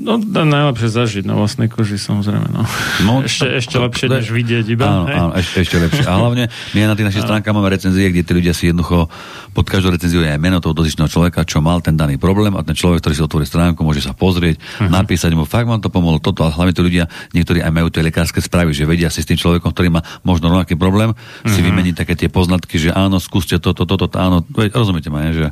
No, 0.00 0.16
najlepšie 0.16 0.88
zažiť 0.88 1.24
na 1.28 1.36
vlastnej 1.36 1.68
koži, 1.68 2.00
samozrejme. 2.00 2.48
No. 2.48 2.64
No, 3.04 3.12
ešte, 3.28 3.46
ešte 3.52 3.76
to, 3.76 3.84
lepšie, 3.84 4.06
to, 4.08 4.16
než 4.16 4.32
vidieť 4.32 4.66
iba. 4.72 4.84
Áno, 4.88 5.04
hej? 5.04 5.16
áno 5.20 5.32
ešte, 5.36 5.56
ešte 5.60 5.76
lepšie. 5.76 6.04
A 6.08 6.12
hlavne, 6.16 6.44
my 6.72 6.78
na 6.88 6.96
tých 6.96 7.08
našich 7.12 7.24
stránkach 7.28 7.52
máme 7.52 7.68
recenzie, 7.68 8.08
kde 8.08 8.24
tí 8.24 8.32
ľudia 8.32 8.56
si 8.56 8.72
jednoducho 8.72 9.12
pod 9.52 9.66
každou 9.66 9.92
recenziou 9.92 10.22
je 10.24 10.30
aj 10.30 10.40
meno 10.40 10.62
toho 10.62 10.72
dotyčného 10.72 11.10
človeka, 11.10 11.44
čo 11.44 11.60
mal 11.60 11.82
ten 11.84 11.98
daný 11.98 12.16
problém 12.16 12.54
a 12.56 12.64
ten 12.64 12.72
človek, 12.72 13.04
ktorý 13.04 13.14
si 13.18 13.22
otvorí 13.22 13.44
stránku, 13.44 13.82
môže 13.82 14.00
sa 14.00 14.14
pozrieť, 14.14 14.56
uh-huh. 14.56 14.88
napísať 14.88 15.34
mu, 15.34 15.44
fakt 15.44 15.66
vám 15.66 15.82
to 15.82 15.92
pomohlo 15.92 16.22
toto, 16.22 16.46
ale 16.46 16.54
hlavne 16.54 16.72
tí 16.72 16.80
ľudia, 16.80 17.04
niektorí 17.34 17.60
aj 17.60 17.72
majú 17.74 17.90
tie 17.90 18.00
lekárske 18.00 18.38
správy, 18.38 18.72
že 18.72 18.86
vedia 18.86 19.10
si 19.10 19.20
s 19.20 19.28
tým 19.28 19.36
človekom, 19.36 19.74
ktorý 19.74 19.90
má 19.90 20.00
možno 20.22 20.48
rovnaký 20.54 20.78
problém, 20.78 21.12
uh-huh. 21.12 21.50
si 21.50 21.60
mhm. 21.60 21.66
vymeniť 21.66 21.94
také 21.98 22.14
tie 22.14 22.30
poznatky, 22.30 22.78
že 22.78 22.94
áno, 22.94 23.18
skúste 23.18 23.58
toto, 23.58 23.82
toto, 23.82 24.06
toto, 24.06 24.16
áno, 24.16 24.46
rozumiete 24.54 25.10
ma, 25.10 25.34
že 25.34 25.50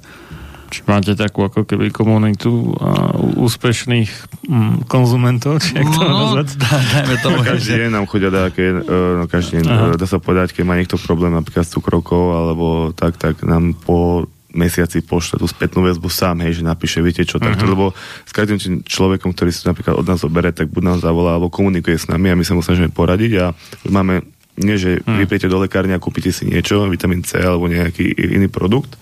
či 0.69 0.85
máte 0.85 1.17
takú 1.17 1.49
ako 1.49 1.65
keby 1.65 1.89
komunitu 1.89 2.77
a 2.77 3.17
úspešných 3.41 4.11
mm, 4.45 4.75
konzumentov, 4.85 5.65
či 5.65 5.81
jak 5.81 5.89
to 5.89 6.01
no, 6.05 6.13
nazvať? 6.13 6.49
Dajme 6.61 7.17
to 7.25 7.29
každý 7.41 7.73
deň 7.85 7.91
nám 7.91 8.07
chodia 8.07 8.31
dáke, 8.31 8.63
uh, 8.63 9.21
no, 9.21 9.25
každý 9.25 9.61
deň, 9.61 9.65
uh, 9.65 9.97
dá 9.97 10.07
sa 10.07 10.21
povedať, 10.21 10.53
keď 10.53 10.65
má 10.69 10.77
niekto 10.77 11.01
problém 11.01 11.33
napríklad 11.33 11.65
s 11.65 11.73
cukrovkou, 11.73 12.37
alebo 12.37 12.93
tak, 12.93 13.17
tak 13.17 13.41
nám 13.43 13.73
po 13.73 14.29
mesiaci 14.53 15.05
pošle 15.05 15.37
tú 15.37 15.47
spätnú 15.47 15.85
väzbu 15.85 16.09
sám, 16.09 16.41
hej, 16.45 16.61
že 16.61 16.63
napíše, 16.65 17.05
viete 17.05 17.23
čo, 17.25 17.37
takto, 17.37 17.69
uh-huh. 17.69 17.75
lebo 17.77 17.85
s 18.25 18.33
každým 18.33 18.85
človekom, 18.85 19.37
ktorý 19.37 19.53
si 19.53 19.69
napríklad 19.69 19.95
od 19.97 20.09
nás 20.09 20.25
obere, 20.25 20.51
tak 20.57 20.73
buď 20.73 20.83
nás 20.85 20.99
zavolá, 21.05 21.37
alebo 21.37 21.53
komunikuje 21.53 21.97
s 22.01 22.09
nami 22.09 22.33
a 22.33 22.39
my 22.39 22.45
sa 22.45 22.57
mu 22.57 22.65
snažíme 22.65 22.89
poradiť 22.89 23.33
a 23.45 23.47
máme, 23.93 24.25
nie 24.57 24.81
že 24.81 25.05
uh-huh. 25.05 25.21
vy 25.21 25.49
do 25.49 25.59
lekárne 25.61 25.93
a 25.93 26.03
kúpite 26.03 26.33
si 26.33 26.49
niečo, 26.49 26.89
vitamín 26.89 27.23
C 27.23 27.39
alebo 27.39 27.69
nejaký 27.69 28.09
iný 28.09 28.49
produkt, 28.49 28.97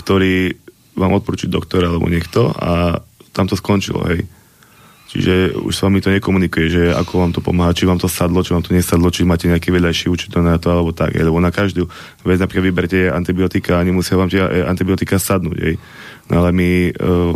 ktorý 0.00 0.56
vám 0.94 1.16
odporúčiť 1.18 1.50
doktor 1.50 1.86
alebo 1.86 2.10
niekto 2.10 2.50
a 2.54 3.02
tam 3.30 3.46
to 3.46 3.54
skončilo, 3.54 4.02
hej. 4.10 4.26
Čiže 5.10 5.58
už 5.58 5.74
s 5.74 5.82
vami 5.82 5.98
to 5.98 6.14
nekomunikuje, 6.14 6.66
že 6.70 6.82
ako 6.94 7.12
vám 7.18 7.32
to 7.34 7.42
pomáha, 7.42 7.74
či 7.74 7.82
vám 7.82 7.98
to 7.98 8.06
sadlo, 8.06 8.46
či 8.46 8.54
vám 8.54 8.62
to 8.62 8.70
nesadlo, 8.70 9.10
či 9.10 9.26
máte 9.26 9.50
nejaký 9.50 9.74
vedľajší 9.74 10.06
účet 10.06 10.30
na 10.38 10.54
to, 10.54 10.70
alebo 10.70 10.94
tak. 10.94 11.18
Je. 11.18 11.26
Lebo 11.26 11.42
na 11.42 11.50
každú 11.50 11.90
vec 12.22 12.38
napríklad 12.38 12.70
vyberte 12.70 13.10
antibiotika 13.10 13.82
a 13.82 13.86
nemusia 13.86 14.14
vám 14.14 14.30
tie 14.30 14.38
antibiotika 14.62 15.18
sadnúť. 15.18 15.58
Je. 15.58 15.82
No 16.30 16.46
ale 16.46 16.54
my, 16.54 16.70
uh, 16.94 17.34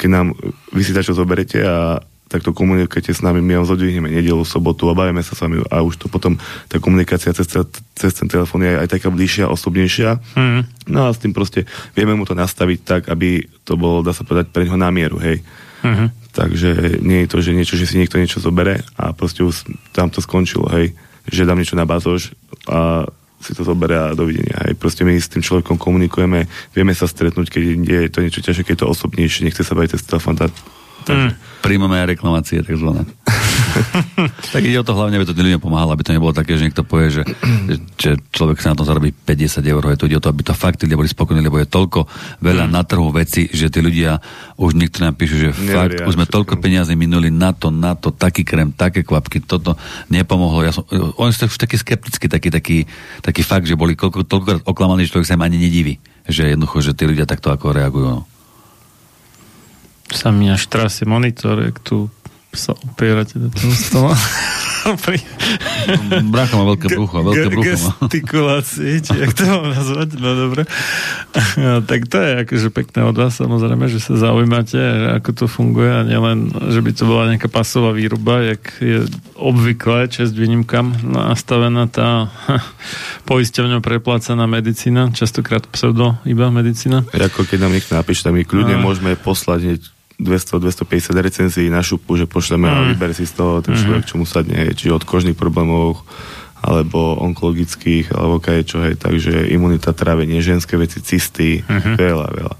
keď 0.00 0.08
nám 0.08 0.26
vy 0.72 0.80
si 0.80 0.96
čo 0.96 1.12
zoberete 1.12 1.60
a 1.60 2.00
takto 2.30 2.54
komunikujete 2.54 3.10
s 3.10 3.26
nami, 3.26 3.42
my 3.42 3.58
vám 3.58 3.66
zodvihneme 3.66 4.06
nedelu, 4.06 4.46
sobotu 4.46 4.86
a 4.86 4.94
bavíme 4.94 5.18
sa 5.18 5.34
s 5.34 5.42
vami 5.42 5.58
a 5.66 5.82
už 5.82 5.98
to 5.98 6.06
potom 6.06 6.38
tá 6.70 6.78
komunikácia 6.78 7.34
cez, 7.34 7.50
cez 7.98 8.12
ten 8.14 8.30
telefón 8.30 8.62
je 8.62 8.78
aj 8.78 8.86
taká 8.86 9.10
bližšia, 9.10 9.50
osobnejšia. 9.50 10.22
Mm. 10.38 10.62
No 10.86 11.10
a 11.10 11.10
s 11.10 11.18
tým 11.18 11.34
proste 11.34 11.66
vieme 11.98 12.14
mu 12.14 12.22
to 12.22 12.38
nastaviť 12.38 12.78
tak, 12.86 13.02
aby 13.10 13.42
to 13.66 13.74
bolo, 13.74 14.06
dá 14.06 14.14
sa 14.14 14.22
povedať, 14.22 14.54
pre 14.54 14.62
neho 14.62 14.78
na 14.78 14.94
mieru, 14.94 15.18
hej. 15.18 15.42
Mm-hmm. 15.82 16.08
Takže 16.30 17.02
nie 17.02 17.26
je 17.26 17.30
to, 17.34 17.38
že 17.42 17.50
niečo, 17.50 17.74
že 17.74 17.90
si 17.90 17.98
niekto 17.98 18.14
niečo 18.14 18.38
zobere 18.38 18.86
a 18.94 19.10
proste 19.10 19.42
už 19.42 19.66
tam 19.90 20.06
to 20.06 20.22
skončilo, 20.22 20.70
hej. 20.70 20.94
Že 21.26 21.50
dám 21.50 21.58
niečo 21.58 21.74
na 21.74 21.82
bazož 21.82 22.30
a 22.70 23.10
si 23.40 23.56
to 23.56 23.64
zoberie 23.64 23.96
a 23.96 24.12
dovidenia. 24.12 24.68
Hej. 24.68 24.76
Proste 24.76 25.02
my 25.02 25.16
s 25.16 25.32
tým 25.32 25.40
človekom 25.40 25.80
komunikujeme, 25.80 26.44
vieme 26.76 26.92
sa 26.92 27.08
stretnúť, 27.08 27.48
keď 27.48 27.62
je 27.80 28.12
to 28.12 28.20
niečo 28.20 28.44
ťažšie, 28.44 28.68
keď 28.68 28.74
je 28.76 28.82
to 28.84 28.92
osobnejšie, 28.92 29.48
nechce 29.48 29.64
sa 29.64 29.72
baviť 29.72 29.96
cez 29.96 30.04
telefón, 30.04 30.36
Takže... 31.04 31.28
Mm. 31.32 31.48
Príjmame 31.60 32.00
aj 32.00 32.16
reklamácie, 32.16 32.64
takzvané. 32.64 33.04
tak 34.54 34.62
ide 34.64 34.80
o 34.80 34.86
to 34.86 34.96
hlavne, 34.96 35.20
aby 35.20 35.28
to 35.28 35.36
ľuďom 35.36 35.62
pomáhalo, 35.62 35.92
aby 35.92 36.04
to 36.08 36.16
nebolo 36.16 36.32
také, 36.32 36.56
že 36.56 36.66
niekto 36.66 36.82
povie, 36.82 37.12
že, 37.12 37.22
že 38.00 38.16
človek 38.32 38.64
sa 38.64 38.72
na 38.72 38.80
tom 38.80 38.88
zarobí 38.88 39.12
50 39.12 39.60
eur. 39.60 39.82
Je 39.92 40.00
to 40.00 40.08
ide 40.08 40.18
o 40.18 40.24
to, 40.24 40.32
aby 40.32 40.40
to 40.40 40.56
fakt 40.56 40.80
ľudia 40.80 40.96
boli 40.96 41.12
spokojní, 41.12 41.44
lebo 41.44 41.60
je 41.60 41.68
toľko 41.68 42.08
veľa 42.40 42.64
mm. 42.64 42.72
na 42.72 42.82
trhu 42.82 43.08
veci, 43.12 43.46
že 43.52 43.68
tí 43.68 43.84
ľudia 43.84 44.18
už 44.56 44.72
niektorí 44.72 45.04
nám 45.04 45.16
píšu, 45.20 45.36
že 45.36 45.48
Neveria, 45.52 45.76
fakt, 45.76 45.98
už 46.08 46.14
sme 46.16 46.26
toľko 46.26 46.54
peniazy 46.58 46.96
minuli 46.96 47.28
na 47.28 47.52
to, 47.52 47.68
na 47.68 47.92
to, 47.92 48.08
taký 48.08 48.42
krém, 48.42 48.72
také 48.72 49.04
kvapky, 49.04 49.44
toto 49.44 49.76
nepomohlo. 50.08 50.64
Ja 50.64 50.72
som, 50.72 50.88
oni 51.20 51.30
sú 51.36 51.44
už 51.44 51.60
takí 51.60 51.76
skeptickí, 51.76 52.26
taký, 52.26 52.48
taký, 52.48 52.78
taký 53.20 53.42
fakt, 53.44 53.68
že 53.68 53.76
boli 53.76 53.94
koľko, 53.94 54.24
toľkokrát 54.24 54.62
oklamaní, 54.64 55.04
že 55.04 55.12
človek 55.12 55.28
sa 55.28 55.36
im 55.36 55.44
ani 55.44 55.60
nediví, 55.60 56.00
že 56.24 56.48
jednoducho, 56.48 56.80
že 56.80 56.96
tí 56.96 57.04
ľudia 57.04 57.28
takto 57.28 57.52
ako 57.52 57.76
reagujú. 57.76 58.08
No 58.08 58.39
sa 60.12 60.34
mi 60.34 60.50
až 60.50 60.66
trasie 60.66 61.06
monitor, 61.06 61.58
jak 61.62 61.78
tu 61.80 62.10
sa 62.50 62.74
opierate 62.74 63.38
do 63.38 63.46
toho 63.46 63.70
stola. 63.70 64.14
Brácha 66.34 66.58
má 66.58 66.64
veľké 66.74 66.98
brucho, 66.98 67.22
veľké 67.22 67.48
brucho 67.52 67.78
má. 67.78 67.90
Gestikulácie, 68.10 68.98
či 68.98 69.12
jak 69.22 69.38
to 69.38 69.46
mám 69.46 69.70
nazvať, 69.70 70.08
no 70.18 70.30
dobre. 70.34 70.62
No, 71.60 71.78
tak 71.84 72.10
to 72.10 72.18
je 72.18 72.42
akože 72.42 72.68
pekné 72.74 73.06
od 73.06 73.14
vás, 73.14 73.38
samozrejme, 73.38 73.86
že 73.86 74.02
sa 74.02 74.18
zaujímate, 74.18 74.78
ako 75.14 75.30
to 75.30 75.44
funguje 75.46 75.86
a 75.86 76.02
nielen, 76.02 76.50
že 76.50 76.82
by 76.82 76.90
to 76.90 77.04
bola 77.06 77.30
nejaká 77.30 77.46
pasová 77.46 77.94
výroba, 77.94 78.42
jak 78.42 78.62
je 78.82 79.06
obvykle, 79.38 80.10
čest 80.10 80.34
výnimkam, 80.34 80.90
nastavená 81.06 81.86
tá 81.86 82.34
poisťovňou 83.30 83.78
preplácaná 83.78 84.50
medicína, 84.50 85.14
častokrát 85.14 85.62
pseudo 85.70 86.18
iba 86.26 86.50
medicína. 86.50 87.06
Ako 87.14 87.46
keď 87.46 87.58
nám 87.62 87.78
niekto 87.78 87.94
napíše, 87.94 88.26
tak 88.26 88.34
my 88.34 88.42
kľudne 88.42 88.80
a... 88.80 88.82
môžeme 88.82 89.14
poslať 89.14 89.78
200-250 90.20 91.16
recenzií 91.16 91.66
na 91.72 91.80
šupu, 91.80 92.20
že 92.20 92.28
pošleme 92.28 92.68
mm. 92.68 92.76
a 92.76 92.80
vyber 92.92 93.10
si 93.16 93.24
z 93.24 93.40
toho 93.40 93.64
ten 93.64 93.72
človek, 93.74 94.04
čo 94.04 94.20
mu 94.20 94.28
sadne, 94.28 94.76
či 94.76 94.92
od 94.92 95.00
kožných 95.02 95.34
problémov, 95.34 96.04
alebo 96.60 97.16
onkologických, 97.24 98.12
alebo 98.12 98.36
kaj 98.36 98.68
čo, 98.68 98.84
hej, 98.84 99.00
takže 99.00 99.48
imunita 99.48 99.96
trávenie, 99.96 100.44
ženské 100.44 100.76
veci, 100.76 101.00
cysty, 101.00 101.64
mm-hmm. 101.64 101.94
veľa, 101.96 102.28
veľa. 102.36 102.56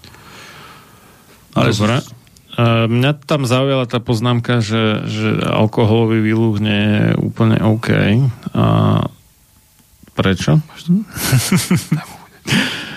Ale 1.61 1.69
Dobre. 1.77 2.01
Uh, 2.51 2.91
mňa 2.91 3.13
tam 3.25 3.47
zaujala 3.47 3.87
tá 3.87 4.03
poznámka, 4.03 4.59
že, 4.59 5.07
že 5.07 5.39
alkoholový 5.39 6.19
výluh 6.19 6.57
nie 6.59 6.83
je 6.83 7.05
úplne 7.23 7.57
OK. 7.63 7.89
A 8.57 8.67
prečo? 10.19 10.59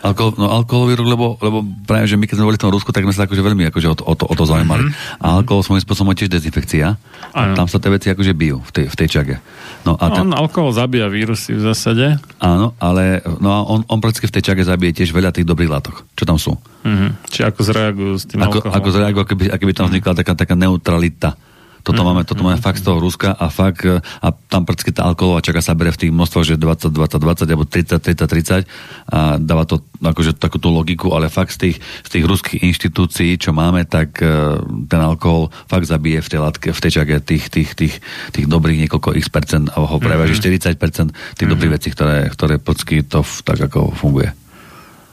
Alkohol, 0.00 0.32
no, 0.40 0.48
alkoholový 0.48 0.96
rok, 0.96 1.08
lebo, 1.12 1.26
lebo 1.44 1.60
práve, 1.84 2.08
že 2.08 2.16
my 2.16 2.24
keď 2.24 2.40
sme 2.40 2.48
boli 2.48 2.56
v 2.56 2.64
tom 2.64 2.72
Rusku, 2.72 2.88
tak 2.88 3.04
sme 3.04 3.12
sa 3.12 3.28
akože 3.28 3.44
veľmi 3.44 3.68
akože 3.68 3.88
o, 3.92 3.94
to, 3.96 4.02
o, 4.08 4.14
to, 4.16 4.24
o 4.24 4.34
to 4.34 4.44
zaujímali. 4.48 4.88
Mm-hmm. 4.88 5.20
A 5.20 5.26
alkohol 5.36 5.60
svojím 5.60 5.84
spôsobom 5.84 6.16
tiež 6.16 6.32
dezinfekcia. 6.32 6.96
A 7.36 7.40
tam 7.52 7.68
sa 7.68 7.76
tie 7.76 7.92
veci 7.92 8.08
akože 8.08 8.32
bijú 8.32 8.64
v 8.64 8.70
tej, 8.72 8.84
v 8.88 8.96
tej 8.96 9.08
čage. 9.12 9.36
No, 9.84 10.00
a 10.00 10.08
ten... 10.08 10.24
on 10.24 10.32
alkohol 10.32 10.72
zabíja 10.72 11.04
vírusy 11.12 11.52
v 11.52 11.62
zásade. 11.68 12.16
Áno, 12.40 12.72
ale 12.80 13.20
no, 13.44 13.52
on, 13.68 13.84
on 13.92 14.00
prakticky 14.00 14.24
v 14.24 14.40
tej 14.40 14.52
čage 14.52 14.64
zabije 14.64 15.04
tiež 15.04 15.12
veľa 15.12 15.36
tých 15.36 15.44
dobrých 15.44 15.68
látok, 15.68 16.08
čo 16.16 16.24
tam 16.24 16.40
sú. 16.40 16.56
Mm-hmm. 16.80 17.10
Či 17.28 17.40
ako 17.44 17.60
zreagujú 17.60 18.14
s 18.16 18.24
tým 18.24 18.40
ako, 18.40 18.56
alkoholom. 18.56 18.76
Ako 18.80 18.88
zreagujú, 18.88 19.24
keby, 19.36 19.44
by 19.52 19.74
tam 19.76 19.86
vznikla 19.92 20.12
taká, 20.16 20.32
taká 20.32 20.54
neutralita 20.56 21.36
toto, 21.80 22.00
mm, 22.02 22.06
máme, 22.06 22.22
toto 22.28 22.42
máme 22.44 22.60
fakt 22.60 22.80
z 22.80 22.88
toho 22.88 23.00
Ruska 23.00 23.32
a 23.32 23.48
fakt, 23.48 23.84
e, 23.84 24.00
a 24.00 24.28
tam 24.32 24.68
prakticky 24.68 24.92
tá 24.92 25.08
alkoholová 25.08 25.40
čaka 25.40 25.64
sa 25.64 25.76
bere 25.76 25.92
v 25.92 26.06
tých 26.06 26.12
množstvách, 26.12 26.46
že 26.46 26.54
20, 26.60 26.92
20, 26.92 27.20
20 27.20 27.50
alebo 27.50 27.64
30, 27.64 28.00
30, 28.00 28.66
30 28.66 28.68
a 29.10 29.40
dáva 29.40 29.64
to 29.64 29.82
akože 30.00 30.36
takúto 30.36 30.72
logiku, 30.72 31.12
ale 31.12 31.32
fakt 31.32 31.56
z 31.56 31.58
tých, 31.68 31.76
z 31.80 32.08
tých 32.08 32.24
ruských 32.24 32.60
inštitúcií, 32.64 33.36
čo 33.36 33.52
máme, 33.52 33.84
tak 33.84 34.20
uh, 34.24 34.60
ten 34.88 35.00
alkohol 35.00 35.52
fakt 35.68 35.84
zabije 35.88 36.24
v 36.24 36.30
tej 36.30 36.40
látke, 36.40 36.68
v 36.72 36.80
tej 36.80 36.90
čake 37.00 37.14
tých, 37.20 37.44
tých, 37.52 37.70
tých, 37.76 37.94
tých 38.32 38.46
dobrých 38.48 38.86
niekoľko 38.86 39.12
x 39.20 39.28
percent, 39.28 39.68
a 39.72 39.84
ho 39.84 39.98
prevaží 40.00 40.36
mm-hmm. 40.36 40.76
40 40.76 40.80
percent 40.80 41.08
tých 41.12 41.20
mm-hmm. 41.20 41.52
dobrých 41.52 41.74
vecí, 41.76 41.88
ktoré, 41.92 42.32
ktoré 42.32 42.54
podsky 42.56 43.04
to 43.04 43.20
tak 43.44 43.60
ako 43.60 43.92
funguje. 43.92 44.32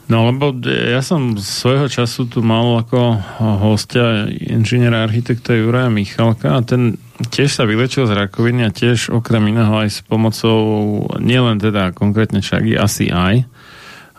No 0.07 0.23
lebo 0.31 0.55
ja 0.63 1.03
som 1.03 1.35
svojho 1.35 1.91
času 1.91 2.31
tu 2.31 2.39
mal 2.39 2.79
ako 2.79 3.19
hostia 3.59 4.31
inžiniera 4.31 5.03
architekta 5.03 5.51
Juraja 5.51 5.91
Michalka 5.91 6.55
a 6.55 6.63
ten 6.63 6.95
tiež 7.27 7.51
sa 7.51 7.67
vylečil 7.67 8.07
z 8.07 8.15
rakoviny 8.15 8.63
a 8.63 8.71
tiež 8.71 9.11
okrem 9.11 9.51
iného 9.51 9.75
aj 9.75 9.89
s 9.91 9.99
pomocou 10.07 11.03
nielen 11.19 11.59
teda 11.59 11.91
konkrétne 11.91 12.39
čagy, 12.39 12.79
asi 12.79 13.11
aj, 13.11 13.43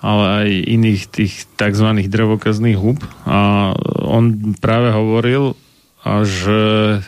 ale 0.05 0.25
aj 0.45 0.49
iných 0.77 1.03
tých 1.09 1.49
tzv. 1.57 1.89
drevokazných 2.05 2.77
hub 2.77 3.01
a 3.25 3.73
on 4.05 4.53
práve 4.61 4.93
hovoril, 4.93 5.57
a 6.07 6.23
že 6.23 6.61
e, 6.63 6.99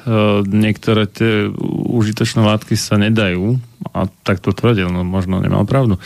niektoré 0.50 1.06
tie 1.06 1.46
užitočné 1.90 2.42
látky 2.42 2.74
sa 2.74 2.98
nedajú, 2.98 3.62
a 3.94 4.10
tak 4.26 4.42
to 4.42 4.50
tvrdil, 4.50 4.90
no 4.90 5.06
možno 5.06 5.38
nemal 5.38 5.62
pravdu, 5.64 5.96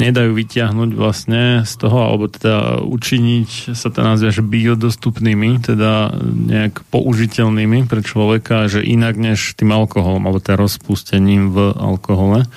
nedajú 0.00 0.32
vyťahnuť 0.32 0.90
vlastne 0.96 1.62
z 1.62 1.74
toho, 1.76 1.98
alebo 2.00 2.26
teda 2.32 2.80
učiniť 2.80 3.76
sa 3.76 3.92
to 3.92 4.00
nazvia, 4.00 4.32
že 4.32 4.40
biodostupnými, 4.40 5.62
teda 5.62 6.16
nejak 6.24 6.82
použiteľnými 6.88 7.86
pre 7.86 8.00
človeka, 8.00 8.72
že 8.72 8.80
inak 8.80 9.20
než 9.20 9.54
tým 9.54 9.70
alkoholom, 9.70 10.24
alebo 10.24 10.40
teda 10.40 10.64
rozpustením 10.64 11.52
v 11.52 11.76
alkohole. 11.76 12.48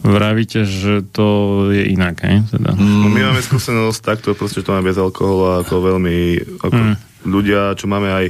Vravíte, 0.00 0.64
že 0.64 1.04
to 1.04 1.68
je 1.70 1.92
inak, 1.92 2.24
hej? 2.24 2.42
Teda. 2.48 2.72
No 2.72 3.12
my 3.12 3.20
máme 3.32 3.40
skúsenosť 3.44 4.00
takto, 4.00 4.32
proste, 4.32 4.64
že 4.64 4.66
to 4.66 4.72
máme 4.72 4.88
bez 4.88 4.96
alkoholu 4.96 5.60
ako 5.60 5.94
veľmi 5.94 6.18
ako 6.58 6.72
mm. 6.74 6.96
ľudia, 7.28 7.76
čo 7.76 7.84
máme 7.84 8.08
aj 8.08 8.26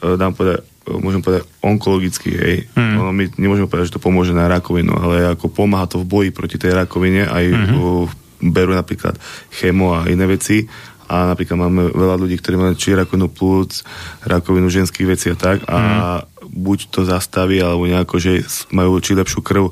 dám 0.00 0.32
povedať, 0.36 0.60
e, 0.84 0.92
môžem 1.00 1.22
povedať 1.24 1.48
onkologicky, 1.64 2.30
hej. 2.36 2.56
Mm. 2.76 2.94
Ono, 3.00 3.10
my 3.12 3.24
nemôžeme 3.40 3.68
povedať, 3.68 3.92
že 3.92 3.96
to 3.96 4.04
pomôže 4.04 4.36
na 4.36 4.46
rakovinu, 4.46 4.92
ale 4.92 5.32
ako 5.32 5.48
pomáha 5.48 5.88
to 5.88 6.02
v 6.04 6.08
boji 6.08 6.30
proti 6.30 6.60
tej 6.60 6.76
rakovine, 6.76 7.24
aj 7.24 7.44
mm-hmm. 7.48 8.50
berú 8.52 8.72
napríklad 8.76 9.16
chemo 9.48 9.96
a 9.96 10.06
iné 10.06 10.28
veci 10.28 10.68
a 11.06 11.30
napríklad 11.32 11.56
máme 11.56 11.94
veľa 11.94 12.18
ľudí, 12.18 12.36
ktorí 12.36 12.58
majú 12.58 12.74
či 12.74 12.98
rakovinu 12.98 13.30
plúc, 13.30 13.86
rakovinu 14.26 14.66
ženských 14.66 15.06
vecí 15.06 15.26
a 15.30 15.38
tak 15.38 15.62
a 15.70 15.78
mm. 16.22 16.50
buď 16.50 16.78
to 16.90 17.06
zastaví, 17.06 17.62
alebo 17.62 17.86
nejako, 17.86 18.18
že 18.18 18.42
majú 18.74 18.98
či 18.98 19.14
lepšiu 19.14 19.40
krv 19.40 19.70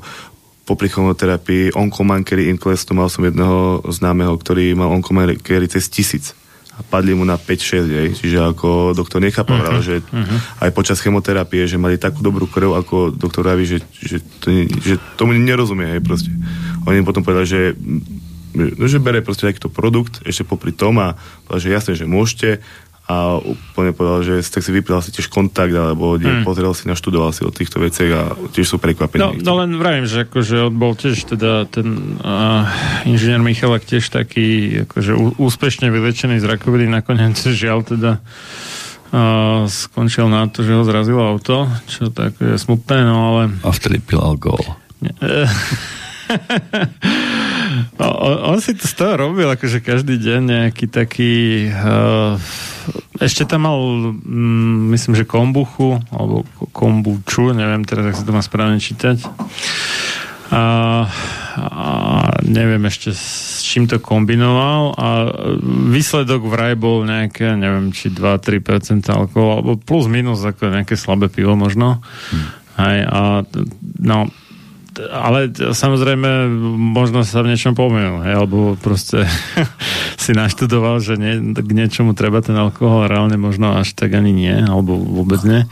popri 0.65 0.89
chemoterapii, 0.89 1.77
onkomankery 1.77 2.49
inklestu, 2.49 2.97
mal 2.97 3.05
som 3.05 3.21
jedného 3.21 3.85
známeho, 3.85 4.33
ktorý 4.33 4.73
mal 4.73 4.89
onkomankery 4.97 5.69
cez 5.69 5.85
tisíc 5.93 6.33
a 6.75 6.83
padli 6.83 7.15
mu 7.15 7.23
na 7.23 7.39
5-6, 7.39 7.87
jej. 7.87 8.09
čiže 8.11 8.37
ako 8.43 8.91
doktor 8.91 9.23
nechápal, 9.23 9.63
uh-huh. 9.63 9.79
že 9.79 10.03
uh-huh. 10.03 10.63
aj 10.67 10.75
počas 10.75 10.99
chemoterapie, 10.99 11.63
že 11.63 11.79
mali 11.79 11.95
takú 11.95 12.19
dobrú 12.19 12.51
krv, 12.51 12.75
ako 12.75 13.15
doktor 13.15 13.47
Ravi, 13.47 13.63
že, 13.63 13.79
že, 13.95 14.19
to, 14.43 14.51
že 14.83 14.99
tomu 15.15 15.31
nerozumie, 15.39 15.87
hej, 15.95 16.03
proste. 16.03 16.35
Oni 16.83 16.99
potom 17.07 17.23
povedali, 17.23 17.47
že 17.47 17.61
no, 18.55 18.85
že 18.87 19.03
bere 19.03 19.19
proste 19.19 19.47
takýto 19.47 19.67
produkt 19.67 20.23
ešte 20.23 20.47
popri 20.47 20.71
tom 20.71 20.99
a 20.99 21.19
povedal, 21.45 21.61
že 21.63 21.75
jasne, 21.75 21.93
že 21.95 22.05
môžete, 22.07 22.63
a 23.05 23.37
úplne 23.37 23.93
povedal, 23.93 24.25
že 24.25 24.41
tak 24.49 24.65
si 24.65 24.73
vypýtal 24.73 24.97
si 25.05 25.13
tiež 25.13 25.29
kontakt 25.29 25.69
alebo 25.69 26.17
hmm. 26.17 26.41
pozrel 26.41 26.73
si, 26.73 26.89
naštudoval 26.89 27.29
si 27.37 27.45
o 27.45 27.53
týchto 27.53 27.77
veciach 27.77 28.11
a 28.17 28.23
tiež 28.49 28.65
sú 28.65 28.77
prekvapení. 28.81 29.21
No, 29.21 29.37
no 29.37 29.53
len 29.61 29.77
vravím, 29.77 30.09
že 30.09 30.25
akože 30.25 30.73
on 30.73 30.73
bol 30.73 30.97
tiež 30.97 31.37
teda 31.37 31.69
ten 31.69 32.17
uh, 32.17 32.65
inžinier 33.05 33.45
Michalak 33.45 33.85
tiež 33.85 34.09
taký 34.09 34.81
akože 34.89 35.37
úspešne 35.37 35.93
vylečený 35.93 36.41
z 36.41 36.49
rakoviny, 36.49 36.89
nakoniec 36.89 37.37
žiaľ 37.61 37.85
teda 37.85 38.11
uh, 39.13 39.69
skončil 39.69 40.25
na 40.25 40.49
to, 40.49 40.65
že 40.65 40.73
ho 40.73 40.81
zrazilo 40.81 41.21
auto, 41.21 41.69
čo 41.85 42.09
tak 42.09 42.41
je 42.41 42.57
smutné, 42.57 43.05
no 43.05 43.37
ale... 43.37 43.53
A 43.61 43.69
vtedy 43.69 44.01
pil 44.01 44.17
alkohol. 44.17 44.81
No, 47.99 48.05
on, 48.11 48.35
on 48.55 48.57
si 48.61 48.75
to 48.77 48.85
z 48.87 48.93
toho 48.95 49.13
robil, 49.15 49.47
akože 49.49 49.83
každý 49.83 50.19
deň 50.19 50.41
nejaký 50.43 50.85
taký... 50.87 51.33
Uh, 51.71 52.39
ešte 53.19 53.47
tam 53.47 53.65
mal, 53.65 53.79
mm, 54.11 54.91
myslím, 54.93 55.13
že 55.15 55.25
kombuchu, 55.25 55.99
alebo 56.11 56.43
kombuču, 56.75 57.55
neviem 57.55 57.87
teraz, 57.87 58.11
ak 58.11 58.17
sa 58.19 58.27
to 58.27 58.35
má 58.35 58.43
správne 58.43 58.77
čítať. 58.77 59.23
A, 60.53 60.63
a 61.57 61.89
neviem 62.45 62.85
ešte 62.85 63.17
s 63.17 63.65
čím 63.65 63.89
to 63.89 63.97
kombinoval 63.97 64.93
a 64.93 65.07
výsledok 65.89 66.45
vraj 66.45 66.77
bol 66.77 67.01
nejaké, 67.01 67.57
neviem, 67.57 67.89
či 67.89 68.13
2-3% 68.13 69.09
alkohol, 69.09 69.59
alebo 69.59 69.71
plus 69.75 70.05
minus 70.05 70.45
ako 70.45 70.69
nejaké 70.69 70.93
slabé 70.93 71.33
pivo 71.33 71.57
možno. 71.57 71.99
Hmm. 72.29 72.47
Hej, 72.75 72.97
a 73.07 73.19
no, 74.03 74.29
ale 74.99 75.51
samozrejme 75.51 76.47
možno 76.75 77.27
sa 77.27 77.43
v 77.43 77.51
niečom 77.53 77.75
pomýlil, 77.75 78.23
alebo 78.23 78.79
proste 78.79 79.27
si 80.23 80.31
naštudoval, 80.31 81.03
že 81.03 81.19
nie, 81.19 81.53
k 81.53 81.71
niečomu 81.71 82.15
treba 82.15 82.39
ten 82.39 82.55
alkohol, 82.55 83.11
reálne 83.11 83.35
možno 83.35 83.75
až 83.75 83.91
tak 83.93 84.15
ani 84.15 84.31
nie, 84.31 84.55
alebo 84.55 84.95
vôbec 84.95 85.43
nie. 85.43 85.67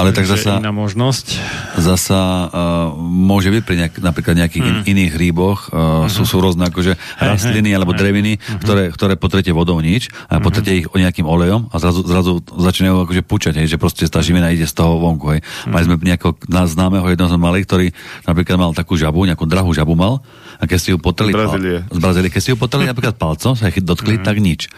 Ale 0.00 0.16
tak 0.16 0.24
zasa... 0.24 0.56
Iná 0.56 0.72
možnosť. 0.72 1.36
Zasa 1.76 2.48
uh, 2.48 2.48
môže 2.96 3.52
byť 3.52 3.62
pri 3.68 3.76
nejak, 3.84 3.94
napríklad 4.00 4.34
nejakých 4.40 4.64
in, 4.64 4.76
iných 4.96 5.12
hríboch 5.12 5.68
uh, 5.68 6.06
uh-huh. 6.06 6.08
sú, 6.08 6.24
sú 6.24 6.40
rôzne 6.40 6.72
akože 6.72 6.96
hey, 6.96 7.28
rastliny 7.36 7.68
hey, 7.68 7.76
alebo 7.76 7.92
hey. 7.92 8.00
dreviny, 8.00 8.32
uh-huh. 8.40 8.60
ktoré, 8.64 8.82
ktoré 8.88 9.14
potrete 9.20 9.52
vodou 9.52 9.76
nič 9.84 10.08
a 10.08 10.38
uh-huh. 10.38 10.40
potrete 10.40 10.72
ich 10.72 10.86
o 10.88 10.96
nejakým 10.96 11.28
olejom 11.28 11.68
a 11.68 11.76
zrazu, 11.76 12.00
zrazu 12.08 12.40
začínajú 12.40 13.04
akože 13.04 13.22
pučať, 13.28 13.54
hej, 13.60 13.76
že 13.76 13.76
proste 13.76 14.08
tá 14.08 14.24
živina 14.24 14.48
ide 14.48 14.64
z 14.64 14.72
toho 14.72 14.96
vonku. 14.96 15.36
Hej. 15.36 15.40
Uh-huh. 15.44 15.72
Mali 15.76 15.84
sme 15.84 15.94
nejakého 16.00 16.32
známeho 16.48 17.04
jedného 17.04 17.28
sme 17.28 17.40
mali, 17.44 17.58
ktorý 17.60 17.92
napríklad 18.30 18.56
mal 18.56 18.72
takú 18.72 18.94
žabu, 18.94 19.26
nejakú 19.26 19.44
drahú 19.44 19.74
žabu 19.74 19.98
mal 19.98 20.22
a 20.56 20.64
keď 20.64 20.78
si 20.78 20.88
ju 20.94 20.98
potreli... 21.02 21.34
Z 21.34 21.38
Brazílie. 21.42 21.78
Z 21.90 21.98
Brazílie. 21.98 22.30
Keď 22.30 22.42
si 22.42 22.50
ju 22.54 22.56
potreli 22.56 22.86
napríklad 22.86 23.18
palcom, 23.18 23.58
sa 23.58 23.68
ich 23.68 23.82
dotkli, 23.82 24.16
uh-huh. 24.16 24.26
tak 24.26 24.38
nič 24.38 24.70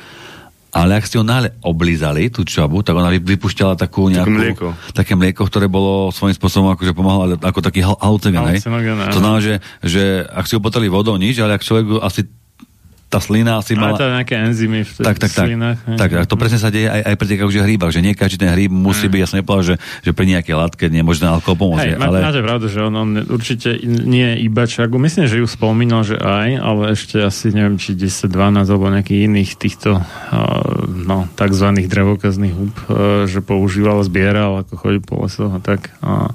ale 0.72 0.96
ak 0.96 1.04
ste 1.04 1.20
ho 1.20 1.24
náhle 1.24 1.52
oblízali, 1.60 2.32
tú 2.32 2.48
čabu, 2.48 2.80
tak 2.80 2.96
ona 2.96 3.12
vypušťala 3.12 3.76
takú 3.76 4.08
nejakú... 4.08 4.32
mlieko. 4.32 4.68
Také 4.96 5.12
mlieko, 5.12 5.44
ktoré 5.44 5.68
bolo 5.68 6.08
svojím 6.08 6.32
spôsobom 6.32 6.72
akože 6.72 6.96
pomáhalo, 6.96 7.36
ako 7.36 7.60
taký 7.60 7.84
halucinogen, 7.84 8.56
To 9.12 9.20
znamená, 9.20 9.40
že, 9.44 9.54
že 9.84 10.24
ak 10.24 10.48
si 10.48 10.56
ho 10.56 10.64
potali 10.64 10.88
vodou 10.88 11.20
nič, 11.20 11.36
ale 11.44 11.60
ak 11.60 11.62
človek 11.62 12.00
asi 12.00 12.24
tá 13.12 13.20
slina 13.20 13.60
asi 13.60 13.76
mala... 13.76 13.92
Ale 13.92 14.00
to 14.00 14.08
nejaké 14.08 14.34
enzymy 14.40 14.88
v 14.88 14.92
tých 14.96 15.04
tak, 15.04 15.20
tak, 15.20 15.32
tak, 15.36 15.46
slinách. 15.52 15.78
Tak, 15.84 16.10
tak, 16.16 16.24
to 16.24 16.34
presne 16.40 16.56
sa 16.56 16.72
deje 16.72 16.88
aj, 16.88 17.12
aj 17.12 17.14
pri 17.20 17.26
tých 17.28 17.40
akože 17.44 17.60
hríbach, 17.60 17.92
že 17.92 18.00
nie 18.00 18.16
každý 18.16 18.40
ten 18.40 18.48
hríb 18.56 18.72
musí 18.72 19.12
byť, 19.12 19.20
ja 19.20 19.28
som 19.28 19.36
nepovedal, 19.36 19.64
že, 19.68 19.76
že 20.00 20.10
pri 20.16 20.32
nejakej 20.32 20.54
látke 20.56 20.84
nemôže 20.88 21.20
ten 21.20 21.28
alkohol 21.28 21.60
pomôcť. 21.60 21.92
Hej, 21.92 22.00
ale... 22.00 22.24
máte 22.24 22.40
pravdu, 22.40 22.72
že 22.72 22.80
on, 22.80 22.94
on 22.96 23.10
určite 23.28 23.76
nie 23.84 24.40
iba 24.40 24.64
čagu, 24.64 24.96
myslím, 24.96 25.28
že 25.28 25.36
ju 25.36 25.44
spomínal, 25.44 26.08
že 26.08 26.16
aj, 26.16 26.48
ale 26.56 26.82
ešte 26.96 27.20
asi 27.20 27.52
neviem, 27.52 27.76
či 27.76 27.92
10, 27.92 28.32
12 28.32 28.64
alebo 28.72 28.88
nejakých 28.88 29.20
iných 29.28 29.50
týchto 29.60 30.00
no, 31.04 31.28
takzvaných 31.36 31.92
drevokazných 31.92 32.54
húb, 32.56 32.72
že 33.28 33.44
používal, 33.44 34.00
zbieral, 34.08 34.64
ako 34.64 34.72
chodí 34.80 35.04
po 35.04 35.20
lesoch 35.20 35.52
a 35.52 35.60
tak. 35.60 35.92
A 36.00 36.32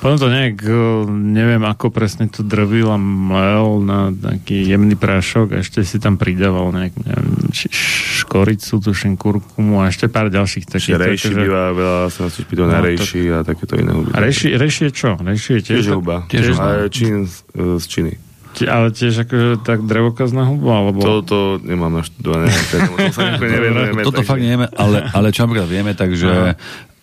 potom 0.00 0.16
to 0.16 0.32
nejak, 0.32 0.64
neviem, 1.12 1.60
ako 1.68 1.92
presne 1.92 2.32
to 2.32 2.40
drvil 2.40 2.88
a 2.88 2.96
mlel 2.96 3.84
na 3.84 4.00
taký 4.16 4.64
jemný 4.64 4.96
prášok 4.96 5.52
a 5.52 5.60
ešte 5.60 5.89
si 5.90 5.98
tam 5.98 6.14
pridával 6.14 6.70
nejak, 6.70 6.94
neviem, 7.02 7.50
škoricu, 7.50 8.78
tuším, 8.78 9.18
kurkumu 9.18 9.82
a 9.82 9.90
ešte 9.90 10.06
pár 10.06 10.30
ďalších 10.30 10.70
takých. 10.70 11.02
Rejši 11.02 11.34
že... 11.34 11.40
býva 11.42 11.74
veľa, 11.74 12.06
sa 12.14 12.30
si 12.30 12.46
pýtal 12.46 12.70
no, 12.70 12.78
na 12.78 12.80
rejši 12.86 13.22
to... 13.26 13.34
a 13.34 13.38
takéto 13.42 13.74
iné 13.74 13.90
huby. 13.90 14.14
A 14.14 14.18
rejši, 14.22 14.54
rejši 14.54 14.82
je 14.86 14.92
čo? 14.94 15.10
Rejši 15.18 15.50
je 15.58 15.60
tiež... 15.66 15.76
Tiež 15.82 15.88
huba. 15.98 16.16
Tiež, 16.30 16.54
a 16.54 16.86
čín 16.86 17.26
z, 17.26 17.42
z 17.58 17.84
Číny. 17.90 18.14
Ale 18.66 18.90
tiež 18.94 19.26
akože 19.26 19.62
tak 19.66 19.82
drevokazná 19.86 20.46
huba, 20.46 20.82
alebo... 20.86 20.98
Toto 21.02 21.58
nemám 21.62 22.02
naštudované. 22.02 22.50
Toto 24.06 24.22
fakt 24.26 24.42
nevieme, 24.42 24.66
ale, 24.74 25.06
ale 25.10 25.30
čo 25.34 25.46
napríklad 25.46 25.70
vieme, 25.70 25.94
takže 25.94 26.54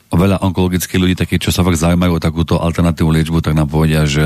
veľa 0.08 0.40
onkologických 0.44 1.00
ľudí, 1.00 1.16
takých, 1.20 1.48
čo 1.48 1.52
sa 1.52 1.68
fakt 1.68 1.80
zaujímajú 1.80 2.16
o 2.16 2.24
takúto 2.24 2.60
alternatívnu 2.60 3.12
liečbu, 3.16 3.44
tak 3.44 3.56
nám 3.56 3.68
povedia, 3.68 4.08
že 4.08 4.24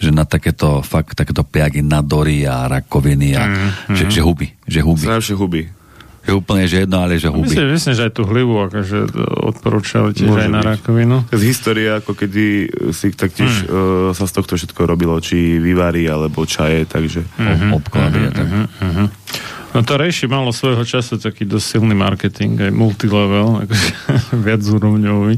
že 0.00 0.10
na 0.10 0.24
takéto 0.24 0.80
fakt, 0.80 1.12
takéto 1.12 1.44
piagy 1.44 1.84
nadory 1.84 2.48
a 2.48 2.64
rakoviny 2.66 3.36
a 3.36 3.42
mm, 3.44 3.92
že, 3.92 4.04
mm. 4.08 4.10
že 4.10 4.20
huby. 4.24 4.48
Že 4.64 4.80
huby. 4.88 5.04
Najlepšie 5.04 5.36
huby. 5.36 5.62
Je 6.20 6.36
úplne, 6.36 6.64
že 6.68 6.84
jedno, 6.84 7.00
ale 7.00 7.16
že 7.16 7.32
huby. 7.32 7.48
Myslím, 7.48 7.72
myslím 7.72 7.94
že 7.96 8.02
aj 8.08 8.12
tú 8.12 8.22
hlivu 8.28 8.54
akože 8.68 8.98
odporúčali 9.44 10.12
tiež 10.12 10.28
Môže 10.28 10.44
aj 10.44 10.50
na 10.52 10.60
byť. 10.60 10.68
rakovinu. 10.76 11.16
Z 11.32 11.42
histórie, 11.48 11.88
ako 11.88 12.12
kedy 12.12 12.44
si 12.92 13.12
taktiež 13.16 13.52
mm. 13.64 13.68
uh, 13.68 13.76
sa 14.12 14.24
z 14.28 14.32
tohto 14.36 14.56
všetko 14.56 14.80
robilo, 14.84 15.16
či 15.20 15.56
vyvári, 15.56 16.08
alebo 16.08 16.44
čaje, 16.44 16.84
takže 16.84 17.24
mm-hmm. 17.24 17.70
obklady 17.72 18.20
mm-hmm. 18.20 18.36
tak. 18.36 18.48
Mm-hmm. 18.48 19.06
No 19.70 19.86
to 19.86 19.92
Rejši 19.96 20.26
malo 20.26 20.50
svojho 20.50 20.82
času 20.82 21.16
taký 21.16 21.46
dosť 21.46 21.78
silný 21.78 21.94
marketing, 21.94 22.68
aj 22.68 22.72
multilevel, 22.74 23.56
akože 23.64 23.90
viac 24.44 24.60
úrovňový. 24.60 25.34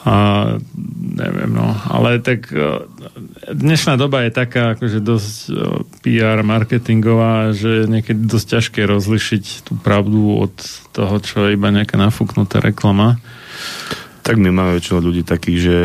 A 0.00 0.14
neviem, 0.96 1.52
no. 1.52 1.76
Ale 1.92 2.24
tak 2.24 2.48
e, 2.48 2.88
dnešná 3.52 4.00
doba 4.00 4.24
je 4.24 4.32
taká 4.32 4.72
akože 4.72 4.98
dosť 5.04 5.34
e, 5.48 5.52
PR 6.00 6.40
marketingová, 6.40 7.52
že 7.52 7.84
je 7.84 7.84
niekedy 7.84 8.24
dosť 8.24 8.46
ťažké 8.56 8.80
rozlišiť 8.88 9.68
tú 9.68 9.76
pravdu 9.76 10.40
od 10.48 10.54
toho, 10.96 11.20
čo 11.20 11.44
je 11.44 11.56
iba 11.58 11.68
nejaká 11.68 12.00
nafúknutá 12.00 12.64
reklama. 12.64 13.20
Tak 14.24 14.40
my 14.40 14.48
máme 14.48 14.80
väčšinou 14.80 15.04
ľudí 15.04 15.20
takých, 15.20 15.58
že 15.60 15.78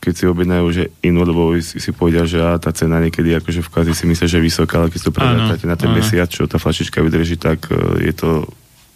keď 0.00 0.12
si 0.16 0.24
objednajú, 0.24 0.66
že 0.72 0.84
inú, 1.04 1.20
lebo 1.28 1.52
si, 1.60 1.76
si 1.76 1.92
povedia, 1.92 2.24
že 2.24 2.40
á, 2.40 2.56
tá 2.56 2.72
cena 2.72 3.04
niekedy 3.04 3.36
akože 3.36 3.60
v 3.60 3.68
kazi 3.68 3.92
si 3.92 4.08
myslia, 4.08 4.32
že 4.32 4.40
je 4.40 4.48
vysoká, 4.48 4.80
ale 4.80 4.88
keď 4.88 4.98
si 4.98 5.06
to 5.06 5.12
predáte 5.12 5.68
na 5.68 5.76
ten 5.76 5.92
mesiac, 5.92 6.32
čo 6.32 6.48
tá 6.48 6.56
flašička 6.56 7.04
vydrží, 7.04 7.36
tak 7.36 7.68
uh, 7.68 8.00
je 8.00 8.16
to 8.16 8.48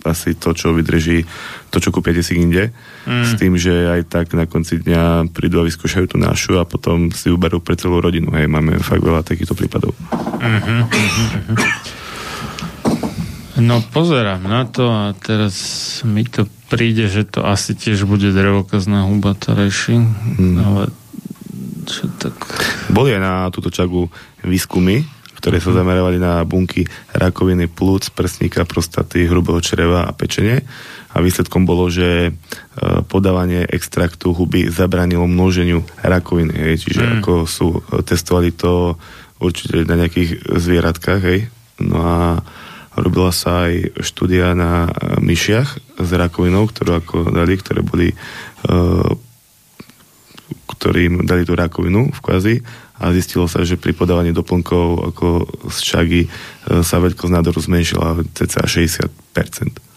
asi 0.07 0.37
to, 0.37 0.53
čo 0.53 0.77
vydrží, 0.77 1.25
to, 1.73 1.79
čo 1.81 1.91
kúpiete 1.91 2.21
si 2.21 2.37
inde, 2.37 2.71
mm. 3.09 3.25
s 3.25 3.33
tým, 3.41 3.57
že 3.57 3.73
aj 3.73 4.01
tak 4.09 4.27
na 4.37 4.45
konci 4.45 4.81
dňa 4.81 5.33
prídu 5.33 5.61
a 5.61 5.67
vyskúšajú 5.67 6.15
tú 6.15 6.17
našu 6.21 6.61
a 6.61 6.69
potom 6.69 7.11
si 7.11 7.33
uberú 7.33 7.61
pre 7.65 7.75
celú 7.75 7.99
rodinu. 7.99 8.31
Hej, 8.37 8.47
máme 8.49 8.79
fakt 8.81 9.03
veľa 9.03 9.25
takýchto 9.25 9.57
prípadov. 9.57 9.97
Mm-hmm, 10.41 10.81
mm-hmm. 10.89 11.57
No 13.55 13.79
pozerám 13.87 14.43
na 14.43 14.67
to 14.67 14.91
a 14.91 15.15
teraz 15.15 15.55
mi 16.03 16.27
to 16.27 16.51
príde, 16.67 17.07
že 17.07 17.23
to 17.23 17.47
asi 17.47 17.79
tiež 17.79 18.03
bude 18.03 18.35
drevokazná 18.35 19.07
huba 19.07 19.39
reši, 19.39 19.95
mm. 20.03 20.57
ale 20.59 20.83
čo 21.87 22.11
tak... 22.19 22.35
Boli 22.91 23.15
aj 23.15 23.23
na 23.23 23.35
túto 23.55 23.71
čagu 23.71 24.11
výskumy, 24.43 25.07
ktoré 25.45 25.61
sa 25.61 25.77
zamerovali 25.77 26.17
na 26.17 26.41
bunky 26.49 26.89
rakoviny 27.13 27.69
plúc, 27.69 28.09
prsníka, 28.17 28.65
prostaty, 28.65 29.29
hrubého 29.29 29.61
čreva 29.61 30.09
a 30.09 30.17
pečenie. 30.17 30.65
A 31.13 31.21
výsledkom 31.21 31.69
bolo, 31.69 31.93
že 31.93 32.09
e, 32.27 32.31
podávanie 33.05 33.69
extraktu 33.69 34.33
huby 34.33 34.73
zabranilo 34.73 35.29
množeniu 35.29 35.85
rakoviny. 36.01 36.57
Hej. 36.57 36.89
Čiže 36.89 37.03
mm. 37.05 37.13
ako 37.21 37.33
sú, 37.45 37.69
e, 37.77 38.01
testovali 38.01 38.57
to 38.57 38.97
určite 39.37 39.85
na 39.85 40.01
nejakých 40.01 40.49
zvieratkách, 40.49 41.23
hej. 41.29 41.53
No 41.77 42.01
a 42.01 42.41
robila 42.97 43.29
sa 43.29 43.69
aj 43.69 44.01
štúdia 44.01 44.57
na 44.57 44.89
e, 44.89 45.21
myšiach 45.21 46.01
s 46.01 46.09
rakovinou, 46.17 46.65
ktorú 46.73 47.05
ako 47.05 47.17
dali, 47.37 47.61
ktoré 47.61 47.85
boli 47.85 48.17
ktorým 50.65 51.29
dali 51.29 51.45
tú 51.45 51.53
rakovinu 51.53 52.09
v 52.09 52.19
kvazi 52.25 52.55
a 52.95 53.11
zistilo 53.11 53.51
sa, 53.51 53.67
že 53.67 53.75
pri 53.75 53.91
podávaní 53.91 54.31
doplnkov 54.31 55.15
ako 55.15 55.27
z 55.67 55.79
čagy 55.83 56.23
e, 56.25 56.29
sa 56.87 57.03
veľkosť 57.03 57.33
nádoru 57.35 57.59
zmenšila 57.59 58.23
cca 58.35 58.63
60%. 58.63 59.95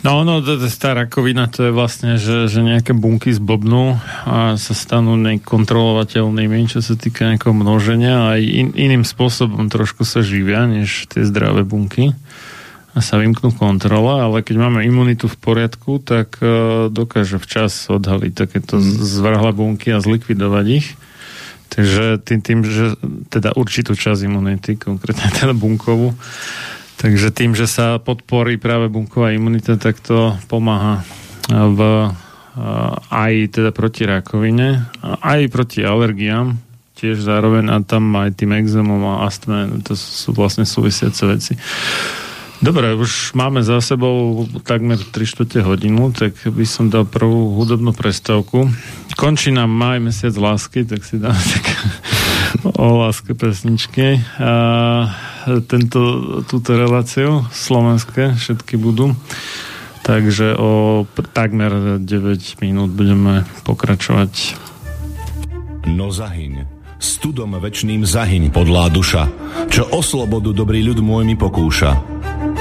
No, 0.00 0.24
no, 0.24 0.40
tá 0.40 0.96
rakovina 0.96 1.44
to 1.52 1.68
je 1.68 1.72
vlastne, 1.76 2.16
že, 2.16 2.48
že 2.48 2.64
nejaké 2.64 2.96
bunky 2.96 3.36
zblbnú 3.36 4.00
a 4.24 4.56
sa 4.56 4.72
stanú 4.72 5.12
nekontrolovateľnými, 5.20 6.72
čo 6.72 6.80
sa 6.80 6.96
týka 6.96 7.28
nejakého 7.28 7.52
množenia 7.52 8.32
a 8.32 8.40
in, 8.40 8.72
iným 8.72 9.04
spôsobom 9.04 9.68
trošku 9.68 10.08
sa 10.08 10.24
živia, 10.24 10.64
než 10.64 11.04
tie 11.12 11.20
zdravé 11.20 11.68
bunky 11.68 12.16
a 12.96 12.98
sa 13.04 13.20
vymknú 13.20 13.52
kontrole, 13.54 14.24
ale 14.24 14.40
keď 14.40 14.56
máme 14.56 14.88
imunitu 14.88 15.28
v 15.28 15.36
poriadku, 15.36 16.00
tak 16.00 16.40
uh, 16.42 16.88
dokáže 16.88 17.36
včas 17.36 17.86
odhaliť 17.92 18.32
takéto 18.34 18.80
mm. 18.80 19.04
zvrhlé 19.04 19.50
bunky 19.52 19.94
a 19.94 20.02
zlikvidovať 20.02 20.66
ich. 20.80 20.88
Takže 21.70 22.18
tým, 22.26 22.40
tým, 22.42 22.60
že 22.66 22.98
teda 23.30 23.54
určitú 23.54 23.94
časť 23.94 24.26
imunity, 24.26 24.74
konkrétne 24.74 25.30
teda 25.38 25.54
bunkovú, 25.54 26.18
takže 26.98 27.30
tým, 27.30 27.54
že 27.54 27.70
sa 27.70 28.02
podporí 28.02 28.58
práve 28.58 28.90
bunková 28.90 29.30
imunita, 29.30 29.78
tak 29.78 30.02
to 30.02 30.34
pomáha 30.50 31.06
v, 31.48 32.10
aj 33.10 33.32
teda 33.54 33.70
proti 33.70 34.02
rakovine, 34.04 34.90
aj 35.02 35.48
proti 35.48 35.86
alergiám, 35.86 36.58
tiež 36.98 37.22
zároveň 37.22 37.72
a 37.72 37.80
tam 37.80 38.12
aj 38.12 38.36
tým 38.36 38.52
exémom 38.52 39.00
a 39.16 39.24
astme, 39.24 39.80
to 39.80 39.96
sú 39.96 40.36
vlastne 40.36 40.68
súvisiace 40.68 41.22
veci. 41.24 41.54
Dobre, 42.60 42.92
už 42.92 43.32
máme 43.32 43.64
za 43.64 43.80
sebou 43.80 44.44
takmer 44.68 45.00
3 45.00 45.16
čtvrte 45.24 45.64
hodinu, 45.64 46.12
tak 46.12 46.36
by 46.44 46.68
som 46.68 46.92
dal 46.92 47.08
prvú 47.08 47.56
hudobnú 47.56 47.96
prestávku. 47.96 48.68
Končí 49.16 49.48
nám 49.48 49.72
maj, 49.72 49.96
mesiac 49.96 50.36
lásky, 50.36 50.84
tak 50.84 51.00
si 51.00 51.16
dáme 51.16 51.40
tak 51.40 51.64
o 52.84 53.00
láske 53.00 53.32
pesničky. 53.32 54.20
A 54.36 54.52
tento, 55.64 56.00
túto 56.44 56.76
reláciu 56.76 57.48
slovenské 57.48 58.36
všetky 58.36 58.76
budú. 58.76 59.16
Takže 60.04 60.52
o 60.60 61.04
takmer 61.32 61.96
9 61.96 62.60
minút 62.60 62.92
budeme 62.92 63.48
pokračovať. 63.64 64.32
No 65.88 66.12
zahyň, 66.12 66.68
studom 67.00 67.56
večným 67.56 68.04
zahyň 68.04 68.52
podlá 68.52 68.92
duša, 68.92 69.32
čo 69.72 69.88
o 69.88 70.04
slobodu 70.04 70.52
dobrý 70.52 70.84
ľud 70.84 71.00
môj 71.00 71.24
mi 71.24 71.40
pokúša. 71.40 72.20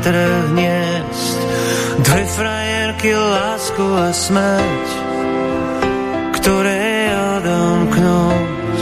Trh 0.00 0.52
niesť. 0.56 1.38
Dve 2.00 2.22
frajerky, 2.24 3.10
lásku 3.12 3.84
a 3.84 4.08
smrť, 4.12 4.88
ktoré 6.40 7.12
odomknúť. 7.40 8.80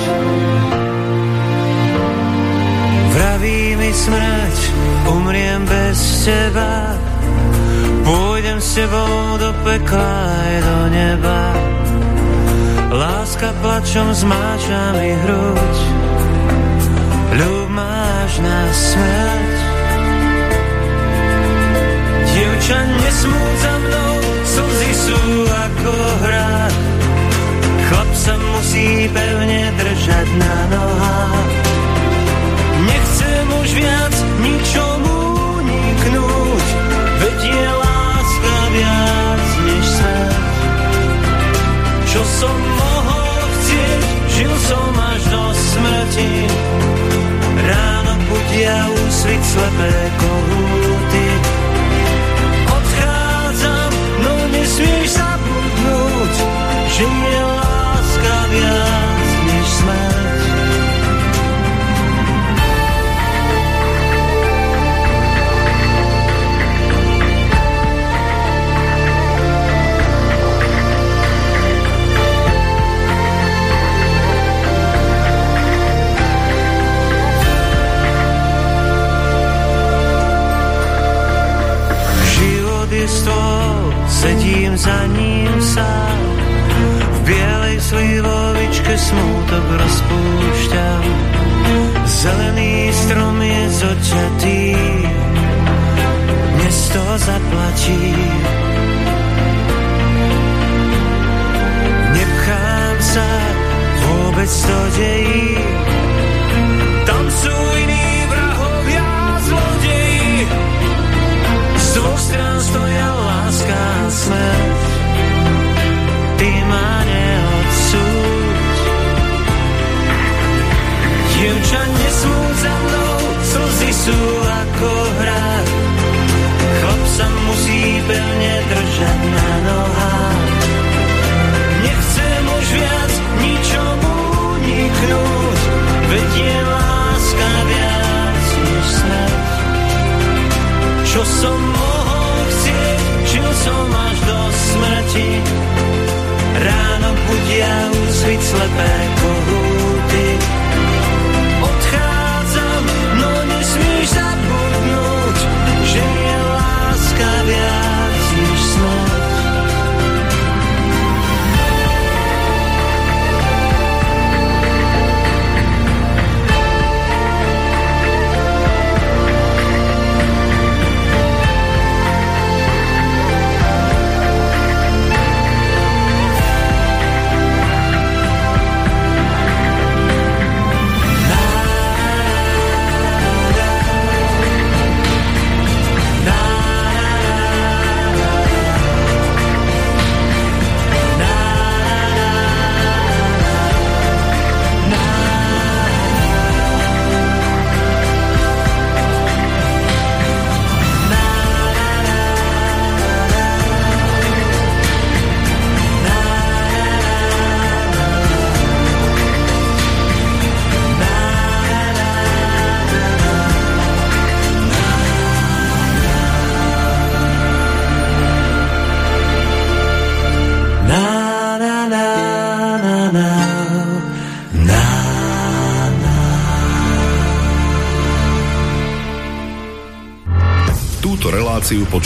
Vraví 3.14 3.60
mi 3.74 3.90
smrť, 3.90 4.58
umriem 5.10 5.62
bez 5.66 5.98
teba, 6.22 6.94
pôjdem 8.06 8.58
s 8.62 8.68
tebou 8.78 9.14
do 9.42 9.50
pekla 9.66 10.14
aj 10.30 10.54
do 10.62 10.78
neba 10.94 11.42
Láska 12.88 13.52
plačom 13.60 14.16
zmáča 14.16 14.96
mi 14.96 15.12
hruď, 15.12 15.76
ľub 17.36 17.68
máš 17.68 18.32
na 18.40 18.60
smrť. 18.72 19.17
Som 42.39 42.55
Žil 44.30 44.55
som 44.70 44.95
až 44.95 45.22
do 45.26 45.43
smrti, 45.51 46.30
ráno 47.66 48.14
budia 48.30 48.78
úsvit 48.95 49.43
slepé 49.43 49.95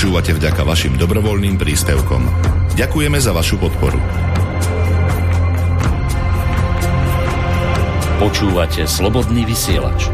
počúvate 0.02 0.34
vďaka 0.34 0.66
vašim 0.66 0.98
dobrovoľným 0.98 1.62
príspevkom. 1.62 2.26
Ďakujeme 2.74 3.22
za 3.22 3.30
vašu 3.30 3.54
podporu. 3.54 4.02
Počúvate 8.18 8.82
slobodný 8.90 9.46
vysielač. 9.46 10.10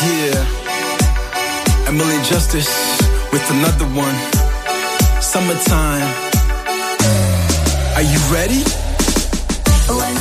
Yeah, 0.00 0.40
Emily 1.84 2.16
Justice 2.24 2.72
with 3.28 3.44
another 3.60 3.84
one. 3.92 4.16
Summertime. 5.20 6.08
Are 7.92 8.08
you 8.08 8.20
ready? 8.32 8.64
I 9.84 10.19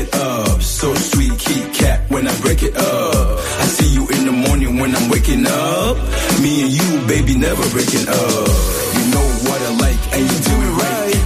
it 0.00 0.14
up. 0.14 0.62
So 0.62 0.94
sweet, 0.94 1.38
Kit 1.38 1.74
Kat 1.74 1.98
when 2.08 2.26
I 2.26 2.34
break 2.40 2.62
it 2.62 2.76
up. 2.76 3.38
I 3.62 3.66
see 3.76 3.90
you 3.96 4.04
in 4.08 4.22
the 4.26 4.32
morning 4.32 4.78
when 4.80 4.94
I'm 4.96 5.08
waking 5.10 5.44
up. 5.46 5.96
Me 6.42 6.52
and 6.64 6.72
you, 6.72 6.88
baby, 7.06 7.34
never 7.36 7.64
breaking 7.74 8.06
up. 8.08 8.48
You 8.96 9.04
know 9.14 9.26
what 9.46 9.60
I 9.68 9.70
like, 9.84 10.02
and 10.16 10.22
you 10.30 10.38
do 10.50 10.56
it 10.68 10.74
right. 10.84 11.20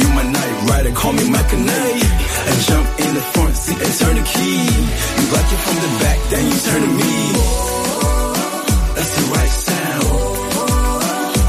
You 0.00 0.06
my 0.18 0.26
night 0.38 0.54
rider, 0.70 0.92
call 0.92 1.12
me 1.12 1.24
my 1.30 1.42
knight. 1.42 2.10
I 2.50 2.52
jump 2.68 2.86
in 3.04 3.10
the 3.18 3.24
front 3.34 3.54
seat 3.56 3.80
and 3.84 3.92
turn 4.00 4.14
the 4.20 4.26
key. 4.34 4.60
You 5.18 5.24
like 5.34 5.48
it 5.54 5.60
from 5.66 5.78
the 5.84 5.90
back, 6.02 6.18
then 6.30 6.44
you 6.50 6.58
turn 6.66 6.80
to 6.86 6.92
me. 7.02 7.14
That's 8.96 9.12
the 9.18 9.24
right 9.34 9.54
sound. 9.66 10.06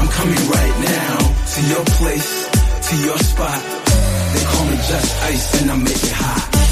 I'm 0.00 0.10
coming 0.18 0.42
right 0.58 0.76
now 0.92 1.16
to 1.54 1.60
your 1.72 1.84
place, 1.98 2.30
to 2.88 2.94
your 3.06 3.18
spot. 3.18 3.60
They 4.34 4.44
call 4.50 4.64
me 4.66 4.76
just 4.90 5.10
ice 5.30 5.62
and 5.62 5.70
I 5.70 5.76
make 5.76 6.02
it 6.10 6.12
hot. 6.12 6.53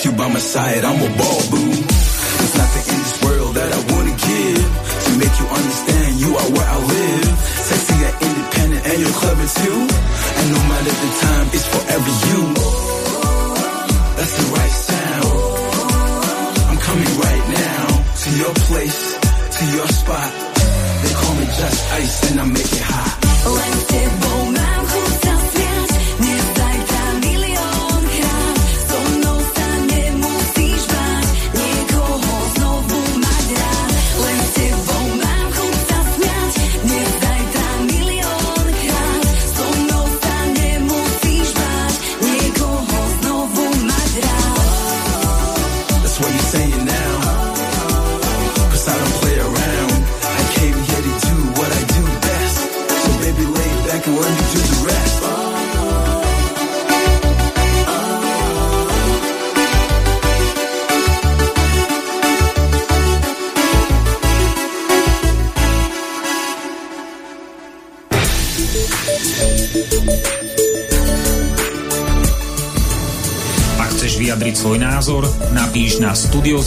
With 0.00 0.12
you 0.12 0.16
by 0.16 0.28
my 0.32 0.38
side, 0.38 0.82
I'm 0.82 0.96
a 0.96 1.16
ball 1.18 1.40
boo. 1.50 1.72
There's 1.72 2.56
nothing 2.56 2.94
in 2.94 3.00
this 3.02 3.22
world 3.22 3.54
that 3.54 3.70
I 3.70 3.80
wanna 3.92 4.16
give 4.16 4.64
to 5.04 5.10
make 5.20 5.34
you 5.38 5.46
understand 5.46 6.20
you 6.20 6.36
are 6.38 6.50
where 6.56 6.68
I 6.70 6.78
live. 6.78 7.38
Sexy 7.68 8.04
and 8.08 8.22
independent 8.22 8.86
and 8.86 8.98
you're 8.98 9.12
clever 9.12 9.46
too. 9.60 9.89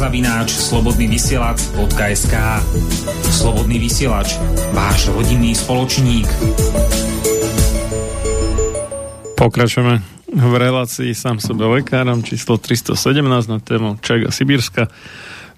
Studiozavináč 0.04 0.52
slobodnyvysielac.sk 0.52 2.36
Slobodný 3.24 3.80
vysielač, 3.80 4.36
váš 4.76 5.08
rodinný 5.08 5.56
spoločník. 5.56 6.28
Pokračujeme 9.40 10.04
v 10.28 10.54
relácii 10.60 11.16
sám 11.16 11.40
sebe 11.40 11.64
lekárom 11.80 12.20
číslo 12.20 12.60
317 12.60 13.00
na 13.48 13.64
tému 13.64 13.96
Čaga 14.04 14.28
Sibírska. 14.28 14.92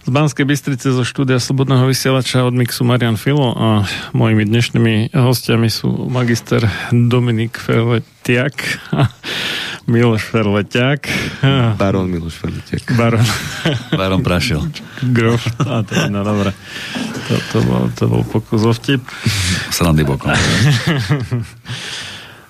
Z 0.05 0.13
Banskej 0.13 0.45
Bystrice 0.45 0.93
zo 0.93 1.01
štúdia 1.01 1.41
Slobodného 1.41 1.89
vysielača 1.89 2.45
od 2.45 2.53
Mixu 2.53 2.85
Marian 2.85 3.17
Filo 3.17 3.49
a 3.49 3.89
mojimi 4.13 4.45
dnešnými 4.45 5.17
hostiami 5.17 5.73
sú 5.73 5.89
magister 6.05 6.69
Dominik 6.93 7.57
Ferletiak 7.57 8.53
a 8.93 9.09
Miloš 9.85 10.21
Ferletiak. 10.33 11.05
Baron 11.77 12.09
Miloš 12.09 12.33
Ferletiak. 12.41 12.89
Baron. 12.97 13.25
Baron 13.97 14.23
Prašil. 14.25 14.61
Grof. 15.13 15.45
A 15.61 15.85
to 15.85 15.93
je, 15.93 16.09
no 16.09 16.25
dobre. 16.25 16.53
To, 17.29 17.33
to, 17.53 17.57
bol, 17.61 17.83
to 17.93 18.03
bol 18.09 18.23
pokus 18.25 18.65
o 18.65 18.73
vtip. 18.73 19.05
Srandy 19.69 20.01
bokom. 20.01 20.33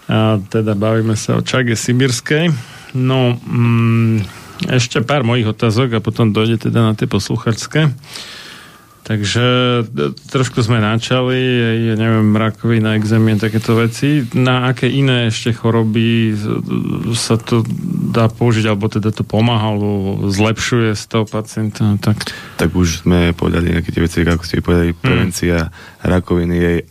A 0.05 0.37
teda 0.47 0.77
bavíme 0.77 1.17
sa 1.17 1.35
o 1.35 1.41
Čage 1.43 1.75
Sibirskej. 1.75 2.53
No, 2.95 3.35
mm, 3.35 4.23
ešte 4.71 5.03
pár 5.03 5.27
mojich 5.27 5.49
otázok 5.49 5.99
a 5.99 5.99
potom 5.99 6.31
dojde 6.31 6.69
teda 6.69 6.79
na 6.87 6.93
tie 6.95 7.09
posluchačské. 7.09 7.91
Takže 9.05 9.45
e, 9.85 10.17
trošku 10.33 10.65
sme 10.65 10.81
načali, 10.81 11.37
ja 11.93 11.95
neviem, 11.95 12.33
rakovina, 12.33 12.97
exémie, 12.97 13.37
takéto 13.37 13.77
veci. 13.77 14.25
Na 14.33 14.73
aké 14.73 14.89
iné 14.89 15.29
ešte 15.29 15.53
choroby 15.53 16.33
sa 17.13 17.37
to 17.37 17.61
dá 18.09 18.25
použiť, 18.25 18.65
alebo 18.65 18.89
teda 18.89 19.13
to 19.13 19.21
pomáha, 19.21 19.77
alebo 19.77 20.25
zlepšuje 20.25 20.97
stav 20.97 21.29
pacienta? 21.29 22.01
Tak. 22.01 22.17
Tak 22.57 22.73
už 22.73 23.05
sme 23.05 23.29
povedali 23.37 23.77
nejaké 23.77 23.93
tie 23.93 24.01
veci, 24.01 24.25
ako 24.25 24.41
ste 24.41 24.65
povedali, 24.65 24.97
prevencia 24.97 25.69
rakoviny, 26.01 26.55
jej 26.57 26.89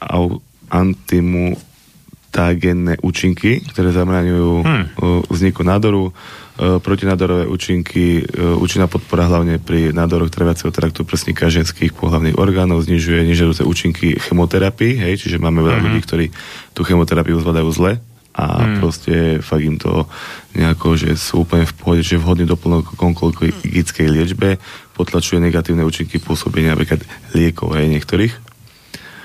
antimutagénne 0.70 3.02
účinky, 3.02 3.58
ktoré 3.74 3.90
zamraňujú 3.90 4.62
Hmm. 4.62 4.86
uh, 5.02 5.18
vzniku 5.34 5.66
nádoru, 5.66 6.14
protinádorové 6.54 7.50
účinky, 7.50 8.22
uh, 8.22 8.54
účinná 8.62 8.86
podpora 8.86 9.26
hlavne 9.26 9.58
pri 9.58 9.90
nádoroch 9.90 10.30
trvacieho 10.30 10.70
traktu 10.70 11.02
prsníka 11.02 11.50
ženských 11.50 11.90
pohlavných 11.90 12.38
orgánov, 12.38 12.86
znižuje 12.86 13.26
nežiaduce 13.26 13.66
účinky 13.66 14.14
chemoterapii, 14.22 15.02
hej, 15.02 15.18
čiže 15.18 15.42
máme 15.42 15.66
veľa 15.66 15.82
Mhm. 15.82 15.84
ľudí, 15.90 16.00
ktorí 16.06 16.26
tú 16.70 16.86
chemoterapiu 16.86 17.42
zvládajú 17.42 17.68
zle 17.74 17.92
a 18.34 18.44
Hmm. 18.66 18.78
proste 18.82 19.38
fakt 19.42 19.62
im 19.62 19.78
to 19.78 20.06
nejako, 20.54 20.94
že 20.98 21.14
sú 21.14 21.46
úplne 21.46 21.66
v 21.66 21.74
pohode, 21.74 22.02
že 22.02 22.18
vhodný 22.18 22.46
doplnok 22.46 22.98
onkologickej 22.98 24.06
liečbe 24.10 24.58
potlačuje 24.94 25.42
negatívne 25.42 25.82
účinky 25.82 26.22
pôsobenia 26.22 26.74
napríklad 26.74 27.02
liekov 27.34 27.74
aj 27.74 27.86
niektorých. 27.90 28.34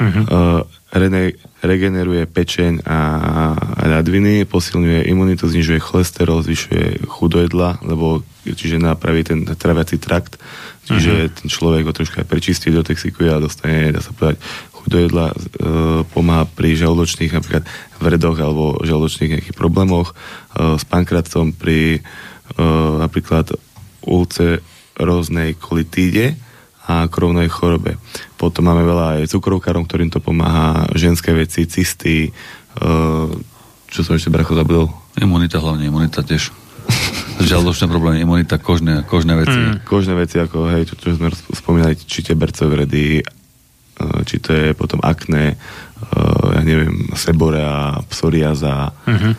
Mhm. 0.01 0.21
Uh, 0.29 0.61
regeneruje 1.61 2.25
pečeň 2.25 2.81
a 2.81 2.97
ľadviny, 3.85 4.49
posilňuje 4.49 5.05
imunitu, 5.05 5.45
znižuje 5.45 5.77
cholesterol, 5.77 6.41
zvyšuje 6.41 7.05
chudojedla, 7.05 7.85
lebo 7.85 8.25
čiže 8.41 8.81
napraví 8.81 9.21
ten 9.21 9.45
traviaci 9.45 10.01
trakt, 10.01 10.41
čiže 10.89 11.29
ten 11.29 11.47
človek 11.47 11.85
ho 11.85 11.93
troška 11.93 12.25
prečistí, 12.25 12.73
detoxikuje 12.73 13.29
a 13.29 13.37
dostane, 13.37 13.93
dá 13.93 14.01
sa 14.01 14.09
povedať, 14.17 14.41
chuť 14.73 14.89
do 14.89 14.99
jedla 15.03 15.27
e, 15.29 15.35
pomáha 16.09 16.49
pri 16.49 16.73
žalúdočných 16.73 17.35
napríklad 17.37 17.63
vredoch 18.01 18.37
alebo 18.41 18.81
žalúdočných 18.81 19.31
nejakých 19.37 19.57
problémoch, 19.59 20.15
e, 20.15 20.79
s 20.79 20.83
pankrácom 20.89 21.53
pri 21.53 21.99
e, 21.99 22.01
napríklad 22.97 23.53
ulceróznej 24.01 25.53
kolitíde 25.59 26.39
a 26.89 27.05
krovnej 27.05 27.51
chorobe. 27.51 28.01
Potom 28.39 28.71
máme 28.71 28.87
veľa 28.87 29.19
aj 29.19 29.35
cukrovkárom, 29.35 29.83
ktorým 29.83 30.07
to 30.07 30.23
pomáha, 30.23 30.87
ženské 30.95 31.35
veci, 31.35 31.67
cysty, 31.67 32.31
e, 32.31 32.87
čo 33.91 33.99
som 33.99 34.15
ešte 34.15 34.31
bracho 34.31 34.55
zabudol? 34.55 34.87
Imunita 35.19 35.59
hlavne, 35.59 35.91
imunita 35.91 36.23
tiež. 36.23 36.55
Žalúdočné 37.43 37.91
problémy, 37.91 38.23
imunita, 38.23 38.55
kožné, 38.55 39.03
kožné 39.03 39.35
veci. 39.35 39.59
Mm. 39.59 39.83
Kožné 39.83 40.15
veci, 40.15 40.39
ako 40.39 40.71
hej, 40.71 40.87
čo, 40.87 40.95
čo 40.95 41.19
sme 41.19 41.35
spomínali, 41.51 41.99
či 41.99 42.23
tie 42.23 42.39
bercové 42.39 42.79
vredy, 42.79 43.19
e, 43.19 43.23
či 44.23 44.39
to 44.39 44.55
je 44.55 44.71
potom 44.71 45.03
akné, 45.03 45.51
e, 45.51 45.55
ja 46.55 46.61
neviem, 46.63 47.11
seborea, 47.19 47.99
psoriaza, 48.07 48.95
mm-hmm. 49.03 49.33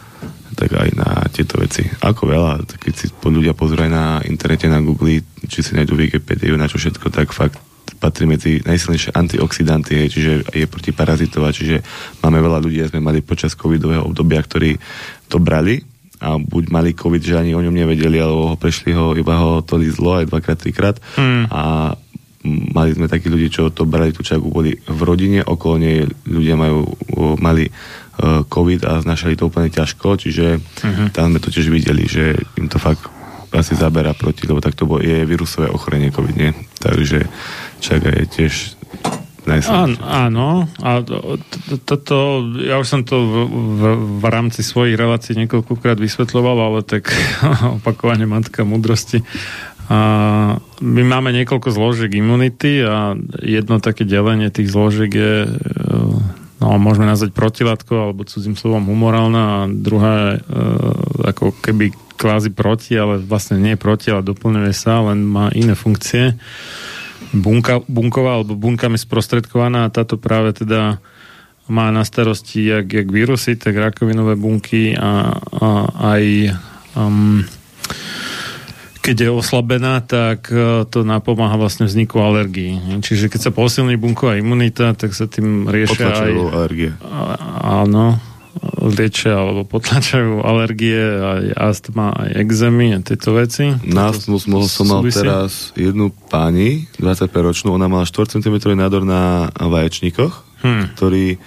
tak 0.61 0.77
aj 0.77 0.91
na 0.93 1.25
tieto 1.33 1.57
veci. 1.57 1.89
Ako 2.05 2.29
veľa, 2.29 2.69
keď 2.69 2.93
si 3.01 3.09
ľudia 3.09 3.57
pozrú 3.57 3.81
aj 3.81 3.93
na 3.97 4.21
internete, 4.29 4.69
na 4.69 4.85
Google, 4.85 5.25
či 5.49 5.65
si 5.65 5.73
nájdú 5.73 5.97
Wikipédiu, 5.97 6.61
na 6.61 6.69
čo 6.69 6.77
všetko, 6.77 7.09
tak 7.09 7.33
fakt 7.33 7.70
patrí 8.01 8.25
medzi 8.25 8.65
najsilnejšie 8.65 9.13
antioxidanty, 9.13 9.93
hej, 9.93 10.09
čiže 10.09 10.33
je 10.57 10.65
protiparazitová, 10.65 11.53
čiže 11.53 11.85
máme 12.25 12.41
veľa 12.41 12.59
ľudí, 12.65 12.81
sme 12.89 13.05
mali 13.05 13.21
počas 13.21 13.53
covidového 13.53 14.09
obdobia, 14.09 14.41
ktorí 14.41 14.81
to 15.29 15.37
brali 15.37 15.85
a 16.21 16.37
buď 16.37 16.65
mali 16.73 16.91
covid, 16.97 17.21
že 17.21 17.37
ani 17.37 17.53
o 17.53 17.61
ňom 17.61 17.77
nevedeli, 17.77 18.17
alebo 18.21 18.53
ho 18.53 18.57
prešli 18.57 18.97
ho, 18.97 19.13
iba 19.13 19.37
ho 19.37 19.61
to 19.61 19.77
zlo 19.93 20.21
aj 20.21 20.33
dvakrát, 20.33 20.57
trikrát 20.57 20.97
hmm. 21.17 21.53
a 21.53 21.93
mali 22.73 22.97
sme 22.97 23.09
takí 23.09 23.29
ľudí, 23.29 23.53
čo 23.53 23.69
to 23.69 23.85
brali 23.85 24.17
tú 24.17 24.25
čaku, 24.25 24.49
boli 24.49 24.73
v 24.73 25.01
rodine, 25.05 25.45
okolo 25.45 25.77
nej 25.77 26.09
ľudia 26.25 26.57
majú, 26.57 26.89
mali 27.37 27.69
uh, 27.69 28.45
covid 28.49 28.89
a 28.89 29.05
znašali 29.05 29.37
to 29.37 29.53
úplne 29.53 29.69
ťažko, 29.69 30.17
čiže 30.17 30.57
uh-huh. 30.57 31.13
tam 31.13 31.37
sme 31.37 31.41
to 31.41 31.53
tiež 31.53 31.69
videli, 31.69 32.09
že 32.09 32.41
im 32.57 32.69
to 32.69 32.81
fakt 32.81 33.13
asi 33.51 33.75
zabera 33.75 34.15
proti, 34.15 34.47
lebo 34.47 34.63
tak 34.63 34.79
to 34.79 34.87
bolo, 34.87 35.03
je 35.03 35.27
vírusové 35.27 35.67
ochorenie 35.69 36.15
covid, 36.15 36.37
nie? 36.39 36.51
Takže 36.79 37.27
čaka 37.81 38.13
je 38.13 38.25
tiež 38.29 38.55
Áno, 39.51 39.97
áno, 40.05 40.49
a 40.85 41.01
toto, 41.89 42.45
ja 42.61 42.77
už 42.77 42.87
som 42.87 43.03
to 43.03 43.19
v, 43.19 43.35
v, 43.49 43.83
v 44.21 44.25
rámci 44.29 44.61
svojich 44.61 44.95
relácií 44.95 45.35
niekoľkokrát 45.43 45.97
vysvetľoval, 45.97 46.57
ale 46.61 46.81
tak 46.85 47.09
opakovane 47.81 48.29
matka 48.29 48.63
múdrosti. 48.63 49.25
A 49.91 49.99
my 50.79 51.03
máme 51.03 51.35
niekoľko 51.35 51.75
zložiek 51.75 52.15
imunity 52.15 52.85
a 52.87 53.19
jedno 53.43 53.83
také 53.83 54.07
delenie 54.07 54.53
tých 54.53 54.71
zložiek 54.71 55.11
je 55.11 55.51
no, 56.63 56.79
môžeme 56.79 57.11
nazvať 57.11 57.35
protilátko 57.35 57.99
alebo 57.99 58.23
cudzím 58.23 58.55
slovom 58.55 58.87
humorálna 58.87 59.43
a 59.43 59.59
druhá 59.67 60.39
e, 60.39 60.47
ako 61.27 61.59
keby 61.59 61.91
kvázi 62.15 62.55
proti, 62.55 62.95
ale 62.95 63.19
vlastne 63.19 63.59
nie 63.59 63.75
proti, 63.75 64.15
ale 64.15 64.23
doplňuje 64.23 64.71
sa, 64.71 65.03
len 65.11 65.27
má 65.27 65.51
iné 65.59 65.75
funkcie 65.75 66.39
bunka, 67.35 67.83
bunková 67.87 68.41
alebo 68.41 68.59
bunkami 68.59 68.99
sprostredkovaná 68.99 69.87
a 69.87 69.93
táto 69.93 70.19
práve 70.19 70.55
teda 70.55 70.99
má 71.71 71.95
na 71.95 72.03
starosti 72.03 72.67
jak, 72.67 72.91
jak 72.91 73.09
vírusy, 73.09 73.55
tak 73.55 73.79
rakovinové 73.79 74.35
bunky 74.35 74.99
a, 74.99 75.39
a 75.39 75.69
aj 76.15 76.25
um, 76.99 77.47
keď 79.01 79.17
je 79.27 79.31
oslabená, 79.33 80.05
tak 80.05 80.51
uh, 80.53 80.85
to 80.85 81.07
napomáha 81.07 81.57
vlastne 81.57 81.89
vzniku 81.89 82.21
alergií. 82.21 83.01
Čiže 83.01 83.33
keď 83.33 83.41
sa 83.49 83.51
posilní 83.55 83.97
bunková 83.97 84.37
imunita, 84.37 84.93
tak 84.93 85.17
sa 85.17 85.25
tým 85.25 85.71
riešia 85.71 86.11
aj... 86.11 86.33
alergie. 86.53 86.93
Áno, 87.65 88.21
liečia 88.81 89.37
alebo 89.37 89.63
potlačajú 89.69 90.43
alergie, 90.43 90.99
aj 90.99 91.45
astma, 91.55 92.13
aj 92.17 92.31
exémy 92.41 92.97
a 92.97 93.01
tieto 93.01 93.37
veci. 93.37 93.71
Na 93.87 94.11
astmu 94.11 94.41
som 94.67 94.87
mal 94.89 95.05
teraz 95.07 95.71
jednu 95.79 96.11
pani, 96.33 96.91
25-ročnú, 96.99 97.71
ona 97.71 97.87
mala 97.87 98.09
4 98.09 98.41
cm 98.41 98.57
nádor 98.75 99.07
na 99.07 99.53
vaječníkoch, 99.55 100.65
hmm. 100.65 100.85
ktorý 100.99 101.39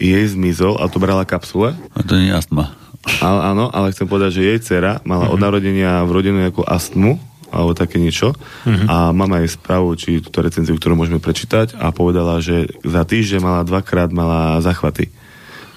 jej 0.00 0.24
zmizol 0.32 0.80
a 0.80 0.88
to 0.88 0.96
brala 1.02 1.28
kapsule. 1.28 1.76
A 1.92 2.00
to 2.00 2.16
nie 2.16 2.32
je 2.32 2.36
astma. 2.36 2.72
A, 3.20 3.52
áno, 3.52 3.72
ale 3.72 3.96
chcem 3.96 4.04
povedať, 4.04 4.40
že 4.40 4.42
jej 4.44 4.58
dcera 4.60 4.92
mala 5.08 5.28
hmm. 5.28 5.34
od 5.34 5.38
narodenia 5.40 5.92
vrodenú 6.04 6.40
nejakú 6.40 6.64
astmu, 6.64 7.20
alebo 7.50 7.74
také 7.74 7.98
niečo. 7.98 8.30
Mm-hmm. 8.62 8.86
A 8.86 9.10
mám 9.10 9.34
aj 9.34 9.58
správu, 9.58 9.98
či 9.98 10.22
túto 10.22 10.38
recenziu, 10.38 10.78
ktorú 10.78 10.94
môžeme 10.94 11.18
prečítať 11.18 11.74
a 11.82 11.90
povedala, 11.90 12.38
že 12.38 12.70
za 12.86 13.02
týždeň 13.02 13.40
mala 13.42 13.66
dvakrát 13.66 14.14
mala 14.14 14.62
zachvaty. 14.62 15.10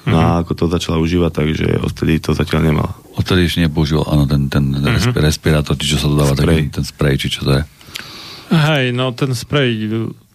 No 0.03 0.19
a 0.19 0.27
mhm. 0.35 0.39
ako 0.43 0.51
to 0.55 0.65
začala 0.67 0.99
užívať, 0.99 1.31
takže 1.31 1.67
odtedy 1.79 2.19
to 2.19 2.35
zatiaľ 2.35 2.61
nemala. 2.67 2.91
Odtedy 3.15 3.47
ešte 3.47 3.63
nepoužil, 3.63 4.03
áno, 4.03 4.27
ten, 4.27 4.51
ten 4.51 4.73
uh-huh. 4.73 5.15
respirátor, 5.15 5.79
či 5.79 5.95
čo 5.95 5.97
sa 6.01 6.11
dodáva, 6.11 6.35
spray. 6.35 6.67
ten 6.67 6.83
spray, 6.83 7.15
či 7.15 7.31
čo 7.31 7.45
to 7.47 7.61
je. 7.61 7.63
Hej, 8.51 8.91
no 8.91 9.15
ten 9.15 9.31
spray, 9.31 9.71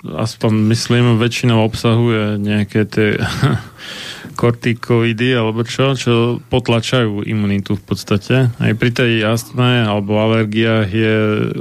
aspoň 0.03 0.53
myslím, 0.73 1.21
väčšinou 1.21 1.61
obsahuje 1.69 2.41
nejaké 2.41 2.89
tie 2.89 3.21
kortikoidy 4.39 5.35
alebo 5.35 5.67
čo, 5.67 5.99
čo 5.99 6.39
potlačajú 6.47 7.27
imunitu 7.27 7.75
v 7.75 7.83
podstate. 7.83 8.55
Aj 8.55 8.73
pri 8.79 8.95
tej 8.95 9.27
astme 9.27 9.83
alebo 9.83 10.23
alergiách 10.23 10.89
je 10.95 11.15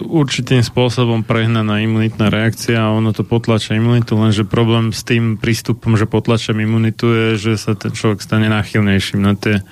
určitým 0.06 0.62
spôsobom 0.62 1.26
prehnaná 1.26 1.82
imunitná 1.82 2.30
reakcia 2.30 2.78
a 2.78 2.94
ono 2.94 3.18
to 3.18 3.26
potlača 3.26 3.74
imunitu, 3.74 4.14
lenže 4.14 4.46
problém 4.46 4.94
s 4.94 5.02
tým 5.02 5.42
prístupom, 5.42 5.98
že 5.98 6.06
potlačam 6.06 6.62
imunitu 6.62 7.10
je, 7.10 7.50
že 7.50 7.54
sa 7.58 7.74
ten 7.74 7.90
človek 7.90 8.22
stane 8.22 8.46
náchylnejším 8.46 9.26
na 9.26 9.34
tie 9.34 9.66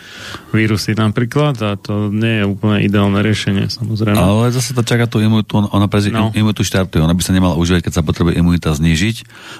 vírusy 0.49 0.97
napríklad 0.97 1.61
a 1.61 1.77
to 1.77 2.09
nie 2.09 2.41
je 2.41 2.45
úplne 2.49 2.81
ideálne 2.81 3.21
riešenie 3.21 3.69
samozrejme. 3.69 4.17
Ale 4.17 4.49
zase 4.49 4.73
to 4.73 4.81
čaká 4.81 5.05
tú 5.05 5.21
imunitu, 5.21 5.61
ona 5.61 5.85
prezi 5.85 6.09
no. 6.09 6.33
imunitu 6.33 6.65
štartuje, 6.65 7.05
ona 7.05 7.13
by 7.13 7.21
sa 7.21 7.37
nemala 7.37 7.53
užívať, 7.53 7.85
keď 7.85 7.93
sa 7.93 8.01
potrebuje 8.01 8.41
imunita 8.41 8.73
znižiť, 8.73 9.17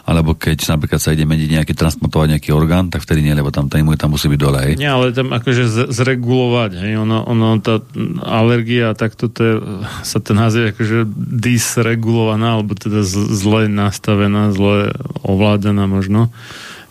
alebo 0.10 0.34
keď 0.34 0.66
napríklad 0.66 0.98
sa 0.98 1.14
ide 1.14 1.30
meniť 1.30 1.62
nejaký, 1.62 1.74
transplantovať 1.78 2.28
nejaký 2.39 2.50
orgán, 2.50 2.89
tak 2.89 3.06
vtedy 3.06 3.22
nie 3.22 3.35
lebo 3.36 3.52
tam 3.52 3.68
tá 3.68 3.76
imunita 3.78 4.08
musí 4.08 4.32
byť 4.32 4.40
dole. 4.40 4.60
Hej. 4.64 4.74
Nie, 4.80 4.96
ale 4.96 5.12
tam 5.12 5.36
akože 5.36 5.92
zregulovať, 5.92 6.72
hej, 6.80 6.94
ono, 6.98 7.28
ono 7.28 7.60
tá 7.60 7.84
alergia, 8.24 8.96
tak 8.96 9.14
to 9.20 9.28
je, 9.30 9.54
sa 10.02 10.24
ten 10.24 10.40
nazýva 10.40 10.72
akože 10.72 11.04
dysregulovaná, 11.20 12.58
alebo 12.58 12.74
teda 12.74 13.04
zle 13.06 13.68
nastavená, 13.68 14.56
zle 14.56 14.96
ovládaná 15.22 15.86
možno 15.86 16.32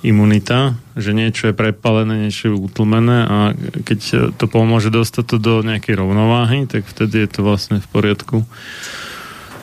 imunita, 0.04 0.76
že 1.00 1.16
niečo 1.16 1.48
je 1.48 1.56
prepalené, 1.56 2.28
niečo 2.28 2.52
je 2.52 2.60
utlmené 2.60 3.24
a 3.24 3.36
keď 3.88 4.30
to 4.36 4.44
pomôže 4.44 4.92
dostať 4.92 5.24
to 5.24 5.36
do 5.40 5.54
nejakej 5.64 5.96
rovnováhy, 5.96 6.68
tak 6.68 6.84
vtedy 6.84 7.24
je 7.24 7.28
to 7.32 7.40
vlastne 7.40 7.80
v 7.80 7.88
poriadku. 7.88 8.44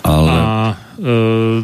Ale... 0.02 0.34
A, 0.34 0.50
e, 0.98 1.62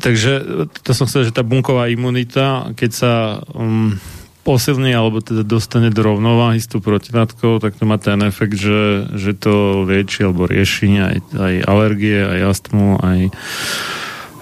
takže 0.00 0.32
to 0.80 0.90
som 0.96 1.04
chcel, 1.04 1.28
že 1.28 1.36
tá 1.36 1.44
bunková 1.44 1.92
imunita, 1.92 2.72
keď 2.72 2.90
sa 2.96 3.12
um, 3.52 4.00
posilní 4.44 4.92
alebo 4.92 5.24
teda 5.24 5.40
dostane 5.40 5.88
do 5.88 6.04
rovnováhy 6.04 6.60
s 6.60 6.68
tou 6.68 6.84
protilátkou, 6.84 7.58
tak 7.58 7.80
to 7.80 7.88
má 7.88 7.96
ten 7.96 8.20
efekt, 8.22 8.60
že, 8.60 9.08
že 9.16 9.32
to 9.32 9.88
lieči 9.88 10.28
alebo 10.28 10.44
rieši 10.44 11.00
aj, 11.00 11.16
aj 11.32 11.54
alergie, 11.64 12.20
aj 12.20 12.40
astmu, 12.52 13.00
aj 13.00 13.18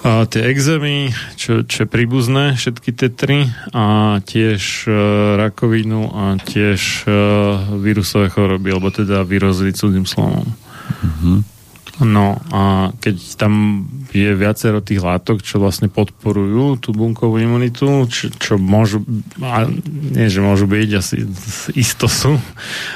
a 0.03 0.27
tie 0.27 0.51
exémy, 0.51 1.15
čo, 1.39 1.63
čo 1.63 1.87
je 1.87 1.87
príbuzné, 1.87 2.59
všetky 2.59 2.91
tie 2.91 3.07
tri, 3.07 3.47
a 3.71 4.19
tiež 4.19 4.83
e, 4.83 4.91
rakovinu 5.39 6.11
a 6.11 6.35
tiež 6.35 7.07
e, 7.07 7.11
vírusové 7.79 8.27
choroby, 8.27 8.75
alebo 8.75 8.91
teda 8.91 9.23
výrozy 9.23 9.71
cudzým 9.71 10.03
slovom. 10.03 10.43
Mm-hmm. 10.43 11.37
No 12.01 12.41
a 12.49 12.89
keď 12.97 13.37
tam 13.37 13.85
je 14.09 14.33
viacero 14.33 14.81
tých 14.81 14.97
látok, 14.97 15.45
čo 15.45 15.61
vlastne 15.61 15.93
podporujú 15.93 16.81
tú 16.81 16.89
bunkovú 16.89 17.37
imunitu, 17.37 18.09
čo, 18.09 18.33
čo 18.33 18.57
môžu, 18.57 19.05
a 19.37 19.69
nie 19.89 20.25
že 20.25 20.41
môžu 20.41 20.65
byť, 20.65 20.89
asi 20.97 21.21
isto 21.85 22.09
sú, 22.09 22.33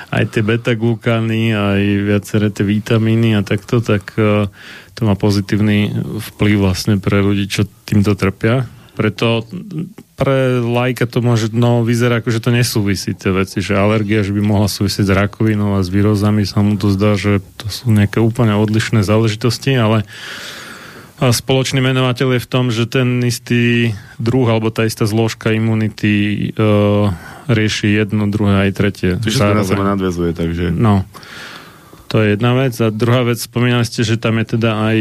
aj 0.10 0.34
tie 0.34 0.42
beta-glukány, 0.42 1.54
aj 1.54 1.82
viaceré 2.10 2.50
tie 2.50 2.66
vitamíny 2.66 3.38
a 3.38 3.46
takto, 3.46 3.86
tak 3.86 4.18
uh, 4.18 4.50
to 4.98 5.06
má 5.06 5.14
pozitívny 5.14 5.94
vplyv 6.34 6.58
vlastne 6.58 6.98
pre 6.98 7.22
ľudí, 7.22 7.46
čo 7.46 7.70
týmto 7.86 8.18
trpia 8.18 8.66
preto 8.98 9.46
pre 10.18 10.58
lajka 10.58 11.06
to 11.06 11.22
môže 11.22 11.54
no, 11.54 11.86
vyzerá 11.86 12.26
ako, 12.26 12.34
že 12.34 12.42
to 12.42 12.50
nesúvisí 12.50 13.14
tie 13.14 13.30
veci, 13.30 13.62
že 13.62 13.78
alergia, 13.78 14.26
že 14.26 14.34
by 14.34 14.42
mohla 14.42 14.66
súvisieť 14.66 15.06
s 15.06 15.14
rakovinou 15.14 15.78
a 15.78 15.86
s 15.86 15.94
výrozami, 15.94 16.50
sa 16.50 16.66
mu 16.66 16.74
to 16.82 16.90
zdá, 16.90 17.14
že 17.14 17.46
to 17.62 17.70
sú 17.70 17.94
nejaké 17.94 18.18
úplne 18.18 18.58
odlišné 18.58 19.06
záležitosti, 19.06 19.78
ale 19.78 20.10
a 21.18 21.34
spoločný 21.34 21.82
menovateľ 21.82 22.38
je 22.38 22.46
v 22.46 22.50
tom, 22.50 22.66
že 22.70 22.86
ten 22.86 23.26
istý 23.26 23.94
druh 24.22 24.46
alebo 24.46 24.70
tá 24.70 24.86
istá 24.86 25.10
zložka 25.10 25.50
imunity 25.50 26.14
e, 26.14 26.70
rieši 27.50 27.90
jedno, 27.90 28.30
druhé 28.30 28.70
aj 28.70 28.72
tretie. 28.78 29.12
Čiže 29.26 29.38
sa 29.42 29.58
na 29.58 29.66
seba 29.66 29.82
nadvezuje, 29.98 30.38
takže... 30.38 30.70
No. 30.70 31.10
To 32.08 32.24
je 32.24 32.40
jedna 32.40 32.56
vec. 32.56 32.72
A 32.80 32.88
druhá 32.88 33.28
vec, 33.28 33.36
spomínali 33.36 33.84
ste, 33.84 34.08
že 34.08 34.16
tam 34.16 34.40
je 34.40 34.56
teda 34.56 34.80
aj 34.80 34.98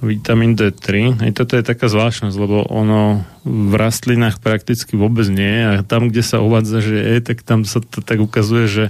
vitamín 0.00 0.56
D3. 0.56 1.20
Aj 1.20 1.32
toto 1.36 1.60
je 1.60 1.64
taká 1.66 1.92
zvláštnosť, 1.92 2.36
lebo 2.40 2.64
ono 2.72 3.28
v 3.44 3.74
rastlinách 3.76 4.40
prakticky 4.40 4.96
vôbec 4.96 5.28
nie 5.28 5.44
je. 5.44 5.64
A 5.68 5.72
tam, 5.84 6.08
kde 6.08 6.24
sa 6.24 6.40
uvádza, 6.40 6.80
že 6.80 6.96
je, 6.96 7.20
tak 7.20 7.44
tam 7.44 7.68
sa 7.68 7.84
to 7.84 8.00
tak 8.00 8.24
ukazuje, 8.24 8.64
že 8.64 8.84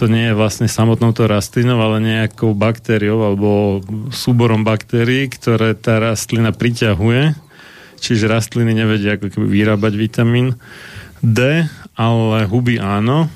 to 0.00 0.08
nie 0.08 0.32
je 0.32 0.38
vlastne 0.38 0.64
samotnou 0.64 1.12
to 1.12 1.28
rastlinou, 1.28 1.76
ale 1.76 2.00
nejakou 2.00 2.56
baktériou 2.56 3.20
alebo 3.20 3.84
súborom 4.08 4.64
baktérií, 4.64 5.28
ktoré 5.28 5.76
tá 5.76 6.00
rastlina 6.00 6.56
priťahuje. 6.56 7.36
Čiže 8.00 8.32
rastliny 8.32 8.72
nevedia 8.72 9.20
ako 9.20 9.28
keby 9.28 9.44
vyrábať 9.44 9.92
vitamín 9.92 10.56
D, 11.20 11.66
ale 11.98 12.38
huby 12.48 12.80
áno 12.80 13.28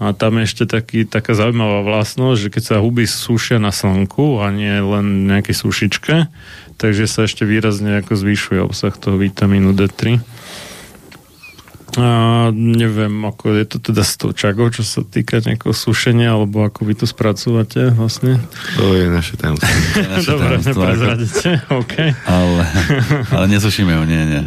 a 0.00 0.16
tam 0.16 0.40
je 0.40 0.48
ešte 0.48 0.64
taký, 0.64 1.04
taká 1.04 1.36
zaujímavá 1.36 1.84
vlastnosť, 1.84 2.38
že 2.40 2.52
keď 2.56 2.62
sa 2.64 2.76
huby 2.80 3.04
sušia 3.04 3.60
na 3.60 3.68
slnku 3.68 4.40
a 4.40 4.48
nie 4.48 4.72
len 4.80 5.28
nejaké 5.28 5.52
sušičke, 5.52 6.24
takže 6.80 7.04
sa 7.04 7.28
ešte 7.28 7.44
výrazne 7.44 8.00
ako 8.00 8.16
zvyšuje 8.16 8.64
obsah 8.64 8.96
toho 8.96 9.20
vitamínu 9.20 9.76
D3. 9.76 10.24
A 11.98 12.06
neviem, 12.54 13.10
ako 13.26 13.50
je 13.58 13.64
to 13.66 13.78
teda 13.82 14.06
s 14.06 14.14
tou 14.14 14.30
čagou, 14.30 14.70
čo 14.70 14.86
sa 14.86 15.02
týka 15.02 15.42
nejakého 15.42 15.74
sušenia, 15.74 16.38
alebo 16.38 16.62
ako 16.62 16.86
vy 16.86 16.94
to 16.94 17.06
spracúvate 17.08 17.90
vlastne? 17.90 18.38
To 18.78 18.94
je 18.94 19.10
naše 19.10 19.34
tajomstvo. 19.34 19.66
Dobre, 20.30 20.54
neprezradíte, 20.62 21.48
OK. 21.82 21.94
Ale, 22.30 22.64
ale 23.34 23.44
nesušíme 23.50 23.90
ju, 23.90 24.02
nie, 24.06 24.22
nie. 24.22 24.42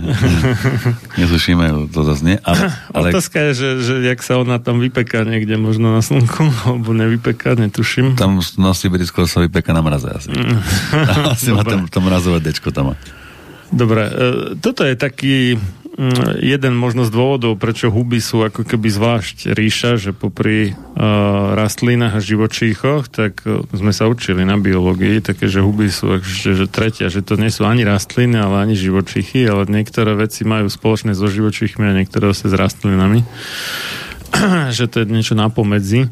Nesušíme 1.22 1.64
ju, 1.68 1.80
to 1.92 2.08
zase 2.08 2.24
nie. 2.24 2.38
Ale, 2.48 2.72
ale... 2.96 3.12
Otázka 3.12 3.52
je, 3.52 3.52
že, 3.52 3.70
že 3.84 3.94
jak 4.08 4.24
sa 4.24 4.40
ona 4.40 4.56
tam 4.64 4.80
vypeká 4.80 5.28
niekde, 5.28 5.60
možno 5.60 5.92
na 5.92 6.00
slnku, 6.00 6.48
alebo 6.64 6.96
nevypeká, 6.96 7.60
netuším. 7.60 8.16
Tam 8.16 8.40
na 8.56 8.72
Sibiri 8.72 9.04
skôr 9.04 9.28
sa 9.28 9.44
vypeká 9.44 9.76
na 9.76 9.84
mraze 9.84 10.08
asi. 10.08 10.32
asi 11.28 11.52
má 11.52 11.68
tam, 11.68 11.92
to 11.92 12.00
mrazové 12.00 12.40
dečko 12.40 12.72
tam. 12.72 12.96
Dobre, 13.74 14.06
e, 14.06 14.12
toto 14.62 14.86
je 14.86 14.94
taký 14.94 15.58
jeden 16.42 16.74
možno 16.74 17.06
z 17.06 17.14
dôvodov, 17.14 17.62
prečo 17.62 17.94
huby 17.94 18.18
sú 18.18 18.42
ako 18.42 18.66
keby 18.66 18.90
zvlášť 18.90 19.54
ríša, 19.54 20.02
že 20.02 20.10
popri 20.10 20.74
uh, 20.74 21.54
rastlinách 21.54 22.18
a 22.18 22.22
živočíchoch, 22.22 23.14
tak 23.14 23.46
uh, 23.46 23.62
sme 23.70 23.94
sa 23.94 24.10
učili 24.10 24.42
na 24.42 24.58
biológii, 24.58 25.22
také, 25.22 25.46
že 25.46 25.62
huby 25.62 25.94
sú 25.94 26.18
ešte, 26.18 26.58
že 26.58 26.66
tretia, 26.66 27.14
že 27.14 27.22
to 27.22 27.38
nie 27.38 27.54
sú 27.54 27.70
ani 27.70 27.86
rastliny, 27.86 28.42
ale 28.42 28.66
ani 28.66 28.74
živočichy, 28.74 29.46
ale 29.46 29.70
niektoré 29.70 30.18
veci 30.18 30.42
majú 30.42 30.66
spoločné 30.66 31.14
so 31.14 31.30
živočíchmi 31.30 31.86
a 31.86 31.94
niektoré 31.94 32.34
sa 32.34 32.50
s 32.50 32.58
rastlinami. 32.58 33.22
že 34.78 34.90
to 34.90 35.06
je 35.06 35.14
niečo 35.14 35.38
napomedzi. 35.38 36.10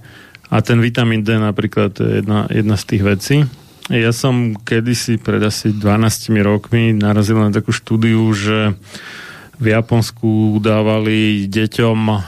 A 0.52 0.60
ten 0.60 0.84
vitamín 0.84 1.24
D 1.24 1.40
napríklad 1.40 1.96
je 1.96 2.22
jedna, 2.22 2.46
jedna 2.52 2.76
z 2.76 2.84
tých 2.86 3.04
vecí. 3.04 3.38
Ja 3.90 4.14
som 4.14 4.56
kedysi 4.56 5.18
pred 5.18 5.42
asi 5.42 5.74
12 5.74 6.32
rokmi 6.46 6.94
narazil 6.94 7.40
na 7.40 7.50
takú 7.50 7.74
štúdiu, 7.74 8.30
že 8.36 8.78
v 9.62 9.66
Japonsku 9.70 10.58
dávali 10.58 11.46
deťom 11.46 12.00
uh, 12.10 12.20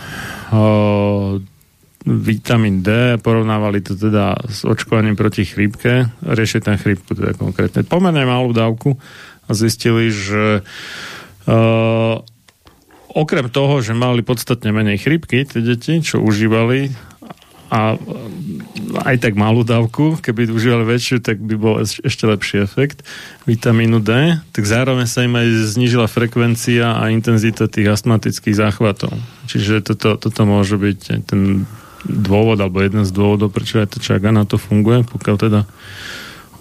vitamín 2.05 2.85
D, 2.85 3.17
porovnávali 3.17 3.81
to 3.81 3.97
teda 3.97 4.37
s 4.45 4.61
očkovaním 4.61 5.17
proti 5.17 5.49
chrípke, 5.49 6.13
riešili 6.21 6.61
tam 6.61 6.77
chrípku 6.77 7.17
teda 7.17 7.33
konkrétne, 7.33 7.81
pomerne 7.81 8.21
malú 8.29 8.53
dávku 8.53 9.01
a 9.49 9.51
zistili, 9.57 10.13
že 10.13 10.61
uh, 10.61 12.15
okrem 13.13 13.47
toho, 13.49 13.81
že 13.81 13.97
mali 13.97 14.21
podstatne 14.21 14.69
menej 14.69 15.01
chrípky, 15.01 15.49
tie 15.49 15.61
deti, 15.65 16.05
čo 16.05 16.21
užívali 16.21 16.93
a 17.73 17.97
aj 19.09 19.17
tak 19.17 19.33
malú 19.33 19.65
dávku, 19.65 20.21
keby 20.21 20.53
užívali 20.53 20.85
väčšiu, 20.85 21.25
tak 21.25 21.41
by 21.41 21.55
bol 21.57 21.81
ešte 21.81 22.29
lepší 22.29 22.61
efekt 22.61 23.01
vitamínu 23.49 23.97
D, 23.97 24.37
tak 24.53 24.69
zároveň 24.69 25.09
sa 25.09 25.25
im 25.25 25.33
aj 25.33 25.73
znížila 25.73 26.05
frekvencia 26.05 27.01
a 27.01 27.09
intenzita 27.09 27.65
tých 27.65 27.89
astmatických 27.89 28.53
záchvatov. 28.53 29.17
Čiže 29.49 29.81
toto, 29.81 30.21
toto 30.21 30.41
môže 30.45 30.77
byť 30.77 31.25
ten 31.25 31.65
dôvod, 32.05 32.61
alebo 32.61 32.85
jeden 32.85 33.01
z 33.01 33.11
dôvodov, 33.15 33.49
prečo 33.49 33.81
aj 33.81 33.97
to 33.97 33.99
čaga 34.03 34.29
na 34.29 34.45
to 34.45 34.61
funguje, 34.61 35.01
pokiaľ 35.09 35.35
teda 35.41 35.61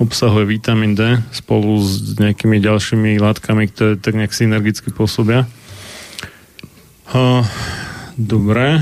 obsahuje 0.00 0.48
vitamín 0.48 0.96
D 0.96 1.20
spolu 1.36 1.76
s 1.76 2.16
nejakými 2.16 2.56
ďalšími 2.56 3.20
látkami, 3.20 3.68
ktoré 3.68 4.00
tak 4.00 4.16
nejak 4.16 4.32
synergicky 4.32 4.88
pôsobia. 4.88 5.44
Uh, 7.12 7.44
dobre. 8.16 8.80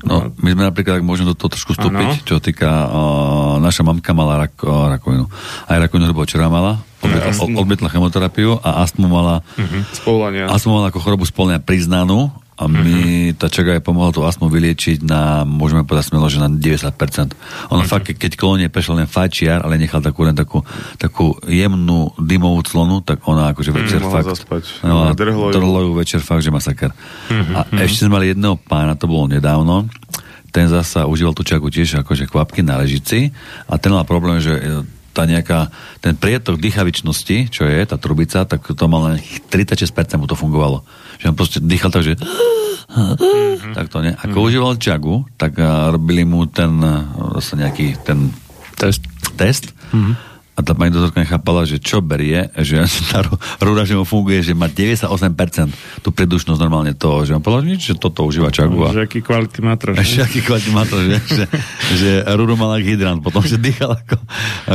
No, 0.00 0.32
my 0.40 0.48
sme 0.56 0.64
napríklad, 0.64 1.00
ak 1.00 1.04
môžem 1.04 1.28
do 1.28 1.36
toho 1.36 1.52
trošku 1.52 1.76
vstúpiť, 1.76 2.08
ano. 2.08 2.24
čo 2.24 2.40
týka, 2.40 2.68
uh, 2.88 3.56
naša 3.60 3.84
mamka 3.84 4.16
mala 4.16 4.48
rak, 4.48 4.56
uh, 4.64 4.88
rakovinu. 4.96 5.28
Aj 5.68 5.76
rakovinu, 5.76 6.08
lebo 6.08 6.24
včera 6.24 6.48
mala, 6.48 6.80
odmietla, 7.04 7.60
odmietla 7.60 7.88
chemoterapiu 7.92 8.56
a 8.64 8.80
astmu 8.80 9.06
mala, 9.12 9.44
uh-huh. 9.60 10.48
astmu 10.48 10.72
mala 10.72 10.88
ako 10.88 11.04
chorobu 11.04 11.28
spolania 11.28 11.60
priznanú 11.60 12.32
a 12.60 12.68
my, 12.68 12.76
mm-hmm. 12.76 13.40
tá 13.40 13.48
čaga 13.48 13.72
je 13.72 13.80
pomohla 13.80 14.12
tú 14.12 14.20
astmu 14.20 14.52
vyliečiť 14.52 15.00
na, 15.00 15.48
môžeme 15.48 15.80
povedať 15.88 16.12
smelo, 16.12 16.28
že 16.28 16.44
na 16.44 16.52
90%. 16.52 16.92
Ono 16.92 16.92
mm-hmm. 16.92 17.88
fakt, 17.88 18.12
keď 18.12 18.36
klonie 18.36 18.68
prešiel 18.68 19.00
len 19.00 19.08
fajčiar, 19.08 19.64
ale 19.64 19.80
nechal 19.80 20.04
takú 20.04 20.28
len 20.28 20.36
takú, 20.36 20.60
takú 21.00 21.40
jemnú 21.48 22.12
dymovú 22.20 22.60
clonu, 22.60 23.00
tak 23.00 23.24
ona 23.24 23.56
akože 23.56 23.72
večer 23.72 24.04
mm, 24.04 24.12
fakt... 24.12 24.28
Zaspať. 24.28 24.84
No, 24.84 25.08
drhlo, 25.16 25.56
drhlo 25.56 25.88
ju 25.88 25.90
večer 25.96 26.20
fakt, 26.20 26.44
že 26.44 26.52
masaker. 26.52 26.92
Mm-hmm. 27.32 27.56
A 27.56 27.60
ešte 27.80 28.04
sme 28.04 28.20
mali 28.20 28.36
jedného 28.36 28.60
pána, 28.60 28.92
to 28.92 29.08
bolo 29.08 29.24
nedávno, 29.24 29.88
ten 30.52 30.68
zasa 30.68 31.08
užíval 31.08 31.32
tú 31.32 31.40
čagu 31.40 31.72
tiež 31.72 32.04
akože 32.04 32.28
kvapky 32.28 32.60
na 32.60 32.76
ležici 32.76 33.32
a 33.72 33.80
ten 33.80 33.88
mal 33.88 34.04
problém, 34.04 34.36
že 34.36 34.52
tá 35.10 35.24
nejaká, 35.24 35.72
ten 36.04 36.14
prietok 36.14 36.60
dýchavičnosti, 36.60 37.50
čo 37.50 37.66
je 37.66 37.80
tá 37.82 37.96
trubica, 37.98 38.46
tak 38.46 38.62
to 38.62 38.84
mal 38.84 39.10
len 39.10 39.16
36% 39.48 39.90
mu 40.20 40.28
to 40.28 40.36
fungovalo 40.36 40.84
že 41.20 41.28
on 41.28 41.36
proste 41.36 41.60
dýchal 41.60 41.92
tak, 41.92 42.02
že 42.02 42.16
mm-hmm. 42.16 43.76
tak 43.76 43.92
to 43.92 44.00
ne. 44.00 44.16
Ako 44.16 44.32
mm-hmm. 44.32 44.48
užíval 44.48 44.72
čagu, 44.80 45.28
tak 45.36 45.60
robili 45.92 46.24
mu 46.24 46.48
ten 46.48 46.80
uh, 46.80 47.36
nejaký 47.36 48.00
ten 48.00 48.32
test, 48.80 49.04
test 49.36 49.76
mm-hmm. 49.92 50.30
A 50.60 50.66
tá 50.66 50.76
pani 50.76 50.92
doktorka 50.92 51.24
nechápala, 51.24 51.64
že 51.64 51.80
čo 51.80 52.04
berie, 52.04 52.52
že 52.60 52.84
tá 53.10 53.24
rúda, 53.64 53.88
že 53.88 53.96
mu 53.96 54.04
funguje, 54.04 54.44
že 54.44 54.52
má 54.52 54.68
98% 54.68 55.08
tú 56.04 56.12
predušnosť 56.12 56.60
normálne 56.60 56.92
toho, 56.92 57.24
že 57.24 57.32
on 57.32 57.40
povedal, 57.40 57.80
že 57.80 57.96
toto 57.96 58.28
užíva 58.28 58.52
čagu. 58.52 58.76
A... 58.84 58.92
Že 58.92 59.08
aký 59.08 59.24
kvalitný 59.24 59.60
matroš. 59.64 59.96
Že 60.20 60.20
aký 60.20 60.40
kvalitný 60.44 60.72
matroš, 60.76 61.04
že, 61.08 61.18
že, 61.32 61.44
že 61.96 62.10
rúdu 62.36 62.60
mal 62.60 62.76
ako 62.76 62.84
hydrant, 62.84 63.20
potom, 63.24 63.40
že 63.40 63.56
dýchal 63.56 63.96
ako, 64.04 64.20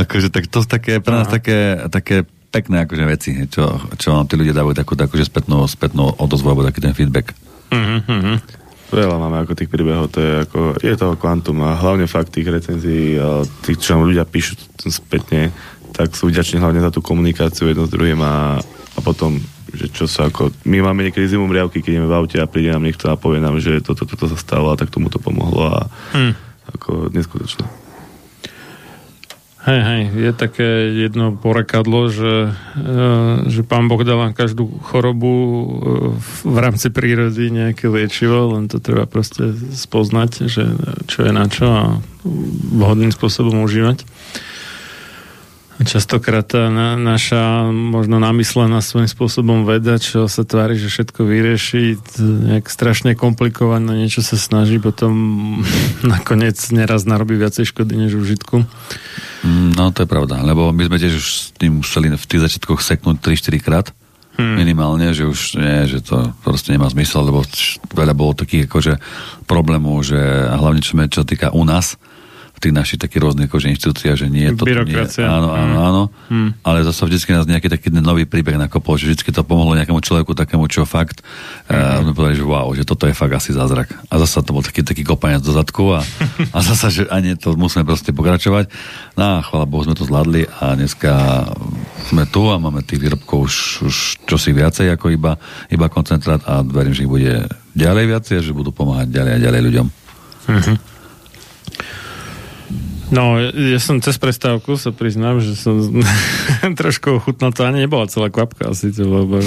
akože, 0.02 0.28
tak 0.34 0.50
to 0.50 0.58
také, 0.66 0.98
pre 0.98 1.14
nás 1.14 1.30
také, 1.30 1.86
také 1.86 2.26
pekné 2.50 2.86
akože 2.86 3.04
veci, 3.04 3.30
čo, 3.50 3.68
čo 3.96 4.08
nám 4.14 4.30
tí 4.30 4.34
ľudia 4.38 4.56
dávajú 4.56 4.74
takú, 4.76 4.92
takú 4.96 5.14
že 5.18 5.28
spätnú, 5.28 5.66
spätnú 5.68 6.14
odozvu, 6.16 6.52
alebo 6.52 6.66
taký 6.66 6.80
ten 6.80 6.96
feedback. 6.96 7.36
Mm-hmm. 7.70 8.36
Veľa 8.86 9.16
máme 9.18 9.42
ako 9.42 9.58
tých 9.58 9.70
príbehov, 9.70 10.14
to 10.14 10.22
je 10.22 10.32
ako, 10.46 10.60
je 10.78 10.94
toho 10.94 11.18
kvantum 11.18 11.58
a 11.66 11.74
hlavne 11.74 12.06
fakt 12.06 12.30
tých 12.30 12.46
recenzií, 12.46 13.18
tých, 13.66 13.82
čo 13.82 13.98
ľudia 13.98 14.22
píšu 14.22 14.54
spätne, 14.86 15.50
tak 15.90 16.14
sú 16.14 16.30
vďační 16.30 16.62
hlavne 16.62 16.78
za 16.78 16.94
tú 16.94 17.02
komunikáciu 17.02 17.66
jedno 17.66 17.90
s 17.90 17.92
druhým 17.92 18.22
a, 18.22 18.62
a 18.62 18.98
potom, 19.02 19.42
že 19.74 19.90
čo 19.90 20.06
sa 20.06 20.30
ako, 20.30 20.54
my 20.70 20.86
máme 20.86 21.02
niekedy 21.02 21.26
zimom 21.26 21.50
riavky, 21.50 21.82
keď 21.82 21.98
ideme 21.98 22.08
v 22.08 22.14
aute 22.14 22.38
a 22.38 22.46
príde 22.46 22.70
nám 22.70 22.86
niekto 22.86 23.10
a 23.10 23.18
povie 23.18 23.42
nám, 23.42 23.58
že 23.58 23.82
toto, 23.82 24.06
toto, 24.06 24.14
toto 24.14 24.30
sa 24.30 24.38
stalo 24.38 24.70
a 24.70 24.78
tak 24.78 24.94
tomu 24.94 25.10
to 25.10 25.18
pomohlo 25.18 25.66
a 25.66 25.90
hmm. 26.14 26.32
ako 26.78 27.10
neskutočné. 27.10 27.85
Hej, 29.66 29.82
hej, 29.82 30.02
je 30.14 30.30
také 30.30 30.94
jedno 30.94 31.34
porekadlo, 31.34 32.06
že, 32.06 32.54
e, 32.78 33.00
že 33.50 33.66
pán 33.66 33.90
Boh 33.90 33.98
dal 34.06 34.30
každú 34.30 34.70
chorobu 34.86 35.34
e, 35.34 35.66
v 36.46 36.58
rámci 36.62 36.86
prírody 36.94 37.50
nejaké 37.50 37.90
liečivo, 37.90 38.54
len 38.54 38.70
to 38.70 38.78
treba 38.78 39.10
proste 39.10 39.50
spoznať, 39.74 40.46
že 40.46 40.70
čo 41.10 41.26
je 41.26 41.32
na 41.34 41.50
čo 41.50 41.66
a 41.66 41.82
vhodným 42.78 43.10
spôsobom 43.10 43.66
užívať. 43.66 44.06
Častokrát 45.76 46.48
tá 46.48 46.72
na, 46.72 46.96
naša 46.96 47.68
možno 47.68 48.16
namyslená 48.16 48.80
svojím 48.80 49.12
spôsobom 49.12 49.68
veda, 49.68 50.00
čo 50.00 50.24
sa 50.24 50.40
tvári, 50.40 50.80
že 50.80 50.88
všetko 50.88 51.20
vyrieši, 51.20 52.00
nejak 52.20 52.72
strašne 52.72 53.12
komplikované, 53.12 54.08
niečo 54.08 54.24
sa 54.24 54.40
snaží, 54.40 54.80
potom 54.80 55.12
nakoniec 56.16 56.56
neraz 56.72 57.04
narobí 57.04 57.36
viacej 57.36 57.68
škody 57.68 57.92
než 57.92 58.16
užitku. 58.16 58.64
Mm, 59.44 59.76
no 59.76 59.92
to 59.92 60.04
je 60.04 60.08
pravda, 60.08 60.40
lebo 60.40 60.72
my 60.72 60.88
sme 60.88 60.96
tiež 60.96 61.12
už 61.20 61.26
s 61.28 61.52
tým 61.60 61.84
museli 61.84 62.08
v 62.08 62.24
tých 62.24 62.44
začiatkoch 62.48 62.80
seknúť 62.80 63.20
3-4 63.20 63.60
krát 63.60 63.86
hmm. 64.40 64.56
minimálne, 64.56 65.12
že 65.12 65.28
už 65.28 65.60
nie, 65.60 65.88
že 65.88 66.04
to 66.04 66.32
proste 66.44 66.72
nemá 66.72 66.88
zmysel, 66.88 67.24
lebo 67.26 67.44
veľa 67.92 68.14
bolo 68.16 68.32
takých 68.36 68.68
akože 68.68 68.92
problémov, 69.48 70.04
že 70.04 70.16
a 70.20 70.56
hlavne 70.56 70.80
čo, 70.84 70.96
čo 71.08 71.22
týka 71.24 71.52
u 71.52 71.64
nás, 71.64 72.00
v 72.56 72.58
tých 72.58 72.72
našich 72.72 72.96
takých 72.96 73.20
rôznych 73.20 73.46
akože 73.46 73.68
inštitúciách, 73.68 74.16
že 74.16 74.26
nie, 74.26 74.48
toto 74.50 74.64
nie, 74.64 74.80
Byrokracia. 74.80 75.28
áno, 75.28 75.52
áno, 75.52 75.74
Mm. 75.76 75.84
áno, 75.84 76.02
Mm. 76.26 76.50
ale 76.62 76.78
zase 76.82 77.04
vždycky 77.04 77.30
nás 77.30 77.44
nejaký 77.44 77.68
taký 77.68 77.92
nový 77.92 78.24
príbeh 78.24 78.56
nakopol, 78.56 78.96
že 78.96 79.06
vždycky 79.06 79.28
to 79.28 79.44
pomohlo 79.44 79.76
nejakému 79.76 80.00
človeku 80.00 80.32
takému, 80.32 80.64
čo 80.66 80.82
fakt, 80.82 81.20
Mhm. 81.68 81.76
uh, 82.02 82.16
povedali, 82.16 82.34
že 82.34 82.44
wow, 82.44 82.72
že 82.72 82.82
toto 82.82 83.04
je 83.04 83.12
fakt 83.12 83.30
asi 83.30 83.52
zázrak. 83.52 83.92
A 84.06 84.16
zase 84.16 84.40
to 84.40 84.50
bol 84.50 84.60
taký, 84.60 84.80
taký 84.80 85.04
kopanec 85.04 85.40
do 85.40 85.52
zadku 85.52 85.92
a, 85.92 86.00
a 86.50 86.58
zase, 86.58 86.86
že 86.90 87.02
ani 87.06 87.36
to 87.36 87.52
musíme 87.54 87.84
proste 87.84 88.10
pokračovať. 88.10 88.72
No 89.14 89.38
a 89.38 89.44
chvála 89.44 89.64
Bohu, 89.64 89.84
sme 89.84 89.92
to 89.92 90.02
zvládli 90.02 90.48
a 90.48 90.72
dneska 90.72 91.12
sme 92.06 92.24
tu 92.24 92.48
a 92.48 92.56
máme 92.56 92.80
tých 92.80 92.98
výrobkov 92.98 93.38
už, 93.42 93.54
už 93.84 93.96
čosi 94.24 94.50
viacej 94.50 94.88
ako 94.90 95.12
iba, 95.12 95.36
iba 95.68 95.86
koncentrát 95.86 96.40
a 96.42 96.62
verím, 96.62 96.92
že 96.92 97.04
ich 97.04 97.10
bude 97.10 97.44
ďalej 97.72 98.04
viacej 98.08 98.40
že 98.40 98.50
budú 98.50 98.72
pomáhať 98.72 99.12
ďalej 99.12 99.32
a 99.32 99.42
ďalej 99.44 99.60
ľuďom. 99.62 99.86
Mhm. 100.48 100.95
No, 103.06 103.38
ja 103.38 103.78
som 103.78 104.02
cez 104.02 104.18
prestávku 104.18 104.74
sa 104.74 104.90
priznám, 104.90 105.38
že 105.38 105.54
som 105.54 105.78
trošku 106.80 107.22
ochutnal, 107.22 107.54
to 107.54 107.62
ani 107.62 107.86
nebola 107.86 108.10
celá 108.10 108.26
kvapka 108.34 108.74
asi, 108.74 108.90
to 108.90 109.06
iba 109.06 109.38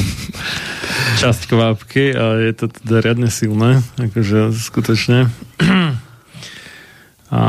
časť 1.20 1.42
kvapky 1.52 2.16
a 2.16 2.40
je 2.40 2.54
to 2.56 2.66
teda 2.72 3.04
riadne 3.04 3.28
silné, 3.28 3.84
akože 4.00 4.56
skutočne. 4.56 5.28
A 7.30 7.42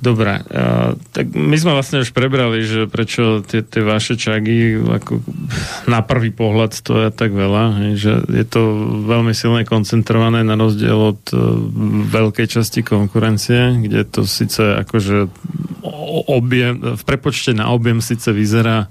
Dobre, 0.00 0.40
a, 0.40 0.94
tak 1.12 1.34
my 1.36 1.56
sme 1.58 1.76
vlastne 1.76 2.00
už 2.00 2.16
prebrali, 2.16 2.64
že 2.64 2.88
prečo 2.88 3.44
tie, 3.44 3.60
tie 3.60 3.82
vaše 3.84 4.16
čagy 4.16 4.78
ako 4.78 5.20
na 5.90 6.00
prvý 6.00 6.32
pohľad 6.32 6.72
stoja 6.72 7.10
tak 7.12 7.36
veľa, 7.36 7.94
že 7.98 8.24
je 8.24 8.46
to 8.48 8.62
veľmi 9.04 9.36
silne 9.36 9.68
koncentrované 9.68 10.40
na 10.46 10.56
rozdiel 10.56 10.96
od 10.96 11.22
e, 11.30 11.36
veľkej 12.08 12.46
časti 12.48 12.80
konkurencie, 12.80 13.84
kde 13.84 14.08
to 14.08 14.24
síce 14.24 14.80
akože 14.86 15.28
objem, 16.30 16.96
v 16.96 17.02
prepočte 17.04 17.52
na 17.52 17.74
objem 17.74 17.98
síce 17.98 18.30
vyzerá 18.30 18.88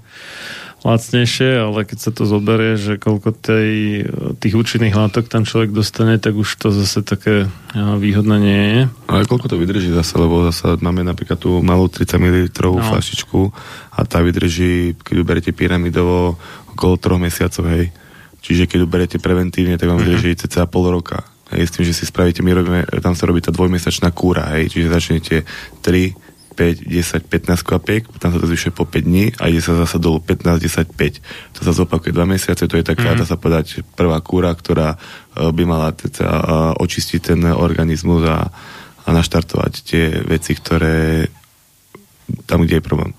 lacnejšie, 0.82 1.62
ale 1.62 1.86
keď 1.86 1.98
sa 1.98 2.10
to 2.10 2.26
zoberie, 2.26 2.74
že 2.74 2.98
koľko 2.98 3.30
tej, 3.32 4.02
tých 4.42 4.54
účinných 4.54 4.98
látok 4.98 5.30
tam 5.30 5.46
človek 5.46 5.70
dostane, 5.70 6.18
tak 6.18 6.34
už 6.34 6.48
to 6.58 6.74
zase 6.74 7.06
také 7.06 7.46
výhodné 7.74 8.36
nie 8.42 8.62
je. 8.66 8.80
Ale 9.06 9.26
koľko 9.30 9.46
to 9.46 9.56
vydrží 9.62 9.94
zase, 9.94 10.18
lebo 10.18 10.42
zase 10.50 10.74
máme 10.82 11.06
napríklad 11.06 11.38
tú 11.38 11.62
malú 11.62 11.86
30 11.86 12.18
ml 12.18 12.38
No. 12.50 12.82
flašičku 12.82 13.40
a 13.94 14.00
tá 14.02 14.18
vydrží, 14.22 14.98
keď 14.98 15.14
ju 15.14 15.24
berete 15.24 15.50
pyramidovo, 15.54 16.34
okolo 16.74 16.94
3 16.98 17.26
mesiacov, 17.30 17.64
hej. 17.70 17.94
Čiže 18.42 18.66
keď 18.66 18.78
ju 18.82 18.86
berete 18.90 19.16
preventívne, 19.22 19.78
tak 19.78 19.86
vám 19.86 20.02
vydrží 20.02 20.34
cca 20.34 20.66
pol 20.66 20.90
roka. 20.90 21.22
Hej, 21.54 21.68
s 21.68 21.72
tým, 21.78 21.84
že 21.86 21.94
si 21.94 22.08
spravíte, 22.08 22.42
my 22.42 22.50
robíme, 22.58 22.80
tam 23.04 23.14
sa 23.14 23.28
robí 23.28 23.38
tá 23.44 23.52
dvojmesačná 23.54 24.10
kúra, 24.10 24.56
hej, 24.56 24.72
čiže 24.72 24.88
začnete 24.88 25.34
3, 25.84 26.31
5, 26.52 26.84
10, 26.86 27.26
15 27.26 27.64
kvapiek, 27.64 28.02
potom 28.06 28.28
sa 28.30 28.38
to 28.38 28.46
zvyšuje 28.46 28.72
po 28.76 28.84
5 28.84 29.02
dní 29.02 29.32
a 29.40 29.48
ide 29.48 29.64
sa 29.64 29.72
zase 29.74 29.96
dolu 29.96 30.20
15, 30.20 30.60
10, 30.60 30.92
5. 30.92 31.58
To 31.58 31.60
sa 31.64 31.72
zopakuje 31.72 32.12
2 32.12 32.22
mesiace, 32.28 32.68
to 32.68 32.76
je 32.76 32.84
taká, 32.84 33.16
dá 33.16 33.24
sa 33.24 33.40
povedať, 33.40 33.80
prvá 33.96 34.20
kúra, 34.20 34.52
ktorá 34.52 34.94
e, 34.94 34.98
by 35.48 35.62
mala 35.64 35.90
teda, 35.96 36.28
e, 36.28 36.42
očistiť 36.78 37.20
ten 37.20 37.40
organizmus 37.48 38.22
a, 38.28 38.52
a 39.04 39.08
naštartovať 39.10 39.72
tie 39.82 40.04
veci, 40.22 40.52
ktoré 40.54 41.26
tam, 42.46 42.62
kde 42.62 42.78
je 42.78 42.84
problém. 42.84 43.12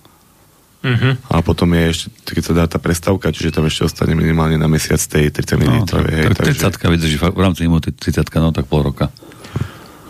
Uh-huh. 0.84 1.16
A 1.32 1.40
potom 1.40 1.72
je 1.72 1.96
ešte, 1.96 2.08
keď 2.36 2.44
sa 2.44 2.54
dá 2.54 2.66
tá 2.68 2.76
prestávka, 2.76 3.32
čiže 3.32 3.56
tam 3.56 3.64
ešte 3.64 3.88
ostane 3.88 4.20
minimálne 4.20 4.60
na 4.60 4.68
mesiac 4.68 5.00
tej 5.00 5.32
30 5.32 5.64
ml. 5.64 5.72
No, 5.80 5.88
tak, 5.88 6.12
hej, 6.12 6.28
tak 6.36 6.76
30 6.76 6.92
vydrží 6.92 7.16
fakt 7.16 7.40
v 7.40 7.44
rámci 7.44 7.64
imunity 7.64 7.96
30 7.96 8.28
no 8.44 8.52
tak 8.52 8.68
pol 8.68 8.84
roka. 8.84 9.08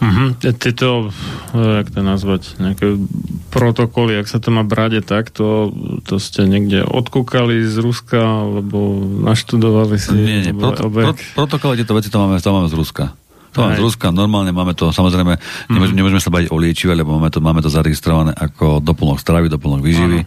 Uh-huh. 0.04 0.36
Tieto, 0.60 1.10
eh, 1.56 1.80
jak 1.80 1.88
to 1.96 2.00
nazvať, 2.04 2.60
nejaké 2.60 3.00
protokoly, 3.48 4.20
ak 4.20 4.28
sa 4.28 4.44
to 4.44 4.52
má 4.52 4.68
brať, 4.68 5.00
je 5.00 5.04
tak, 5.04 5.32
to, 5.32 5.72
to 6.04 6.20
ste 6.20 6.44
niekde 6.44 6.84
odkúkali 6.84 7.64
z 7.64 7.80
Ruska, 7.80 8.20
alebo 8.20 9.00
naštudovali 9.24 9.96
si 9.96 10.12
Nie, 10.12 10.52
nie, 10.52 10.54
proto, 10.54 10.92
pro, 10.92 11.16
protokole 11.38 11.80
tieto 11.80 11.96
veci 11.96 12.12
to 12.12 12.20
máme, 12.20 12.36
to 12.42 12.52
máme 12.52 12.68
z 12.68 12.76
Ruska. 12.76 13.16
To 13.54 13.62
máme 13.62 13.78
z 13.78 13.86
Ruska, 13.86 14.10
normálne 14.10 14.50
máme 14.50 14.74
to, 14.74 14.90
samozrejme, 14.90 15.38
nemôžeme, 15.70 15.94
nemôžeme 15.94 16.22
sa 16.22 16.34
baviť 16.34 16.50
o 16.50 16.58
liečive, 16.58 16.98
lebo 16.98 17.14
máme 17.22 17.30
to, 17.30 17.38
máme 17.38 17.62
to 17.62 17.70
zaregistrované 17.70 18.34
ako 18.34 18.82
doplnok 18.82 19.22
stravy, 19.22 19.46
doplnok 19.46 19.86
výživy, 19.86 20.26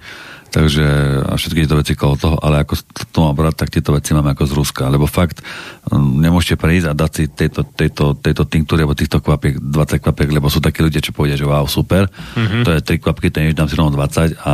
takže 0.51 0.85
a 1.27 1.35
všetky 1.35 1.65
tieto 1.65 1.79
veci 1.79 1.93
okolo 1.95 2.15
toho, 2.17 2.37
ale 2.41 2.63
ako 2.63 2.75
to 3.11 3.19
má 3.23 3.33
brať, 3.37 3.55
tak 3.65 3.73
tieto 3.73 3.91
veci 3.93 4.15
máme 4.17 4.33
ako 4.33 4.45
z 4.49 4.53
Ruska, 4.57 4.85
lebo 4.89 5.05
fakt 5.05 5.45
nemôžete 5.93 6.57
prejsť 6.59 6.87
a 6.91 6.99
dať 6.99 7.11
si 7.13 7.25
tejto, 7.31 7.63
tejto, 7.67 8.05
tejto 8.19 8.43
tinktúry 8.49 8.83
alebo 8.83 8.99
týchto 8.99 9.21
kvapiek, 9.21 9.61
20 9.61 10.03
kvapiek, 10.03 10.31
lebo 10.33 10.51
sú 10.51 10.59
takí 10.59 10.81
ľudia, 10.81 11.05
čo 11.05 11.15
povedia, 11.15 11.39
že 11.39 11.47
wow, 11.47 11.67
super, 11.69 12.09
to 12.37 12.71
je 12.73 12.81
3 12.81 13.03
kvapky, 13.03 13.29
je, 13.31 13.57
dám 13.57 13.69
si 13.69 13.77
rovno 13.77 13.95
20 13.95 14.37
a 14.43 14.53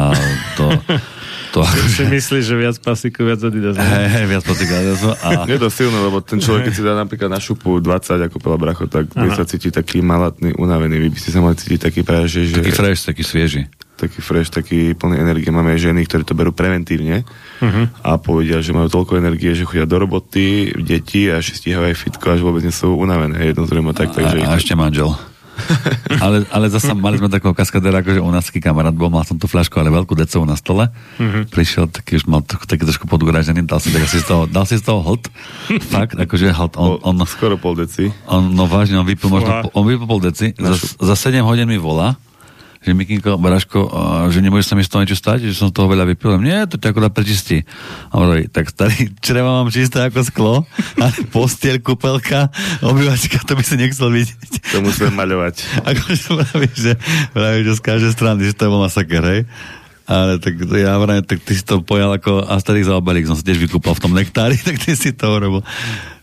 to, 0.59 0.67
to 1.53 1.61
si 2.01 2.09
myslíš, 2.09 2.45
že 2.49 2.55
viac 2.57 2.77
pasíku, 2.81 3.29
viac 3.29 3.45
Adidas. 3.45 3.77
Hej, 3.77 4.07
hej, 4.09 4.25
viac 4.25 4.43
pocit 4.49 4.69
a 4.73 5.45
Je 5.53 5.61
to 5.61 5.69
silné, 5.69 5.99
lebo 6.01 6.25
ten 6.25 6.41
človek, 6.41 6.73
keď 6.73 6.75
si 6.75 6.83
dá 6.83 6.97
napríklad 6.97 7.29
na 7.29 7.37
šupu 7.37 7.77
20, 7.79 8.33
ako 8.33 8.37
povedal 8.41 8.61
Bracho, 8.61 8.85
tak 8.89 9.13
by 9.13 9.29
sa 9.37 9.45
cíti 9.45 9.69
taký 9.69 10.01
malatný, 10.01 10.57
unavený. 10.57 10.97
Vy 10.97 11.09
by 11.13 11.19
ste 11.21 11.31
sa 11.31 11.45
mali 11.45 11.61
cítiť 11.61 11.93
taký 11.93 12.01
práve, 12.01 12.33
že, 12.33 12.49
taký 12.49 12.73
fresh, 12.73 13.05
taký 13.05 13.23
svieži. 13.23 13.63
taký 14.01 14.19
fresh, 14.25 14.51
taký 14.51 14.97
plný 14.97 15.21
energie. 15.21 15.53
Máme 15.53 15.77
aj 15.77 15.93
ženy, 15.93 16.09
ktoré 16.09 16.25
to 16.25 16.33
berú 16.33 16.51
preventívne 16.57 17.23
a 18.03 18.11
povedia, 18.17 18.59
že 18.65 18.73
majú 18.73 18.89
toľko 18.89 19.21
energie, 19.21 19.53
že 19.53 19.69
chodia 19.69 19.85
do 19.85 20.01
roboty, 20.01 20.73
deti 20.81 21.29
a 21.29 21.39
že 21.39 21.55
stíhajú 21.55 21.85
aj 21.93 21.97
fitko, 22.01 22.27
až 22.33 22.41
vôbec 22.43 22.65
nie 22.65 22.75
sú 22.75 22.97
unavené. 22.97 23.53
Jedno 23.53 23.69
zrejme 23.69 23.93
tak, 23.93 24.11
takže... 24.17 24.43
a, 24.43 24.57
a 24.57 24.59
ešte 24.59 24.75
manžel. 24.75 25.13
ale, 26.25 26.45
ale 26.51 26.67
zase 26.71 26.93
mali 26.95 27.19
sme 27.19 27.29
takého 27.33 27.55
kaskadera, 27.57 28.03
akože 28.03 28.21
u 28.21 28.31
nás 28.31 28.49
taký 28.49 28.61
kamarát 28.63 28.95
bol, 28.95 29.11
mal 29.11 29.27
som 29.27 29.37
tú 29.37 29.47
fľašku, 29.47 29.75
ale 29.79 29.93
veľkú 29.93 30.15
decovú 30.15 30.45
na 30.47 30.59
stole. 30.59 30.89
Prišiel 31.51 31.89
taký, 31.91 32.19
už 32.21 32.25
mal 32.29 32.43
trochu, 32.43 32.67
taký 32.69 32.85
trošku 32.87 33.07
poduražený, 33.07 33.65
dal 33.67 33.79
si, 33.79 33.91
tak 33.91 34.05
asi 34.07 34.23
z 34.23 34.27
toho, 34.27 34.43
dal 34.47 34.65
si 34.69 34.79
z 34.79 34.85
toho 34.85 35.01
hlд. 35.03 35.25
Fakt, 35.95 36.17
akože 36.19 36.53
hlд. 36.53 36.73
On, 36.79 36.99
on, 37.03 37.17
Skoro 37.27 37.57
pol 37.57 37.79
deci. 37.79 38.11
on, 38.29 38.53
no 38.53 38.67
vážne, 38.67 38.99
on 38.99 39.07
vypil 39.07 39.31
možno, 39.31 39.69
on 39.73 39.85
vypil 39.87 40.07
pol 40.07 40.21
deci, 40.21 40.53
za, 40.57 40.75
za 41.01 41.15
7 41.15 41.43
hodín 41.47 41.71
mi 41.71 41.79
volá, 41.79 42.19
že 42.83 42.91
Mikinko, 42.99 43.39
Baraško, 43.39 43.81
a 43.95 44.03
že 44.27 44.43
nemôže 44.43 44.67
sa 44.67 44.75
mi 44.75 44.83
z 44.83 44.91
toho 44.91 45.07
niečo 45.07 45.15
stať, 45.15 45.47
že 45.47 45.55
som 45.55 45.71
toho 45.71 45.87
veľa 45.87 46.03
vypil. 46.13 46.43
Nie, 46.43 46.67
to 46.67 46.83
ťa 46.83 46.91
akorát 46.91 47.15
prečistí. 47.15 47.63
A 48.11 48.15
hovorí, 48.19 48.51
tak 48.51 48.75
starý, 48.75 49.15
čreva 49.23 49.63
mám 49.63 49.71
čisté 49.71 50.03
ako 50.03 50.21
sklo, 50.27 50.55
ale 51.03 51.15
postiel, 51.31 51.79
kúpelka, 51.79 52.51
obývačka, 52.83 53.39
to 53.47 53.55
by 53.55 53.63
si 53.63 53.79
nechcel 53.79 54.11
vidieť. 54.11 54.75
To 54.75 54.83
musíme 54.83 55.15
maľovať. 55.15 55.55
Akože 55.95 56.27
vraví, 56.35 56.69
že, 56.75 56.93
vraví, 57.31 57.61
že 57.63 57.79
z 57.79 57.83
každej 57.87 58.13
strany, 58.19 58.41
že 58.51 58.59
to 58.59 58.67
je 58.67 58.73
bol 58.75 58.83
masaker, 58.83 59.23
hej. 59.23 59.43
Ale 60.03 60.43
tak 60.43 60.59
ja 60.67 60.99
vrajím, 60.99 61.23
tak 61.23 61.39
ty 61.47 61.55
si 61.55 61.63
to 61.63 61.87
pojal 61.87 62.11
ako 62.19 62.43
Asterix 62.43 62.91
za 62.91 62.99
obalík, 62.99 63.31
som 63.31 63.39
sa 63.39 63.47
tiež 63.47 63.63
vykúpal 63.63 63.95
v 63.95 64.03
tom 64.03 64.13
nektári, 64.13 64.59
tak 64.67 64.83
ty 64.83 64.99
si 64.99 65.15
to 65.15 65.31
urobil. 65.31 65.63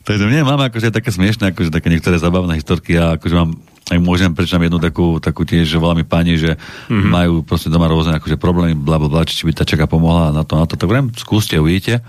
Takže 0.10 0.26
mne 0.26 0.42
máme 0.42 0.74
akože 0.74 0.90
také 0.90 1.14
smiešné, 1.14 1.54
akože 1.54 1.70
také 1.70 1.94
niektoré 1.94 2.18
zabavné 2.18 2.58
historky 2.58 2.98
a 2.98 3.14
akože 3.22 3.36
mám, 3.38 3.54
aj 3.94 4.00
môžem 4.02 4.34
prečítať 4.34 4.66
jednu 4.66 4.82
takú, 4.82 5.22
takú 5.22 5.46
tiež, 5.46 5.70
že 5.70 5.78
volá 5.78 5.94
mi 5.94 6.02
pani, 6.02 6.34
že 6.34 6.58
mm-hmm. 6.58 7.14
majú 7.14 7.34
proste 7.46 7.70
doma 7.70 7.86
rôzne 7.86 8.18
akože 8.18 8.42
problémy, 8.42 8.74
bla, 8.74 8.98
bla, 8.98 9.06
bla, 9.06 9.22
či, 9.22 9.46
by 9.46 9.54
tá 9.54 9.70
čaka 9.70 9.86
pomohla 9.86 10.34
na 10.34 10.42
to, 10.42 10.58
na 10.58 10.66
to, 10.66 10.82
tak 10.82 10.90
vrem, 10.90 11.14
skúste, 11.14 11.62
uvidíte. 11.62 12.02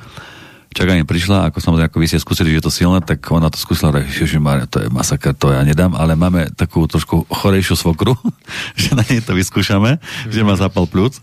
Čaká 0.72 0.96
mi 0.96 1.04
prišla, 1.04 1.52
ako 1.52 1.60
samozrejme, 1.60 1.92
ako 1.92 2.00
vy 2.00 2.06
ste 2.08 2.24
skúsili, 2.24 2.56
že 2.56 2.62
je 2.62 2.64
to 2.64 2.72
silné, 2.72 3.04
tak 3.04 3.20
ona 3.28 3.52
to 3.52 3.60
skúsila, 3.60 3.92
že 3.92 4.24
Ježišmarja, 4.24 4.64
to 4.72 4.78
je 4.80 4.88
masaker, 4.88 5.36
to 5.36 5.52
ja 5.52 5.60
nedám, 5.60 5.92
ale 5.92 6.16
máme 6.16 6.56
takú 6.56 6.88
trošku 6.88 7.28
chorejšiu 7.28 7.76
svokru, 7.76 8.16
že 8.80 8.96
na 8.96 9.04
nej 9.04 9.20
to 9.20 9.36
vyskúšame, 9.36 10.00
že 10.32 10.40
má 10.40 10.56
zápal 10.56 10.88
plúc 10.88 11.20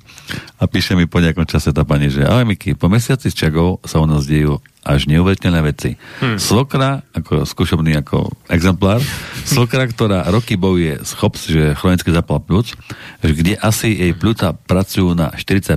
a 0.61 0.69
píše 0.69 0.93
mi 0.93 1.09
po 1.09 1.17
nejakom 1.25 1.49
čase 1.49 1.73
tá 1.73 1.81
pani, 1.81 2.13
že 2.13 2.21
ahoj 2.21 2.45
Miky, 2.45 2.77
po 2.77 2.85
mesiaci 2.85 3.33
s 3.33 3.39
čagou 3.39 3.81
sa 3.81 3.97
u 3.97 4.05
nás 4.05 4.29
dejú 4.29 4.61
až 4.87 5.11
neuveriteľné 5.11 5.61
veci. 5.67 5.99
Hmm. 6.23 6.39
Svokra, 6.39 7.03
ako 7.11 7.43
skúšobný 7.43 7.99
ako 7.99 8.31
exemplár, 8.47 9.03
svokra, 9.43 9.83
ktorá 9.83 10.23
roky 10.31 10.55
bojuje 10.55 11.03
s 11.03 11.11
CHOPS, 11.11 11.41
že 11.51 11.63
chronický 11.75 12.15
zápal 12.15 12.39
plúc, 12.39 12.71
že 13.19 13.31
kde 13.35 13.59
asi 13.59 13.91
jej 13.91 14.15
pľúca 14.15 14.55
pracujú 14.55 15.11
na 15.11 15.35
40%, 15.35 15.75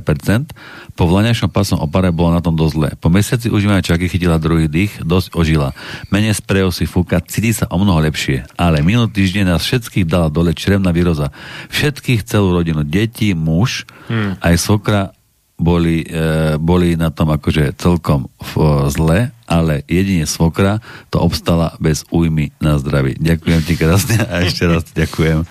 po 0.94 1.08
vlaňajšom 1.08 1.48
pasom 1.48 1.80
opare 1.80 2.12
bolo 2.12 2.36
na 2.36 2.44
tom 2.44 2.52
dosť 2.52 2.74
zle. 2.76 2.88
Po 3.00 3.08
mesiaci 3.08 3.48
užívania 3.48 3.80
čaky 3.80 4.12
chytila 4.12 4.36
druhý 4.36 4.68
dých, 4.68 5.00
dosť 5.00 5.32
ožila. 5.32 5.72
Menej 6.12 6.36
sprejov 6.36 6.76
si 6.76 6.84
fúka, 6.84 7.24
cíti 7.24 7.56
sa 7.56 7.64
o 7.72 7.80
mnoho 7.80 8.04
lepšie. 8.04 8.44
Ale 8.60 8.84
minulý 8.84 9.08
týždeň 9.08 9.48
nás 9.48 9.64
všetkých 9.64 10.04
dala 10.04 10.28
dole 10.28 10.52
črevná 10.52 10.92
výroza. 10.92 11.32
Všetkých, 11.72 12.20
celú 12.28 12.52
rodinu, 12.52 12.84
deti, 12.84 13.32
muž, 13.32 13.88
hmm. 14.12 14.44
aj 14.44 14.54
svokra 14.60 15.16
boli, 15.60 16.00
e, 16.08 16.56
boli 16.56 16.96
na 16.96 17.12
tom 17.12 17.28
akože 17.36 17.76
celkom 17.76 18.32
f, 18.40 18.56
zle, 18.88 19.28
ale 19.44 19.84
jedine 19.84 20.24
svokra 20.24 20.80
to 21.12 21.20
obstala 21.20 21.76
bez 21.76 22.08
újmy 22.08 22.48
na 22.64 22.80
zdraví. 22.80 23.20
Ďakujem 23.20 23.60
ti 23.68 23.76
krásne 23.76 24.24
a 24.24 24.40
ešte 24.40 24.64
raz 24.64 24.88
ďakujem. 24.96 25.44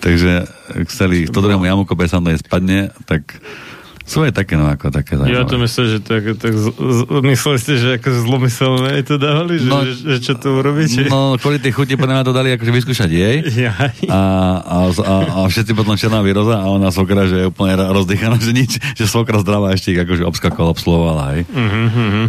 Takže 0.00 0.48
ak 0.72 0.86
chceli, 0.88 1.28
to 1.28 1.44
druhému 1.44 1.68
jamu 1.68 1.84
kope 1.84 2.08
sa 2.08 2.16
mnou 2.16 2.32
spadne, 2.40 2.88
tak 3.04 3.36
Sú 4.06 4.22
aj 4.22 4.30
také, 4.32 4.54
no 4.54 4.64
ako 4.64 4.88
také 4.88 5.18
Ja 5.18 5.26
zaujímavé. 5.42 5.50
to 5.50 5.56
myslím, 5.58 5.84
že 5.90 5.98
tak, 5.98 6.22
tak 6.38 6.54
z, 6.54 6.66
z, 6.70 6.98
mysleli 7.26 7.58
ste, 7.58 7.72
že 7.74 7.88
ako 7.98 8.08
zlomyselné 8.22 9.02
to 9.02 9.18
dávali, 9.18 9.58
že, 9.58 9.66
No, 9.66 9.82
že, 9.82 9.94
že 9.98 10.16
čo 10.22 10.32
to 10.38 10.54
urobíte? 10.54 11.10
No, 11.10 11.34
kvôli 11.34 11.58
tej 11.58 11.74
chuti 11.74 11.98
podľa 11.98 12.22
mňa 12.22 12.24
to 12.24 12.30
dali 12.30 12.54
akože 12.54 12.70
vyskúšať 12.72 13.10
jej. 13.10 13.36
Jaj. 13.66 14.06
A, 14.06 14.20
a, 14.62 14.76
a, 14.86 15.14
a 15.26 15.38
všetci 15.44 15.74
potom 15.74 15.98
černá 15.98 16.22
výroza 16.22 16.54
a 16.54 16.70
ona 16.70 16.88
svokra, 16.88 17.26
že 17.26 17.42
je 17.42 17.50
úplne 17.50 17.74
rozdýchaná, 17.74 18.38
že 18.38 18.54
nič, 18.54 18.78
že 18.78 19.04
svokra 19.04 19.42
zdravá 19.42 19.74
ešte 19.74 19.90
ich 19.90 19.98
akože 19.98 20.22
obskakovala, 20.22 20.70
obsluhovala, 20.70 21.24
hej. 21.34 21.42
Mhm, 21.50 22.24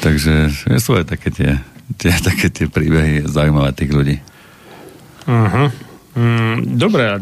Takže 0.00 0.32
že 0.48 0.80
sú 0.80 0.96
aj 0.96 1.12
také 1.12 1.28
tie, 1.28 1.50
tie, 1.94 2.12
také 2.18 2.48
tie 2.48 2.66
príbehy 2.66 3.28
zaujímavé 3.28 3.76
tých 3.76 3.92
ľudí. 3.92 4.16
Aha. 5.28 5.68
Mm, 6.18 6.74
dobre, 6.74 7.14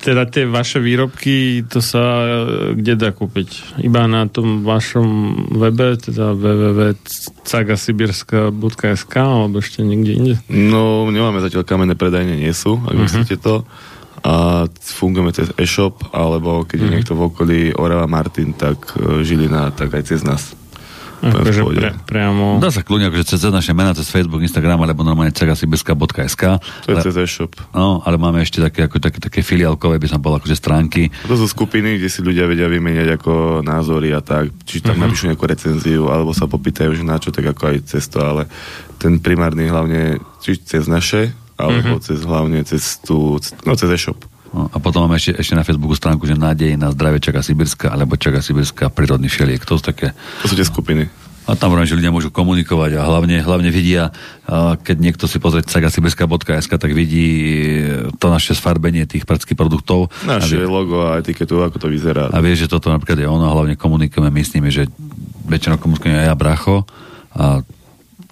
teda 0.00 0.24
tie 0.24 0.48
vaše 0.48 0.80
výrobky, 0.80 1.68
to 1.68 1.84
sa 1.84 2.00
e, 2.00 2.32
kde 2.80 2.96
dá 2.96 3.12
kúpiť? 3.12 3.76
Iba 3.84 4.08
na 4.08 4.24
tom 4.24 4.64
vašom 4.64 5.36
webe, 5.60 6.00
teda 6.00 6.32
www.cagasibirska.sk 6.32 9.14
alebo 9.20 9.60
ešte 9.60 9.84
niekde 9.84 10.12
inde? 10.16 10.40
No, 10.48 11.04
nemáme 11.12 11.44
zatiaľ 11.44 11.68
kamenné 11.68 11.92
predajne, 11.92 12.40
nie 12.40 12.56
sú, 12.56 12.80
ak 12.88 12.96
myslíte 12.96 13.36
to. 13.36 13.68
A 14.24 14.64
fungujeme 14.80 15.36
cez 15.36 15.52
e-shop, 15.60 16.08
alebo 16.16 16.64
keď 16.64 16.78
je 16.80 16.88
niekto 16.88 17.12
v 17.14 17.28
okolí 17.28 17.76
Orava 17.76 18.08
Martin, 18.08 18.56
tak 18.56 18.96
e, 18.96 19.20
Žilina, 19.28 19.76
tak 19.76 19.92
aj 19.92 20.08
cez 20.08 20.24
nás. 20.24 20.56
Akože 21.18 21.62
pre, 21.74 21.90
priamo... 22.06 22.62
Dá 22.62 22.70
sa 22.70 22.86
kľudne 22.86 23.10
akože 23.10 23.34
cez, 23.34 23.42
naše 23.50 23.74
mená, 23.74 23.90
cez 23.90 24.06
Facebook, 24.06 24.38
Instagram, 24.38 24.78
alebo 24.86 25.02
normálne 25.02 25.34
cegasibeska.sk. 25.34 26.42
To 26.62 26.88
je 26.88 26.94
Ale, 26.94 27.02
cez 27.02 27.14
e-shop. 27.18 27.58
no, 27.74 27.98
ale 28.06 28.16
máme 28.16 28.38
ešte 28.38 28.62
také, 28.62 28.86
ako, 28.86 29.02
také, 29.02 29.18
také 29.18 29.40
filiálkové, 29.42 29.98
by 29.98 30.08
som 30.08 30.22
bol 30.22 30.38
akože 30.38 30.54
stránky. 30.54 31.10
To 31.26 31.34
sú 31.34 31.50
skupiny, 31.50 31.98
kde 31.98 32.08
si 32.08 32.22
ľudia 32.22 32.46
vedia 32.46 32.70
vymeniať 32.70 33.18
ako 33.18 33.60
názory 33.66 34.14
a 34.14 34.22
tak. 34.22 34.54
Či 34.62 34.78
tam 34.78 35.02
napíšu 35.02 35.26
nejakú 35.26 35.42
recenziu, 35.42 36.06
alebo 36.06 36.30
sa 36.30 36.46
popýtajú, 36.46 36.94
že 36.94 37.02
na 37.02 37.18
čo, 37.18 37.34
tak 37.34 37.50
ako 37.50 37.74
aj 37.74 37.76
cez 37.90 38.06
to, 38.06 38.22
ale 38.22 38.46
ten 39.02 39.18
primárny 39.18 39.66
hlavne, 39.66 40.22
či 40.38 40.54
cez 40.62 40.86
naše, 40.86 41.34
alebo 41.58 41.98
cez 41.98 42.22
hlavne 42.22 42.62
cez 42.62 43.02
tú, 43.02 43.42
no 43.66 43.74
cez 43.74 43.90
e-shop. 43.90 44.22
No, 44.48 44.72
a 44.72 44.76
potom 44.80 45.04
máme 45.04 45.20
ešte, 45.20 45.36
ešte 45.36 45.54
na 45.54 45.64
Facebooku 45.64 45.92
stránku, 45.92 46.24
že 46.24 46.32
nádej 46.32 46.80
na 46.80 46.88
zdravie 46.88 47.20
Čaká 47.20 47.44
Sibirská, 47.44 47.92
alebo 47.92 48.16
Čaká 48.16 48.40
Sibirská 48.40 48.88
prírodný 48.88 49.28
všeliek. 49.28 49.60
To 49.68 49.76
sú 49.76 49.84
také 49.84 50.16
To 50.44 50.48
sú 50.48 50.56
tie 50.56 50.64
skupiny. 50.64 51.08
A 51.48 51.56
tam 51.56 51.72
hovorím, 51.72 51.88
že 51.88 51.96
ľudia 51.96 52.12
môžu 52.12 52.28
komunikovať 52.28 53.00
a 53.00 53.08
hlavne, 53.08 53.40
hlavne 53.40 53.72
vidia, 53.72 54.12
a 54.44 54.76
keď 54.76 54.96
niekto 55.00 55.24
si 55.24 55.40
pozrie 55.40 55.64
sagasibeska.sk, 55.64 56.68
tak 56.76 56.92
vidí 56.92 57.28
e, 57.88 58.12
to 58.20 58.28
naše 58.28 58.52
sfarbenie 58.52 59.08
tých 59.08 59.24
prackých 59.24 59.56
produktov. 59.56 60.12
a 60.28 60.36
Naše 60.36 60.60
vie, 60.60 60.68
logo 60.68 61.08
a 61.08 61.16
etiketu, 61.16 61.64
ako 61.64 61.80
to 61.80 61.88
vyzerá. 61.88 62.28
a 62.28 62.38
vie, 62.44 62.52
že 62.52 62.68
toto 62.68 62.92
napríklad 62.92 63.16
je 63.16 63.24
ono, 63.24 63.48
a 63.48 63.56
hlavne 63.56 63.80
komunikujeme 63.80 64.28
my 64.28 64.42
s 64.44 64.52
nimi, 64.52 64.68
že 64.68 64.92
väčšinou 65.48 65.80
komunikujeme 65.80 66.20
ja, 66.20 66.36
bracho, 66.36 66.84
a 67.32 67.64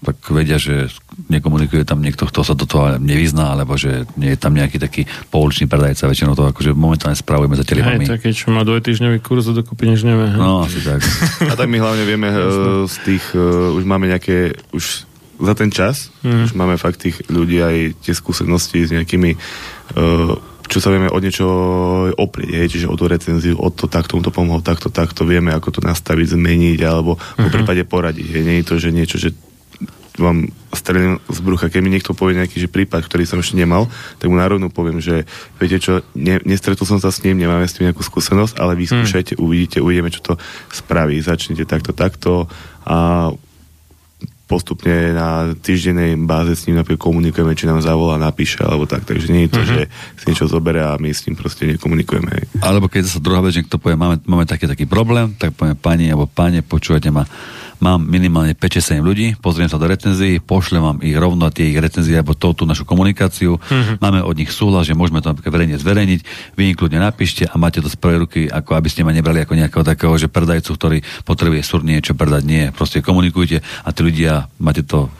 tak 0.06 0.22
vedia, 0.30 0.62
že 0.62 0.86
nekomunikuje 1.26 1.82
tam 1.82 1.98
niekto, 1.98 2.30
kto 2.30 2.46
sa 2.46 2.54
do 2.54 2.62
toho 2.62 3.02
nevyzná, 3.02 3.58
alebo 3.58 3.74
že 3.74 4.06
nie 4.14 4.32
je 4.32 4.38
tam 4.38 4.54
nejaký 4.54 4.78
taký 4.78 5.02
pouličný 5.34 5.66
predajca, 5.66 6.06
väčšinou 6.06 6.38
to 6.38 6.46
akože 6.46 6.70
momentálne 6.78 7.18
spravujeme 7.18 7.58
za 7.58 7.66
Hej, 7.66 7.70
telefónmi. 7.74 8.06
taký, 8.06 8.30
čo 8.30 8.54
má 8.54 8.62
dvojtýždňový 8.62 9.18
kurz 9.18 9.50
a 9.50 9.52
dokopy 9.58 9.90
nič 9.90 10.06
nevie. 10.06 10.30
hej? 10.30 10.38
No, 10.38 10.62
asi 10.62 10.78
tak. 10.86 11.02
A 11.50 11.58
tak 11.58 11.66
my 11.66 11.82
hlavne 11.82 12.06
vieme 12.06 12.30
uh, 12.30 12.86
z 12.86 12.96
tých, 13.02 13.34
uh, 13.34 13.74
už 13.74 13.82
máme 13.82 14.06
nejaké, 14.06 14.54
už 14.70 15.02
za 15.36 15.52
ten 15.52 15.68
čas, 15.68 16.08
už 16.24 16.56
máme 16.56 16.80
fakt 16.80 17.04
tých 17.04 17.20
ľudí 17.28 17.60
aj 17.60 17.76
tie 18.00 18.16
skúsenosti 18.16 18.88
s 18.88 18.94
nejakými, 18.94 19.36
uh, 19.36 20.32
čo 20.66 20.82
sa 20.82 20.90
vieme 20.90 21.06
od 21.06 21.22
niečo 21.22 21.46
oprieť, 22.18 22.66
hej, 22.66 22.68
čiže 22.72 22.90
o 22.90 22.98
tú 22.98 23.06
recenziu, 23.06 23.54
od 23.54 23.76
to 23.76 23.86
takto, 23.86 24.18
to 24.18 24.34
pomohol, 24.34 24.64
takto, 24.64 24.90
takto, 24.90 25.22
vieme, 25.22 25.54
ako 25.54 25.78
to 25.78 25.80
nastaviť, 25.84 26.34
zmeniť, 26.34 26.80
alebo 26.82 27.20
v 27.38 27.52
prípade 27.52 27.86
poradiť. 27.86 28.26
Hej, 28.26 28.42
nie 28.42 28.56
je 28.60 28.66
to, 28.66 28.74
že 28.80 28.88
niečo, 28.90 29.16
že 29.20 29.30
vám 30.16 30.48
strelím 30.72 31.20
z 31.28 31.38
brucha. 31.40 31.72
Keď 31.72 31.80
mi 31.80 31.92
niekto 31.92 32.12
povie 32.12 32.36
nejaký 32.36 32.60
že 32.60 32.68
prípad, 32.68 33.04
ktorý 33.04 33.24
som 33.24 33.40
ešte 33.40 33.56
nemal, 33.56 33.88
tak 34.20 34.28
mu 34.28 34.36
národnú 34.36 34.68
poviem, 34.68 35.00
že 35.00 35.24
viete 35.60 35.80
čo, 35.80 36.04
ne, 36.16 36.40
nestretol 36.44 36.88
som 36.88 37.00
sa 37.00 37.08
s 37.08 37.22
ním, 37.24 37.40
nemáme 37.40 37.64
s 37.64 37.76
tým 37.76 37.88
nejakú 37.88 38.04
skúsenosť, 38.04 38.60
ale 38.60 38.76
vyskúšajte, 38.76 39.40
uvidíte, 39.40 39.78
uvidíme, 39.80 40.12
čo 40.12 40.20
to 40.20 40.32
spraví. 40.72 41.16
Začnite 41.20 41.64
takto, 41.68 41.92
takto 41.96 42.50
a 42.86 43.30
postupne 44.46 45.10
na 45.10 45.58
týždennej 45.58 46.14
báze 46.22 46.54
s 46.54 46.70
ním 46.70 46.78
napríklad 46.78 47.02
komunikujeme, 47.02 47.58
či 47.58 47.66
nám 47.66 47.82
zavolá, 47.82 48.14
napíše 48.14 48.62
alebo 48.62 48.86
tak. 48.86 49.02
Takže 49.02 49.26
nie 49.34 49.50
je 49.50 49.52
to, 49.52 49.62
že 49.66 49.90
si 50.22 50.24
niečo 50.30 50.46
zoberie 50.46 50.86
a 50.86 50.94
my 51.02 51.10
s 51.10 51.26
ním 51.26 51.34
proste 51.34 51.66
nekomunikujeme. 51.66 52.30
Hej. 52.30 52.44
Alebo 52.62 52.86
keď 52.86 53.10
sa 53.10 53.18
druhá 53.18 53.42
vec, 53.42 53.58
že 53.58 53.66
kto 53.66 53.82
povie, 53.82 53.98
máme, 53.98 54.22
máme 54.22 54.46
taký 54.46 54.70
taký 54.70 54.86
problém, 54.86 55.34
tak 55.34 55.50
poviem 55.58 55.74
pani 55.74 56.06
alebo 56.14 56.30
páne, 56.30 56.62
počúvate 56.62 57.10
ma, 57.10 57.26
mám 57.78 58.02
minimálne 58.02 58.56
5-6 58.56 59.00
ľudí, 59.02 59.26
pozriem 59.38 59.68
sa 59.68 59.76
do 59.76 59.86
recenzií, 59.86 60.40
pošlem 60.40 60.82
vám 60.82 60.98
ich 61.04 61.16
rovno 61.16 61.48
tie 61.52 61.72
ich 61.72 61.78
recenzie 61.78 62.16
alebo 62.16 62.32
tú, 62.36 62.52
tú 62.56 62.64
našu 62.64 62.88
komunikáciu, 62.88 63.56
mm-hmm. 63.56 63.96
máme 64.00 64.20
od 64.24 64.34
nich 64.36 64.52
súhlas, 64.52 64.88
že 64.88 64.96
môžeme 64.96 65.20
to 65.20 65.32
napríklad 65.32 65.52
verejne 65.52 65.76
zverejniť, 65.76 66.20
vy 66.56 66.62
im 66.72 66.76
kľudne 66.76 67.00
napíšte 67.02 67.44
a 67.48 67.54
máte 67.60 67.84
to 67.84 67.92
z 67.92 67.96
prvej 68.00 68.18
ruky, 68.24 68.40
ako 68.48 68.76
aby 68.76 68.88
ste 68.88 69.04
ma 69.04 69.12
nebrali 69.12 69.44
ako 69.44 69.54
nejakého 69.58 69.84
takého, 69.84 70.14
že 70.16 70.32
predajcu, 70.32 70.70
ktorý 70.72 70.98
potrebuje 71.28 71.62
sur 71.64 71.84
niečo 71.84 72.16
predať, 72.16 72.42
nie, 72.48 72.72
proste 72.72 73.04
komunikujte 73.04 73.60
a 73.60 73.88
tí 73.92 74.00
ľudia 74.00 74.48
máte 74.56 74.80
to 74.82 75.12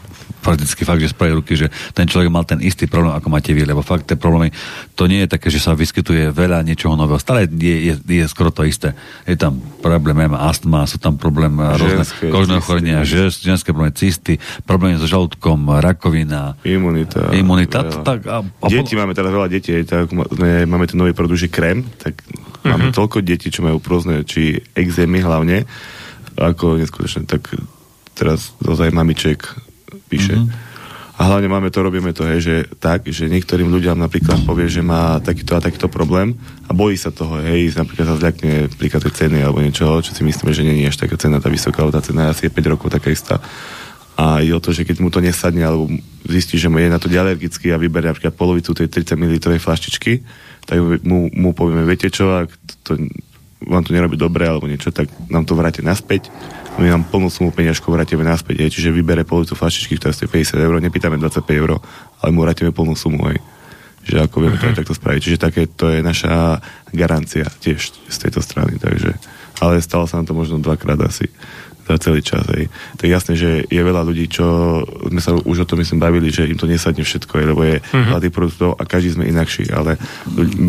prakticky 0.43 0.83
fakt, 0.83 1.03
že 1.03 1.11
prvej 1.11 1.35
ruky, 1.39 1.53
že 1.55 1.67
ten 1.91 2.07
človek 2.07 2.31
mal 2.31 2.47
ten 2.47 2.63
istý 2.63 2.87
problém, 2.87 3.15
ako 3.15 3.29
máte 3.29 3.51
vy, 3.51 3.67
lebo 3.67 3.83
fakt 3.83 4.07
tie 4.07 4.15
problémy, 4.15 4.55
to 4.95 5.11
nie 5.11 5.27
je 5.27 5.29
také, 5.31 5.51
že 5.51 5.59
sa 5.59 5.75
vyskytuje 5.75 6.31
veľa 6.31 6.63
niečoho 6.63 6.95
nového. 6.95 7.19
Stále 7.19 7.51
je, 7.51 7.77
je, 7.91 7.95
je 7.99 8.25
skoro 8.31 8.55
to 8.55 8.63
isté. 8.63 8.95
Je 9.27 9.35
tam 9.35 9.59
problém 9.83 10.27
má 10.27 10.47
astma, 10.47 10.87
sú 10.87 11.03
tam 11.03 11.19
problém 11.19 11.51
rôzne 11.59 12.07
kožné 12.31 12.59
ochorenia, 12.59 13.03
že, 13.03 13.29
ženské 13.31 13.75
problémy, 13.75 13.95
cysty, 13.95 14.39
problémy 14.63 14.99
so 14.99 15.07
žalúdkom, 15.11 15.59
rakovina, 15.83 16.55
Imunita. 16.63 17.31
imunita. 17.35 17.83
veľa. 17.83 18.03
Tak, 18.03 18.21
a, 18.31 18.37
a 18.43 18.67
Deti 18.71 18.95
máme 18.95 19.13
teraz 19.15 19.31
veľa 19.35 19.49
detí, 19.51 19.73
tak 19.83 20.11
máme 20.11 20.85
ten 20.87 20.99
nový 20.99 21.13
produkt, 21.13 21.43
že 21.43 21.51
krém, 21.51 21.83
tak 21.99 22.23
Mhm. 22.67 22.71
máme 22.75 22.87
toľko 22.91 23.23
detí, 23.23 23.47
čo 23.47 23.63
majú 23.63 23.79
rôzne, 23.79 24.27
či 24.27 24.59
exémy 24.75 25.23
hlavne, 25.23 25.63
ako 26.35 26.83
neskutočne, 26.83 27.23
tak 27.25 27.55
teraz 28.19 28.51
dozaj 28.59 28.91
mamiček 28.91 29.47
píše. 30.09 30.37
Mhm. 30.37 30.77
A 31.17 31.33
hlavne 31.33 31.49
máme 31.49 31.73
to, 31.73 31.81
robíme 31.81 32.13
to, 32.13 32.29
hej, 32.29 32.41
že 32.45 32.55
tak, 32.77 33.09
že 33.09 33.33
niektorým 33.33 33.73
ľuďom 33.73 33.97
napríklad 33.97 34.45
povie, 34.45 34.69
že 34.69 34.85
má 34.85 35.17
takýto 35.25 35.57
a 35.57 35.65
takýto 35.65 35.89
problém 35.89 36.37
a 36.69 36.77
bojí 36.77 36.93
sa 37.01 37.09
toho, 37.09 37.41
hej, 37.41 37.73
napríklad 37.73 38.05
sa 38.05 38.21
zľakne 38.21 38.69
príklad 38.77 39.01
tej 39.01 39.25
ceny 39.25 39.41
alebo 39.41 39.65
niečoho, 39.65 40.05
čo 40.05 40.13
si 40.13 40.21
myslíme, 40.21 40.53
že 40.53 40.61
nie 40.61 40.85
je 40.85 40.93
až 40.93 41.09
taká 41.09 41.17
cena 41.17 41.41
tá 41.41 41.49
vysoká, 41.49 41.81
alebo 41.81 41.97
tá 41.97 42.05
cena 42.05 42.29
je 42.29 42.45
asi 42.45 42.53
5 42.53 42.73
rokov 42.77 42.93
taká 42.93 43.09
istá. 43.09 43.41
A 44.21 44.45
je 44.45 44.53
o 44.53 44.61
to, 44.61 44.77
že 44.77 44.85
keď 44.85 45.01
mu 45.01 45.09
to 45.09 45.25
nesadne 45.25 45.65
alebo 45.65 45.89
zistí, 46.29 46.61
že 46.61 46.69
mu 46.69 46.85
je 46.85 46.93
na 46.93 47.01
to 47.01 47.09
alergický 47.09 47.73
a 47.73 47.81
vyberie 47.81 48.13
napríklad 48.13 48.37
polovicu 48.37 48.77
tej 48.77 48.93
30 48.93 49.17
ml 49.17 49.57
flaštičky, 49.57 50.21
tak 50.69 50.77
mu, 51.01 51.33
mu 51.33 51.57
povieme, 51.57 51.89
viete 51.89 52.13
čo, 52.13 52.45
ak 52.45 52.53
to, 52.85 53.01
vám 53.65 53.85
to 53.89 53.97
nerobí 53.97 54.21
dobre 54.21 54.45
alebo 54.45 54.69
niečo, 54.69 54.93
tak 54.93 55.09
nám 55.33 55.49
to 55.49 55.57
vráte 55.57 55.81
naspäť. 55.81 56.29
My 56.77 56.93
vám 56.93 57.09
plnú 57.09 57.33
sumu 57.33 57.49
peňažkov 57.51 57.89
vrátime 57.89 58.21
naspäť, 58.21 58.61
hej. 58.61 58.71
čiže 58.71 58.93
vybere 58.93 59.25
polovicu 59.25 59.57
flaštičky, 59.57 59.97
ktorá 59.97 60.13
stojí 60.13 60.29
50 60.29 60.61
eur, 60.61 60.75
nepýtame 60.77 61.17
25 61.17 61.41
eur, 61.57 61.81
ale 62.21 62.31
mu 62.31 62.45
vrátime 62.45 62.69
plnú 62.69 62.93
sumu, 62.93 63.33
hej. 63.33 63.41
Že 64.07 64.17
ako 64.29 64.37
vieme 64.39 64.61
to 64.61 64.69
aj 64.69 64.77
takto 64.77 64.95
spraviť. 64.95 65.21
Čiže 65.25 65.39
také 65.41 65.67
to 65.67 65.89
je 65.89 66.05
naša 66.05 66.61
garancia 66.93 67.49
tiež 67.49 67.81
z 68.07 68.17
tejto 68.21 68.39
strany, 68.39 68.77
takže 68.77 69.17
ale 69.59 69.81
stalo 69.81 70.05
sa 70.05 70.21
nám 70.21 70.29
to 70.29 70.37
možno 70.37 70.61
dvakrát 70.61 71.01
asi 71.01 71.27
za 71.89 71.97
celý 71.97 72.21
čas. 72.21 72.45
Hej. 72.53 72.69
Tak 73.01 73.09
jasné, 73.09 73.33
že 73.35 73.51
je 73.65 73.81
veľa 73.81 74.05
ľudí, 74.05 74.29
čo 74.29 74.45
sme 75.09 75.19
sa 75.19 75.33
už 75.33 75.65
o 75.65 75.67
tom 75.67 75.81
myslím 75.81 75.97
bavili, 75.99 76.29
že 76.29 76.45
im 76.45 76.61
to 76.61 76.69
nesadne 76.69 77.01
všetko, 77.03 77.33
hej, 77.41 77.47
lebo 77.51 77.63
je 77.65 77.81
Mhm. 77.81 78.11
veľa 78.13 78.21
tých 78.21 78.35
produktov 78.37 78.69
a 78.77 78.83
každý 78.85 79.17
sme 79.17 79.25
inakší, 79.27 79.73
ale 79.73 79.97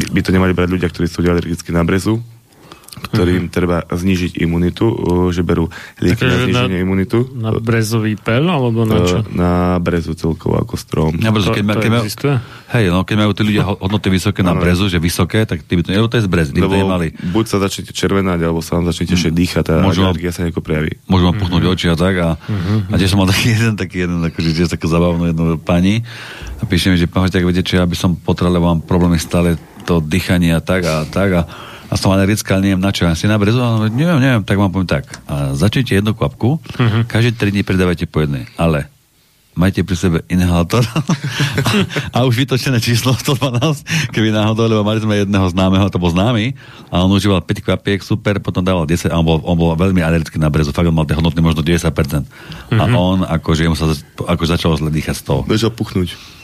by 0.08 0.22
to 0.24 0.32
nemali 0.32 0.56
brať 0.56 0.72
ľudia, 0.72 0.88
ktorí 0.88 1.06
sú 1.06 1.20
alergickí 1.20 1.70
na 1.70 1.84
brezu, 1.84 2.24
ktorým 2.98 3.48
treba 3.48 3.86
znižiť 3.86 4.42
imunitu, 4.42 4.86
uh, 4.88 4.96
že 5.30 5.42
berú 5.42 5.70
lieky 5.98 6.18
Takže 6.22 6.28
na 6.28 6.38
na- 6.38 6.46
zniženie 6.46 6.80
imunitu. 6.82 7.18
Na 7.34 7.50
brezový 7.56 8.18
pel, 8.18 8.44
alebo 8.44 8.84
na 8.84 9.02
čo? 9.06 9.22
Uh, 9.22 9.30
na 9.32 9.52
brezu 9.78 10.18
celkovo 10.18 10.58
ako 10.58 10.76
strom. 10.76 11.14
Brzo, 11.18 11.52
To- 11.52 11.56
keď, 11.56 11.64
ma, 11.64 11.74
to 11.78 11.82
keď, 11.86 11.92
majú, 11.92 12.04
existuje? 12.04 12.36
hej, 12.74 12.86
no, 12.90 13.06
keď 13.06 13.16
majú 13.22 13.32
tí 13.38 13.42
ľudia 13.46 13.64
ho- 13.64 13.80
hodnoty 13.80 14.08
vysoké 14.10 14.42
na 14.42 14.58
brezu, 14.58 14.90
že 14.90 14.98
vysoké, 14.98 15.46
tak 15.46 15.62
ty 15.64 15.74
by 15.78 15.82
to, 15.86 15.92
to 16.08 16.16
je 16.18 16.24
z 16.26 16.30
brezy, 16.30 16.52
Lebo 16.58 16.74
nemali. 16.74 17.14
buď 17.14 17.46
sa 17.46 17.58
začnete 17.62 17.94
červenať, 17.94 18.40
alebo 18.42 18.60
sa 18.66 18.80
vám 18.80 18.90
začnete 18.90 19.14
mm. 19.16 19.34
dýchať 19.34 19.66
a 19.72 19.74
Môžu 19.86 20.04
alergia 20.04 20.34
sa 20.34 20.44
nejako 20.44 20.66
prejaví. 20.66 20.98
Môžu 21.06 21.30
vám 21.30 21.38
puchnúť 21.38 21.64
oči 21.70 21.88
a 21.92 21.96
tak. 21.96 22.16
A, 22.18 22.30
a 22.90 22.96
tiež 22.98 23.14
som 23.14 23.22
mal 23.22 23.30
taký 23.30 23.54
jeden, 23.54 23.74
taký 23.78 24.04
jeden, 24.08 24.20
akože 24.24 24.50
tiež 24.52 24.70
takú 24.72 24.90
zabavnú 24.90 25.30
jednu 25.30 25.60
pani 25.62 26.02
a 26.58 26.64
píše 26.66 26.90
mi, 26.90 26.98
že 26.98 27.06
pán 27.06 27.30
tak 27.30 27.46
viete, 27.46 27.62
čo 27.62 27.78
ja 27.78 27.86
by 27.86 27.94
som 27.94 28.18
potreboval, 28.18 28.78
mám 28.78 28.82
problémy 28.82 29.20
stále 29.22 29.56
to 29.86 30.02
dýchanie 30.02 30.52
a 30.52 30.60
tak 30.60 30.84
a 30.84 31.06
tak 31.08 31.30
a, 31.32 31.42
a 31.88 31.96
som 31.96 32.12
alergická, 32.12 32.56
ale 32.56 32.68
neviem 32.68 32.80
na 32.80 32.92
čo. 32.92 33.04
Ja 33.04 33.14
si 33.14 33.26
na 33.26 33.36
brezu, 33.36 33.58
a 33.58 33.80
hovorím, 33.80 33.96
neviem, 33.96 34.20
neviem, 34.20 34.44
tak 34.44 34.56
vám 34.56 34.70
poviem 34.70 34.90
tak. 34.90 35.08
A 35.26 35.54
začnite 35.54 35.96
jednu 35.96 36.12
kvapku, 36.12 36.60
každé 37.06 37.32
3 37.34 37.52
dní 37.52 37.64
pridávajte 37.64 38.06
po 38.06 38.20
jednej, 38.20 38.44
ale 38.56 38.92
majte 39.54 39.82
pri 39.82 39.98
sebe 39.98 40.18
inhalátor 40.28 40.86
a 42.16 42.22
už 42.24 42.38
vytočené 42.38 42.78
číslo 42.78 43.10
112, 43.12 44.14
keby 44.14 44.30
náhodou, 44.30 44.70
lebo 44.70 44.86
mali 44.86 45.02
sme 45.02 45.26
jedného 45.26 45.50
známeho, 45.50 45.90
to 45.90 45.98
bol 45.98 46.14
známy, 46.14 46.54
a 46.88 47.02
on 47.02 47.10
užíval 47.10 47.42
5 47.42 47.66
kvapiek, 47.66 48.00
super, 48.00 48.38
potom 48.38 48.62
dával 48.62 48.86
10 48.86 49.10
a 49.10 49.18
on 49.18 49.26
bol, 49.26 49.42
on 49.42 49.58
bol 49.58 49.74
veľmi 49.74 49.98
alergický 50.00 50.38
na 50.38 50.54
brezu, 50.54 50.70
fakt 50.70 50.86
on 50.86 50.94
mal 50.94 51.10
tie 51.10 51.18
hodnoty 51.18 51.42
možno 51.42 51.66
90%. 51.66 51.90
Mm-hmm. 51.90 52.78
A 52.78 52.86
Mhm. 52.86 52.94
on 52.94 53.18
akože 53.26 53.66
jemu 53.66 53.74
sa 53.74 53.90
ako 54.30 54.44
začalo 54.46 54.78
zle 54.78 54.94
dýchať 54.94 55.16
z 55.18 55.24
toho. 55.26 55.42
Začal 55.50 55.74
puchnúť. 55.74 56.37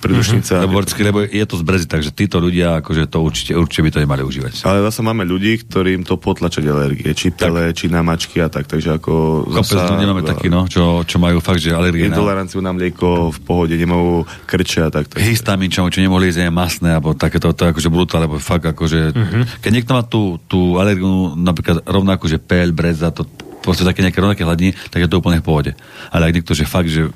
Predušnica. 0.00 0.66
Lebo, 0.66 0.82
vždycky, 0.82 1.00
lebo 1.06 1.18
je 1.22 1.44
to 1.46 1.54
z 1.54 1.62
brezy, 1.62 1.86
takže 1.86 2.10
títo 2.10 2.42
ľudia 2.42 2.82
akože 2.82 3.06
to 3.06 3.22
určite, 3.22 3.52
určite 3.54 3.82
by 3.86 3.90
to 3.94 4.00
nemali 4.02 4.22
užívať. 4.26 4.66
Ale 4.66 4.82
zase 4.82 5.00
máme 5.00 5.22
ľudí, 5.22 5.62
ktorým 5.62 6.02
to 6.02 6.18
potlačať 6.18 6.66
alergie, 6.66 7.06
či 7.14 7.30
pele, 7.30 7.70
či 7.70 7.86
na 7.86 8.02
mačky 8.02 8.42
a 8.42 8.50
tak, 8.50 8.66
takže 8.66 8.98
ako... 8.98 9.12
Kopec 9.46 9.78
ľudí 9.78 10.04
máme 10.10 10.24
takí, 10.26 10.50
no, 10.50 10.66
čo, 10.66 11.06
čo 11.06 11.22
majú 11.22 11.38
fakt, 11.38 11.62
že 11.62 11.70
alergie 11.70 12.10
Intoleranciu 12.10 12.58
na 12.58 12.74
mlieko 12.74 13.30
v 13.30 13.38
pohode, 13.46 13.74
nemajú 13.78 14.26
krče 14.48 14.80
a 14.86 14.90
tak. 14.90 15.06
tak. 15.06 15.22
histamín, 15.22 15.70
čo, 15.70 15.86
čo 15.86 16.02
nemohli 16.02 16.32
jesť 16.32 16.50
masné, 16.50 16.98
alebo 16.98 17.14
takéto, 17.14 17.54
to 17.54 17.68
je 17.68 17.70
akože 17.70 17.88
brutál, 17.92 18.26
lebo 18.26 18.40
fakt 18.42 18.66
akože, 18.66 19.12
Mhm. 19.14 19.40
keď 19.62 19.70
niekto 19.70 19.92
má 19.94 20.02
tú, 20.02 20.40
tú 20.50 20.80
alergiu, 20.80 21.36
napríklad 21.36 21.84
rovnako, 21.86 22.26
že 22.26 22.42
peľ, 22.42 22.74
breza, 22.74 23.12
to 23.14 23.22
proste 23.60 23.84
také 23.84 24.00
nejaké 24.00 24.18
rovnaké 24.18 24.42
hladiny, 24.42 24.72
tak 24.88 25.04
je 25.04 25.08
to 25.08 25.20
úplne 25.20 25.38
v 25.38 25.46
pohode. 25.46 25.70
Ale 26.08 26.26
ak 26.26 26.34
niekto, 26.40 26.56
že 26.56 26.64
fakt, 26.64 26.88
že 26.88 27.12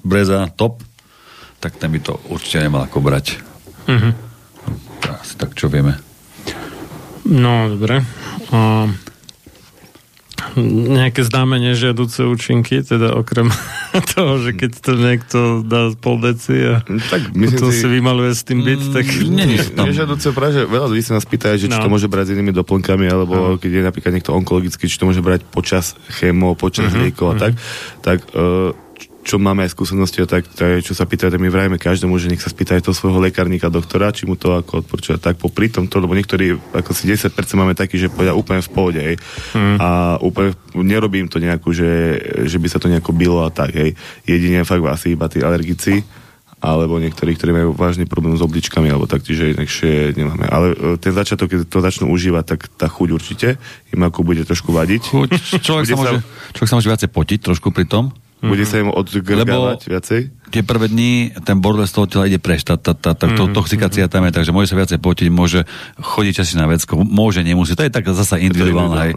breza, 0.00 0.48
top, 0.56 0.80
tak 1.64 1.74
ten 1.74 1.88
by 1.88 1.98
to 1.98 2.20
určite 2.26 2.60
nemal 2.60 2.82
ako 2.82 3.00
brať. 3.00 3.40
Mhm. 3.86 4.10
Asi 5.10 5.34
tak, 5.34 5.52
čo 5.52 5.66
vieme. 5.66 5.96
No, 7.24 7.68
dobre. 7.70 8.04
A 8.50 8.84
nejaké 10.54 11.22
známe 11.22 11.58
nežiaduce 11.58 12.22
účinky, 12.22 12.78
teda 12.80 13.10
okrem 13.12 13.50
toho, 14.14 14.38
že 14.38 14.52
keď 14.52 14.70
to 14.76 14.92
niekto 14.94 15.38
dá 15.62 15.90
pol 15.94 16.20
deci 16.20 16.54
a 16.60 16.78
tak 17.08 17.32
potom 17.32 17.68
si- 17.68 17.80
si 17.80 17.86
vymaluje 17.88 18.30
s 18.30 18.42
tým 18.42 18.60
byt, 18.60 18.82
tak... 18.92 19.02
Nežiaduce 19.74 20.30
práve, 20.30 20.62
veľa 20.62 20.86
ľudí 20.86 21.00
sa 21.00 21.14
nás 21.14 21.24
pýtajú, 21.24 21.56
že 21.56 21.66
či 21.66 21.74
No. 21.74 21.80
to 21.80 21.90
môže 21.90 22.06
brať 22.06 22.28
s 22.28 22.34
inými 22.34 22.52
doplnkami, 22.52 23.06
alebo 23.08 23.34
keď 23.56 23.70
je 23.72 23.82
napríklad 23.84 24.12
niekto 24.12 24.30
onkologický, 24.32 24.84
či 24.84 24.94
to 24.94 25.04
môže 25.04 25.18
brať 25.20 25.42
počas 25.44 25.96
chémo, 26.12 26.54
počas 26.54 26.92
Mhm, 26.92 27.00
liekov 27.00 27.26
a 27.30 27.40
tak. 27.40 27.52
Tak 28.00 28.18
eh, 28.28 28.70
čo 29.24 29.40
máme 29.40 29.64
aj 29.64 29.72
skúsenosti, 29.72 30.20
tak, 30.28 30.44
tak, 30.52 30.84
čo 30.84 30.92
sa 30.92 31.08
pýtajú, 31.08 31.32
tak 31.32 31.40
my 31.40 31.48
vrajme 31.48 31.76
každému, 31.80 32.12
že 32.20 32.28
nech 32.28 32.44
sa 32.44 32.52
spýta 32.52 32.76
aj 32.76 32.84
toho 32.84 32.94
svojho 32.94 33.24
lekárnika, 33.24 33.72
doktora, 33.72 34.12
či 34.12 34.28
mu 34.28 34.36
to 34.36 34.52
ako 34.52 34.84
odporúča 34.84 35.16
tak 35.16 35.40
popri 35.40 35.72
tomto, 35.72 35.96
lebo 35.96 36.12
niektorí, 36.12 36.52
ako 36.76 36.92
si 36.92 37.08
10% 37.08 37.32
máme 37.56 37.72
takí, 37.72 37.96
že 37.96 38.12
povedia 38.12 38.36
úplne 38.36 38.60
v 38.60 38.70
pohode, 38.70 39.00
hej. 39.00 39.16
Mhm. 39.56 39.76
A 39.80 39.88
úplne 40.20 40.52
nerobím 40.76 41.32
to 41.32 41.40
nejakú, 41.40 41.72
že, 41.72 42.20
že 42.44 42.60
by 42.60 42.68
sa 42.68 42.76
to 42.76 42.92
nejako 42.92 43.16
bylo 43.16 43.42
a 43.42 43.50
tak, 43.50 43.72
hej. 43.72 43.96
Jedine 44.28 44.68
fakt 44.68 44.84
asi 44.84 45.16
iba 45.16 45.26
tí 45.32 45.40
alergici, 45.40 46.04
alebo 46.64 46.96
niektorí, 46.96 47.36
ktorí 47.36 47.52
majú 47.52 47.70
vážny 47.76 48.08
problém 48.08 48.32
s 48.36 48.44
obličkami, 48.44 48.88
alebo 48.88 49.04
tak, 49.04 49.20
čiže 49.20 49.52
inakšie 49.52 50.16
nemáme. 50.16 50.48
Ale 50.48 50.72
e, 50.72 50.76
ten 50.96 51.12
začiatok, 51.12 51.52
keď 51.52 51.58
to 51.68 51.84
začnú 51.84 52.08
užívať, 52.08 52.44
tak 52.56 52.60
tá 52.72 52.88
chuť 52.88 53.08
určite 53.12 53.60
im 53.92 54.00
ako 54.00 54.24
bude 54.24 54.40
trošku 54.48 54.72
vadiť. 54.72 55.02
Chuť, 55.12 55.60
človek, 55.60 55.84
sa 55.84 55.96
môže, 56.00 56.24
človek 56.56 56.68
sa 56.72 56.76
môže 56.80 56.88
viacej 56.88 57.10
potiť 57.12 57.38
trošku 57.52 57.68
pri 57.68 57.84
tom. 57.84 58.16
Bude 58.44 58.64
sa 58.68 58.76
im 58.80 58.92
odgrgávať 58.92 59.80
viacej? 59.88 60.20
tie 60.54 60.62
prvé 60.62 60.86
dni 60.86 61.34
ten 61.42 61.58
bordel 61.58 61.82
z 61.82 61.94
toho 61.98 62.06
tela 62.06 62.30
ide 62.30 62.38
preč, 62.38 62.62
tá, 62.62 62.78
tá, 62.78 62.94
tá, 62.94 63.10
tá 63.10 63.26
Mhm, 63.26 63.34
to, 63.34 63.42
toxikácia 63.50 64.06
tam 64.06 64.22
je, 64.30 64.30
takže 64.30 64.54
môže 64.54 64.70
sa 64.70 64.78
viacej 64.78 65.02
potiť, 65.02 65.26
môže 65.34 65.66
chodiť 65.98 66.32
časy 66.38 66.54
na 66.54 66.70
vecko, 66.70 67.02
môže, 67.02 67.42
nemusí, 67.42 67.74
to 67.74 67.82
je 67.82 67.90
tak 67.90 68.06
zasa 68.06 68.38
individuálne, 68.38 69.10
hej. 69.10 69.14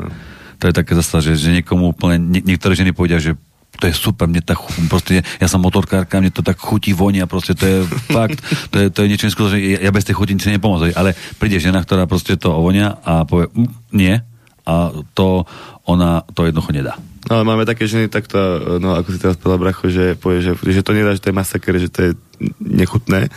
To 0.57 0.65
je 0.65 0.73
také 0.73 0.97
zasa, 0.97 1.21
že, 1.21 1.37
že 1.37 1.61
niekomu 1.61 1.93
úplne, 1.93 2.17
nie, 2.17 2.41
niektoré 2.41 2.73
ženy 2.73 2.89
povedia, 2.89 3.21
že 3.21 3.37
to 3.77 3.85
je 3.85 3.93
super, 3.93 4.25
mne 4.25 4.41
tak, 4.41 4.57
proste, 4.89 5.21
ja 5.21 5.45
som 5.45 5.61
motorkárka, 5.61 6.17
mne 6.17 6.33
to 6.33 6.41
tak 6.41 6.57
chutí, 6.57 6.97
vonia, 6.97 7.29
proste 7.29 7.53
to 7.53 7.65
je 7.69 7.77
fakt, 8.17 8.41
to 8.73 8.81
je, 8.81 8.85
to 8.89 9.05
je 9.05 9.07
niečo 9.13 9.29
neskutočné, 9.29 9.77
ja, 9.77 9.93
bez 9.93 10.09
tej 10.09 10.17
chutí 10.17 10.33
si 10.41 10.49
nepomôcem, 10.49 10.97
ale 10.97 11.13
príde 11.37 11.61
žena, 11.61 11.85
ktorá 11.85 12.09
proste 12.09 12.33
to 12.33 12.49
ovonia 12.49 12.97
a 13.05 13.21
povie, 13.29 13.53
mm, 13.53 13.69
nie, 13.93 14.17
a 14.65 14.89
to 15.13 15.45
ona 15.85 16.25
to 16.33 16.49
jednoducho 16.49 16.73
nedá. 16.73 16.97
No 17.27 17.35
ale 17.35 17.43
máme 17.43 17.63
také 17.63 17.83
ženy 17.85 18.07
takto, 18.07 18.39
no 18.79 18.95
ako 18.95 19.07
si 19.11 19.19
teraz 19.19 19.35
povedal 19.35 19.59
Bracho, 19.59 19.91
že 19.91 20.15
povie, 20.15 20.39
že, 20.39 20.55
že 20.55 20.79
to 20.81 20.95
nedá, 20.95 21.11
že 21.11 21.19
to 21.19 21.29
je 21.29 21.35
masaker, 21.35 21.75
že 21.75 21.91
to 21.91 21.99
je 22.01 22.11
nechutné 22.57 23.27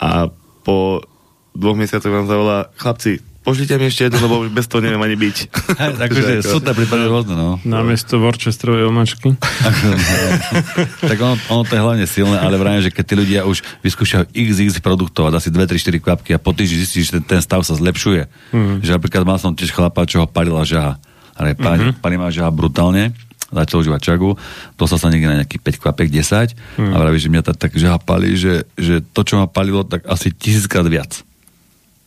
a 0.00 0.28
po 0.60 1.04
dvoch 1.52 1.76
mesiacoch 1.76 2.08
vám 2.08 2.28
zavolá 2.28 2.68
chlapci, 2.76 3.20
pošlite 3.40 3.78
mi 3.78 3.86
ešte 3.86 4.10
jednu, 4.10 4.18
lebo 4.18 4.42
už 4.42 4.50
bez 4.50 4.66
toho 4.66 4.82
neviem 4.82 4.98
ani 4.98 5.14
byť. 5.14 5.36
Takže 6.02 6.42
sú 6.42 6.58
to 6.58 6.74
prípady 6.74 7.06
rôzne, 7.06 7.38
no. 7.38 7.62
Namiesto 7.62 8.18
Worcesterovej 8.18 8.90
omačky. 8.90 9.38
tak 11.08 11.16
ono, 11.16 11.38
ono 11.48 11.62
to 11.62 11.72
je 11.78 11.80
hlavne 11.80 12.06
silné, 12.10 12.36
ale 12.36 12.58
vrajím, 12.58 12.88
že 12.88 12.90
keď 12.90 13.04
tí 13.06 13.14
ľudia 13.14 13.40
už 13.46 13.62
vyskúšajú 13.86 14.34
XX 14.34 14.74
produktov 14.82 15.30
a 15.30 15.34
dá 15.34 15.38
si 15.38 15.54
2, 15.54 15.62
3, 15.62 15.78
4 15.78 16.02
kvapky 16.02 16.30
a 16.34 16.42
po 16.42 16.50
týždni 16.50 16.82
zistí, 16.82 17.06
že 17.06 17.22
ten, 17.22 17.38
ten 17.38 17.40
stav 17.40 17.62
sa 17.62 17.78
zlepšuje. 17.78 18.26
Mhm. 18.50 18.74
Že 18.82 18.90
napríklad 18.98 19.22
mal 19.22 19.38
som 19.38 19.54
tiež 19.54 19.70
chlapa, 19.70 20.02
čo 20.04 20.24
ho 20.24 20.26
palila 20.26 20.66
žaha. 20.66 20.98
Ale 21.36 21.52
pani, 21.52 21.92
Mhm. 21.92 22.00
pani 22.00 22.16
má 22.16 22.32
žaha 22.32 22.50
brutálne, 22.50 23.12
začal 23.46 23.78
užívať 23.80 24.00
čagu, 24.02 24.34
dostal 24.74 24.98
sa 24.98 25.06
niekde 25.06 25.28
na 25.28 25.38
nejakých 25.40 25.62
5 25.62 25.82
kvapek, 25.82 26.08
10 26.10 26.54
Mhm. 26.78 26.92
a 26.92 26.96
vraví, 26.98 27.18
že 27.18 27.30
mňa 27.30 27.42
tak, 27.42 27.56
tak 27.56 27.72
žaha 27.74 27.98
palí, 27.98 28.34
že, 28.34 28.66
že 28.74 28.98
to, 29.00 29.22
čo 29.22 29.38
ma 29.38 29.46
palilo, 29.46 29.86
tak 29.86 30.02
asi 30.04 30.30
tisíckrát 30.30 30.84
viac. 30.84 31.22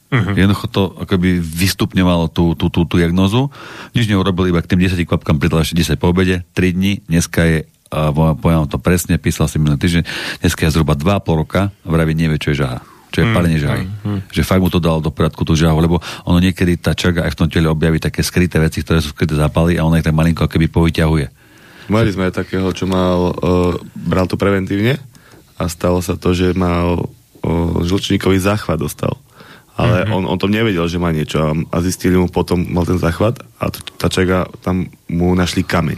Mhm. 0.09 0.33
Jednoducho 0.35 0.67
to 0.67 0.81
akoby 0.99 1.37
vystupňovalo 1.37 2.33
tú, 2.33 2.57
tú, 2.57 2.73
tú, 2.73 2.81
tú 2.83 2.95
diagnozu. 2.97 3.53
Nič 3.93 4.09
neurobil, 4.09 4.49
iba 4.49 4.59
k 4.59 4.73
tým 4.73 4.81
10 4.81 4.97
kvapkám 5.05 5.37
pridal 5.37 5.61
ešte 5.61 5.77
10 5.77 6.01
po 6.01 6.09
obede, 6.09 6.41
3 6.57 6.73
dní, 6.73 7.05
dneska 7.05 7.45
je, 7.45 7.57
a 7.89 8.09
poviem 8.11 8.65
to 8.65 8.81
presne, 8.81 9.21
písal 9.21 9.45
si 9.45 9.61
minulý 9.61 9.77
týždeň, 9.77 10.03
dneska 10.41 10.65
je 10.65 10.73
zhruba 10.73 10.97
2,5 10.97 11.39
roka 11.39 11.61
vraví, 11.85 12.13
nevie, 12.13 12.41
čo 12.41 12.51
je 12.51 12.65
žaha. 12.65 12.81
Čo 13.09 13.17
je 13.19 13.25
Mm, 13.25 13.33
palenie 13.33 13.57
žahy. 13.57 13.83
mm, 13.85 14.19
Že 14.29 14.41
fakt 14.43 14.59
mu 14.59 14.67
to 14.67 14.77
dalo 14.77 14.99
do 14.99 15.09
poriadku 15.09 15.41
tú 15.41 15.53
žahu, 15.53 15.77
lebo 15.77 15.97
ono 16.23 16.37
niekedy 16.37 16.77
tá 16.77 16.93
čaga 16.93 17.23
aj 17.23 17.33
v 17.33 17.39
tom 17.39 17.47
tele 17.47 17.65
objaví 17.65 17.97
také 17.97 18.21
skryté 18.21 18.57
veci, 18.57 18.79
ktoré 18.79 18.99
sú 18.99 19.09
skryté 19.09 19.33
zápaly 19.33 19.75
a 19.75 19.83
ona 19.83 19.97
ich 19.97 20.05
tak 20.05 20.13
malinko 20.13 20.45
keby 20.45 20.67
povyťahuje. 20.67 21.25
Mali 21.87 22.09
sme 22.09 22.29
aj 22.29 22.37
takého, 22.37 22.69
čo 22.69 22.85
mal, 22.85 23.33
uh, 23.33 23.73
bral 23.95 24.23
to 24.23 24.35
preventívne 24.35 25.01
a 25.55 25.65
stalo 25.65 25.99
sa 25.99 26.13
to, 26.13 26.31
že 26.31 26.53
mal 26.53 27.01
uh, 27.01 27.49
žlčníkový 27.81 28.37
záchvat 28.37 28.77
dostal. 28.77 29.17
Ale 29.73 30.03
Mhm. 30.03 30.05
mm-hmm. 30.05 30.15
on, 30.19 30.23
on 30.27 30.37
to 30.37 30.47
nevedel, 30.47 30.85
že 30.85 30.95
má 30.95 31.09
niečo 31.09 31.39
a, 31.39 31.49
a 31.51 31.77
zistili 31.79 32.13
mu 32.13 32.27
potom, 32.27 32.61
mal 32.61 32.83
ten 32.83 32.95
záchvat 32.95 33.41
a 33.55 33.65
t- 33.67 33.81
tá 33.95 34.05
čaga, 34.05 34.43
tam 34.59 34.85
mu 35.07 35.33
našli 35.33 35.63
kameň 35.63 35.97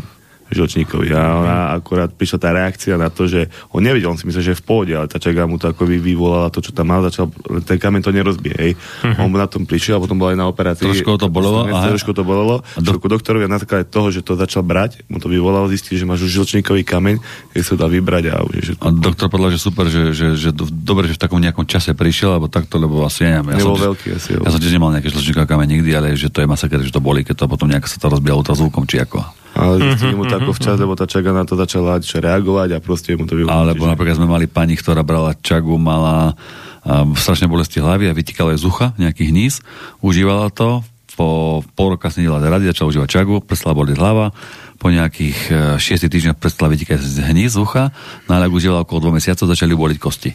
žlčníkovi 0.51 1.09
a 1.15 1.21
ona 1.39 1.55
akurát 1.75 2.11
prišla 2.11 2.37
tá 2.37 2.49
reakcia 2.51 2.99
na 2.99 3.07
to, 3.07 3.25
že 3.25 3.47
on 3.71 3.81
nevedel, 3.81 4.11
on 4.11 4.19
si 4.19 4.27
myslel, 4.27 4.43
že 4.43 4.51
je 4.53 4.59
v 4.59 4.65
pohode, 4.67 4.93
ale 4.93 5.07
tá 5.07 5.17
čaga 5.17 5.47
mu 5.47 5.55
to 5.55 5.71
ako 5.71 5.87
by 5.87 5.97
vyvolala 5.97 6.51
to, 6.51 6.59
čo 6.59 6.75
tam 6.75 6.91
mal, 6.91 6.99
začal, 7.07 7.31
ten 7.63 7.79
kameň 7.79 8.01
to 8.03 8.11
nerozbije, 8.11 8.55
hej. 8.59 8.71
Mhm. 9.03 9.19
On 9.23 9.29
na 9.31 9.47
tom 9.47 9.63
prišiel 9.63 9.97
a 9.97 10.03
potom 10.03 10.19
bol 10.19 10.29
aj 10.29 10.37
na 10.37 10.45
operácii. 10.51 10.83
Trošku 10.83 11.15
to 11.15 11.31
bolelo, 11.31 11.65
aha. 11.65 11.95
Trošku 11.95 12.11
to 12.11 12.27
bolelo. 12.27 12.61
A 12.75 12.79
do... 12.83 12.99
doktorovi 12.99 13.47
a 13.47 13.49
na 13.49 13.59
základe 13.63 13.87
toho, 13.87 14.11
že 14.11 14.21
to 14.21 14.35
začal 14.35 14.61
brať, 14.61 15.07
mu 15.07 15.17
to 15.17 15.31
vyvolalo, 15.31 15.71
zistili, 15.71 15.97
že 15.97 16.05
máš 16.05 16.27
už 16.27 16.43
žlčníkový 16.43 16.83
kameň, 16.83 17.15
keď 17.55 17.63
sa 17.63 17.73
dá 17.79 17.87
vybrať 17.87 18.23
a 18.35 18.35
už 18.43 18.55
že 18.61 18.73
A 18.83 18.91
doktor 18.91 19.31
povedal, 19.31 19.55
že 19.55 19.59
super, 19.63 19.87
že, 19.87 20.11
že, 20.11 20.35
že 20.35 20.51
do- 20.51 20.69
dobre, 20.69 21.07
že 21.07 21.15
v 21.15 21.21
takom 21.23 21.39
nejakom 21.39 21.63
čase 21.63 21.95
prišiel, 21.95 22.35
alebo 22.35 22.51
takto, 22.51 22.75
lebo 22.77 23.07
asi 23.07 23.23
ja. 23.25 23.39
Ja 23.39 23.57
Nebol 23.57 23.79
som, 23.79 23.95
veľký 23.95 24.07
asi, 24.13 24.29
Ja 24.37 24.51
som 24.51 24.59
tiež 24.59 24.75
nemal 24.75 24.91
nejaké 24.91 25.09
žlčníkové 25.09 25.47
kameň 25.47 25.67
nikdy, 25.79 25.91
ale 25.95 26.13
že 26.19 26.27
to 26.27 26.43
je 26.43 26.47
masaker, 26.47 26.83
že 26.83 26.91
to 26.91 26.99
boli, 26.99 27.23
keď 27.23 27.43
to 27.43 27.45
potom 27.47 27.71
nejak 27.71 27.87
sa 27.87 27.97
to 27.97 28.11
rozbijalo 28.11 28.41
ultrazvukom, 28.41 28.83
či 28.89 28.99
ako. 28.99 29.21
Ale 29.61 29.93
zistili 29.93 30.17
mu 30.17 30.25
to 30.25 30.35
ako 30.35 30.51
včas, 30.51 30.77
lebo 30.81 30.97
tá 30.97 31.05
čaga 31.05 31.29
na 31.29 31.45
to 31.45 31.53
začala 31.53 32.01
reagovať 32.01 32.69
a 32.73 32.77
proste 32.81 33.13
mu 33.13 33.29
to 33.29 33.37
vyvolalo. 33.37 33.69
Alebo 33.69 33.85
napríklad 33.85 34.17
sme 34.17 34.25
mali 34.25 34.49
pani, 34.49 34.73
ktorá 34.73 35.05
brala 35.05 35.37
čagu, 35.37 35.77
mala 35.77 36.33
a, 36.81 37.05
strašne 37.13 37.45
bolesti 37.45 37.77
hlavy 37.77 38.09
a 38.09 38.17
vytýkala 38.17 38.57
jej 38.57 38.65
z 38.65 38.65
ucha, 38.65 38.87
nejaký 38.97 39.29
hníz, 39.29 39.61
užívala 40.01 40.49
to, 40.49 40.81
po 41.13 41.61
pol 41.77 41.93
roka 41.93 42.09
si 42.09 42.25
nedala 42.25 42.41
rady, 42.41 42.73
začala 42.73 42.89
užívať 42.89 43.09
čagu, 43.11 43.35
prestala 43.45 43.77
boliť 43.77 43.95
hlava, 43.99 44.33
po 44.81 44.89
nejakých 44.89 45.77
e, 45.77 45.77
6 45.77 46.09
týždňoch 46.09 46.37
prestala 46.41 46.73
vytýkať 46.73 46.97
z 46.97 47.21
hníz 47.21 47.53
z 47.53 47.61
ucha, 47.61 47.93
no 48.25 48.33
ale 48.33 48.49
ak 48.49 48.53
užívala 48.57 48.81
okolo 48.81 49.13
2 49.13 49.21
mesiacov, 49.21 49.45
začali 49.45 49.77
boliť 49.77 49.97
kosti. 50.01 50.31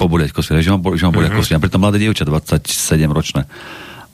Poboliať 0.00 0.32
kosti, 0.32 0.56
že 0.62 0.72
mám, 0.72 0.80
že 0.96 1.04
mám 1.04 1.12
bolia 1.12 1.28
Mhm. 1.28 1.36
kosti. 1.36 1.52
A 1.52 1.60
pritom 1.60 1.82
mladé 1.82 2.00
dievča, 2.00 2.24
27 2.24 3.12
ročné. 3.12 3.44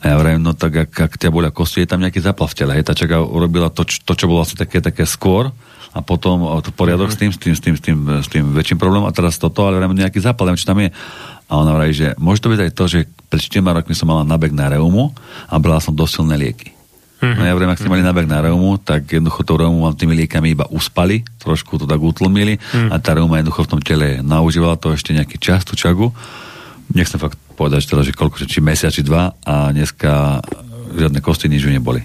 Ja 0.04 0.14
vravím, 0.14 0.40
no 0.40 0.52
tak 0.52 0.76
ak, 0.78 0.92
ak 0.92 1.12
ťa 1.16 1.28
bolia 1.28 1.48
kosti, 1.48 1.80
je 1.80 1.88
tam 1.88 1.98
nejaký 1.98 2.20
zápal 2.20 2.44
v 2.44 2.54
tele. 2.54 2.72
Hej, 2.74 2.84
tá 2.84 2.94
čaga 2.94 3.18
urobila 3.18 3.68
to, 3.68 3.82
čo- 3.82 3.98
to, 3.98 4.12
čo 4.12 4.26
bolo 4.26 4.40
asi 4.40 4.52
také, 4.52 4.78
také 4.78 5.02
skôr 5.04 5.48
a 5.90 6.00
potom 6.00 6.42
o, 6.42 6.60
to 6.60 6.68
poriadok 6.70 7.08
s 7.08 7.16
tým, 7.16 7.30
s 7.30 7.38
tým, 7.38 7.50
s 7.50 7.58
tým, 7.58 7.74
s 7.74 7.80
tým, 7.80 7.96
s 8.20 8.28
tým 8.28 8.44
väčším 8.50 8.76
problémom 8.76 9.06
a 9.06 9.12
teraz 9.12 9.34
toto, 9.34 9.64
ale 9.64 9.78
vravím, 9.78 9.96
nejaký 9.96 10.18
zápal, 10.18 10.44
neviem, 10.46 10.58
čo 10.58 10.68
tam 10.68 10.78
je. 10.78 10.90
A 11.44 11.52
ona 11.54 11.72
vraví, 11.72 11.92
že 11.92 12.12
môže 12.16 12.38
to 12.38 12.48
byť 12.48 12.60
aj 12.60 12.70
to, 12.70 12.84
že 12.86 12.98
pred 13.26 13.40
4 13.40 13.64
rokmi 13.64 13.92
som 13.92 14.06
mala 14.06 14.22
nabeh 14.22 14.50
na 14.50 14.68
reumu 14.68 15.16
a 15.46 15.56
brala 15.56 15.78
som 15.78 15.90
dosť 15.90 16.12
silné 16.14 16.36
lieky. 16.36 16.68
No 17.24 17.40
ja 17.40 17.54
viem, 17.54 17.64
ak 17.66 17.78
ste 17.78 17.88
mali 17.88 18.04
nabeh 18.04 18.26
na 18.26 18.42
reumu, 18.42 18.76
tak 18.76 19.08
jednoducho 19.08 19.40
to 19.42 19.56
reumu 19.56 19.80
vám 19.82 19.96
tými 19.96 20.12
liekami 20.14 20.52
iba 20.52 20.68
uspali, 20.68 21.24
trošku 21.38 21.78
to 21.78 21.86
tak 21.86 21.96
utlmili 21.96 22.60
Mhm. 22.60 22.90
a 22.90 23.00
tá 23.00 23.14
reuma 23.14 23.38
jednoducho 23.38 23.64
v 23.64 23.70
tom 23.70 23.80
tele 23.80 24.20
naužívala 24.20 24.76
to 24.76 24.92
ešte 24.92 25.10
nejaký 25.10 25.38
čas, 25.38 25.62
tú 25.62 25.72
čagu. 25.72 26.12
Nechcem 26.92 27.16
fakt 27.16 27.40
povedať, 27.56 27.86
že 27.86 27.88
teda, 27.94 28.02
že 28.04 28.12
koľko, 28.12 28.44
či 28.44 28.60
mesiac, 28.60 28.92
či 28.92 29.00
dva 29.00 29.32
a 29.46 29.72
dneska 29.72 30.42
žiadne 30.94 31.24
kosti 31.24 31.48
nič 31.48 31.64
neboli. 31.64 32.04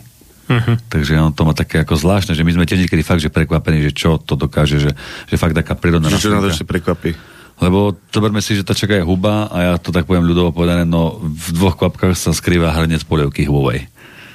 Uh-huh. 0.49 0.81
Takže 0.89 1.13
on 1.21 1.29
to 1.29 1.45
má 1.45 1.53
také 1.53 1.85
ako 1.85 1.93
zvláštne, 1.93 2.33
že 2.33 2.41
my 2.41 2.57
sme 2.57 2.65
tiež 2.65 2.81
niekedy 2.81 3.05
fakt, 3.05 3.21
že 3.21 3.29
prekvapení, 3.29 3.85
že 3.85 3.93
čo 3.93 4.17
to 4.17 4.33
dokáže, 4.33 4.81
že, 4.81 4.91
že 5.29 5.35
fakt 5.37 5.53
taká 5.53 5.77
prírodná 5.77 6.09
Čo 6.09 6.33
nás 6.33 6.49
ešte 6.49 6.65
prekvapí? 6.65 7.13
Lebo 7.59 7.93
zoberme 8.09 8.39
si, 8.39 8.55
že 8.55 8.63
tá 8.63 8.71
čaká 8.73 8.97
je 8.97 9.05
huba 9.05 9.51
a 9.51 9.57
ja 9.61 9.73
to 9.75 9.91
tak 9.91 10.07
poviem 10.07 10.25
ľudovo 10.25 10.55
povedané, 10.55 10.87
no 10.87 11.19
v 11.21 11.47
dvoch 11.53 11.75
kvapkách 11.75 12.15
sa 12.15 12.31
skrýva 12.31 12.71
hrnec 12.71 13.03
polievky 13.03 13.45
hubovej. 13.45 13.85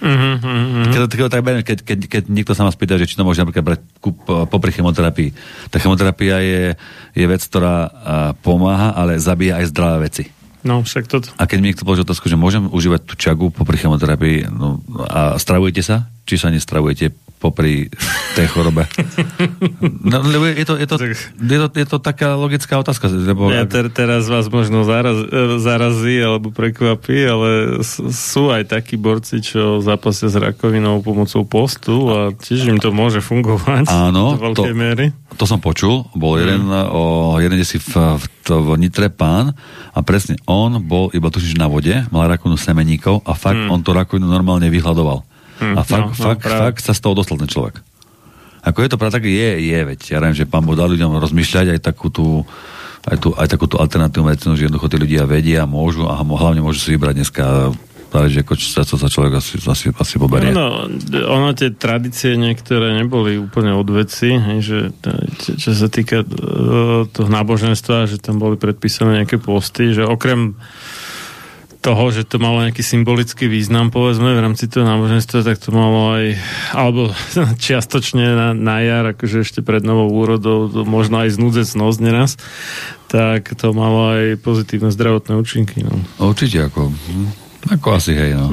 Mm-hmm. 0.05 0.93
Keď, 0.93 1.01
keď, 1.09 1.33
tak 1.33 1.41
beriem, 1.41 1.65
keď, 1.65 1.79
keď, 1.81 1.99
keď 2.05 2.23
niekto 2.29 2.53
sa 2.53 2.69
ma 2.69 2.71
spýta, 2.71 3.01
že 3.01 3.09
či 3.09 3.17
to 3.17 3.25
môže 3.25 3.41
napríklad 3.41 3.65
brať 3.65 3.81
popri 4.53 4.69
chemoterapii. 4.77 5.33
Tá 5.73 5.81
chemoterapia 5.81 6.45
je, 6.45 6.63
je 7.17 7.25
vec, 7.25 7.41
ktorá 7.41 7.89
a, 7.89 7.89
pomáha, 8.37 8.93
ale 8.93 9.17
zabíja 9.17 9.65
aj 9.65 9.73
zdravé 9.73 10.13
veci. 10.13 10.25
No, 10.65 10.81
však 10.81 11.05
toto. 11.07 11.29
A 11.37 11.45
keď 11.45 11.59
mi 11.61 11.69
niekto 11.71 11.85
položí 11.85 12.09
otázku, 12.09 12.33
že 12.33 12.41
môžem 12.41 12.73
užívať 12.73 13.05
tú 13.05 13.15
čagu 13.21 13.53
popri 13.53 13.77
chemoterapii 13.77 14.49
no, 14.49 14.81
a 15.05 15.37
stravujete 15.37 15.85
sa? 15.85 16.09
Či 16.25 16.35
sa 16.41 16.49
nestravujete 16.49 17.25
popri 17.45 17.93
tej 18.33 18.49
chorobe. 18.49 18.89
No, 19.85 20.21
lebo 20.21 20.45
je 20.49 20.65
to, 20.69 20.77
je, 20.77 20.87
to, 20.89 20.97
je, 21.01 21.59
to, 21.61 21.69
je 21.73 21.87
to 21.89 21.99
taká 22.01 22.37
logická 22.37 22.77
otázka. 22.77 23.09
Lebo... 23.09 23.49
Ja 23.49 23.65
ter, 23.65 23.89
teraz 23.89 24.29
vás 24.29 24.49
možno 24.53 24.85
zaraz, 24.85 25.17
zarazí 25.61 26.21
alebo 26.21 26.53
prekvapí, 26.53 27.25
ale 27.25 27.81
sú 28.13 28.53
aj 28.53 28.69
takí 28.69 29.01
borci, 29.01 29.41
čo 29.41 29.81
zápasia 29.81 30.29
s 30.29 30.37
rakovinou 30.37 31.01
pomocou 31.01 31.45
postu 31.49 32.13
a 32.13 32.33
tiež 32.37 32.69
im 32.69 32.79
to 32.81 32.93
môže 32.93 33.25
fungovať. 33.25 33.89
Áno, 34.09 34.37
to, 34.53 34.69
miery. 34.77 35.13
to 35.37 35.45
som 35.49 35.61
počul. 35.61 36.05
Bol 36.13 36.41
jeden, 36.41 36.69
mm. 36.69 36.93
o, 36.93 37.03
jeden 37.41 37.61
si 37.65 37.81
v, 37.81 37.93
v, 38.21 38.25
v, 38.49 38.69
Nitre 38.77 39.09
pán 39.09 39.57
a 39.93 39.99
presne 40.05 40.37
on 40.45 40.85
bol 40.85 41.09
iba 41.17 41.33
tušiť 41.33 41.57
na 41.57 41.69
vode, 41.69 41.97
mal 42.13 42.29
rakovinu 42.29 42.61
semeníkov 42.61 43.25
a 43.25 43.33
fakt 43.33 43.69
mm. 43.69 43.73
on 43.73 43.81
to 43.81 43.97
rakovinu 43.97 44.29
normálne 44.29 44.69
vyhľadoval. 44.69 45.34
Hmm, 45.65 45.81
a 45.81 45.83
fakt, 45.83 46.13
no, 46.13 46.13
fakt, 46.13 46.45
no, 46.45 46.61
fakt 46.69 46.83
sa 46.85 46.93
z 46.93 47.01
toho 47.01 47.17
dostal 47.17 47.41
ten 47.41 47.49
človek. 47.49 47.81
Ako 48.65 48.85
je 48.85 48.91
to 48.93 49.01
pravda, 49.01 49.17
tak 49.21 49.29
je, 49.29 49.51
je, 49.65 49.79
veď 49.81 50.01
ja 50.13 50.19
neviem, 50.21 50.37
že 50.37 50.49
pán 50.49 50.65
Boh 50.65 50.77
dal 50.77 50.93
ľuďom 50.93 51.21
rozmýšľať 51.21 51.77
aj 51.77 51.81
takú 51.85 52.09
tú, 52.09 52.45
aj, 53.05 53.17
tú, 53.21 53.33
aj 53.37 53.49
takú 53.49 53.69
tú 53.69 53.77
alternatívnu 53.77 54.29
medicínu, 54.29 54.57
že 54.57 54.69
jednoducho 54.69 54.89
tí 54.89 54.97
ľudia 54.97 55.29
vedia, 55.29 55.69
môžu 55.69 56.09
a 56.09 56.21
hlavne 56.21 56.65
môžu 56.65 56.81
si 56.81 56.93
vybrať 56.97 57.15
dneska 57.17 57.45
záleží, 58.15 58.47
ako 58.47 58.55
čo 58.55 58.67
sa 58.87 59.11
človek 59.11 59.43
asi, 59.43 59.59
asi, 59.59 59.91
asi 59.91 60.15
poberie. 60.23 60.55
No, 60.55 60.87
ono 61.27 61.51
tie 61.51 61.75
tradície 61.75 62.39
niektoré 62.39 62.95
neboli 62.95 63.35
úplne 63.43 63.75
od 63.75 63.91
veci, 63.91 64.39
že 64.63 64.95
čo, 65.59 65.75
sa 65.75 65.91
týka 65.91 66.23
uh, 66.23 67.11
toho 67.11 67.27
náboženstva, 67.29 68.07
že 68.07 68.23
tam 68.23 68.39
boli 68.39 68.55
predpísané 68.55 69.27
nejaké 69.27 69.43
posty, 69.43 69.91
že 69.91 70.07
okrem 70.07 70.55
toho, 71.85 72.09
že 72.09 72.25
to 72.25 72.41
malo 72.41 72.65
nejaký 72.65 72.81
symbolický 72.81 73.45
význam, 73.45 73.93
povedzme, 73.93 74.33
v 74.33 74.41
rámci 74.41 74.73
toho 74.73 74.89
náboženstva, 74.89 75.45
tak 75.45 75.61
to 75.61 75.69
malo 75.69 76.17
aj, 76.17 76.41
alebo 76.73 77.13
čiastočne 77.65 78.25
na, 78.33 78.49
na 78.57 78.81
jar, 78.81 79.05
akože 79.13 79.45
ešte 79.45 79.61
pred 79.61 79.85
novou 79.85 80.09
úrodou, 80.09 80.73
možno 80.89 81.21
aj 81.21 81.37
znúdzecnosť 81.37 81.99
neraz, 82.01 82.41
tak 83.13 83.53
to 83.53 83.77
malo 83.77 84.17
aj 84.17 84.41
pozitívne 84.41 84.89
zdravotné 84.89 85.37
účinky. 85.37 85.85
No. 85.85 86.01
Určite, 86.17 86.73
ako. 86.73 86.89
Ako 87.65 87.97
asi 87.97 88.13
hej, 88.13 88.37
no. 88.37 88.53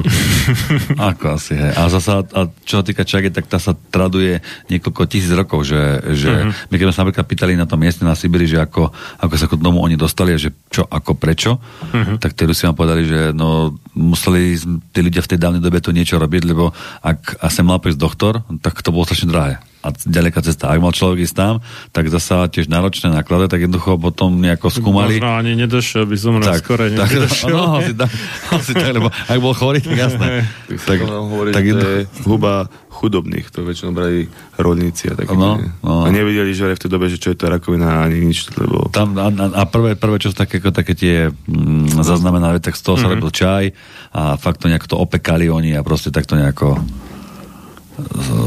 Ako 1.12 1.36
asi 1.36 1.52
hej. 1.52 1.72
A 1.76 1.92
zasa, 1.92 2.24
a 2.24 2.48
čo 2.64 2.80
sa 2.80 2.84
týka 2.84 3.04
čagy, 3.04 3.28
tak 3.28 3.44
tá 3.44 3.60
sa 3.60 3.76
traduje 3.76 4.40
niekoľko 4.72 5.02
tisíc 5.04 5.28
rokov, 5.32 5.68
že, 5.68 5.80
že 6.16 6.32
uh-huh. 6.32 6.68
my 6.72 6.74
keď 6.80 6.86
sme 6.88 6.94
sa 6.96 7.02
napríklad 7.04 7.26
pýtali 7.28 7.52
na 7.52 7.68
tom 7.68 7.80
mieste 7.80 8.08
na 8.08 8.16
Sibiri, 8.16 8.48
že 8.48 8.62
ako, 8.62 8.88
ako 9.20 9.34
sa 9.36 9.46
k 9.48 9.60
tomu 9.60 9.84
oni 9.84 10.00
dostali 10.00 10.32
a 10.32 10.40
že 10.40 10.54
čo, 10.72 10.88
ako, 10.88 11.20
prečo, 11.20 11.60
uh-huh. 11.60 12.16
tak 12.16 12.32
tí 12.32 12.48
si 12.56 12.64
vám 12.64 12.76
povedali, 12.76 13.04
že 13.04 13.20
no, 13.36 13.76
museli 13.92 14.56
tí 14.92 15.00
ľudia 15.04 15.20
v 15.20 15.30
tej 15.36 15.38
dávnej 15.40 15.60
dobe 15.60 15.84
to 15.84 15.92
niečo 15.92 16.16
robiť, 16.16 16.42
lebo 16.48 16.72
ak 17.04 17.44
a 17.44 17.52
sem 17.52 17.68
mal 17.68 17.80
prísť 17.84 18.00
doktor, 18.00 18.40
tak 18.64 18.80
to 18.80 18.94
bolo 18.94 19.04
strašne 19.04 19.28
drahé 19.28 19.60
a 19.82 19.88
ďaleká 19.90 20.38
cesta. 20.46 20.70
Ak 20.70 20.78
mal 20.78 20.94
človek 20.94 21.26
ísť 21.26 21.34
tam, 21.34 21.54
tak 21.90 22.06
zasa 22.06 22.46
tiež 22.46 22.70
náročné 22.70 23.10
náklady, 23.10 23.50
tak 23.50 23.66
jednoducho 23.66 23.98
potom 23.98 24.38
nejako 24.38 24.70
skúmali. 24.70 25.18
Možno 25.18 25.34
ani 25.34 25.58
nedošiel, 25.58 26.06
by 26.06 26.16
som 26.16 26.38
tak, 26.38 26.62
skore 26.62 26.94
tak, 26.94 27.10
nedošiel. 27.10 27.50
No, 27.62 27.82
tak, 27.82 28.10
asi 28.54 28.72
tak, 28.72 28.94
lebo 28.96 29.10
ak 29.10 29.38
bol 29.42 29.52
chorý, 29.52 29.82
tak 29.82 29.98
jasné. 29.98 30.46
tak, 30.88 30.98
hovorí, 31.04 31.50
tak 31.50 31.66
jedno... 31.66 31.82
to 31.82 31.86
je 31.90 32.00
huba 32.24 32.70
chudobných, 32.92 33.50
to 33.50 33.66
väčšinou 33.66 33.90
brali 33.96 34.30
rolníci 34.60 35.10
a 35.10 35.18
také. 35.18 35.34
No, 35.34 35.58
no. 35.82 36.06
A 36.06 36.08
nevedeli, 36.14 36.54
že 36.54 36.70
v 36.70 36.78
tej 36.78 36.90
dobe, 36.92 37.10
že 37.10 37.18
čo 37.18 37.34
je 37.34 37.38
to 37.40 37.50
rakovina 37.50 38.06
ani 38.06 38.22
nič, 38.22 38.52
lebo... 38.54 38.86
Tam, 38.94 39.18
a, 39.18 39.26
a 39.32 39.62
prvé, 39.66 39.98
prvé, 39.98 40.22
čo 40.22 40.30
sú 40.30 40.36
také, 40.38 40.62
ako 40.62 40.70
také 40.70 40.94
tie 40.94 41.32
mm, 41.32 41.98
zaznamenali, 41.98 42.62
tak 42.62 42.78
z 42.78 42.82
toho 42.86 42.94
mm-hmm. 42.94 43.02
sa 43.02 43.08
mhm. 43.10 43.14
robil 43.18 43.30
čaj 43.34 43.64
a 44.12 44.22
fakt 44.38 44.62
to 44.62 44.70
nejako 44.70 44.86
to 44.92 44.96
opekali 45.00 45.50
oni 45.50 45.74
a 45.74 45.82
proste 45.82 46.14
takto 46.14 46.38
nejako 46.38 46.78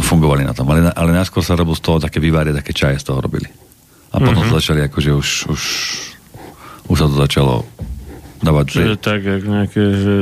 fungovali 0.01 0.43
na 0.45 0.53
tom. 0.53 0.65
Ale, 0.69 0.89
ale 0.89 1.09
najskôr 1.13 1.45
sa 1.45 1.57
robil 1.57 1.77
z 1.77 1.83
toho 1.85 1.97
také 2.01 2.17
vyvárie, 2.17 2.55
také 2.55 2.73
čaje 2.73 3.01
z 3.01 3.05
toho 3.11 3.21
robili. 3.21 3.47
A 4.15 4.17
potom 4.17 4.41
mm-hmm. 4.41 4.57
začali 4.57 4.79
akože 4.87 5.11
už, 5.11 5.29
už, 5.51 5.61
už 6.87 6.97
sa 6.97 7.07
to 7.11 7.15
začalo 7.19 7.53
dávať. 8.41 8.65
Že... 8.71 8.81
že 8.95 8.97
tak, 9.01 9.21
jak 9.25 9.43
nejaké 9.43 9.83
že 9.95 10.15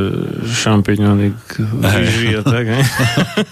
šampiňony 0.44 1.28
k 1.36 1.52
rýži 1.82 2.30
a 2.40 2.42
tak, 2.42 2.66
ne? 2.68 2.82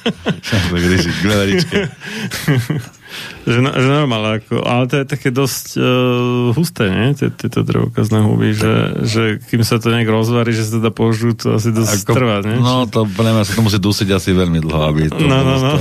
Rýži, 0.91 1.11
k 1.11 1.23
že, 3.43 3.59
no, 3.59 3.69
že 3.73 3.87
normálne, 3.89 4.39
ako, 4.39 4.61
ale 4.63 4.83
to 4.87 4.95
je 5.01 5.05
také 5.05 5.29
dosť 5.33 5.65
uh, 5.77 6.55
husté, 6.55 6.87
nie? 6.87 7.07
Tieto 7.17 7.65
drevokazné 7.65 8.19
huby, 8.23 8.55
že, 8.55 8.73
že 9.03 9.23
kým 9.51 9.65
sa 9.65 9.81
to 9.81 9.91
nejak 9.91 10.07
rozvarí, 10.07 10.53
že 10.53 10.67
sa 10.69 10.77
to 10.77 10.81
dá 10.85 10.91
použiť, 10.93 11.35
to 11.37 11.47
asi 11.57 11.69
dosť 11.73 12.05
ako, 12.05 12.11
trvá, 12.13 12.37
nie? 12.45 12.57
No, 12.61 12.85
to 12.87 13.09
podľa 13.09 13.41
mňa 13.41 13.43
sa 13.47 13.53
to 13.57 13.65
musí 13.65 13.79
dusiť 13.81 14.09
asi 14.13 14.31
veľmi 14.31 14.59
dlho, 14.61 14.81
aby 14.87 15.01
to... 15.09 15.21
No, 15.23 15.43
no, 15.43 15.55
no. 15.59 15.73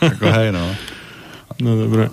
ako 0.00 0.24
hej, 0.30 0.48
no. 0.54 0.64
No, 1.58 1.70
dobre. 1.74 2.06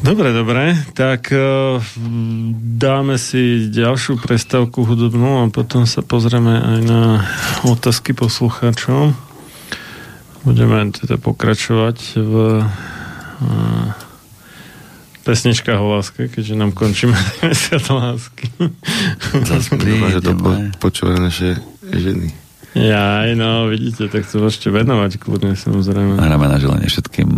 Dobre, 0.00 0.32
dobre, 0.32 0.80
tak 0.96 1.28
uh, 1.28 1.76
dáme 2.80 3.20
si 3.20 3.68
ďalšiu 3.68 4.16
prestavku 4.16 4.88
hudobnú 4.88 5.44
a 5.44 5.52
potom 5.52 5.84
sa 5.84 6.00
pozrieme 6.00 6.56
aj 6.56 6.78
na 6.88 7.02
otázky 7.68 8.16
poslucháčov. 8.16 9.12
Budeme 10.40 10.88
teda 10.88 11.20
pokračovať 11.20 11.98
v 12.16 12.34
uh, 12.64 13.92
pesnička 15.20 15.76
o 15.76 15.92
láske, 15.92 16.32
keďže 16.32 16.56
nám 16.56 16.72
končíme 16.72 17.16
mesiac 17.44 17.84
lásky. 17.86 18.48
Zase 19.44 19.76
že 20.16 20.20
to 20.24 20.32
po, 20.36 20.50
počúvajú 20.80 21.18
naše 21.20 21.48
ženy. 21.92 22.32
Ja, 22.70 23.26
aj 23.26 23.34
no, 23.34 23.66
vidíte, 23.66 24.06
tak 24.06 24.30
to 24.30 24.38
môžete 24.38 24.70
venovať 24.70 25.18
kľudne, 25.18 25.58
samozrejme. 25.58 26.22
Hráme 26.22 26.46
na 26.46 26.54
želanie 26.62 26.86
všetkým 26.86 27.26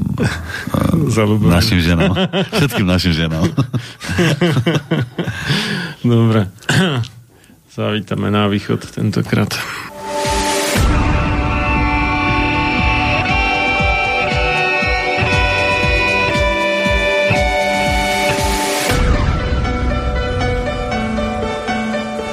uh, 1.08 1.48
našim 1.48 1.80
ženám. 1.80 2.12
Všetkým 2.52 2.86
našim 2.86 3.16
ženám. 3.16 3.48
Dobre. 6.04 6.52
Zavítame 7.74 8.28
na 8.28 8.52
východ 8.52 8.84
tentokrát. 8.84 9.48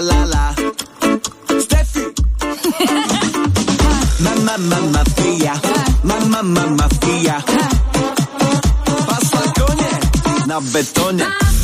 la 0.00 0.24
la. 0.24 0.54
Steffi. 1.60 2.04
mamma, 4.24 4.56
mamma 4.58 5.02
mia. 5.22 5.52
Mamma, 6.02 6.42
mamma 6.42 6.88
mia. 7.06 7.42
Pasta 9.06 9.38
al 9.38 9.52
cogne. 9.52 9.98
Na 10.46 10.60
betonia. 10.60 11.55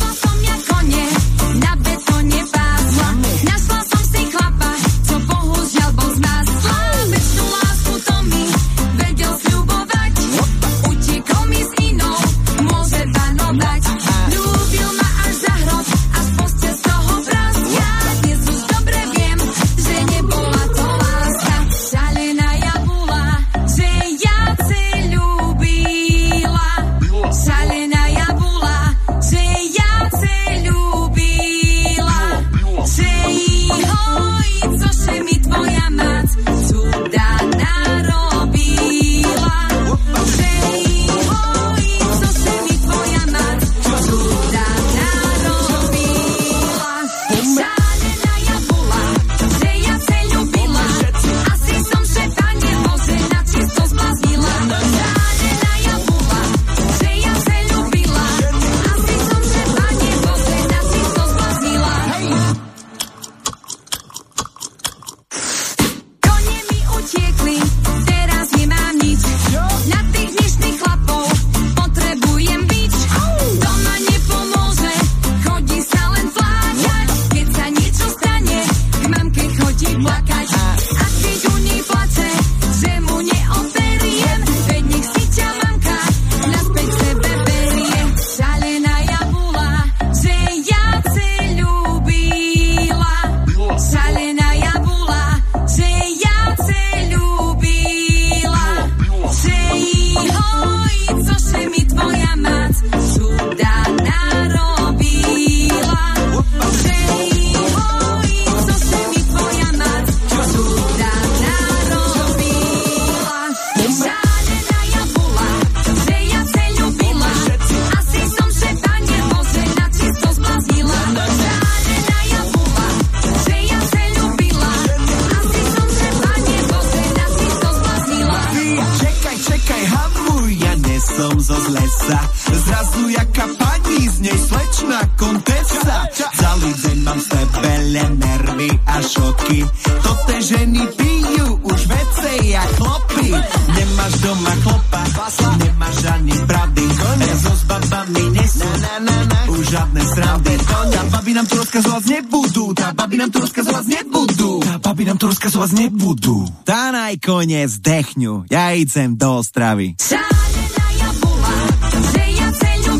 spokojne 157.43 157.67
zdechňu. 157.67 158.47
Ja 158.47 158.71
idem 158.71 159.19
do 159.19 159.43
Ostravy. 159.43 159.99
Šalená 159.99 160.87
ja 160.95 161.11
bola, 161.19 161.55
že 161.91 162.23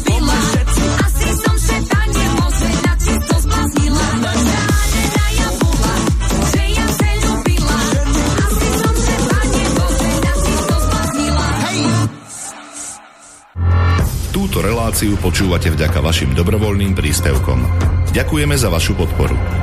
bola, 0.03 0.37
že 0.51 0.83
ja 0.83 1.05
ťa 1.15 1.31
som 1.39 1.55
šetanie, 1.55 2.27
možno 2.35 2.67
Túto 14.33 14.59
reláciu 14.59 15.15
počúvate 15.23 15.71
vďaka 15.71 16.03
vašim 16.03 16.35
dobrovoľným 16.35 16.91
príspevkom. 16.91 17.63
Ďakujeme 18.11 18.59
za 18.59 18.67
vašu 18.67 18.91
podporu. 18.91 19.62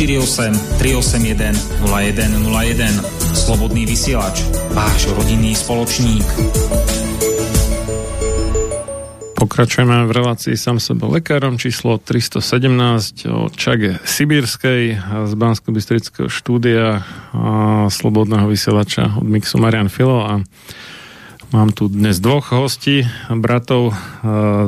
048 0.00 0.80
381 0.80 1.52
0101. 1.84 3.04
Slobodný 3.36 3.84
vysielač, 3.84 4.48
váš 4.72 5.12
rodinný 5.12 5.52
spoločník. 5.52 6.24
Pokračujeme 9.36 10.08
v 10.08 10.12
relácii 10.16 10.56
sám 10.56 10.80
sebe 10.80 11.04
lekárom 11.04 11.60
číslo 11.60 12.00
317 12.00 13.28
o 13.28 13.52
Čage 13.52 14.00
Sibírskej 14.00 14.96
z 15.28 15.32
bansko 15.36 15.68
bystrického 15.68 16.32
štúdia 16.32 17.04
a 17.36 17.84
Slobodného 17.92 18.48
vysielača 18.48 19.20
od 19.20 19.26
Mixu 19.28 19.60
Marian 19.60 19.92
Filo 19.92 20.24
a 20.24 20.40
mám 21.52 21.76
tu 21.76 21.92
dnes 21.92 22.16
dvoch 22.24 22.56
hostí, 22.56 23.04
bratov 23.28 23.92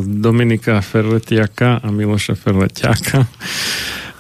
Dominika 0.04 0.84
Ferletiaka 0.84 1.80
a 1.80 1.88
Miloša 1.88 2.36
Ferletiaka. 2.36 3.24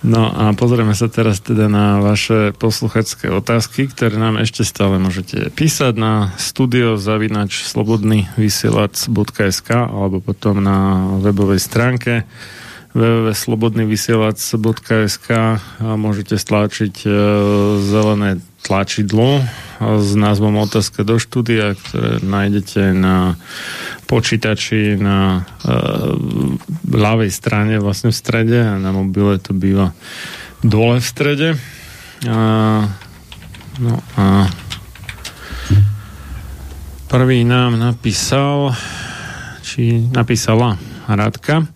No 0.02 0.26
a 0.26 0.50
pozrieme 0.58 0.98
sa 0.98 1.06
teraz 1.06 1.38
teda 1.38 1.70
na 1.70 2.02
vaše 2.02 2.50
posluchačské 2.58 3.30
otázky, 3.30 3.86
ktoré 3.86 4.18
nám 4.18 4.42
ešte 4.42 4.66
stále 4.66 4.98
môžete 4.98 5.54
písať 5.54 5.94
na 5.94 6.34
studiozavinač 6.42 7.62
slobodný 7.62 8.26
vysielač.sk 8.34 9.70
alebo 9.70 10.18
potom 10.18 10.58
na 10.58 11.06
webovej 11.22 11.62
stránke 11.62 12.26
www.slobodnyvysielac.sk 12.92 15.28
a 15.80 15.96
môžete 15.96 16.36
stlačiť 16.36 17.08
e, 17.08 17.10
zelené 17.80 18.44
tlačidlo 18.60 19.40
s 19.80 20.12
názvom 20.12 20.60
Otázka 20.60 21.00
do 21.02 21.16
štúdia, 21.16 21.72
ktoré 21.74 22.20
nájdete 22.20 22.92
na 22.92 23.40
počítači 24.06 25.00
na 25.00 25.48
e, 25.64 25.72
ľavej 26.92 27.30
strane, 27.32 27.80
vlastne 27.80 28.12
v 28.12 28.20
strede 28.20 28.58
a 28.60 28.76
na 28.76 28.92
mobile 28.92 29.40
to 29.40 29.56
býva 29.56 29.96
dole 30.62 31.00
v 31.00 31.06
strede. 31.06 31.48
A, 32.28 32.38
no 33.82 33.94
a 34.14 34.46
prvý 37.10 37.42
nám 37.42 37.80
napísal 37.80 38.76
či 39.62 40.06
napísala 40.12 40.76
Radka 41.08 41.66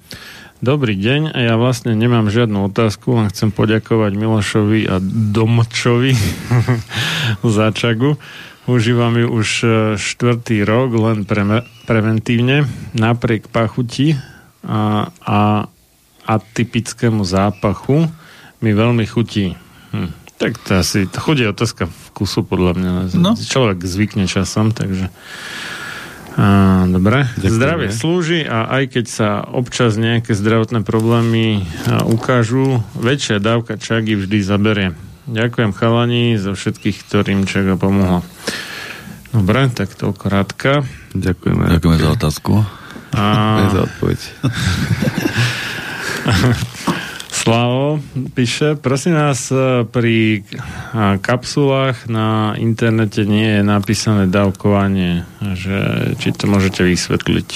Dobrý 0.64 0.96
deň, 0.96 1.36
ja 1.36 1.60
vlastne 1.60 1.92
nemám 1.92 2.32
žiadnu 2.32 2.72
otázku, 2.72 3.12
len 3.12 3.28
chcem 3.28 3.52
poďakovať 3.52 4.16
Milošovi 4.16 4.88
a 4.88 4.96
Domčovi 5.04 6.16
za 7.60 7.76
čagu. 7.76 8.16
Užívam 8.64 9.20
ju 9.20 9.28
už 9.30 9.48
e, 9.62 9.68
štvrtý 10.00 10.64
rok, 10.64 10.96
len 10.96 11.28
pre, 11.28 11.62
preventívne, 11.84 12.64
napriek 12.96 13.52
pachuti 13.52 14.16
a, 14.66 15.08
a 15.22 15.38
atypickému 16.26 17.22
zápachu 17.22 18.10
mi 18.60 18.70
veľmi 18.74 19.06
chutí. 19.06 19.54
Hm. 19.94 20.10
Tak 20.36 20.60
to 20.60 20.82
asi, 20.82 21.08
to 21.08 21.16
chodí 21.22 21.48
otázka 21.48 21.88
vkusu 22.12 22.44
podľa 22.44 22.72
mňa. 22.76 22.90
No. 23.16 23.32
Človek 23.38 23.80
zvykne 23.86 24.28
časom, 24.28 24.74
takže 24.74 25.08
a, 26.36 26.84
dobre. 26.84 27.24
Ďakujem. 27.40 27.56
Zdravie 27.56 27.88
slúži 27.88 28.40
a 28.44 28.68
aj 28.68 28.92
keď 28.92 29.06
sa 29.08 29.28
občas 29.40 29.96
nejaké 29.96 30.36
zdravotné 30.36 30.84
problémy 30.84 31.64
ukážu, 32.04 32.84
väčšia 32.92 33.40
dávka 33.40 33.80
čagy 33.80 34.20
vždy 34.20 34.44
zaberie. 34.44 34.92
Ďakujem 35.26 35.72
chalani 35.72 36.36
za 36.36 36.52
všetkých, 36.52 37.08
ktorým 37.08 37.48
čaga 37.48 37.80
pomohla. 37.80 38.20
Dobre, 39.32 39.72
tak 39.72 39.96
toľko 39.96 40.24
Radka. 40.28 40.72
Ďakujeme. 41.16 41.72
Ďakujeme 41.72 41.98
za 41.98 42.10
otázku. 42.12 42.52
A... 43.16 43.64
za 43.72 43.88
odpoveď. 43.88 44.20
Slavo 47.36 48.02
píše, 48.34 48.74
prosím 48.74 49.14
nás, 49.14 49.54
e, 49.54 49.86
pri 49.86 50.42
kapsulách 51.22 52.10
na 52.10 52.58
internete 52.58 53.22
nie 53.22 53.46
je 53.46 53.62
napísané 53.62 54.26
dávkovanie, 54.26 55.22
že 55.54 56.10
či 56.18 56.34
to 56.34 56.50
môžete 56.50 56.82
vysvetliť. 56.82 57.48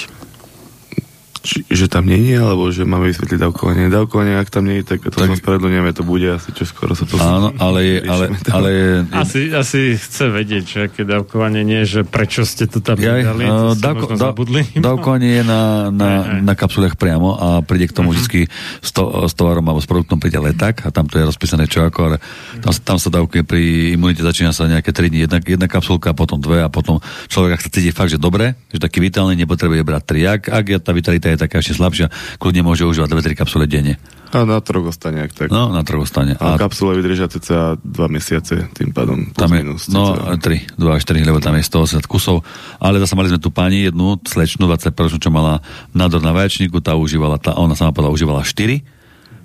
Či, 1.41 1.65
že 1.73 1.89
tam 1.89 2.05
nie 2.05 2.21
je, 2.21 2.37
alebo 2.37 2.69
že 2.69 2.85
máme 2.85 3.09
vysvetliť 3.09 3.41
dávkovanie. 3.41 3.89
Dávkovanie, 3.89 4.37
ak 4.37 4.53
tam 4.53 4.69
nie 4.69 4.85
je, 4.85 4.93
tak 4.93 5.09
to 5.09 5.09
tak... 5.09 5.33
spravedlňujeme, 5.41 5.89
to 5.97 6.05
bude 6.05 6.29
asi 6.29 6.53
čo 6.53 6.69
skoro 6.69 6.93
sa 6.93 7.09
to... 7.09 7.17
Áno, 7.17 7.49
ale 7.57 7.79
je, 7.81 7.97
ale, 8.05 8.25
ale 8.53 8.69
je... 8.69 8.89
Asi, 9.09 9.39
asi 9.49 9.79
chce 9.97 10.29
vedieť, 10.29 10.63
že 10.63 10.77
aké 10.85 11.01
dávkovanie 11.01 11.65
nie, 11.65 11.81
že 11.81 12.05
prečo 12.05 12.45
ste 12.45 12.69
to 12.69 12.77
tam 12.77 13.01
ja, 13.01 13.17
nedali, 13.17 13.49
uh, 13.49 13.73
dávko, 13.73 14.13
dá, 14.21 14.37
Dávkovanie 14.77 15.41
je 15.41 15.43
na, 15.43 15.89
na, 15.89 16.09
na 16.45 16.53
kapsulách 16.53 16.93
priamo 16.93 17.33
a 17.33 17.47
príde 17.65 17.89
k 17.89 17.97
tomu 17.97 18.13
uh-huh. 18.13 18.21
vždy 18.21 18.45
s, 18.77 18.89
to, 18.93 19.25
s 19.25 19.33
tovarom 19.33 19.65
alebo 19.65 19.81
s 19.81 19.89
produktom 19.89 20.21
príde 20.21 20.37
leták 20.37 20.85
a 20.85 20.93
tam 20.93 21.09
to 21.09 21.17
je 21.17 21.25
rozpísané 21.25 21.65
čo 21.65 21.81
ako, 21.81 21.99
ale 22.13 22.17
tam, 22.61 22.73
tam 22.85 22.97
sa 23.01 23.09
dávkuje 23.09 23.41
pri 23.41 23.61
imunite 23.97 24.21
začína 24.21 24.53
sa 24.53 24.69
nejaké 24.69 24.93
3 24.93 25.09
dní, 25.09 25.25
jedna, 25.25 25.39
jedna 25.41 25.65
kapsulka, 25.65 26.13
potom 26.13 26.37
dve 26.37 26.61
a 26.61 26.69
potom 26.69 27.01
človek, 27.31 27.57
ak 27.57 27.63
sa 27.65 27.69
cíti 27.73 27.89
fakt, 27.89 28.13
že 28.13 28.21
dobre, 28.21 28.53
že 28.69 28.77
taký 28.77 29.01
vitálny 29.01 29.33
nepotrebuje 29.41 29.81
brať 29.81 30.03
tri. 30.05 30.21
Ak, 30.29 30.51
ak 30.51 30.65
je 30.69 30.77
tá 30.77 30.91
vitalita 30.93 31.30
je 31.33 31.39
taká 31.39 31.63
ešte 31.63 31.79
slabšia, 31.79 32.07
kľudne 32.37 32.61
môže 32.67 32.83
užívať 32.83 33.07
2-3 33.07 33.39
kapsule 33.39 33.65
denne. 33.65 33.95
A 34.31 34.47
na 34.47 34.63
trh 34.63 34.79
ostane, 34.79 35.27
ak 35.27 35.35
tak. 35.35 35.47
No, 35.51 35.75
na 35.75 35.83
trh 35.83 35.99
ostane. 35.99 36.39
A, 36.39 36.55
a 36.55 36.59
kapsule 36.59 36.95
vydržia 36.95 37.27
cca 37.27 37.75
2 37.75 37.83
mesiace, 38.07 38.71
tým 38.71 38.95
pádom. 38.95 39.27
Tam 39.35 39.51
je, 39.51 39.59
minus, 39.59 39.91
no, 39.91 40.15
3, 40.15 40.79
2 40.79 40.79
až 40.79 41.01
4, 41.03 41.27
lebo 41.27 41.43
tam 41.43 41.59
je 41.59 41.67
180 41.67 42.07
kusov. 42.07 42.47
Ale 42.79 43.03
zase 43.03 43.19
mali 43.19 43.27
sme 43.27 43.43
tu 43.43 43.51
pani 43.51 43.91
jednu 43.91 44.15
slečnú, 44.23 44.71
20 44.71 45.19
čo 45.19 45.29
mala 45.29 45.59
nádor 45.91 46.23
na 46.23 46.31
vaječníku, 46.31 46.79
tá 46.79 46.95
užívala, 46.95 47.43
tá, 47.43 47.59
ona 47.59 47.75
sama 47.75 47.91
povedala, 47.91 48.15
užívala 48.15 48.47
4, 48.47 48.79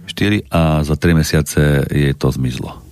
4 0.07 0.55
a 0.55 0.87
za 0.87 0.95
3 0.95 1.19
mesiace 1.19 1.83
jej 1.91 2.15
to 2.15 2.31
zmizlo. 2.31 2.87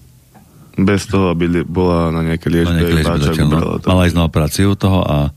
Bez 0.75 1.07
toho, 1.07 1.31
aby 1.31 1.63
bola 1.63 2.11
na 2.11 2.27
nejaké 2.27 2.51
liečbe. 2.51 2.75
Na 2.75 2.83
nejaké 2.83 2.95
liečbe 3.07 3.47
no. 3.47 3.79
Mala 3.79 4.11
ísť 4.11 4.19
na 4.19 4.27
operáciu 4.27 4.75
toho 4.75 5.07
a 5.07 5.31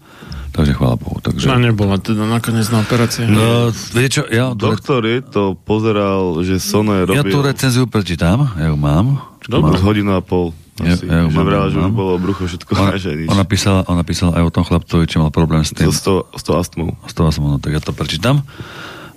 Takže 0.57 0.73
chvála 0.73 0.97
Bohu. 0.97 1.21
Takže... 1.21 1.45
No 1.45 1.61
nebola 1.61 2.01
teda 2.01 2.25
nakoniec 2.25 2.65
na 2.73 2.81
operácii. 2.81 3.29
No, 3.29 3.69
viete 3.93 4.09
čo, 4.17 4.23
ja... 4.25 4.57
Doktor 4.57 5.05
je 5.05 5.21
to 5.21 5.53
pozeral, 5.53 6.41
že 6.41 6.57
Sono 6.57 6.97
je 6.97 7.05
robil... 7.05 7.21
Ja 7.21 7.23
tú 7.29 7.45
recenziu 7.45 7.85
prečítam, 7.85 8.49
ja 8.57 8.73
ju 8.73 8.77
mám. 8.77 9.21
Dobre. 9.45 9.77
Hodinu 9.77 10.17
a 10.17 10.21
pol. 10.25 10.57
Asi, 10.81 11.05
ja, 11.05 11.25
ja 11.25 11.29
že 11.29 11.41
vrala, 11.41 11.69
že 11.69 11.77
bolo 11.93 12.17
brucho 12.17 12.49
všetko. 12.49 12.69
Ona, 12.73 12.97
ona, 13.33 13.45
písala, 13.45 13.81
ona 13.85 14.01
písala 14.01 14.37
aj 14.37 14.43
o 14.45 14.51
tom 14.53 14.65
chlapcovi, 14.65 15.05
či 15.05 15.17
mal 15.21 15.29
problém 15.29 15.61
s 15.61 15.73
tým. 15.77 15.89
100, 15.89 16.37
100 16.37 16.61
astmou. 16.61 16.89
100 17.05 17.29
astmou, 17.29 17.47
no 17.53 17.57
tak 17.61 17.77
ja 17.77 17.81
to 17.81 17.93
prečítam. 17.93 18.41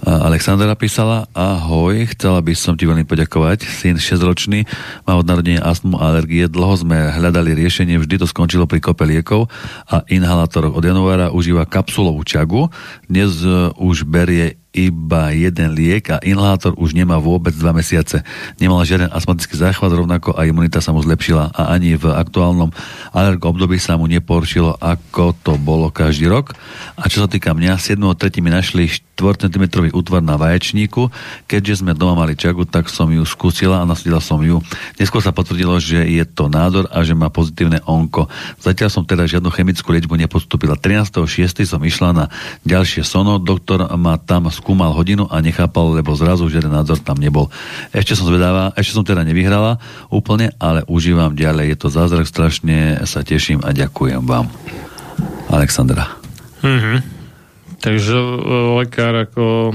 Alexandra 0.00 0.72
písala, 0.72 1.28
ahoj, 1.36 2.08
chcela 2.16 2.40
by 2.40 2.56
som 2.56 2.72
ti 2.72 2.88
veľmi 2.88 3.04
poďakovať. 3.04 3.68
Syn 3.68 4.00
6-ročný 4.00 4.64
má 5.04 5.20
od 5.20 5.28
narodenia 5.28 5.60
astmu 5.60 6.00
a 6.00 6.16
alergie. 6.16 6.48
Dlho 6.48 6.72
sme 6.72 7.12
hľadali 7.12 7.52
riešenie, 7.52 8.00
vždy 8.00 8.24
to 8.24 8.24
skončilo 8.24 8.64
pri 8.64 8.80
kope 8.80 9.04
liekov 9.04 9.52
a 9.92 10.00
inhalátoroch. 10.08 10.72
Od 10.72 10.80
januára 10.80 11.28
užíva 11.28 11.68
kapsulovú 11.68 12.24
čagu. 12.24 12.72
Dnes 13.12 13.44
e, 13.44 13.76
už 13.76 14.08
berie 14.08 14.56
iba 14.70 15.34
jeden 15.34 15.74
liek 15.74 16.14
a 16.14 16.22
inhalátor 16.22 16.78
už 16.78 16.94
nemá 16.94 17.18
vôbec 17.18 17.50
dva 17.52 17.74
mesiace. 17.74 18.22
Nemal 18.62 18.86
žiaden 18.86 19.10
astmatický 19.10 19.58
záchvat, 19.58 19.90
rovnako 19.90 20.32
a 20.32 20.46
imunita 20.46 20.78
sa 20.78 20.94
mu 20.94 21.02
zlepšila 21.02 21.50
a 21.52 21.74
ani 21.74 21.98
v 21.98 22.08
aktuálnom 22.08 22.70
alergo 23.10 23.50
období 23.50 23.82
sa 23.82 23.98
mu 23.98 24.06
neporšilo, 24.06 24.78
ako 24.78 25.34
to 25.42 25.58
bolo 25.58 25.90
každý 25.90 26.30
rok. 26.30 26.54
A 26.94 27.10
čo 27.10 27.26
sa 27.26 27.28
týka 27.28 27.50
mňa, 27.50 27.82
7.3. 27.82 28.40
mi 28.40 28.54
našli 28.54 28.86
4 29.20 29.52
cm 29.52 29.92
útvar 29.92 30.24
na 30.24 30.40
vaječníku. 30.40 31.12
Keďže 31.44 31.84
sme 31.84 31.92
doma 31.92 32.24
mali 32.24 32.32
čagu, 32.32 32.64
tak 32.64 32.88
som 32.88 33.12
ju 33.12 33.20
skúsila 33.28 33.84
a 33.84 33.88
nasledila 33.88 34.24
som 34.24 34.40
ju. 34.40 34.64
Neskôr 34.96 35.20
sa 35.20 35.36
potvrdilo, 35.36 35.76
že 35.76 36.00
je 36.08 36.24
to 36.24 36.48
nádor 36.48 36.88
a 36.88 37.04
že 37.04 37.12
má 37.12 37.28
pozitívne 37.28 37.84
onko. 37.84 38.32
Zatiaľ 38.56 38.88
som 38.88 39.04
teda 39.04 39.28
žiadnu 39.28 39.52
chemickú 39.52 39.92
liečbu 39.92 40.16
nepostupila. 40.16 40.80
13.6. 40.80 41.68
som 41.68 41.84
išla 41.84 42.16
na 42.16 42.24
ďalšie 42.64 43.04
sono, 43.04 43.36
doktor 43.36 43.84
ma 44.00 44.16
tam 44.16 44.48
skúmal 44.48 44.96
hodinu 44.96 45.28
a 45.28 45.44
nechápal, 45.44 45.92
lebo 45.92 46.16
zrazu 46.16 46.48
žiaden 46.48 46.72
názor 46.72 46.96
tam 46.96 47.20
nebol. 47.20 47.52
Ešte 47.92 48.16
som 48.16 48.24
zvedáva, 48.24 48.72
ešte 48.72 48.96
som 48.96 49.04
teda 49.04 49.20
nevyhrala 49.28 49.76
úplne, 50.08 50.56
ale 50.56 50.86
užívam 50.88 51.36
ďalej. 51.36 51.76
Je 51.76 51.76
to 51.76 51.88
zázrak, 51.92 52.24
strašne 52.24 53.04
sa 53.04 53.20
teším 53.20 53.60
a 53.60 53.76
ďakujem 53.76 54.24
vám. 54.24 54.48
Alexandra. 55.50 56.08
Mm-hmm. 56.62 57.19
Takže 57.80 58.16
e, 58.16 58.36
lekár 58.84 59.16
ako 59.24 59.72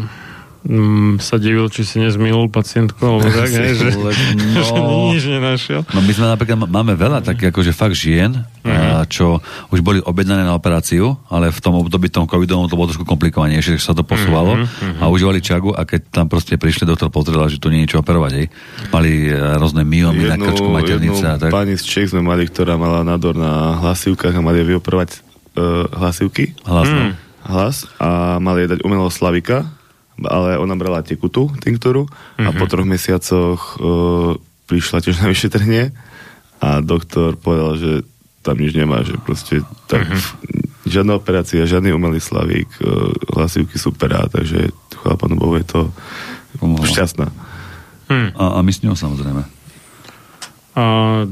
mm, 0.65 1.22
sa 1.22 1.38
divil, 1.38 1.69
či 1.69 1.86
si 1.86 2.02
nezmýlil 2.02 2.49
pacientku, 2.49 2.98
alebo 3.02 3.30
tak, 3.30 3.49
ne, 3.57 3.73
že, 3.73 3.90
no, 3.94 4.61
že 4.69 4.80
nič 5.14 5.23
nenašiel. 5.30 5.82
No 5.94 5.99
my 6.02 6.11
sme 6.11 6.26
napríklad, 6.30 6.57
máme 6.65 6.98
veľa 6.98 7.22
takých 7.22 7.53
akože 7.53 7.72
fakt 7.73 7.98
žien, 7.98 8.45
uh-huh. 8.65 9.06
čo 9.10 9.40
už 9.69 9.86
boli 9.86 10.02
objednané 10.02 10.45
na 10.45 10.57
operáciu, 10.57 11.18
ale 11.30 11.53
v 11.53 11.60
tom 11.61 11.77
období 11.77 12.10
tom 12.10 12.26
covidovom 12.26 12.65
to 12.69 12.77
bolo 12.77 12.90
trošku 12.90 13.06
komplikovanejšie, 13.06 13.77
že 13.77 13.86
sa 13.86 13.94
to 13.94 14.02
posúvalo 14.02 14.57
uh-huh. 14.57 15.02
a 15.02 15.10
užívali 15.10 15.40
čagu 15.40 15.73
a 15.73 15.86
keď 15.86 16.02
tam 16.10 16.26
proste 16.30 16.57
prišli, 16.57 16.90
doktor 16.90 17.14
pozrel, 17.14 17.45
že 17.49 17.61
tu 17.61 17.69
nie 17.69 17.82
je 17.82 17.84
niečo 17.86 18.02
operovať, 18.02 18.32
hej. 18.34 18.48
Mali 18.90 19.30
e, 19.30 19.38
rôzne 19.61 19.86
myomy 19.86 20.26
na 20.26 20.38
krčku 20.41 20.69
maternice 20.73 21.26
a 21.26 21.36
tak. 21.38 21.53
pani 21.53 21.77
z 21.77 21.86
Čech 21.86 22.10
sme 22.14 22.26
mali, 22.26 22.49
ktorá 22.49 22.82
mala 22.82 23.06
nádor 23.06 23.38
na 23.38 23.77
hlasivkách 23.77 24.34
a 24.34 24.41
mali 24.41 24.65
vyoperovať 24.65 25.10
uh, 25.57 25.86
hlasivky. 25.94 26.57
Hlas, 26.65 26.90
no. 26.90 27.24
Hlas 27.46 27.86
a 27.96 28.38
mali 28.38 28.66
jej 28.66 28.72
dať 28.72 28.82
umelého 28.82 29.10
slavika 29.10 29.70
ale 30.18 30.56
ona 30.56 30.74
brala 30.74 31.04
tekutú 31.04 31.52
tinktúru 31.58 32.08
a 32.38 32.48
Mhm. 32.48 32.56
po 32.56 32.66
troch 32.66 32.88
mesiacoch 32.88 33.76
uh, 33.76 34.40
prišla 34.66 35.04
tiež 35.04 35.20
na 35.20 35.28
vyšetrenie 35.28 35.92
a 36.58 36.80
doktor 36.80 37.36
povedal, 37.36 37.76
že 37.76 37.92
tam 38.40 38.56
nič 38.56 38.72
nemá, 38.74 39.04
že 39.04 39.20
proste 39.20 39.60
tam 39.86 40.08
Mhm. 40.08 40.20
žiadna 40.88 41.14
operácia, 41.14 41.68
žiadny 41.68 41.92
umelý 41.92 42.18
slavík, 42.18 42.70
uh, 42.80 43.12
hlasivky 43.30 43.76
superá, 43.76 44.24
takže 44.26 44.72
chvála 44.96 45.20
Pánu 45.20 45.36
Bohu, 45.36 45.60
je 45.60 45.68
to 45.68 45.92
Pomohla. 46.56 46.88
šťastná. 46.88 47.28
Hm. 48.08 48.30
A, 48.34 48.44
a 48.56 48.60
my 48.62 48.72
s 48.72 48.80
ňou 48.80 48.96
samozrejme. 48.96 49.44
A 50.76 51.23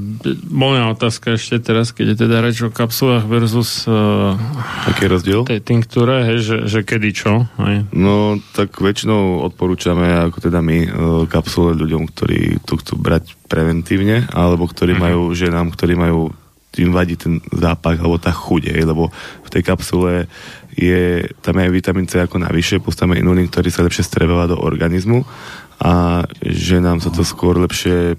moja 0.48 0.88
otázka 0.88 1.36
ešte 1.36 1.60
teraz, 1.60 1.92
keď 1.92 2.16
je 2.16 2.18
teda 2.24 2.40
reč 2.40 2.64
o 2.64 2.72
kapsulách 2.72 3.28
versus 3.28 3.84
uh, 3.92 4.40
Aký 4.88 5.12
rozdiel? 5.12 5.44
tej 5.44 5.60
tinktúre, 5.60 6.24
hej, 6.32 6.40
že, 6.40 6.58
že 6.72 6.80
kedy 6.88 7.12
čo, 7.12 7.44
hej. 7.60 7.84
No, 7.92 8.40
tak 8.56 8.80
väčšinou 8.80 9.44
odporúčame, 9.44 10.08
ako 10.32 10.48
teda 10.48 10.64
my, 10.64 10.78
e, 10.88 10.90
kapsule 11.28 11.76
ľuďom, 11.76 12.08
ktorí 12.08 12.64
to 12.64 12.80
chcú 12.80 12.96
brať 12.96 13.36
preventívne, 13.52 14.32
alebo 14.32 14.64
ktorí 14.64 14.96
majú, 14.96 15.36
ženám, 15.36 15.76
ktorí 15.76 16.00
majú, 16.00 16.32
tým 16.72 16.96
vadí 16.96 17.20
ten 17.20 17.44
zápach, 17.52 18.00
alebo 18.00 18.16
tá 18.24 18.32
chuť, 18.32 18.80
lebo 18.80 19.12
v 19.44 19.50
tej 19.52 19.62
kapsule 19.68 20.32
je, 20.72 21.28
tam 21.44 21.60
je 21.60 21.68
vitamín 21.68 22.08
C 22.08 22.24
ako 22.24 22.40
navyše, 22.40 22.80
plus 22.80 22.96
tam 22.96 23.12
je 23.12 23.20
inulín, 23.20 23.52
ktorý 23.52 23.70
sa 23.70 23.84
lepšie 23.84 24.08
strebáva 24.08 24.48
do 24.48 24.58
organizmu 24.58 25.28
a 25.84 26.24
ženám 26.42 27.04
sa 27.04 27.12
to 27.12 27.28
skôr 27.28 27.60
lepšie 27.60 28.16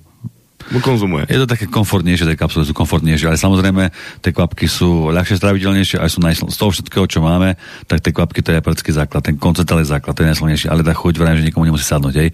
konzumuje. 0.80 1.28
Je 1.28 1.40
to 1.40 1.48
také 1.48 1.68
komfortnejšie, 1.68 2.28
tie 2.28 2.38
kapsuly 2.38 2.64
sú 2.64 2.72
komfortnejšie, 2.72 3.28
ale 3.28 3.38
samozrejme 3.40 3.92
tie 4.24 4.32
kvapky 4.32 4.64
sú 4.64 5.12
ľahšie 5.12 5.36
straviteľnejšie, 5.36 6.00
aj 6.00 6.10
sú 6.10 6.18
najsl- 6.24 6.50
z 6.50 6.56
toho 6.56 6.70
všetkého, 6.72 7.04
čo 7.08 7.20
máme, 7.20 7.56
tak 7.84 8.00
tie 8.00 8.12
kvapky 8.12 8.40
to 8.40 8.56
je 8.56 8.64
prakticky 8.64 8.90
základ, 8.92 9.24
ten 9.24 9.36
koncentrál 9.36 9.84
je 9.84 9.92
základ, 9.92 10.16
to 10.16 10.24
je 10.24 10.30
najsilnejšie, 10.32 10.68
ale 10.72 10.86
tá 10.86 10.96
chuť 10.96 11.14
vrajím, 11.20 11.44
že 11.44 11.46
nikomu 11.52 11.68
nemusí 11.68 11.84
sadnúť, 11.84 12.14
hej. 12.16 12.30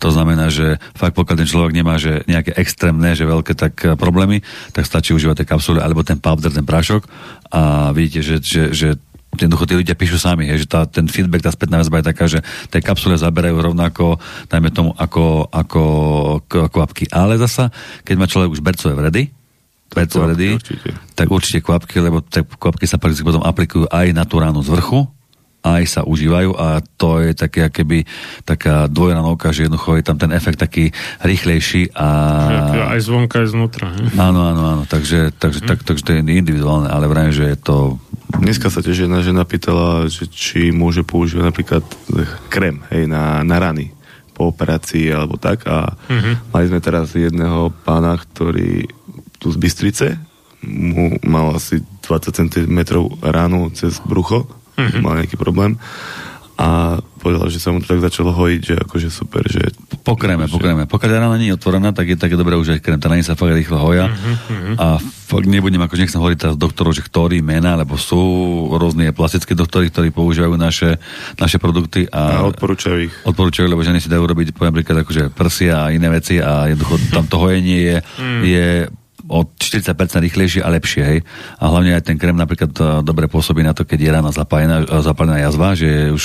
To 0.00 0.08
znamená, 0.08 0.48
že 0.48 0.80
fakt 0.96 1.16
pokiaľ 1.16 1.36
ten 1.44 1.48
človek 1.48 1.72
nemá 1.76 1.96
že 2.00 2.26
nejaké 2.26 2.56
extrémne, 2.58 3.14
že 3.14 3.24
veľké 3.28 3.52
tak 3.54 3.74
eh, 3.84 3.94
problémy, 3.94 4.40
tak 4.72 4.88
stačí 4.88 5.12
užívať 5.12 5.44
tie 5.44 5.50
kapsuly 5.50 5.78
alebo 5.80 6.02
ten 6.02 6.18
powder, 6.18 6.50
ten 6.50 6.64
prášok 6.64 7.06
a 7.54 7.94
vidíte, 7.94 8.20
že, 8.24 8.36
že, 8.42 8.62
že 8.74 8.88
jednoducho 9.38 9.66
tí 9.66 9.74
ľudia 9.74 9.98
píšu 9.98 10.18
sami, 10.18 10.46
hej, 10.46 10.64
že 10.64 10.68
tá, 10.70 10.86
ten 10.86 11.10
feedback, 11.10 11.42
tá 11.42 11.50
spätná 11.50 11.82
väzba 11.82 12.00
je 12.00 12.08
taká, 12.10 12.24
že 12.30 12.38
tie 12.70 12.80
kapsule 12.84 13.18
zaberajú 13.18 13.56
rovnako, 13.58 14.22
dajme 14.46 14.70
tomu, 14.70 14.90
ako, 14.94 15.50
ako 15.50 15.82
k- 16.46 16.68
kvapky. 16.70 17.04
Ale 17.10 17.38
zasa, 17.40 17.70
keď 18.02 18.14
má 18.18 18.26
človek 18.26 18.54
už 18.54 18.60
bercové 18.60 18.94
vredy, 18.94 19.22
bercové 19.94 20.34
vredy, 20.34 20.48
tak 21.14 21.30
určite 21.30 21.62
kvapky, 21.62 22.02
lebo 22.02 22.18
tie 22.20 22.42
kvapky 22.42 22.90
sa 22.90 22.98
potom 22.98 23.46
aplikujú 23.46 23.86
aj 23.86 24.10
na 24.10 24.26
tú 24.26 24.42
ránu 24.42 24.58
z 24.62 24.74
vrchu, 24.74 25.06
aj 25.64 25.82
sa 25.88 26.00
užívajú 26.04 26.52
a 26.54 26.84
to 27.00 27.24
je 27.24 27.32
také 27.32 27.72
keby 27.72 28.04
taká 28.44 28.84
dvojranovka, 28.86 29.48
že 29.50 29.64
jednoducho 29.64 29.96
je 29.96 30.04
tam 30.04 30.20
ten 30.20 30.30
efekt 30.36 30.60
taký 30.60 30.92
rýchlejší 31.24 31.96
a... 31.96 32.08
Aj 32.92 33.00
zvonka, 33.00 33.40
aj 33.40 33.48
znútra, 33.48 33.88
hej. 33.96 34.12
Áno, 34.20 34.44
áno, 34.44 34.62
áno, 34.76 34.82
takže, 34.84 35.32
takže, 35.32 35.64
tak, 35.64 35.80
takže 35.80 36.04
to 36.04 36.10
je 36.12 36.20
individuálne, 36.20 36.92
ale 36.92 37.08
vrajím, 37.08 37.32
že 37.32 37.44
je 37.48 37.58
to 37.58 37.76
Dneska 38.34 38.66
sa 38.66 38.82
tiež 38.82 39.06
jedna 39.06 39.22
žena 39.22 39.46
pýtala, 39.46 40.10
že 40.10 40.26
či 40.26 40.74
môže 40.74 41.06
používať 41.06 41.44
napríklad 41.54 41.84
krém 42.50 42.82
hej, 42.90 43.06
na, 43.06 43.46
na 43.46 43.62
rany 43.62 43.94
po 44.34 44.50
operácii 44.50 45.06
alebo 45.14 45.38
tak 45.38 45.62
a 45.70 45.94
Mhm. 46.10 46.50
mali 46.50 46.64
sme 46.66 46.80
teraz 46.82 47.14
jedného 47.14 47.70
pána, 47.86 48.18
ktorý 48.18 48.90
tu 49.38 49.54
z 49.54 49.56
Bystrice 49.56 50.08
mu 50.66 51.14
mal 51.22 51.54
asi 51.54 51.78
20 52.02 52.34
cm 52.34 52.78
ránu 53.22 53.70
cez 53.70 54.02
brucho, 54.02 54.48
Mhm. 54.76 54.98
mal 55.00 55.14
nejaký 55.16 55.36
problém 55.36 55.78
a 56.54 57.02
povedal, 57.18 57.50
že 57.50 57.58
sa 57.58 57.74
mu 57.74 57.82
to 57.82 57.90
tak 57.90 57.98
začalo 57.98 58.30
hojiť, 58.30 58.60
že 58.62 58.74
akože 58.78 59.08
super, 59.10 59.42
že 59.42 59.74
Pokréme, 60.04 60.46
pokréme. 60.46 60.84
Pokiaľ 60.84 61.10
tá 61.10 61.16
rána 61.18 61.34
nie 61.34 61.48
je 61.50 61.56
otvorená, 61.56 61.90
tak 61.90 62.06
je 62.06 62.20
také 62.20 62.36
dobré 62.36 62.54
už 62.54 62.76
aj 62.76 62.80
krém. 62.84 63.00
Tá 63.00 63.08
sa 63.24 63.34
fakt 63.34 63.56
rýchlo 63.56 63.80
hoja. 63.80 64.06
Mhm, 64.06 64.76
A 64.76 65.00
fakt 65.00 65.48
nebudem, 65.48 65.80
ako 65.80 65.96
nechcem 65.96 66.20
hovoriť 66.20 66.38
teraz 66.38 66.54
doktorov, 66.54 66.92
že 66.92 67.00
ktorí 67.00 67.40
mená, 67.40 67.74
lebo 67.74 67.96
sú 67.96 68.20
rôzne 68.70 69.10
plastické 69.10 69.56
doktory, 69.56 69.88
ktorí 69.88 70.12
používajú 70.12 70.54
naše, 70.54 71.00
naše 71.40 71.56
produkty 71.56 72.04
a 72.06 72.44
a, 72.44 72.46
odporúčajú 72.46 72.98
ich. 73.02 73.14
odporúčajú, 73.24 73.66
lebo 73.66 73.80
ženy 73.80 73.98
si 73.98 74.06
dajú 74.06 74.22
robiť, 74.22 74.52
poviem 74.52 74.76
príklad, 74.76 75.02
akože 75.02 75.32
prsia 75.32 75.88
a 75.88 75.90
iné 75.90 76.06
veci 76.06 76.38
a 76.38 76.68
jednoducho 76.68 77.00
tam 77.10 77.24
to 77.26 77.40
hojenie 77.40 77.80
je, 77.80 77.96
Mm. 78.14 78.40
je 78.44 78.66
o 79.24 79.48
40% 79.56 80.20
rýchlejšie 80.20 80.60
a 80.60 80.68
lepšie, 80.68 81.02
hej. 81.02 81.18
A 81.56 81.72
hlavne 81.72 81.96
aj 81.96 82.04
ten 82.12 82.20
krém 82.20 82.36
napríklad 82.36 82.72
eh, 82.76 82.84
dobre 83.00 83.24
pôsobí 83.28 83.64
na 83.64 83.72
to, 83.72 83.88
keď 83.88 83.98
je 84.00 84.10
rána 84.12 84.30
zapálená, 84.30 84.84
eh, 84.84 85.00
zapálená 85.00 85.40
jazva, 85.40 85.72
že 85.72 85.88
je 85.88 86.04
už 86.12 86.24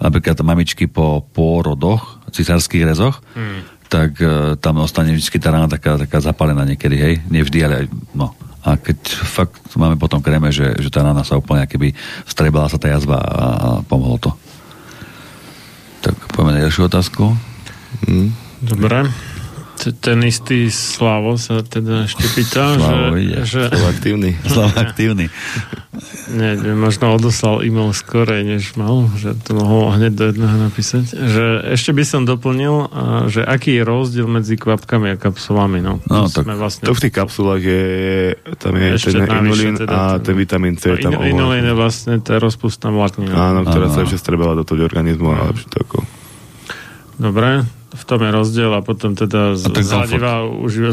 napríklad 0.00 0.36
mamičky 0.44 0.84
po 0.84 1.24
pôrodoch, 1.32 2.20
cisárskych 2.28 2.84
rezoch, 2.84 3.24
Mm. 3.32 3.60
tak 3.86 4.18
uh, 4.18 4.58
tam 4.58 4.82
ostane 4.82 5.14
vždy 5.14 5.38
tá 5.38 5.54
rána 5.54 5.70
taká, 5.70 5.94
taká 5.96 6.18
zapálená 6.20 6.66
niekedy, 6.66 6.96
hej. 6.98 7.14
Nie 7.30 7.46
vždy, 7.46 7.58
ale 7.64 7.74
aj, 7.80 7.86
no. 8.12 8.34
A 8.66 8.74
keď 8.74 8.98
fakt 9.22 9.62
máme 9.78 9.94
potom 9.94 10.18
kréme, 10.18 10.50
že, 10.50 10.74
že 10.82 10.90
tá 10.90 11.06
rána 11.06 11.22
sa 11.22 11.38
úplne 11.38 11.64
keby 11.70 11.94
strebala 12.26 12.66
sa 12.66 12.82
tá 12.82 12.90
jazva 12.90 13.22
a, 13.22 13.22
a 13.22 13.68
pomohlo 13.86 14.18
to. 14.18 14.30
Tak 16.02 16.18
poďme 16.34 16.58
na 16.58 16.64
ďalšiu 16.66 16.90
otázku. 16.90 17.30
Mm. 18.10 18.34
Dobre. 18.66 19.06
Ten 19.76 20.18
istý 20.20 20.66
Slavo 20.66 21.36
sa 21.36 21.60
teda 21.60 22.04
ešte 22.04 22.24
pýta, 22.28 22.74
Slavo 22.74 23.12
že, 23.12 23.20
ide. 23.20 23.36
že 23.42 23.60
Slavo 23.66 23.86
aktívny. 23.88 24.30
Slavo 24.46 24.72
aktívny. 24.74 25.26
ne, 26.28 26.50
ne, 26.54 26.72
možno 26.72 27.10
odoslal 27.10 27.60
e-mail 27.60 27.90
skorej, 27.90 28.42
než 28.42 28.74
mal, 28.74 29.06
že 29.14 29.36
to 29.36 29.52
mohol 29.52 29.92
hneď 29.92 30.12
do 30.12 30.24
jedného 30.26 30.56
napísať. 30.60 31.04
Že 31.08 31.44
ešte 31.70 31.90
by 31.90 32.02
som 32.02 32.22
doplnil, 32.22 32.74
a, 32.84 33.02
že 33.26 33.40
aký 33.40 33.74
je 33.74 33.82
rozdiel 33.82 34.26
medzi 34.26 34.54
kvapkami 34.54 35.12
a 35.12 35.16
kapsulami. 35.16 35.78
No, 35.78 36.00
No, 36.02 36.24
To 36.24 36.32
tak 36.32 36.44
sme 36.44 36.54
vlastne... 36.54 36.82
To 36.82 36.92
v 36.92 37.02
tých 37.02 37.14
kapsulách 37.14 37.62
je, 37.62 37.84
tam 38.56 38.72
je 38.72 38.88
Ešte 38.92 39.12
ten 39.14 39.28
inulín 39.38 39.74
teda 39.76 39.92
a 39.92 40.02
to- 40.14 40.24
ten 40.24 40.34
vitamín 40.36 40.74
C 40.74 40.90
je 40.90 40.98
tam 41.00 41.12
No, 41.12 41.20
oveľa- 41.20 41.30
Inulín 41.30 41.64
je 41.64 41.74
vlastne 41.74 42.14
tá 42.18 42.36
rozpustná 42.36 42.88
vláknina. 42.88 43.30
Áno, 43.30 43.60
ktorá 43.62 43.86
Áno, 43.86 43.92
sa 43.92 44.02
ešte 44.02 44.16
strebala 44.16 44.52
do 44.52 44.62
toho 44.62 44.80
organizmu 44.80 45.28
a 45.28 45.46
lepšie 45.46 45.68
to 45.68 45.78
ako... 45.78 45.96
Dobre, 47.16 47.64
v 47.96 48.04
tom 48.04 48.20
je 48.20 48.30
rozdiel 48.30 48.70
a 48.76 48.84
potom 48.84 49.16
teda 49.16 49.56
A 49.56 50.44
uživa, 50.44 50.92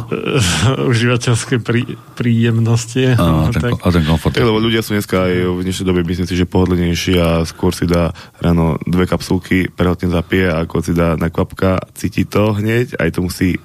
užívateľskej 0.92 1.60
prí, 1.60 1.84
príjemnosti. 2.16 3.14
Áno, 3.20 3.48
a 3.48 3.54
ten, 3.54 3.60
tak, 3.60 3.72
a 3.84 3.88
ten 3.92 4.04
komfort. 4.08 4.32
Tak, 4.32 4.48
lebo 4.48 4.64
ľudia 4.64 4.80
sú 4.80 4.96
dneska 4.96 5.28
aj 5.28 5.34
v 5.44 5.60
dnešnej 5.68 5.88
dobe, 5.88 6.08
myslím 6.08 6.28
si, 6.28 6.40
že 6.40 6.48
pohodlnejší 6.48 7.14
a 7.20 7.44
skôr 7.44 7.76
si 7.76 7.84
dá 7.84 8.16
ráno 8.40 8.80
dve 8.88 9.04
kapsulky, 9.04 9.68
prehotne 9.68 10.08
zapije 10.08 10.48
a 10.48 10.64
ako 10.64 10.76
si 10.80 10.96
dá 10.96 11.20
na 11.20 11.28
kvapka, 11.28 11.84
cíti 11.92 12.24
to 12.24 12.56
hneď, 12.56 12.96
aj 12.96 13.10
to 13.12 13.20
musí 13.20 13.50
e, 13.58 13.60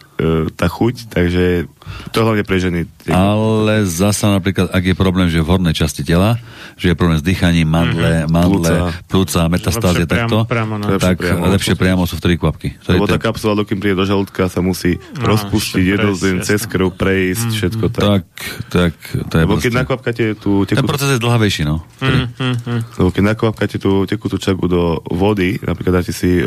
tá 0.53 0.67
chuť, 0.67 1.15
takže 1.15 1.71
to 2.11 2.19
hlavne 2.21 2.43
pre 2.43 2.59
ženy. 2.59 2.91
Ale 3.11 3.75
zasa 3.85 4.29
napríklad, 4.31 4.69
ak 4.69 4.83
je 4.83 4.95
problém, 4.95 5.27
že 5.27 5.39
v 5.39 5.49
hornej 5.49 5.73
časti 5.73 6.03
tela, 6.03 6.37
že 6.75 6.89
je 6.89 6.95
problém 6.95 7.15
s 7.15 7.23
dýchaním, 7.23 7.65
mandle, 7.65 7.95
mm-hmm. 8.23 8.31
mandle, 8.31 8.75
plúca, 9.05 9.47
metastázie, 9.47 10.05
takto, 10.05 10.45
priamo 10.45 10.77
na- 10.77 10.97
tak 10.97 11.15
Lepšie 11.15 11.35
priamo. 11.35 11.43
lepšie 11.49 11.75
priamo 11.75 12.03
sú 12.05 12.15
vtedy 12.15 12.35
kvapky. 12.37 12.69
To 12.81 12.89
je 12.89 12.97
Lebo 12.97 13.07
tá 13.07 13.15
ten- 13.15 13.25
kapsula, 13.25 13.53
dokým 13.55 13.77
príde 13.77 13.95
do 13.95 14.03
žalúdka, 14.03 14.47
sa 14.47 14.61
musí 14.61 14.97
No, 15.15 15.29
rozpustiť 15.29 15.85
prejsť, 15.91 16.43
cez 16.43 16.61
krv, 16.65 16.89
prejsť, 16.93 17.49
všetko 17.51 17.85
tak. 17.89 18.03
tak, 18.03 18.23
tak, 18.69 18.93
to 19.25 19.35
je 19.35 19.43
Lebo 19.43 19.57
keď 19.57 19.73
nakvapkáte 19.77 20.25
tú 20.35 20.63
Ten 20.63 20.77
tekutú, 20.77 20.89
proces 20.89 21.09
je 21.11 21.19
dlhavejší, 21.19 21.63
no. 21.63 21.83
Hm, 21.99 22.27
hm. 22.37 22.81
lebo 22.97 23.09
keď 23.11 23.23
nakvapkáte 23.27 23.77
tú 23.77 24.05
tekutú 24.05 24.37
čagu 24.37 24.65
do 24.65 24.83
vody, 25.07 25.59
napríklad 25.59 25.99
dáte 25.99 26.11
si 26.11 26.39
uh, 26.39 26.47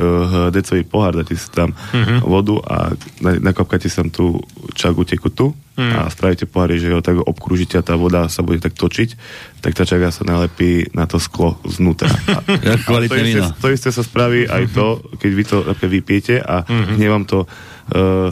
decový 0.49 0.83
pohár, 0.83 1.13
dáte 1.13 1.33
si 1.33 1.47
tam 1.47 1.73
Mhm. 1.91 2.23
vodu 2.23 2.55
a 2.61 2.75
na- 3.19 3.41
nakvapkáte 3.41 3.85
si 3.85 3.93
tam 3.93 4.07
tú 4.07 4.39
čagu 4.71 5.03
tekutú 5.03 5.51
Mhm. 5.71 5.95
a 5.95 6.09
spravíte 6.09 6.43
pohári, 6.45 6.75
že 6.77 6.91
ho 6.91 6.99
tak 6.99 7.15
obkrúžite 7.17 7.79
a 7.79 7.81
tá 7.81 7.95
voda 7.95 8.27
sa 8.27 8.43
bude 8.43 8.59
tak 8.59 8.75
točiť, 8.75 9.09
tak 9.59 9.71
tá 9.71 9.83
čaga 9.83 10.11
sa 10.11 10.21
nalepí 10.21 10.91
na 10.91 11.07
to 11.07 11.15
sklo 11.15 11.55
znútra. 11.63 12.11
A, 12.27 12.43
Ja, 12.67 12.75
a 12.75 12.77
to, 12.77 12.99
isté, 13.01 13.39
to 13.55 13.67
isté 13.69 13.89
sa 13.89 14.03
spraví 14.03 14.45
aj 14.45 14.67
to, 14.69 14.99
keď 15.15 15.31
vy 15.31 15.43
to 15.43 15.57
vypijete 15.81 16.35
a 16.37 16.63
Mhm. 16.63 16.91
hneď 16.95 17.09
vám 17.09 17.23
to 17.23 17.39
uh, 17.43 18.29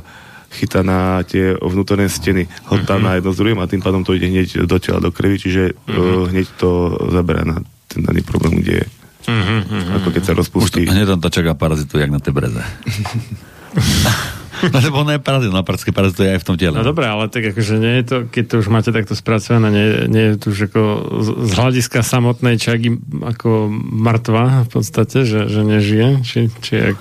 chytá 0.51 0.81
na 0.81 1.23
tie 1.23 1.55
vnútorné 1.55 2.07
steny, 2.07 2.43
hltá 2.65 2.95
Mhm. 2.95 3.01
na 3.01 3.11
jedno 3.15 3.31
s 3.31 3.37
druhým 3.37 3.59
a 3.59 3.67
tým 3.67 3.79
pádom 3.79 4.03
to 4.03 4.11
ide 4.11 4.27
hneď 4.27 4.65
do 4.65 4.75
tela, 4.75 4.99
do 4.99 5.09
krvi, 5.09 5.39
čiže 5.39 5.63
Mhm. 5.85 5.95
uh, 5.95 6.23
hneď 6.27 6.47
to 6.55 6.69
zaberá 7.09 7.43
na 7.43 7.63
ten 7.87 8.03
daný 8.03 8.19
problém, 8.19 8.59
kde 8.59 8.73
je. 8.73 8.87
Mhm, 9.25 9.57
mhm. 9.63 9.91
Ako 9.95 10.07
keď 10.09 10.21
sa 10.21 10.31
Už 10.31 10.35
to, 10.35 10.41
rozpustí. 10.41 10.81
hneď 10.83 11.07
tam 11.07 11.19
tá 11.19 11.29
čaká 11.29 11.53
parazituje, 11.53 12.01
jak 12.01 12.11
na 12.11 12.19
tej 12.19 12.33
breze. 12.33 12.61
lebo 14.85 15.01
ona 15.01 15.15
je 15.15 15.21
parazit, 15.21 15.51
no, 15.51 15.63
prakticky 15.63 15.91
parazituje 15.91 16.35
aj 16.35 16.39
v 16.41 16.47
tom 16.47 16.55
tele. 16.59 16.75
No 16.75 16.85
dobré, 16.85 17.07
ale 17.07 17.31
tak 17.31 17.51
akože 17.51 17.75
nie 17.79 17.93
je 18.01 18.03
to, 18.05 18.17
keď 18.27 18.43
to 18.45 18.55
už 18.61 18.67
máte 18.67 18.89
takto 18.91 19.13
spracované, 19.15 19.67
nie, 19.71 19.85
nie 20.11 20.23
je 20.31 20.35
to 20.39 20.45
už 20.51 20.59
ako 20.71 20.81
z, 21.23 21.29
hľadiska 21.55 21.99
samotnej 22.03 22.55
čagy 22.59 22.95
ako 23.23 23.71
mŕtva 23.95 24.67
v 24.67 24.69
podstate, 24.69 25.23
že, 25.23 25.47
že 25.47 25.61
nežije, 25.63 26.07
či, 26.23 26.39
či 26.59 26.73
jak... 26.91 26.97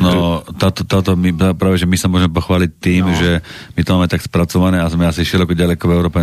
No, 0.00 0.40
táto, 0.56 0.80
táto 0.88 1.12
my, 1.12 1.52
práve, 1.52 1.76
že 1.76 1.84
my 1.84 1.96
sa 2.00 2.08
môžeme 2.08 2.32
pochváliť 2.32 2.70
tým, 2.80 3.04
no. 3.04 3.12
že 3.12 3.44
my 3.76 3.80
to 3.84 3.90
máme 3.92 4.08
tak 4.08 4.24
spracované 4.24 4.80
a 4.80 4.88
sme 4.88 5.04
asi 5.04 5.28
široko 5.28 5.52
ďaleko 5.52 5.84
v 5.84 5.92
Európe 5.92 6.18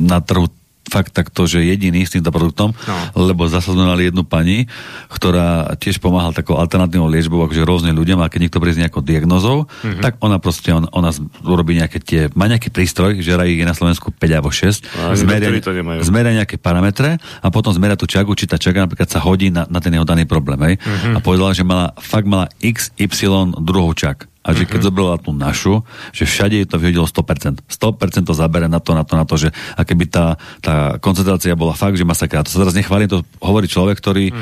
na 0.00 0.18
trhu 0.24 0.48
fakt 0.90 1.14
takto, 1.14 1.46
že 1.46 1.62
jediný 1.62 2.02
s 2.02 2.18
týmto 2.18 2.34
produktom, 2.34 2.74
no. 2.74 2.96
lebo 3.30 3.46
zase 3.46 3.70
sme 3.70 3.86
mali 3.86 4.10
jednu 4.10 4.26
pani, 4.26 4.66
ktorá 5.06 5.78
tiež 5.78 6.02
pomáhala 6.02 6.34
takou 6.34 6.58
alternatívnou 6.58 7.06
liečbou, 7.06 7.38
akože 7.46 7.62
rôzne 7.62 7.94
ľuďom, 7.94 8.18
a 8.18 8.26
keď 8.26 8.50
niekto 8.50 8.58
príde 8.58 8.76
s 8.76 8.82
nejakou 8.82 9.00
diagnozou, 9.06 9.70
mm-hmm. 9.70 10.02
tak 10.02 10.18
ona 10.18 10.42
proste, 10.42 10.74
on, 10.74 10.90
ona 10.90 11.14
urobí 11.46 11.78
nejaké 11.78 12.02
tie, 12.02 12.20
má 12.34 12.50
nejaký 12.50 12.74
prístroj, 12.74 13.22
že 13.22 13.38
ich 13.46 13.62
je 13.62 13.66
na 13.66 13.76
Slovensku 13.78 14.10
5 14.10 14.36
alebo 14.36 14.50
6, 14.50 14.90
A 14.98 15.14
ani 15.14 15.22
zmeria, 16.02 16.32
nejaké 16.34 16.56
parametre 16.58 17.20
a 17.38 17.46
potom 17.52 17.70
zmeria 17.70 17.94
tú 17.94 18.10
čagu, 18.10 18.32
či 18.34 18.50
tá 18.50 18.58
čaga 18.58 18.82
napríklad 18.84 19.06
sa 19.06 19.22
hodí 19.22 19.52
na, 19.52 19.68
na 19.70 19.78
ten 19.78 19.94
jeho 19.94 20.06
daný 20.06 20.26
problém. 20.26 20.58
Hej? 20.64 20.74
Mhm. 20.80 21.10
A 21.14 21.18
povedala, 21.22 21.52
že 21.52 21.62
mala, 21.62 21.92
fakt 22.00 22.26
mala 22.26 22.48
XY 22.58 23.60
druhou 23.60 23.92
čak. 23.92 24.29
A 24.40 24.56
že 24.56 24.64
keď 24.64 24.88
zobrala 24.88 25.20
tú 25.20 25.36
našu, 25.36 25.84
že 26.16 26.24
všade 26.24 26.56
jej 26.56 26.64
to 26.64 26.80
vyhodilo 26.80 27.04
100%. 27.04 27.60
100% 27.60 28.24
to 28.24 28.32
zabere 28.32 28.72
na 28.72 28.80
to, 28.80 28.96
na 28.96 29.04
to, 29.04 29.12
na 29.20 29.28
to, 29.28 29.36
že 29.36 29.52
a 29.76 29.84
keby 29.84 30.08
tá, 30.08 30.40
tá 30.64 30.96
koncentrácia 30.96 31.52
bola 31.52 31.76
fakt, 31.76 32.00
že 32.00 32.08
masakra. 32.08 32.40
To 32.40 32.48
sa 32.48 32.64
teraz 32.64 32.72
nechválim, 32.72 33.04
to 33.04 33.20
hovorí 33.44 33.68
človek, 33.68 34.00
ktorý 34.00 34.32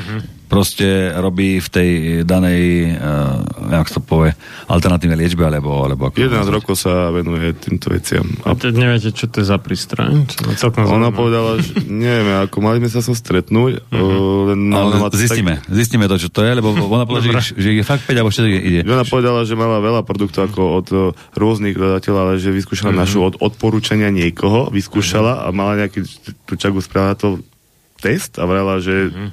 proste 0.49 0.83
robí 1.13 1.61
v 1.61 1.69
tej 1.69 1.89
danej, 2.23 2.61
uh, 2.91 3.37
jak 3.71 3.87
to 3.87 4.01
povie, 4.01 4.33
alternatívnej 4.65 5.13
liečbe, 5.15 5.45
alebo, 5.45 5.69
alebo 5.79 6.09
ako 6.09 6.17
11 6.17 6.41
rokov 6.51 6.73
sa 6.75 7.07
venuje 7.09 7.53
týmto 7.53 7.87
veciam. 7.87 8.25
A 8.43 8.51
teď 8.51 8.73
neviete, 8.73 9.13
čo 9.13 9.25
to 9.25 9.39
je 9.39 9.45
za 9.45 9.55
prístroj? 9.55 10.25
Celkom 10.57 10.83
Ona 10.83 11.07
zaujíma. 11.07 11.13
povedala, 11.13 11.51
že 11.55 11.71
neviem, 11.87 12.33
ako 12.41 12.57
mali 12.59 12.81
sme 12.81 12.89
sa 12.89 12.99
som 12.99 13.13
stretnúť, 13.13 13.85
uh, 13.87 14.49
len 14.49 14.59
Ale 14.67 14.97
ma 14.97 15.07
to 15.07 15.15
zistíme, 15.15 15.61
zistíme 15.69 16.03
to, 16.03 16.17
čo 16.17 16.27
to 16.27 16.41
je, 16.41 16.51
lebo 16.51 16.73
ona 16.73 17.05
povedala, 17.05 17.37
že, 17.37 17.53
že 17.53 17.69
je 17.71 17.85
fakt 17.85 18.03
5 18.03 18.11
alebo 18.11 18.33
6 18.33 18.49
ide. 18.49 18.81
Ona 18.83 19.05
povedala, 19.05 19.41
že 19.41 19.53
mala 19.53 19.77
veľa 19.77 20.01
produktov 20.01 20.49
ako 20.49 20.61
od 20.75 20.87
uh, 20.89 20.99
rôznych 21.33 21.73
dodateľov, 21.73 22.19
ale 22.19 22.33
že 22.35 22.49
vyskúšala 22.49 22.89
Mhm. 22.89 22.97
našu 22.97 23.19
od 23.21 23.35
odporúčania 23.39 24.09
niekoho, 24.09 24.67
vyskúšala 24.67 25.45
a 25.45 25.47
mala 25.49 25.77
nejaký, 25.79 26.01
tú 26.43 26.55
čagu 26.55 26.79
spravila 26.79 27.13
to 27.13 27.37
test 27.95 28.35
a 28.35 28.43
vrala, 28.43 28.79
že 28.79 29.11
Mhm. 29.11 29.29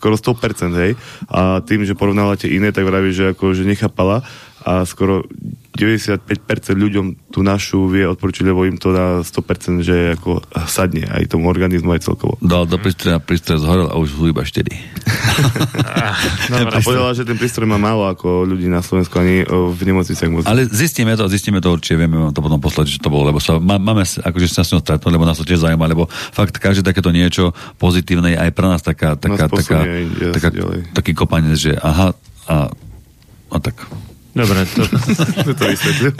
Skoro 0.00 0.16
100%, 0.16 0.72
hej. 0.80 0.92
A 1.28 1.60
tým, 1.60 1.84
že 1.84 1.92
porovnala 1.92 2.40
tie 2.40 2.48
iné, 2.56 2.72
tak 2.72 2.88
vraví, 2.88 3.12
že 3.12 3.36
ako, 3.36 3.52
že 3.52 3.68
nechápala 3.68 4.24
a 4.64 4.88
skoro 4.88 5.28
95% 5.70 6.26
ľuďom 6.74 7.30
tú 7.30 7.46
našu 7.46 7.86
vie 7.86 8.02
odporučiť, 8.02 8.42
lebo 8.42 8.66
im 8.66 8.74
to 8.74 8.90
na 8.90 9.22
100% 9.22 9.86
že 9.86 10.18
ako 10.18 10.42
sadne 10.66 11.06
aj 11.06 11.30
tomu 11.30 11.46
organizmu 11.46 11.94
aj 11.94 12.10
celkovo. 12.10 12.34
Dal 12.42 12.66
do 12.66 12.74
prístroja, 12.76 13.22
prístroj 13.22 13.62
zhorel 13.62 13.86
a 13.86 13.94
už 13.94 14.10
sú 14.10 14.26
iba 14.26 14.42
4. 14.42 14.66
a 16.74 16.78
povedala, 16.82 17.14
že 17.14 17.22
ten 17.22 17.38
prístroj 17.38 17.70
má 17.70 17.78
málo 17.78 18.10
ako 18.10 18.50
ľudí 18.50 18.66
na 18.66 18.82
Slovensku, 18.82 19.14
ani 19.22 19.46
v 19.46 19.80
nemocniciach 19.80 20.30
moc. 20.30 20.42
Ale 20.44 20.66
zistíme 20.66 21.14
to, 21.14 21.30
zistíme 21.30 21.62
to 21.62 21.70
určite, 21.70 22.02
vieme 22.02 22.18
vám 22.18 22.34
to 22.34 22.42
potom 22.42 22.58
poslať, 22.58 22.90
že 22.90 22.98
to 22.98 23.08
bolo, 23.08 23.30
lebo 23.30 23.38
sa, 23.38 23.62
má, 23.62 23.78
máme 23.78 24.02
akože 24.02 24.50
sa 24.50 24.66
s 24.66 24.74
ňou 24.74 24.82
stretnúť, 24.82 25.14
lebo 25.14 25.24
nás 25.24 25.38
to 25.38 25.46
tiež 25.46 25.62
zaujíma, 25.62 25.86
lebo 25.86 26.10
fakt 26.10 26.58
každé 26.58 26.82
takéto 26.82 27.14
niečo 27.14 27.54
pozitívne 27.78 28.34
je 28.34 28.38
aj 28.42 28.50
pre 28.50 28.66
nás 28.66 28.82
taká, 28.82 29.14
taká, 29.14 29.46
Nás 29.46 29.54
taká, 29.54 29.86
inde 29.86 30.34
taká, 30.34 30.50
ďalej. 30.50 30.90
taký 30.92 31.12
kopanec, 31.14 31.54
že 31.54 31.78
aha, 31.78 32.10
a, 32.50 32.56
a 33.54 33.56
tak. 33.62 33.86
Dobre, 34.30 34.62
to, 34.64 34.82
to 35.50 35.64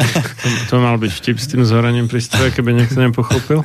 to 0.68 0.74
mal 0.76 0.96
byť 0.96 1.12
vtip 1.12 1.36
s 1.36 1.46
tým 1.46 1.62
zhorením 1.62 2.06
prístroja, 2.06 2.50
keby 2.50 2.74
niekto 2.74 2.98
nepochopil. 2.98 3.62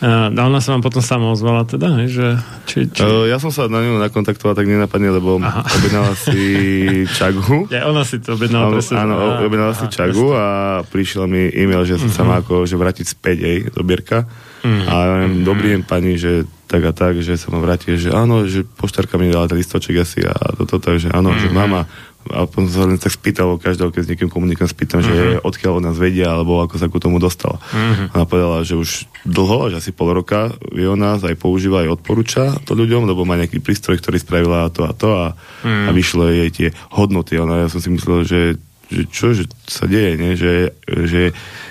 A 0.00 0.32
ona 0.32 0.64
sa 0.64 0.72
vám 0.72 0.80
potom 0.80 1.04
sama 1.04 1.28
ozvala 1.28 1.68
teda, 1.68 2.08
že 2.08 2.40
či, 2.64 2.88
či... 2.88 3.04
Uh, 3.04 3.28
ja 3.28 3.36
som 3.36 3.52
sa 3.52 3.68
na 3.68 3.84
ňu 3.84 4.00
nakontaktoval 4.00 4.56
tak 4.56 4.64
nenapadne, 4.64 5.12
lebo 5.12 5.36
Aha. 5.36 5.60
objednala 5.60 6.16
si 6.16 6.40
čagu. 7.18 7.68
Ja, 7.68 7.84
ona 7.84 8.00
si 8.00 8.16
to 8.16 8.32
objednala 8.32 8.64
Áno, 8.66 8.72
pre 8.72 8.80
seba. 8.80 9.04
áno, 9.04 9.14
Á, 9.14 9.44
objednala 9.44 9.76
si 9.76 9.84
čagu 9.88 10.32
a 10.32 10.44
prišiel 10.82 11.28
mi 11.28 11.52
e-mail, 11.52 11.84
že 11.84 12.00
sa 12.00 12.24
Mhm. 12.24 12.26
má 12.26 12.40
ako, 12.40 12.64
že 12.64 12.80
vrátiť 12.80 13.06
späť 13.06 13.36
jej 13.38 13.58
dobierka. 13.68 14.24
Mhm. 14.62 14.82
A 14.82 14.92
ja 14.94 15.12
neviem, 15.18 15.34
dobrý 15.42 15.66
deň 15.70 15.82
pani, 15.82 16.16
že 16.16 16.32
tak 16.64 16.80
a 16.80 16.92
tak, 16.94 17.18
že 17.18 17.34
sa 17.34 17.50
ma 17.50 17.58
vráti, 17.58 17.92
že 17.92 18.08
áno, 18.08 18.46
že 18.46 18.64
poštárka 18.64 19.18
mi 19.18 19.28
dala 19.28 19.52
ten 19.52 19.58
listoček 19.58 19.98
asi 19.98 20.22
a 20.22 20.32
toto, 20.56 20.80
takže 20.80 21.12
áno, 21.12 21.34
že 21.34 21.44
Mhm. 21.44 21.54
mama 21.54 21.84
a 22.28 22.44
potom 22.44 22.68
sa 22.68 22.84
len 22.84 23.00
tak 23.00 23.10
spýtal, 23.10 23.56
každého, 23.56 23.88
keď 23.88 24.02
s 24.04 24.10
niekým 24.12 24.28
komunikujem, 24.28 24.68
spýtam, 24.68 25.00
že 25.00 25.40
Mhm. 25.40 25.40
odkiaľ 25.40 25.72
od 25.80 25.84
nás 25.84 25.96
vedia, 25.96 26.28
alebo 26.28 26.60
ako 26.60 26.76
sa 26.76 26.86
ku 26.86 27.00
tomu 27.00 27.16
dostala. 27.16 27.56
Mhm. 27.72 28.12
Ona 28.12 28.24
povedala, 28.24 28.58
že 28.60 28.76
už 28.76 29.08
dlho, 29.24 29.72
že 29.72 29.80
asi 29.80 29.90
pol 29.90 30.12
roka 30.12 30.52
vie 30.68 30.84
o 30.84 30.94
nás, 30.94 31.24
aj 31.24 31.34
používa, 31.34 31.80
aj 31.82 31.96
odporúča 31.96 32.60
to 32.62 32.76
ľuďom, 32.76 33.08
lebo 33.08 33.24
má 33.24 33.34
nejaký 33.34 33.58
prístroj, 33.58 33.98
ktorý 33.98 34.20
spravila 34.20 34.68
to 34.68 34.84
a 34.84 34.92
to 34.92 35.08
a, 35.10 35.26
Mhm. 35.64 35.86
a 35.86 35.90
vyšlo 35.90 36.22
jej 36.28 36.50
tie 36.50 36.68
hodnoty. 36.92 37.40
Ona, 37.40 37.64
ja 37.64 37.68
som 37.72 37.80
si 37.80 37.88
myslel, 37.88 38.28
že, 38.28 38.40
že 38.90 39.02
čo 39.08 39.32
že 39.32 39.48
sa 39.64 39.86
deje, 39.86 40.18
nie? 40.18 40.34
Že, 40.36 40.54
že 41.06 41.22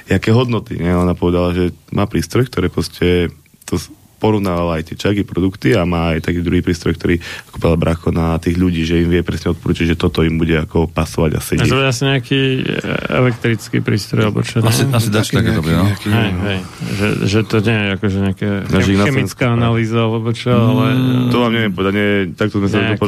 jaké 0.07 0.31
hodnoty. 0.31 0.79
Nie? 0.79 0.95
Ona 0.95 1.13
povedala, 1.13 1.53
že 1.53 1.69
má 1.91 2.07
prístroj, 2.07 2.47
ktoré 2.47 2.71
proste 2.71 3.29
to 3.67 3.77
porovnávala 4.19 4.77
aj 4.77 4.91
tie 4.91 4.95
čaky, 4.99 5.23
produkty 5.23 5.71
a 5.73 5.87
má 5.87 6.13
aj 6.13 6.27
taký 6.27 6.43
druhý 6.43 6.59
prístroj, 6.59 6.99
ktorý 6.99 7.15
ako 7.49 7.57
povedal 7.57 7.79
Bracho 7.79 8.09
na 8.11 8.35
tých 8.37 8.59
ľudí, 8.59 8.83
že 8.83 8.99
im 8.99 9.09
vie 9.09 9.23
presne 9.23 9.55
odporúčiť, 9.55 9.93
že 9.93 9.97
toto 9.97 10.21
im 10.21 10.35
bude 10.35 10.59
ako 10.59 10.91
pasovať 10.91 11.31
a 11.33 11.39
A 11.39 11.45
sedieť. 11.47 11.69
to 11.71 11.79
je 11.79 11.87
asi 11.87 12.01
nejaký 12.03 12.41
e, 12.59 12.61
elektrický 13.15 13.77
prístroj, 13.79 14.21
alebo 14.27 14.43
čo? 14.43 14.59
Asi, 14.59 14.83
asi 14.91 15.07
dačo 15.07 15.39
také 15.39 15.55
dobré, 15.55 15.79
no. 15.79 15.87
Hej, 15.87 16.31
hej. 16.43 16.59
Že, 16.99 17.07
že 17.23 17.39
to 17.47 17.57
nie 17.63 17.77
je 17.79 17.87
akože 17.95 18.19
Našich 18.19 18.95
chem- 18.95 18.99
na 18.99 19.05
chemická 19.07 19.47
Slovensku, 19.47 19.57
analýza, 19.63 19.99
alebo 20.03 20.29
čo, 20.35 20.51
ale... 20.51 20.85
To 21.31 21.37
vám 21.39 21.51
neviem 21.55 21.71
povedať, 21.71 21.93
nie, 21.95 22.09
takto 22.35 22.59
sme 22.59 22.67
sa 22.67 22.77
to 22.99 23.05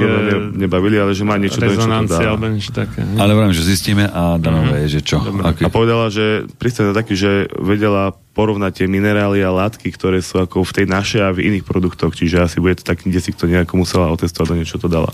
nebavili, 0.55 0.95
ale 0.95 1.11
že 1.11 1.23
má 1.27 1.35
niečo 1.35 1.59
do 1.59 1.67
niečo 1.67 1.83
to 1.83 2.15
dá. 2.15 2.17
alebo 2.31 2.45
niečo 2.47 2.71
také. 2.71 2.99
nie? 3.03 3.17
Ale 3.19 3.31
vravím, 3.35 3.55
že 3.57 3.63
zistíme 3.65 4.05
a 4.07 4.37
dáme 4.39 4.61
mm-hmm. 4.63 4.87
že 4.87 4.99
čo. 5.03 5.17
Aký. 5.43 5.65
A 5.65 5.69
povedala, 5.73 6.07
že 6.13 6.47
prístroj 6.61 6.91
je 6.91 6.95
taký, 6.95 7.13
že 7.17 7.31
vedela 7.57 8.13
porovnať 8.31 8.71
tie 8.73 8.87
minerály 8.87 9.39
a 9.39 9.51
látky, 9.51 9.91
ktoré 9.91 10.19
sú 10.19 10.39
ako 10.39 10.63
v 10.63 10.71
tej 10.73 10.85
našej 10.87 11.21
a 11.21 11.29
v 11.29 11.43
iných 11.45 11.63
produktoch, 11.63 12.11
čiže 12.11 12.39
asi 12.39 12.57
bude 12.57 12.75
to 12.75 12.85
tak, 12.85 13.01
kde 13.01 13.17
si 13.17 13.31
to 13.31 13.43
nejako 13.45 13.75
musela 13.77 14.07
otestovať 14.09 14.49
a 14.49 14.57
niečo 14.57 14.77
to 14.77 14.87
dala. 14.87 15.11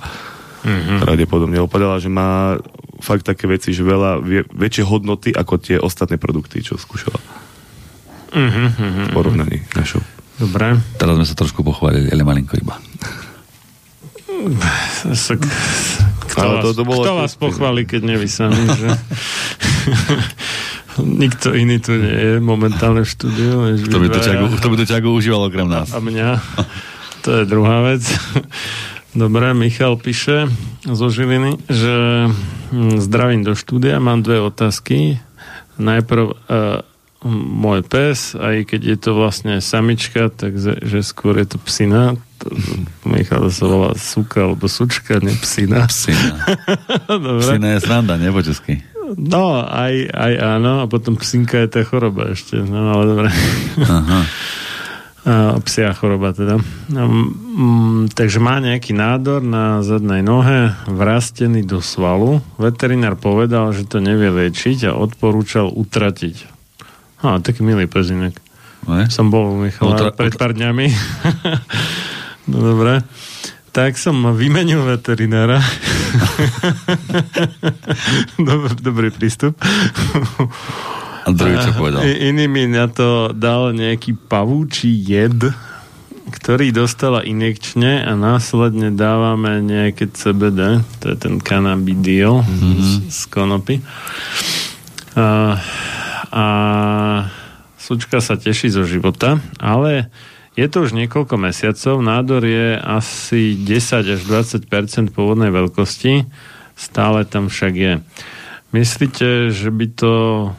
Mhm. 0.62 1.02
Pravdepodobne. 1.02 1.58
Povedala, 1.64 1.98
že 1.98 2.08
má 2.08 2.62
fakt 2.98 3.24
také 3.24 3.46
veci, 3.46 3.72
že 3.72 3.82
veľa 3.82 4.20
vie, 4.20 4.42
väčšie 4.48 4.84
hodnoty 4.84 5.30
ako 5.30 5.54
tie 5.56 5.78
ostatné 5.78 6.16
produkty, 6.16 6.62
čo 6.62 6.76
skúšala 6.76 7.18
Mhm, 8.28 8.64
mhm, 8.76 9.04
v 9.04 9.10
porovnaní 9.12 9.58
našou. 9.72 10.04
Dobre. 10.36 10.78
Teraz 10.96 11.14
sme 11.16 11.26
sa 11.26 11.34
trošku 11.34 11.64
pochválili, 11.64 12.10
ale 12.10 12.22
malinko 12.22 12.54
iba. 12.56 12.76
Kto, 16.28 16.44
vás, 16.44 16.62
to- 16.62 16.76
to 16.76 16.84
bolo 16.84 17.02
kto 17.02 17.14
vás 17.16 17.34
pochváli, 17.34 17.82
keď 17.84 18.02
nie 18.04 18.18
vy 18.18 18.28
sami, 18.28 18.62
že? 18.68 18.90
Nikto 21.02 21.54
iný 21.54 21.78
tu 21.78 21.94
nie 21.94 22.14
je 22.14 22.34
momentálne 22.42 23.06
v 23.06 23.10
štúdiu. 23.10 23.78
Kto 23.86 23.98
by 24.02 24.08
to 24.10 24.20
čagu, 24.22 24.46
kto 24.58 24.68
by 24.74 24.76
to 24.82 24.86
čagu 24.86 25.10
užíval 25.14 25.50
okrem 25.50 25.70
nás? 25.70 25.94
A 25.94 26.02
mňa. 26.02 26.42
To 27.28 27.30
je 27.42 27.44
druhá 27.44 27.84
vec. 27.84 28.08
Dobre, 29.18 29.50
Michal 29.58 29.98
píše 29.98 30.46
zo 30.86 31.10
Žiliny, 31.10 31.58
že 31.68 31.96
hm, 32.70 33.02
zdravím 33.02 33.42
do 33.42 33.58
štúdia, 33.58 33.98
mám 33.98 34.22
dve 34.22 34.40
otázky. 34.46 35.18
Najprv 35.82 36.26
uh, 36.30 36.86
môj 37.28 37.82
pes, 37.82 38.38
aj 38.38 38.70
keď 38.70 38.82
je 38.94 38.98
to 38.98 39.12
vlastne 39.18 39.58
samička, 39.58 40.30
takže 40.30 40.82
že 40.86 41.00
skôr 41.02 41.38
je 41.42 41.56
to 41.56 41.58
psina. 41.66 42.14
To, 42.46 42.48
Michal 43.10 43.50
sa 43.50 43.66
volá 43.66 43.92
suka 43.98 44.46
alebo 44.48 44.70
sučka, 44.70 45.18
ne 45.18 45.34
psina. 45.42 45.90
Psina. 45.90 46.38
Dobre. 47.10 47.42
Psina 47.42 47.68
je 47.74 47.80
sranda, 47.82 48.22
po 48.22 48.42
česky. 48.46 48.97
No, 49.16 49.64
aj, 49.64 50.12
aj 50.12 50.34
áno, 50.60 50.84
a 50.84 50.86
potom 50.92 51.16
psinka 51.16 51.64
je 51.64 51.70
tá 51.72 51.82
choroba 51.88 52.36
ešte, 52.36 52.60
no 52.60 52.92
ale 52.92 53.04
dobre. 53.08 53.30
Aha. 53.80 54.22
A, 55.28 55.60
psia 55.60 55.92
choroba 55.92 56.32
teda. 56.32 56.56
Um, 56.88 58.08
takže 58.08 58.40
má 58.40 58.64
nejaký 58.64 58.96
nádor 58.96 59.44
na 59.44 59.84
zadnej 59.84 60.24
nohe, 60.24 60.72
vrastený 60.88 61.68
do 61.68 61.84
svalu. 61.84 62.40
Veterinár 62.56 63.20
povedal, 63.20 63.76
že 63.76 63.84
to 63.84 64.00
nevie 64.00 64.32
liečiť 64.32 64.88
a 64.88 64.96
odporúčal 64.96 65.68
utratiť. 65.68 66.48
Ha, 67.28 67.44
taký 67.44 67.60
milý 67.60 67.92
pezinek. 67.92 68.40
Ne? 68.88 69.12
Som 69.12 69.28
bol 69.28 69.52
u 69.52 69.60
Michala 69.60 70.00
Utra- 70.00 70.16
pred 70.16 70.32
pár 70.40 70.56
dňami. 70.56 70.88
no 72.56 72.58
dobre. 72.64 73.04
Tak 73.78 73.94
som 73.94 74.18
vymenil 74.34 74.82
veterinára. 74.82 75.62
dobrý, 78.42 78.74
dobrý 78.82 79.10
prístup. 79.14 79.54
A 81.22 81.30
druhý 81.30 81.62
čo 81.62 81.78
povedal? 81.78 82.02
Iný 82.02 82.50
mi 82.50 82.66
na 82.66 82.90
to 82.90 83.30
dal 83.38 83.78
nejaký 83.78 84.18
pavúči 84.18 84.90
jed, 84.90 85.54
ktorý 86.34 86.74
dostala 86.74 87.22
injekčne 87.22 88.02
a 88.02 88.18
následne 88.18 88.90
dávame 88.98 89.62
nejaké 89.62 90.10
CBD, 90.10 90.82
to 90.98 91.14
je 91.14 91.18
ten 91.22 91.38
cannabidiol 91.38 92.42
mm-hmm. 92.42 92.82
z, 92.82 92.90
z 93.14 93.22
konopy. 93.30 93.78
A, 95.14 95.54
a 96.34 96.46
sučka 97.78 98.26
sa 98.26 98.42
teší 98.42 98.74
zo 98.74 98.90
života, 98.90 99.38
ale 99.62 100.10
je 100.58 100.66
to 100.68 100.90
už 100.90 100.98
niekoľko 100.98 101.38
mesiacov, 101.38 102.02
nádor 102.02 102.42
je 102.42 102.76
asi 102.82 103.54
10 103.54 104.18
až 104.18 104.22
20% 104.26 105.14
pôvodnej 105.14 105.54
veľkosti, 105.54 106.26
stále 106.74 107.24
tam 107.30 107.48
však 107.48 107.74
je. 107.78 107.94
Myslíte, 108.74 109.54
že 109.54 109.70
by 109.70 109.86
to 109.96 110.14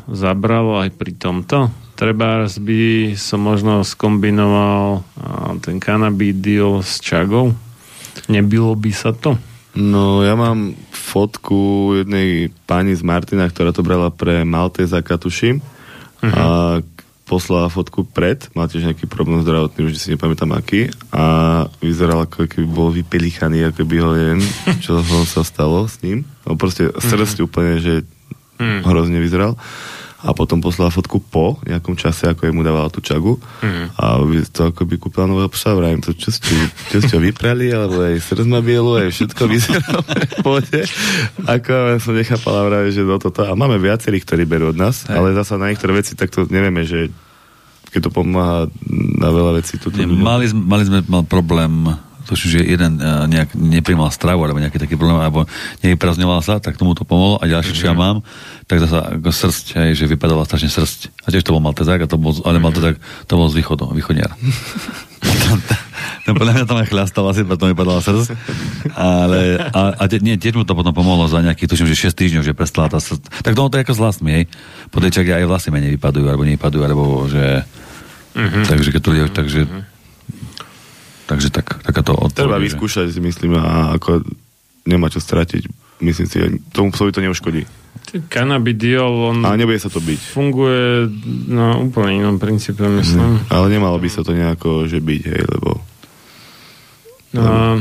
zabralo 0.09 0.81
aj 0.81 0.95
pri 0.97 1.13
tomto? 1.13 1.69
treba 1.99 2.47
by 2.47 3.13
som 3.19 3.43
možno 3.43 3.83
skombinoval 3.83 5.03
ten 5.59 5.83
kanabidiol 5.83 6.87
s 6.87 7.03
čagou. 7.03 7.51
Nebylo 8.31 8.79
by 8.79 8.91
sa 8.95 9.11
to? 9.11 9.35
No, 9.75 10.23
ja 10.23 10.39
mám 10.39 10.79
fotku 10.95 11.93
jednej 11.99 12.55
pani 12.71 12.95
z 12.95 13.03
Martina, 13.03 13.51
ktorá 13.51 13.75
to 13.75 13.83
brala 13.83 14.15
pre 14.15 14.47
Malteza 14.47 15.03
Katušim 15.03 15.59
uh-huh. 15.59 16.31
a 16.31 16.45
poslala 17.29 17.69
fotku 17.69 18.09
pred, 18.09 18.49
mal 18.57 18.73
tiež 18.73 18.89
nejaký 18.89 19.05
problém 19.05 19.45
zdravotný, 19.45 19.85
už 19.85 20.01
si 20.01 20.17
nepamätám 20.17 20.57
aký 20.57 20.89
a 21.13 21.69
vyzeral 21.85 22.25
ako 22.25 22.49
keby 22.49 22.65
bol 22.65 22.89
vypelichaný, 22.89 23.69
ako 23.69 23.85
by 23.85 23.97
ho 24.01 24.11
neviem, 24.17 24.41
čo 24.85 25.05
sa 25.29 25.45
stalo 25.45 25.85
s 25.85 26.01
ním. 26.01 26.25
No 26.49 26.57
proste 26.57 26.89
srdce 26.97 27.37
uh-huh. 27.37 27.47
úplne, 27.47 27.85
že 27.85 28.09
uh-huh. 28.57 28.81
hrozne 28.89 29.21
vyzeral 29.21 29.61
a 30.19 30.35
potom 30.35 30.59
poslala 30.59 30.91
fotku 30.91 31.23
po 31.23 31.63
nejakom 31.63 31.95
čase, 31.95 32.27
ako 32.27 32.51
mu 32.51 32.67
dávala 32.67 32.91
tú 32.91 32.99
čagu 32.99 33.39
mm. 33.63 33.95
a 33.95 34.19
to 34.51 34.75
ako 34.75 34.83
by 34.83 34.99
kúpila 34.99 35.31
nového 35.31 35.47
psa, 35.55 35.79
vrajím 35.79 36.03
to, 36.03 36.11
čo 36.11 36.35
ste, 36.35 36.51
čo 36.91 36.99
ste 36.99 37.23
vyprali, 37.23 37.71
alebo 37.71 38.03
aj 38.03 38.19
srdc 38.19 38.49
má 38.51 38.59
bielu, 38.59 38.99
aj 38.99 39.15
všetko 39.15 39.43
vyzeralo 39.47 40.01
v 40.03 40.35
pohode. 40.43 40.81
Ako 41.47 42.03
som 42.03 42.19
nechápala 42.19 42.67
vrajím, 42.67 42.91
že 42.91 43.07
do 43.07 43.19
toto. 43.23 43.47
A 43.47 43.55
máme 43.55 43.79
viacerých, 43.79 44.27
ktorí 44.27 44.43
berú 44.43 44.75
od 44.75 44.79
nás, 44.79 45.07
Hej. 45.07 45.15
ale 45.15 45.39
zasa 45.39 45.55
na 45.55 45.71
niektoré 45.71 45.95
veci 45.95 46.19
takto 46.19 46.51
nevieme, 46.51 46.83
že 46.83 47.15
keď 47.95 48.09
to 48.09 48.11
pomáha 48.11 48.67
na 49.23 49.29
veľa 49.31 49.63
vecí. 49.63 49.79
Toto 49.81 49.97
Nie, 49.97 50.05
mali, 50.05 50.51
mali 50.53 50.83
sme 50.85 51.01
mal 51.09 51.25
problém 51.25 51.95
tuším, 52.29 52.49
že 52.53 52.61
jeden 52.61 53.01
uh, 53.01 53.25
nejak 53.25 53.57
neprimal 53.57 54.13
stravu, 54.13 54.45
alebo 54.45 54.61
nejaký 54.61 54.77
taký 54.77 55.01
problém, 55.01 55.17
alebo 55.17 55.49
nevyprazňoval 55.81 56.45
sa, 56.45 56.61
tak 56.61 56.77
tomu 56.77 56.93
to 56.93 57.09
pomohlo. 57.09 57.41
A 57.41 57.49
ďalšie, 57.49 57.73
čo 57.73 57.89
ja 57.89 57.97
mhm. 57.97 58.01
mám, 58.01 58.17
tak 58.69 58.85
zase 58.85 59.01
ako 59.01 59.31
srst, 59.33 59.65
hej, 59.81 59.91
že 59.97 60.05
vypadala 60.05 60.45
strašne 60.45 60.69
srst. 60.69 61.09
A 61.25 61.33
tiež 61.33 61.49
to 61.49 61.57
bol 61.57 61.65
maltezák, 61.65 62.05
a 62.05 62.07
to 62.07 62.21
bol, 62.21 62.37
ale 62.45 62.61
maltezák, 62.61 63.01
to 63.25 63.33
bol 63.33 63.49
z 63.49 63.65
východu, 63.65 63.89
východniar. 63.97 64.37
ten 66.29 66.37
podľa 66.37 66.53
mňa 66.61 66.65
tam 66.69 66.79
aj 66.79 66.89
chľastal, 66.93 67.25
asi 67.33 67.43
preto 67.43 67.65
mi 67.65 67.75
padala 67.75 68.05
srdc. 68.05 68.37
Ale, 68.93 69.57
a, 69.73 69.97
a 69.97 70.05
te, 70.07 70.21
nie, 70.21 70.37
tiež 70.37 70.61
mu 70.61 70.69
to 70.69 70.77
potom 70.77 70.93
pomohlo 70.93 71.25
za 71.27 71.41
nejakých, 71.41 71.73
tuším, 71.73 71.89
že 71.89 72.13
6 72.13 72.13
týždňov, 72.13 72.43
že 72.45 72.53
prestala 72.53 72.93
tá 72.93 73.01
srdc. 73.01 73.25
Tak 73.43 73.57
to, 73.57 73.73
to 73.73 73.77
je 73.81 73.85
ako 73.89 73.95
s 73.97 74.01
vlasmi, 74.05 74.31
hej. 74.37 74.45
Po 74.93 75.01
tej 75.01 75.11
čake 75.17 75.33
aj 75.33 75.49
vlasy 75.49 75.69
menej 75.73 75.97
vypadujú, 75.97 76.29
alebo 76.29 76.45
nevypadujú, 76.45 76.83
alebo 76.85 77.25
že... 77.27 77.65
Mm-hmm. 78.37 78.65
Takže 78.69 78.89
keď 78.95 79.03
to 79.03 79.13
je, 79.17 79.25
takže 79.33 79.61
mm-hmm 79.65 79.98
Takže 81.29 81.53
tak, 81.53 81.85
takáto 81.85 82.17
odpoveď. 82.17 82.49
Treba 82.49 82.57
vyskúšať, 82.57 83.13
si 83.13 83.21
myslím, 83.21 83.61
a 83.61 83.93
ako 84.01 84.25
nemá 84.89 85.13
čo 85.13 85.21
stratiť. 85.21 85.69
Myslím 86.01 86.25
si, 86.25 86.37
tomu 86.73 86.89
psovi 86.89 87.13
to 87.13 87.21
neuškodí. 87.21 87.69
Kanabidiol, 88.33 89.37
on... 89.37 89.45
Ale 89.45 89.61
nebude 89.61 89.77
sa 89.77 89.93
to 89.93 90.01
byť. 90.01 90.21
Funguje 90.33 91.05
na 91.53 91.77
úplne 91.77 92.25
inom 92.25 92.41
princípe, 92.41 92.81
myslím. 92.81 93.45
Mm, 93.45 93.53
ale 93.53 93.67
nemalo 93.69 94.01
by 94.01 94.09
sa 94.09 94.25
to 94.25 94.33
nejako, 94.33 94.89
že 94.89 95.05
byť, 95.05 95.23
hej, 95.29 95.43
lebo... 95.45 95.71
No, 97.37 97.77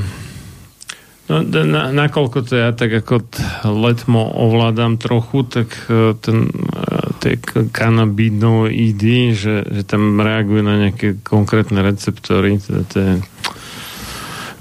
no 1.32 1.36
na, 1.48 1.96
nakoľko 1.96 2.44
to 2.44 2.54
ja 2.60 2.76
tak 2.76 2.92
ako 3.00 3.32
letmo 3.64 4.28
ovládam 4.28 5.00
trochu, 5.00 5.48
tak 5.48 5.72
e, 5.88 6.12
ten 6.20 6.52
e, 6.52 7.08
tie 7.18 7.40
kanabinoidy, 7.72 9.34
že, 9.34 9.66
že 9.68 9.82
tam 9.84 10.20
reagujú 10.22 10.62
na 10.62 10.88
nejaké 10.88 11.20
konkrétne 11.26 11.82
receptory, 11.82 12.62
teda 12.62 12.82
tie 12.88 13.08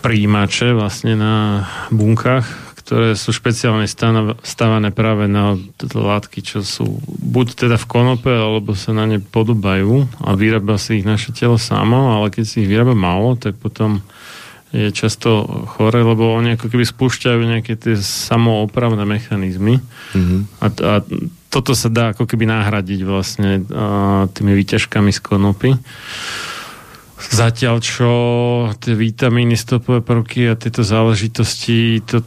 príjimače 0.06 0.70
vlastne 0.70 1.18
na 1.18 1.66
bunkách, 1.90 2.46
ktoré 2.78 3.18
sú 3.18 3.34
špeciálne 3.34 3.90
stavané 4.46 4.94
práve 4.94 5.26
na 5.26 5.58
látky, 5.82 6.46
čo 6.46 6.62
sú 6.62 7.02
buď 7.10 7.66
teda 7.66 7.74
v 7.74 7.90
konope, 7.90 8.30
alebo 8.30 8.78
sa 8.78 8.94
na 8.94 9.10
ne 9.10 9.18
podobajú 9.18 10.06
a 10.22 10.38
vyrába 10.38 10.78
si 10.78 11.02
ich 11.02 11.06
naše 11.06 11.34
telo 11.34 11.58
samo, 11.58 12.14
ale 12.14 12.30
keď 12.30 12.44
si 12.46 12.62
ich 12.62 12.70
vyrába 12.70 12.94
málo, 12.94 13.34
tak 13.34 13.58
potom 13.58 14.06
je 14.70 14.94
často 14.94 15.42
chore, 15.74 15.98
lebo 15.98 16.38
oni 16.38 16.54
ako 16.54 16.70
keby 16.70 16.86
spúšťajú 16.86 17.40
nejaké 17.42 17.74
tie 17.74 17.98
samoopravné 17.98 19.02
mechanizmy 19.02 19.82
mm-hmm. 20.14 20.40
a, 20.62 20.66
a 20.70 20.92
toto 21.50 21.74
sa 21.74 21.90
dá 21.90 22.14
ako 22.14 22.30
keby 22.30 22.46
nahradiť 22.46 23.00
vlastne 23.02 23.64
uh, 23.66 24.28
tými 24.30 24.52
výťažkami 24.54 25.10
z 25.10 25.20
konopy. 25.24 25.70
Zatiaľ, 27.32 27.82
čo 27.82 28.10
tie 28.78 28.94
vitamíny, 28.94 29.58
stopové 29.58 30.00
prvky 30.00 30.50
a 30.50 30.58
tieto 30.58 30.86
záležitosti 30.86 32.00
to 32.06 32.22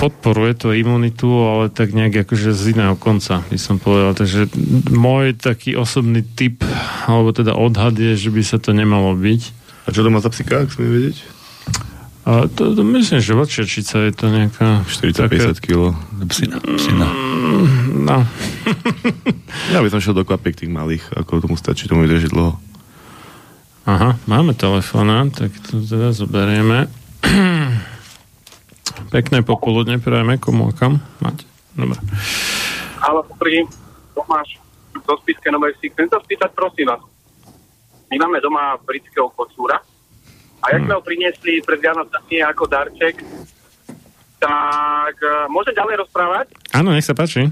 podporuje 0.00 0.56
to 0.56 0.72
imunitu, 0.72 1.28
ale 1.28 1.68
tak 1.68 1.92
nejak 1.92 2.24
akože 2.24 2.56
z 2.56 2.72
iného 2.72 2.96
konca, 2.96 3.44
by 3.44 3.58
som 3.60 3.76
povedal. 3.76 4.16
Takže 4.16 4.48
môj 4.88 5.36
taký 5.36 5.76
osobný 5.76 6.24
typ, 6.24 6.64
alebo 7.04 7.36
teda 7.36 7.52
odhad 7.52 8.00
je, 8.00 8.16
že 8.16 8.32
by 8.32 8.40
sa 8.40 8.56
to 8.56 8.72
nemalo 8.72 9.12
byť. 9.12 9.42
A 9.84 9.92
čo 9.92 10.00
to 10.00 10.08
má 10.08 10.24
za 10.24 10.32
psika, 10.32 10.64
ak 10.64 10.72
sme 10.72 10.88
vedieť? 10.88 11.20
A 12.24 12.48
to, 12.48 12.72
to 12.72 12.82
myslím, 12.84 13.20
že 13.20 13.32
vlčiačica 13.36 13.96
je 14.08 14.12
to 14.12 14.26
nejaká... 14.28 14.84
40-50 14.88 15.56
kg. 15.60 15.92
Psina. 16.28 16.56
psina. 16.60 17.08
Mm, 17.08 18.04
no. 18.04 18.18
ja 19.74 19.80
by 19.84 19.88
som 19.88 20.00
šiel 20.00 20.16
do 20.16 20.24
kvapiek 20.24 20.56
tých 20.56 20.72
malých, 20.72 21.04
ako 21.16 21.44
tomu 21.44 21.56
stačí, 21.56 21.88
tomu 21.88 22.04
vydrží 22.04 22.32
dlho. 22.32 22.69
Aha, 23.90 24.14
máme 24.30 24.54
telefóna, 24.54 25.26
tak 25.34 25.50
to 25.66 25.82
teda 25.82 26.14
zoberieme. 26.14 26.86
Pekné 29.14 29.42
popoludne 29.42 29.98
prajeme, 29.98 30.38
komu 30.38 30.70
a 30.70 30.72
kam? 30.72 31.02
Máte? 31.18 31.42
Dobre. 31.74 31.98
Ale 33.02 33.26
poprý, 33.26 33.66
Tomáš, 34.14 34.62
do 34.94 35.18
Spiske 35.26 35.50
Novej 35.50 35.74
si 35.82 35.90
chcem 35.90 36.06
sa 36.06 36.22
spýtať, 36.22 36.54
prosím 36.54 36.86
vás. 36.86 37.02
My 38.14 38.22
máme 38.22 38.38
doma 38.38 38.78
britského 38.86 39.26
kocúra, 39.34 39.82
a 40.62 40.66
jak 40.70 40.86
sme 40.86 40.94
ho 40.94 41.02
priniesli 41.02 41.58
pred 41.66 41.82
Vianocami 41.82 42.46
ako 42.46 42.64
darček, 42.70 43.26
tak 44.38 45.16
uh, 45.18 45.50
môžem 45.50 45.74
ďalej 45.74 46.06
rozprávať? 46.06 46.46
Áno, 46.78 46.94
nech 46.94 47.02
sa 47.02 47.16
páči. 47.16 47.50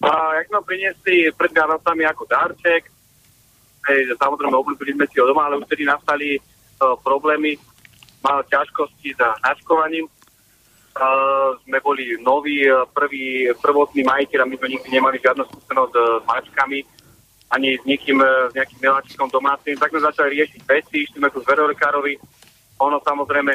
A 0.00 0.10
jak 0.40 0.48
sme 0.48 0.56
ho 0.56 0.64
priniesli 0.64 1.28
pred 1.36 1.52
Vianocami 1.52 2.08
ako 2.08 2.24
darček, 2.24 2.93
hej, 3.88 4.00
samozrejme 4.16 4.54
obľúbili 4.54 4.96
sme 4.96 5.06
si 5.08 5.16
ho 5.20 5.26
doma, 5.28 5.48
ale 5.48 5.60
už 5.60 5.66
tedy 5.68 5.84
nastali 5.84 6.38
uh, 6.38 6.96
problémy, 7.00 7.56
mal 8.24 8.40
ťažkosti 8.48 9.16
za 9.16 9.36
načkovaním. 9.44 10.08
Uh, 10.94 11.58
sme 11.66 11.82
boli 11.82 12.14
noví, 12.22 12.64
uh, 12.70 12.86
prvý, 12.86 13.50
prvotní 13.58 14.06
majiteľ 14.06 14.46
a 14.46 14.48
my 14.48 14.54
sme 14.56 14.68
nikdy 14.78 14.88
nemali 14.94 15.18
žiadnu 15.18 15.42
skúsenosť 15.50 15.94
s 15.98 16.24
mačkami 16.24 16.78
ani 17.54 17.78
s 17.78 17.82
niekým, 17.86 18.18
e, 18.18 18.50
s 18.50 18.52
nejakým 18.58 18.80
miláčikom 18.82 19.28
domácim, 19.30 19.78
tak 19.78 19.94
sme 19.94 20.02
začali 20.02 20.42
riešiť 20.42 20.60
veci, 20.66 20.96
išli 21.06 21.18
sme 21.22 21.30
ku 21.30 21.38
zverolekárovi, 21.44 22.18
ono 22.82 22.98
samozrejme 22.98 23.54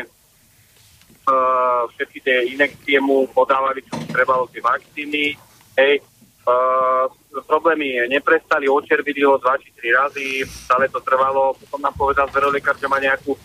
uh, 1.27 1.83
všetky 1.91 2.19
tie 2.23 2.37
inekcie 2.55 3.03
mu 3.03 3.27
podávali, 3.35 3.83
čo 3.83 3.99
trebalo 4.07 4.47
tie 4.47 4.63
vakcíny, 4.63 5.35
hej, 5.75 5.99
uh, 6.47 7.11
problémy 7.45 8.07
neprestali, 8.09 8.67
očervili 8.69 9.23
ho 9.23 9.37
2 9.37 9.61
či 9.63 9.69
3 9.77 9.99
razy, 9.99 10.27
stále 10.45 10.89
to 10.89 10.99
trvalo, 11.03 11.55
potom 11.55 11.79
nám 11.81 11.95
povedal 11.95 12.27
zverolekár, 12.31 12.75
že 12.79 12.87
má 12.87 12.97
nejakú 12.99 13.37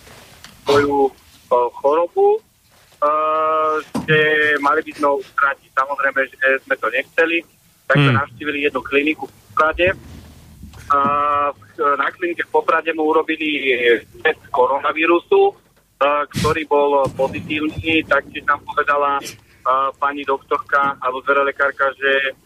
svoju 0.65 1.11
uh, 1.11 1.69
chorobu, 1.79 2.39
uh, 2.39 3.77
že 4.07 4.19
mali 4.59 4.81
by 4.83 4.93
sme 4.97 5.07
ho 5.11 5.16
strátiť. 5.21 5.71
Samozrejme, 5.75 6.21
že 6.31 6.37
sme 6.65 6.75
to 6.79 6.89
nechceli, 6.91 7.39
tak 7.85 7.97
sme 8.01 8.12
hmm. 8.12 8.21
navštívili 8.21 8.59
jednu 8.66 8.81
kliniku 8.81 9.25
v 9.29 9.35
Poprade, 9.55 9.89
a 10.91 10.99
na 11.97 12.09
klinike 12.12 12.45
v 12.45 12.53
Poprade 12.53 12.93
mu 12.93 13.09
urobili 13.09 13.57
test 14.21 14.43
koronavírusu, 14.53 15.57
ktorý 16.39 16.62
bol 16.69 17.09
pozitívny, 17.16 18.05
taktiež 18.05 18.45
nám 18.45 18.61
povedala 18.69 19.16
pani 19.97 20.21
doktorka 20.29 21.01
alebo 21.01 21.25
zverolekárka, 21.25 21.89
že 21.97 22.37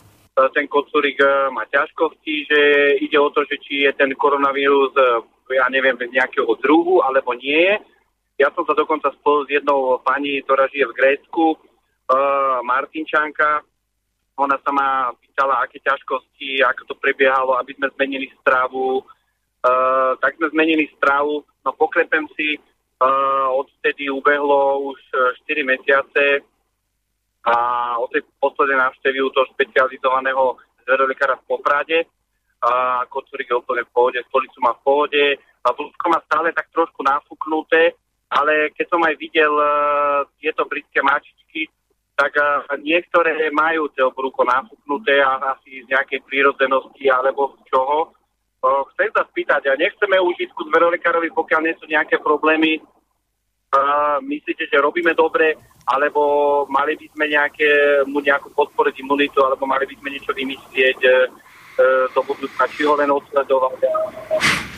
ten 0.54 0.70
kocúrik 0.70 1.18
má 1.50 1.66
ťažkosti, 1.66 2.34
že 2.46 2.60
ide 3.02 3.18
o 3.18 3.30
to, 3.34 3.42
že 3.48 3.58
či 3.58 3.88
je 3.88 3.92
ten 3.96 4.12
koronavírus, 4.14 4.94
ja 5.50 5.66
neviem, 5.72 5.98
z 5.98 6.14
nejakého 6.14 6.52
druhu, 6.62 7.02
alebo 7.02 7.34
nie 7.34 7.58
je. 7.58 7.74
Ja 8.38 8.54
som 8.54 8.62
sa 8.62 8.76
dokonca 8.78 9.10
spolu 9.18 9.46
s 9.46 9.50
jednou 9.50 9.98
pani, 9.98 10.38
ktorá 10.46 10.70
žije 10.70 10.86
v 10.86 10.96
Grécku, 10.96 11.58
Martinčanka, 12.62 13.66
ona 14.38 14.54
sa 14.62 14.70
ma 14.70 15.10
pýtala, 15.18 15.66
aké 15.66 15.82
ťažkosti, 15.82 16.62
ako 16.62 16.82
to 16.86 16.94
prebiehalo, 17.02 17.58
aby 17.58 17.74
sme 17.74 17.90
zmenili 17.98 18.30
stravu. 18.38 19.02
Tak 20.22 20.38
sme 20.38 20.54
zmenili 20.54 20.86
stravu, 20.94 21.42
no 21.66 21.70
pokrepem 21.74 22.30
si, 22.38 22.54
uh, 23.02 23.50
odtedy 23.58 24.06
ubehlo 24.06 24.94
už 24.94 24.98
4 25.42 25.66
mesiace 25.66 26.46
a 27.48 27.54
od 27.96 28.12
tej 28.12 28.28
poslednej 28.36 28.76
návštevy 28.76 29.18
u 29.24 29.32
toho 29.32 29.48
špecializovaného 29.56 30.60
zverolekára 30.84 31.40
v 31.40 31.46
Poprade 31.48 31.98
a 32.60 33.04
kocúrik 33.08 33.48
je 33.48 33.56
úplne 33.56 33.86
v 33.86 33.94
pohode, 33.94 34.18
stolicu 34.28 34.58
má 34.60 34.76
v 34.76 34.84
pohode 34.84 35.24
a 35.64 35.68
blúzko 35.72 36.04
má 36.10 36.18
stále 36.26 36.52
tak 36.52 36.68
trošku 36.74 37.00
nafúknuté, 37.06 37.94
ale 38.28 38.74
keď 38.74 38.86
som 38.90 39.00
aj 39.00 39.14
videl 39.16 39.52
uh, 39.54 40.26
tieto 40.42 40.66
britské 40.66 41.00
mačičky, 41.00 41.70
tak 42.18 42.34
uh, 42.34 42.66
niektoré 42.82 43.48
majú 43.54 43.88
to 43.94 44.10
brucho 44.10 44.42
nafúknuté 44.42 45.22
a 45.22 45.56
asi 45.56 45.86
z 45.86 45.88
nejakej 45.88 46.20
prírodzenosti 46.26 47.06
alebo 47.08 47.56
z 47.56 47.72
čoho. 47.72 48.12
Uh, 48.58 48.82
chcem 48.92 49.08
sa 49.14 49.22
spýtať, 49.30 49.70
a 49.70 49.78
nechceme 49.78 50.18
užitku 50.18 50.66
zverolekárovi, 50.66 51.30
pokiaľ 51.30 51.60
nie 51.62 51.74
sú 51.78 51.86
nejaké 51.86 52.18
problémy. 52.18 52.82
Myslíte, 54.24 54.64
že 54.64 54.80
robíme 54.80 55.12
dobre, 55.12 55.52
alebo 55.84 56.64
mali 56.72 56.96
by 56.96 57.06
sme 57.12 57.24
nejaké, 57.28 58.02
nejakú 58.08 58.48
podporiť 58.56 59.04
imunitu, 59.04 59.44
alebo 59.44 59.68
mali 59.68 59.84
by 59.84 59.94
sme 60.00 60.08
niečo 60.16 60.32
vymyslieť 60.32 61.00
uh, 61.04 61.28
do 62.16 62.20
budúcna, 62.24 62.64
či 62.72 62.88
ho 62.88 62.96
len 62.96 63.12
odsledovať 63.12 63.80
a 63.84 63.92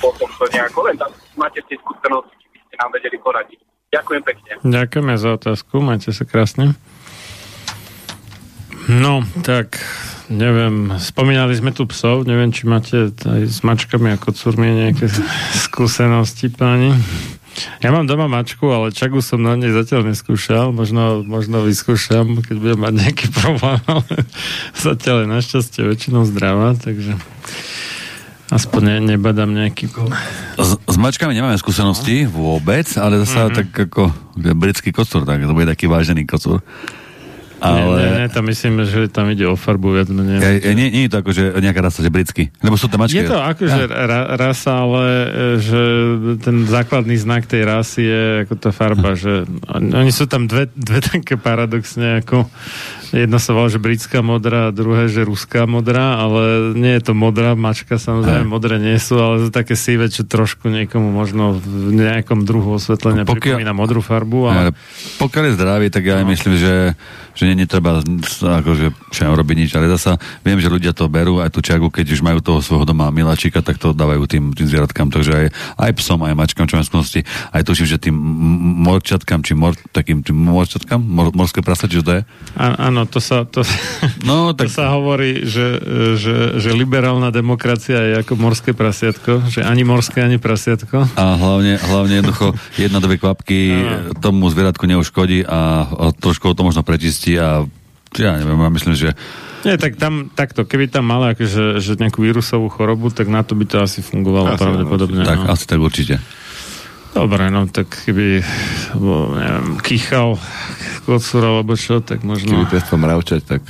potom 0.02 0.26
to 0.26 0.44
nejako, 0.50 0.90
len 0.90 0.98
tam 0.98 1.10
máte 1.38 1.62
tie 1.70 1.78
skúsenosti, 1.78 2.34
či 2.42 2.46
by 2.50 2.58
ste 2.66 2.74
nám 2.82 2.90
vedeli 2.90 3.16
poradiť. 3.22 3.60
Ďakujem 3.90 4.22
pekne. 4.22 4.50
Ďakujeme 4.62 5.14
za 5.18 5.30
otázku, 5.34 5.74
majte 5.82 6.10
sa 6.10 6.22
krásne. 6.26 6.74
No, 8.90 9.22
tak 9.46 9.78
neviem, 10.30 10.94
spomínali 10.98 11.54
sme 11.54 11.70
tu 11.70 11.86
psov, 11.86 12.26
neviem, 12.26 12.50
či 12.50 12.66
máte 12.66 13.10
aj 13.14 13.42
s 13.46 13.62
mačkami 13.62 14.14
ako 14.18 14.34
curmie 14.34 14.86
nejaké 14.86 15.10
skúsenosti, 15.66 16.50
páni. 16.50 16.94
Ja 17.82 17.90
mám 17.90 18.06
doma 18.06 18.30
mačku, 18.30 18.70
ale 18.70 18.94
čagu 18.94 19.20
som 19.20 19.42
na 19.42 19.58
nej 19.58 19.74
zatiaľ 19.74 20.06
neskúšal. 20.12 20.70
Možno, 20.70 21.26
možno 21.26 21.66
vyskúšam, 21.66 22.40
keď 22.40 22.56
budem 22.56 22.80
mať 22.80 22.94
nejaký 22.96 23.26
problém, 23.34 23.80
ale 23.90 24.14
zatiaľ 24.76 25.26
je 25.26 25.28
našťastie 25.34 25.80
väčšinou 25.84 26.24
zdravá, 26.28 26.78
takže 26.78 27.18
aspoň 28.50 28.80
ne, 28.82 28.96
nebadám 29.14 29.50
nejaký... 29.50 29.90
S, 30.58 30.70
s 30.78 30.96
mačkami 30.98 31.34
nemáme 31.34 31.54
skúsenosti 31.58 32.26
vôbec, 32.26 32.86
ale 32.98 33.22
zase 33.22 33.38
mm-hmm. 33.38 33.56
tak 33.56 33.68
ako 33.90 34.02
britský 34.58 34.90
kocúr, 34.90 35.22
tak 35.22 35.42
to 35.42 35.54
bude 35.54 35.70
taký 35.70 35.86
vážený 35.86 36.26
kocúr. 36.26 36.58
Ale... 37.60 37.96
Nie, 38.00 38.08
nie, 38.24 38.26
tam 38.32 38.44
myslím, 38.48 38.74
že 38.88 39.08
tam 39.12 39.28
ide 39.28 39.44
o 39.44 39.56
farbu 39.56 39.92
viac 39.92 40.08
menej. 40.08 40.40
Ja, 40.40 40.50
ja, 40.56 40.72
nie, 40.72 40.88
nie 40.88 41.02
je 41.06 41.10
to 41.12 41.20
ako, 41.20 41.30
že 41.30 41.42
nejaká 41.60 41.80
rasa, 41.84 42.00
že 42.00 42.08
britský. 42.08 42.48
Lebo 42.64 42.80
sú 42.80 42.88
tam 42.88 43.04
mačky. 43.04 43.20
Je 43.20 43.28
to 43.28 43.36
akože 43.36 43.82
ja. 43.84 44.06
ra, 44.08 44.20
rasa, 44.40 44.72
ale 44.80 45.04
e, 45.04 45.28
že 45.60 45.82
ten 46.40 46.64
základný 46.64 47.20
znak 47.20 47.44
tej 47.44 47.62
rasy 47.68 48.02
je 48.08 48.24
ako 48.48 48.54
tá 48.56 48.70
farba, 48.72 49.12
že 49.12 49.44
oni 49.68 50.12
sú 50.12 50.24
tam 50.24 50.48
dve, 50.48 50.72
dve 50.72 51.04
také 51.04 51.36
paradoxne 51.36 52.24
ako 52.24 52.48
Jedna 53.10 53.42
sa 53.42 53.50
volá, 53.50 53.66
že 53.66 53.82
britská 53.82 54.22
modrá, 54.22 54.70
a 54.70 54.74
druhé, 54.74 55.10
že 55.10 55.26
ruská 55.26 55.66
modrá, 55.66 56.22
ale 56.22 56.74
nie 56.78 56.94
je 56.94 57.10
to 57.10 57.12
modrá 57.12 57.58
mačka, 57.58 57.98
samozrejme, 57.98 58.46
Aj. 58.46 58.50
modré 58.50 58.78
nie 58.78 58.94
sú, 59.02 59.18
ale 59.18 59.46
to 59.46 59.48
také 59.50 59.74
sivé, 59.74 60.06
čo 60.06 60.22
trošku 60.22 60.70
niekomu 60.70 61.10
možno 61.10 61.58
v 61.58 61.90
nejakom 61.90 62.46
druhu 62.46 62.78
osvetlenia 62.78 63.26
pokiaľ, 63.26 63.58
pripomína 63.58 63.74
modrú 63.74 63.98
farbu. 63.98 64.38
Ale... 64.46 64.70
Pokiaľ 65.18 65.42
je 65.50 65.56
zdravý, 65.58 65.86
tak 65.90 66.06
ja 66.06 66.22
no. 66.22 66.30
myslím, 66.30 66.54
že 66.54 66.94
že 67.40 67.48
nie, 67.48 67.64
netreba 67.64 68.02
akože, 68.42 68.92
čo 69.08 69.30
robiť 69.30 69.56
nič, 69.56 69.70
ale 69.72 69.88
zasa 69.88 70.18
viem, 70.42 70.58
že 70.58 70.68
ľudia 70.68 70.92
to 70.92 71.06
berú, 71.06 71.40
aj 71.40 71.54
tú 71.54 71.64
čagu, 71.64 71.88
keď 71.88 72.12
už 72.12 72.20
majú 72.20 72.44
toho 72.44 72.60
svojho 72.60 72.84
doma 72.84 73.08
miláčika, 73.08 73.62
tak 73.62 73.78
to 73.78 73.94
dávajú 73.94 74.26
tým, 74.26 74.52
tým 74.52 74.66
zvieratkám, 74.66 75.08
takže 75.08 75.32
aj, 75.32 75.46
aj 75.80 75.90
psom, 75.96 76.20
aj 76.26 76.36
mačkám, 76.36 76.66
čo 76.66 76.76
mám 76.76 76.84
skúsenosti, 76.84 77.24
aj 77.54 77.62
tuším, 77.64 77.86
že 77.88 77.96
tým 77.96 78.16
morčatkám, 78.84 79.40
či 79.40 79.56
mor, 79.56 79.78
takým 79.94 80.20
tým 80.20 80.36
morčatkám, 80.36 81.00
mor, 81.00 81.32
morské 81.32 81.62
prasa, 81.62 81.88
či 81.88 82.04
to 82.04 82.20
je? 82.20 82.22
Áno, 82.60 82.99
to 83.06 83.20
sa, 83.20 83.44
to, 83.44 83.64
no, 84.24 84.50
tak... 84.56 84.68
to 84.68 84.80
sa 84.80 84.92
hovorí, 84.96 85.44
že, 85.44 85.78
že, 86.16 86.60
že 86.60 86.70
liberálna 86.72 87.30
demokracia 87.30 88.00
je 88.10 88.14
ako 88.20 88.36
morské 88.36 88.72
prasiatko, 88.72 89.48
že 89.48 89.60
ani 89.64 89.84
morské, 89.84 90.24
ani 90.24 90.40
prasiatko. 90.40 91.16
A 91.16 91.24
hlavne, 91.36 91.76
hlavne 91.78 92.14
jednoducho 92.20 92.56
jedna, 92.80 92.98
dve 92.98 93.16
kvapky 93.20 93.58
tomu 94.18 94.48
zvieratku 94.50 94.84
neuškodí 94.88 95.44
a, 95.44 95.86
a 95.86 96.04
trošku 96.16 96.52
to 96.52 96.62
možno 96.66 96.84
prečistí 96.84 97.36
a 97.40 97.64
ja 98.18 98.30
neviem, 98.34 98.58
ja 98.58 98.70
myslím, 98.74 98.94
že 98.98 99.10
nie, 99.60 99.76
tak 99.76 100.00
tam, 100.00 100.32
takto, 100.32 100.64
keby 100.64 100.88
tam 100.88 101.04
mala 101.04 101.36
akože, 101.36 101.84
že 101.84 102.00
nejakú 102.00 102.24
vírusovú 102.24 102.72
chorobu, 102.72 103.12
tak 103.12 103.28
na 103.28 103.44
to 103.44 103.52
by 103.52 103.68
to 103.68 103.76
asi 103.76 104.00
fungovalo 104.00 104.56
asi, 104.56 104.62
pravdepodobne. 104.64 105.20
Tak, 105.20 105.38
no. 105.44 105.52
asi 105.52 105.64
tak 105.68 105.80
určite. 105.84 106.16
Dobre, 107.10 107.50
no 107.50 107.66
tak 107.66 107.90
keby 107.90 108.46
bo, 108.94 109.34
neviem, 109.34 109.82
kýchal 109.82 110.38
kocúr 111.02 111.42
alebo 111.42 111.74
čo, 111.74 111.98
tak 111.98 112.22
možno... 112.22 112.54
Keby 112.54 112.70
pestvo 112.70 112.96
mravčať, 113.02 113.40
tak... 113.42 113.62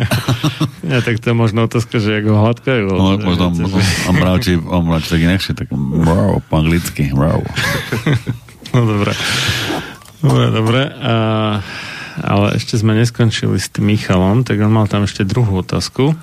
Nie, 0.88 1.04
tak 1.04 1.20
to 1.20 1.32
je 1.32 1.36
možno 1.36 1.68
otázka, 1.68 2.00
že 2.00 2.24
ako 2.24 2.30
hladkajú. 2.40 2.88
No, 2.88 3.20
možno 3.20 3.52
on, 3.52 3.76
on 4.08 4.14
mravčí, 4.16 4.56
on 4.56 4.82
mravčí 4.88 5.08
tak 5.12 5.22
inakšie, 5.28 5.52
tak 5.52 5.68
mrav, 5.76 6.40
po 6.48 6.54
anglicky, 6.56 7.12
mrav. 7.12 7.44
no 8.72 8.80
dobre. 8.80 9.12
Dobre, 10.24 10.46
dobre. 10.48 10.80
A 10.88 11.14
ale 12.22 12.54
ešte 12.54 12.78
sme 12.78 12.94
neskončili 12.94 13.58
s 13.58 13.66
tým 13.74 13.90
Michalom, 13.90 14.46
tak 14.46 14.62
on 14.62 14.70
mal 14.70 14.86
tam 14.86 15.02
ešte 15.02 15.26
druhú 15.26 15.66
otázku 15.66 16.14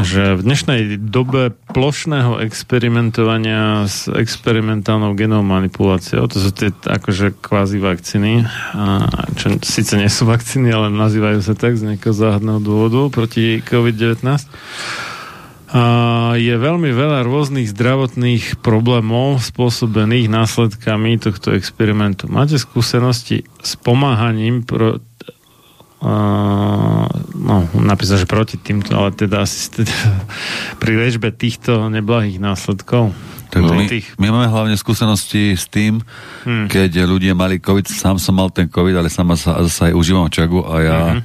že 0.00 0.38
v 0.38 0.40
dnešnej 0.40 0.80
dobe 0.96 1.52
plošného 1.72 2.40
experimentovania 2.40 3.84
s 3.84 4.08
experimentálnou 4.08 5.12
genovou 5.12 5.44
manipuláciou, 5.44 6.24
to 6.32 6.40
sú 6.40 6.50
tie 6.56 6.72
akože 6.72 7.36
kvázi 7.44 7.76
vakcíny, 7.76 8.48
a, 8.72 9.06
čo 9.36 9.60
síce 9.60 10.00
nie 10.00 10.08
sú 10.08 10.24
vakcíny, 10.24 10.72
ale 10.72 10.88
nazývajú 10.88 11.44
sa 11.44 11.52
tak 11.52 11.76
z 11.76 11.92
nejakého 11.92 12.16
záhadného 12.16 12.60
dôvodu 12.64 13.12
proti 13.12 13.60
COVID-19, 13.60 14.48
a 15.72 16.36
je 16.36 16.52
veľmi 16.52 16.92
veľa 16.92 17.24
rôznych 17.24 17.64
zdravotných 17.72 18.60
problémov 18.60 19.40
spôsobených 19.40 20.28
následkami 20.28 21.16
tohto 21.16 21.56
experimentu. 21.56 22.28
Máte 22.28 22.60
skúsenosti 22.60 23.48
s 23.64 23.80
pomáhaním 23.80 24.68
pro, 24.68 25.00
Uh, 26.02 27.06
no, 27.38 27.70
napísal, 27.78 28.18
že 28.18 28.26
proti 28.26 28.58
týmto, 28.58 28.90
ale 28.98 29.14
teda 29.14 29.46
asi 29.46 29.70
teda, 29.70 29.94
pri 30.82 30.98
liečbe 30.98 31.30
týchto 31.30 31.86
neblahých 31.94 32.42
následkov. 32.42 33.14
Tak 33.54 33.62
my, 33.62 33.86
tých... 33.86 34.10
my 34.18 34.34
máme 34.34 34.50
hlavne 34.50 34.74
skúsenosti 34.74 35.54
s 35.54 35.70
tým, 35.70 36.02
hmm. 36.42 36.66
keď 36.66 37.06
ľudia 37.06 37.38
mali 37.38 37.62
COVID, 37.62 37.86
sám 37.86 38.18
som 38.18 38.34
mal 38.34 38.50
ten 38.50 38.66
COVID, 38.66 38.98
ale 38.98 39.14
sama 39.14 39.38
sa, 39.38 39.62
sa 39.70 39.92
aj 39.92 39.94
užívam 39.94 40.26
čagu 40.26 40.66
a 40.66 40.74
ja, 40.82 40.98
hmm. 41.14 41.22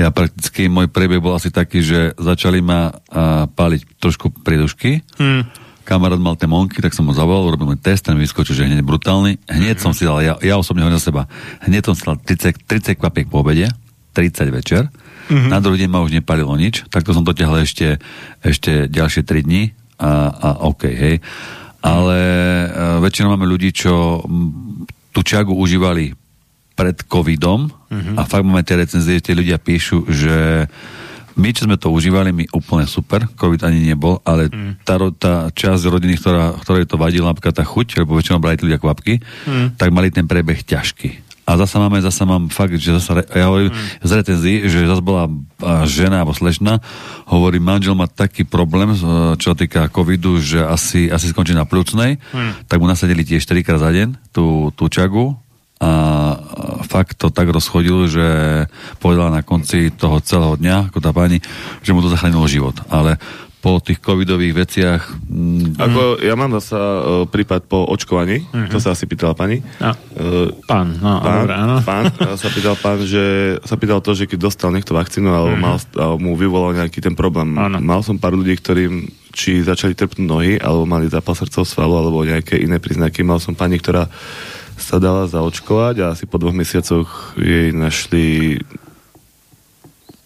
ja 0.00 0.08
prakticky, 0.08 0.72
môj 0.72 0.88
priebeh 0.88 1.20
bol 1.20 1.36
asi 1.36 1.52
taký, 1.52 1.84
že 1.84 2.16
začali 2.16 2.64
ma 2.64 2.96
uh, 2.96 3.44
páliť 3.52 4.00
trošku 4.00 4.40
priedušky, 4.40 5.04
hmm. 5.20 5.42
kamarát 5.84 6.16
mal 6.16 6.40
tie 6.40 6.48
monky, 6.48 6.80
tak 6.80 6.96
som 6.96 7.04
ho 7.04 7.12
zavolal, 7.12 7.52
urobil 7.52 7.74
mi 7.74 7.76
test, 7.76 8.08
ten 8.08 8.16
vyskočil, 8.16 8.56
že 8.56 8.64
hneď 8.64 8.80
brutálny. 8.86 9.36
Hneď 9.52 9.76
hmm. 9.76 9.84
som 9.84 9.92
si 9.92 10.08
dal, 10.08 10.24
ja, 10.24 10.40
ja 10.40 10.56
osobne 10.56 10.80
hovorím 10.80 10.96
za 10.96 11.12
seba, 11.12 11.28
hneď 11.66 11.92
som 11.92 11.94
si 11.98 12.08
dal 12.08 12.16
30, 12.16 12.96
30 12.96 13.02
kvapiek 13.02 13.28
po 13.28 13.44
obede, 13.44 13.68
30 14.14 14.54
večer. 14.54 14.82
Mm-hmm. 15.26 15.50
Na 15.50 15.58
druhý 15.58 15.82
deň 15.82 15.90
ma 15.90 16.04
už 16.06 16.14
nepalilo 16.14 16.54
nič, 16.54 16.86
takto 16.86 17.10
som 17.10 17.26
dotiahol 17.26 17.66
ešte, 17.66 17.98
ešte 18.44 18.86
ďalšie 18.86 19.26
3 19.26 19.42
dní 19.42 19.74
a, 19.98 20.30
a 20.30 20.48
OK, 20.70 20.86
hej. 20.86 21.16
Ale 21.84 22.20
uh, 22.70 23.02
väčšinou 23.02 23.34
máme 23.34 23.44
ľudí, 23.44 23.74
čo 23.74 24.22
m, 24.24 24.86
tú 25.12 25.20
čagu 25.20 25.52
užívali 25.52 26.14
pred 26.74 26.96
covidom 27.06 27.68
mm-hmm. 27.68 28.16
a 28.18 28.22
fakt 28.24 28.46
máme 28.46 28.62
tie 28.62 28.78
recenzie, 28.78 29.20
tie 29.20 29.36
ľudia 29.36 29.58
píšu, 29.58 30.06
že 30.08 30.66
my, 31.34 31.50
čo 31.50 31.66
sme 31.66 31.74
to 31.74 31.90
užívali, 31.90 32.30
my 32.30 32.46
úplne 32.54 32.86
super, 32.86 33.26
COVID 33.26 33.66
ani 33.66 33.82
nebol, 33.90 34.22
ale 34.22 34.46
mm. 34.46 34.86
tá, 34.86 34.94
tá 35.18 35.34
časť 35.50 35.90
rodiny, 35.90 36.14
ktorá, 36.14 36.54
ktorej 36.62 36.86
to 36.86 36.94
vadila, 36.94 37.34
napríklad 37.34 37.58
tá 37.58 37.66
chuť, 37.66 38.06
lebo 38.06 38.14
väčšinou 38.14 38.38
brali 38.38 38.54
ľudia 38.62 38.78
kvapky, 38.78 39.18
mm. 39.18 39.74
tak 39.74 39.90
mali 39.90 40.14
ten 40.14 40.30
prebeh 40.30 40.62
ťažký. 40.62 41.23
A 41.44 41.60
zasa 41.60 41.76
máme, 41.76 42.00
zasa 42.00 42.24
mám 42.24 42.48
fakt, 42.48 42.80
že 42.80 42.96
zasa, 42.96 43.20
ja 43.20 43.52
hovorím 43.52 43.68
mm. 43.68 44.00
z 44.00 44.10
recenzí, 44.16 44.54
že 44.64 44.88
zase 44.88 45.04
bola 45.04 45.28
žena 45.84 46.24
alebo 46.24 46.32
slečna, 46.32 46.80
hovorí, 47.28 47.60
manžel 47.60 47.92
má 47.92 48.08
taký 48.08 48.48
problém, 48.48 48.96
čo 49.36 49.52
týka 49.52 49.92
covidu, 49.92 50.40
že 50.40 50.64
asi, 50.64 51.12
asi 51.12 51.28
skončí 51.28 51.52
na 51.52 51.68
plúcnej, 51.68 52.16
mm. 52.16 52.64
tak 52.64 52.80
mu 52.80 52.88
nasadili 52.88 53.28
tiež 53.28 53.44
4 53.44 53.60
krát 53.60 53.80
za 53.80 53.92
deň 53.92 54.32
tú, 54.32 54.72
tú 54.72 54.88
čagu 54.88 55.36
a 55.84 55.92
fakt 56.86 57.20
to 57.20 57.28
tak 57.28 57.50
rozchodil, 57.50 58.08
že 58.08 58.26
povedala 59.02 59.28
na 59.28 59.42
konci 59.44 59.92
toho 59.92 60.22
celého 60.24 60.56
dňa, 60.56 60.88
ako 60.88 60.98
tá 61.02 61.10
pani, 61.12 61.44
že 61.84 61.92
mu 61.92 62.00
to 62.00 62.08
zachránilo 62.08 62.46
život. 62.48 62.78
Ale 62.88 63.20
po 63.64 63.80
tých 63.80 63.96
covidových 64.04 64.52
veciach. 64.52 65.24
Mm, 65.24 65.80
Ako 65.80 66.20
ja 66.20 66.36
mám 66.36 66.52
zasa 66.60 66.76
uh, 66.76 67.24
prípad 67.24 67.64
po 67.64 67.88
očkovaní, 67.88 68.44
uh-huh. 68.44 68.68
to 68.68 68.76
sa 68.76 68.92
asi 68.92 69.08
pýtala 69.08 69.32
pani. 69.32 69.64
Ja. 69.80 69.96
Uh, 70.12 70.52
pán, 70.68 71.00
no, 71.00 71.24
pán, 71.24 71.48
dobré, 71.48 71.54
áno. 71.56 71.76
Pán 71.80 72.12
sa 72.12 72.48
pýtal 72.52 72.76
pán, 72.76 73.00
že 73.08 73.56
sa 73.64 73.80
pýtal 73.80 74.04
to, 74.04 74.12
že 74.12 74.28
keď 74.28 74.52
dostal 74.52 74.68
niekto 74.68 74.92
vakcínu, 74.92 75.32
alebo, 75.32 75.56
uh-huh. 75.56 75.64
mal, 75.64 75.80
alebo 75.80 76.16
mu 76.20 76.36
vyvolal 76.36 76.76
nejaký 76.76 77.00
ten 77.00 77.16
problém. 77.16 77.56
Ano. 77.56 77.80
Mal 77.80 78.04
som 78.04 78.20
pár 78.20 78.36
ľudí, 78.36 78.52
ktorým 78.52 79.08
či 79.32 79.64
začali 79.64 79.96
trpnúť 79.96 80.28
nohy, 80.28 80.52
alebo 80.60 80.84
mali 80.84 81.08
zápal 81.08 81.32
srdcov 81.32 81.64
svalu, 81.64 82.04
alebo 82.04 82.20
nejaké 82.20 82.60
iné 82.60 82.76
príznaky. 82.76 83.24
Mal 83.24 83.40
som 83.40 83.56
pani, 83.56 83.80
ktorá 83.80 84.12
sa 84.76 85.00
dala 85.00 85.24
zaočkovať 85.24 85.94
a 86.04 86.12
asi 86.12 86.28
po 86.28 86.36
dvoch 86.36 86.52
mesiacoch 86.52 87.32
jej 87.40 87.72
našli 87.72 88.58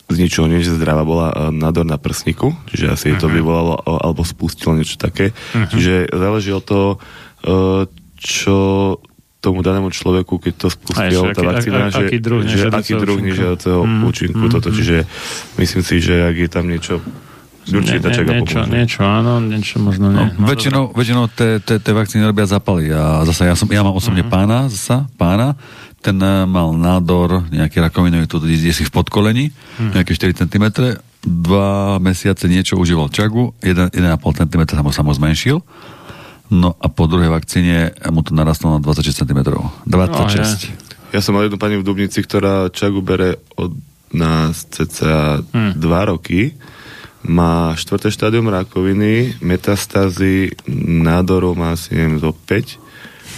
z 0.09 0.17
ničoho 0.17 0.49
nič 0.49 0.65
zdravá 0.67 1.05
bola 1.05 1.29
e, 1.29 1.35
nádor 1.53 1.85
na 1.85 2.01
prsníku, 2.01 2.57
čiže 2.73 2.87
asi 2.89 3.07
uh-huh. 3.13 3.21
to 3.21 3.27
mhm. 3.29 3.35
vyvolalo 3.37 3.75
alebo 3.85 4.25
spustilo 4.25 4.73
niečo 4.73 4.97
také. 4.97 5.31
Uh-huh. 5.33 5.69
Čiže 5.69 6.09
záleží 6.11 6.51
od 6.57 6.65
toho, 6.65 6.89
e, 7.45 7.57
čo 8.17 8.57
to 9.39 9.55
tomu 9.55 9.63
danému 9.63 9.95
človeku, 9.95 10.43
keď 10.43 10.55
to 10.59 10.67
spustil 10.67 11.23
A 11.23 11.31
ešte 11.31 11.39
tá 11.39 11.43
vakcína, 11.47 11.79
a- 11.87 11.95
že, 11.95 12.11
aký 12.11 12.19
druh 12.19 12.43
že 12.43 12.67
aký 12.75 12.93
druh 12.99 13.23
nežiaduceho 13.23 13.81
Mm, 13.87 14.03
účinku 14.11 14.45
mm, 14.45 14.51
toto. 14.51 14.69
mm. 14.69 14.75
Čiže 14.75 14.97
myslím 15.63 15.83
si, 15.87 15.95
že 16.03 16.15
ak 16.27 16.35
je 16.35 16.49
tam 16.51 16.67
niečo 16.67 16.99
určite 17.71 18.03
Nie- 18.03 18.17
čaga 18.19 18.33
niečo, 18.35 18.59
pomôže. 18.59 18.75
niečo 18.75 19.01
áno, 19.07 19.33
niečo 19.39 19.77
možno 19.79 20.11
No, 20.11 20.27
nie. 20.27 20.35
No, 20.41 20.47
väčšinou, 20.49 20.83
väčšinou 20.91 21.25
tie 21.31 21.63
te, 21.63 21.79
te 21.79 21.91
vakcíny 21.95 22.27
robia 22.27 22.51
zápaly. 22.51 22.91
A 22.91 23.23
zase 23.31 23.47
ja, 23.47 23.55
som, 23.55 23.71
ja 23.71 23.87
mám 23.87 23.95
osobne 23.95 24.27
Mhm. 24.27 24.31
pána, 24.33 24.59
zasa, 24.67 25.07
pána, 25.15 25.55
ten 25.99 26.17
mal 26.47 26.71
nádor, 26.73 27.51
nejaký 27.51 27.83
rakovinový, 27.83 28.27
tu 28.27 28.39
si 28.41 28.85
v 28.85 28.93
podkolení, 28.93 29.51
Mhm. 29.79 29.91
nejaké 29.95 30.13
4 30.15 30.35
cm, 30.35 30.65
dva 31.21 31.99
mesiace 31.99 32.47
niečo 32.47 32.79
užíval 32.79 33.11
čagu, 33.11 33.51
1, 33.61 33.91
1,5 33.91 34.39
cm 34.39 34.63
sa 34.71 34.83
mu, 34.83 34.91
sa 34.95 35.03
mu 35.03 35.11
zmenšil, 35.11 35.59
no 36.49 36.79
a 36.79 36.87
po 36.87 37.05
druhej 37.05 37.29
vakcíne 37.29 37.93
mu 38.09 38.23
to 38.23 38.33
narastlo 38.33 38.71
na 38.71 38.79
26 38.79 39.27
cm. 39.27 39.41
26. 39.85 40.71
Ja 41.11 41.21
som 41.21 41.35
mal 41.35 41.49
jednu 41.49 41.57
pani 41.57 41.75
v 41.75 41.85
Dubnici, 41.85 42.21
ktorá 42.21 42.69
čagu 42.69 43.01
bere 43.01 43.41
od 43.57 43.73
nás 44.13 44.65
cca 44.69 45.41
Hm. 45.53 45.73
dva 45.77 46.01
roky. 46.07 46.53
Má 47.19 47.75
štvrté 47.75 48.09
štádium 48.09 48.47
rakoviny, 48.47 49.43
metastázy, 49.43 50.55
nádorov 51.03 51.59
má 51.59 51.75
asi 51.75 51.93
neviem 51.93 52.23
zo 52.23 52.31
5. 52.31 52.79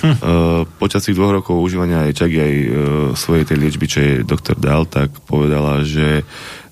Hm. 0.00 0.16
Uh, 0.16 0.16
počas 0.80 1.04
tých 1.04 1.14
dvoch 1.14 1.32
rokov 1.32 1.60
užívania 1.60 2.08
aj 2.08 2.16
čaky 2.16 2.36
aj 2.40 2.54
uh, 2.56 2.68
svojej 3.12 3.44
tej 3.44 3.56
liečby, 3.60 3.86
čo 3.86 3.98
jej 4.00 4.16
doktor 4.24 4.56
dal, 4.56 4.88
tak 4.88 5.12
povedala, 5.28 5.84
že 5.84 6.24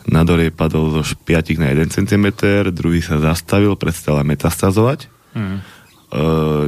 nádor 0.09 0.41
jej 0.41 0.49
padol 0.49 0.89
zo 0.91 1.05
5 1.05 1.61
na 1.61 1.69
1 1.69 1.93
cm, 1.93 2.27
druhý 2.73 3.05
sa 3.05 3.21
zastavil, 3.21 3.77
prestala 3.77 4.25
metastazovať 4.25 5.13
Hm. 5.37 5.61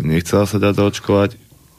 Nechcela 0.04 0.44
sa 0.44 0.60
dať 0.60 0.76
zaočkovať, 0.76 1.30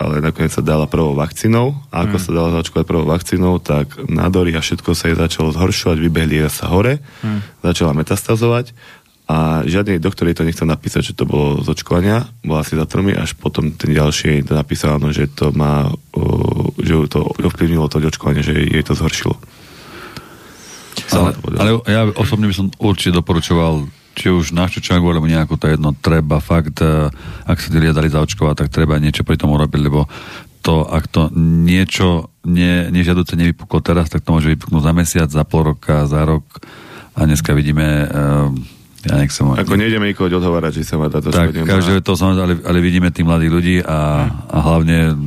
ale 0.01 0.17
nakoniec 0.17 0.49
sa 0.49 0.65
dala 0.65 0.89
prvou 0.89 1.13
vakcínou 1.13 1.77
a 1.93 2.09
ako 2.09 2.17
Mm. 2.17 2.23
sa 2.25 2.29
dala 2.33 2.49
zaočkovať 2.57 2.85
prvou 2.89 3.05
vakcínou, 3.05 3.61
tak 3.61 4.01
nádory 4.09 4.57
a 4.57 4.65
všetko 4.65 4.97
sa 4.97 5.13
jej 5.13 5.17
začalo 5.17 5.53
zhoršovať, 5.53 6.01
vybehli 6.01 6.41
sa 6.49 6.73
hore, 6.73 7.05
Mm. 7.21 7.45
začala 7.61 7.93
metastazovať 7.93 8.73
a 9.31 9.63
žiadny 9.63 9.95
doktor 10.03 10.27
jej 10.27 10.35
to 10.35 10.43
nechcel 10.43 10.67
napísať, 10.67 11.13
že 11.13 11.15
to 11.15 11.23
bolo 11.23 11.63
z 11.63 11.71
očkovania, 11.71 12.27
bola 12.43 12.67
si 12.67 12.75
za 12.75 12.83
trmy, 12.83 13.15
až 13.15 13.31
potom 13.39 13.71
ten 13.71 13.95
ďalší 13.95 14.43
to 14.43 14.51
napísal, 14.51 14.99
no, 14.99 15.15
že 15.15 15.31
to 15.31 15.55
má, 15.55 15.87
uh, 15.87 16.67
že 16.83 16.99
to 17.07 17.23
ovplyvnilo 17.39 17.87
to 17.87 18.03
očkovanie, 18.03 18.43
že 18.43 18.59
jej 18.59 18.83
to 18.83 18.91
zhoršilo. 18.91 19.39
Ale, 21.15 21.31
ale 21.55 21.69
ja 21.87 22.07
osobne 22.19 22.51
by 22.51 22.55
som 22.55 22.67
určite 22.75 23.15
doporučoval 23.15 23.87
či 24.11 24.27
už 24.27 24.51
našu 24.51 24.83
čagu, 24.83 25.07
alebo 25.07 25.23
nejakú 25.23 25.55
to 25.55 25.71
jedno, 25.71 25.95
treba 25.95 26.43
fakt, 26.43 26.83
eh, 26.83 27.07
ak 27.47 27.57
sa 27.63 27.71
tí 27.71 27.79
ľudia 27.79 27.95
dali 27.95 28.11
zaočkovať, 28.11 28.55
tak 28.59 28.67
treba 28.67 28.99
niečo 28.99 29.23
pri 29.23 29.39
tom 29.39 29.55
urobiť, 29.55 29.79
lebo 29.79 30.11
to, 30.59 30.83
ak 30.83 31.07
to 31.07 31.31
niečo 31.39 32.27
ne, 32.43 32.91
nežiaduce 32.91 33.39
nevypuklo 33.39 33.79
teraz, 33.79 34.11
tak 34.11 34.27
to 34.27 34.35
môže 34.35 34.51
vypuknúť 34.51 34.83
za 34.83 34.93
mesiac, 34.93 35.29
za 35.31 35.43
pol 35.47 35.73
roka, 35.73 36.05
za 36.05 36.27
rok. 36.27 36.43
A 37.17 37.25
dneska 37.25 37.51
vidíme 37.57 38.07
uh, 38.07 38.53
ja 39.01 39.17
nechcem... 39.17 39.43
Ako 39.49 39.73
nejdeme 39.73 40.13
nikoho 40.13 40.29
odhovárať, 40.29 40.81
že 40.81 40.93
sa 40.93 41.01
má 41.01 41.09
dať 41.09 41.33
Tak, 41.33 41.49
každého 41.65 42.05
to 42.05 42.13
som, 42.13 42.37
ale, 42.37 42.61
ale 42.61 42.77
vidíme 42.77 43.09
tých 43.09 43.25
mladých 43.25 43.51
ľudí 43.51 43.75
a, 43.81 44.29
a 44.29 44.57
hlavne 44.61 45.17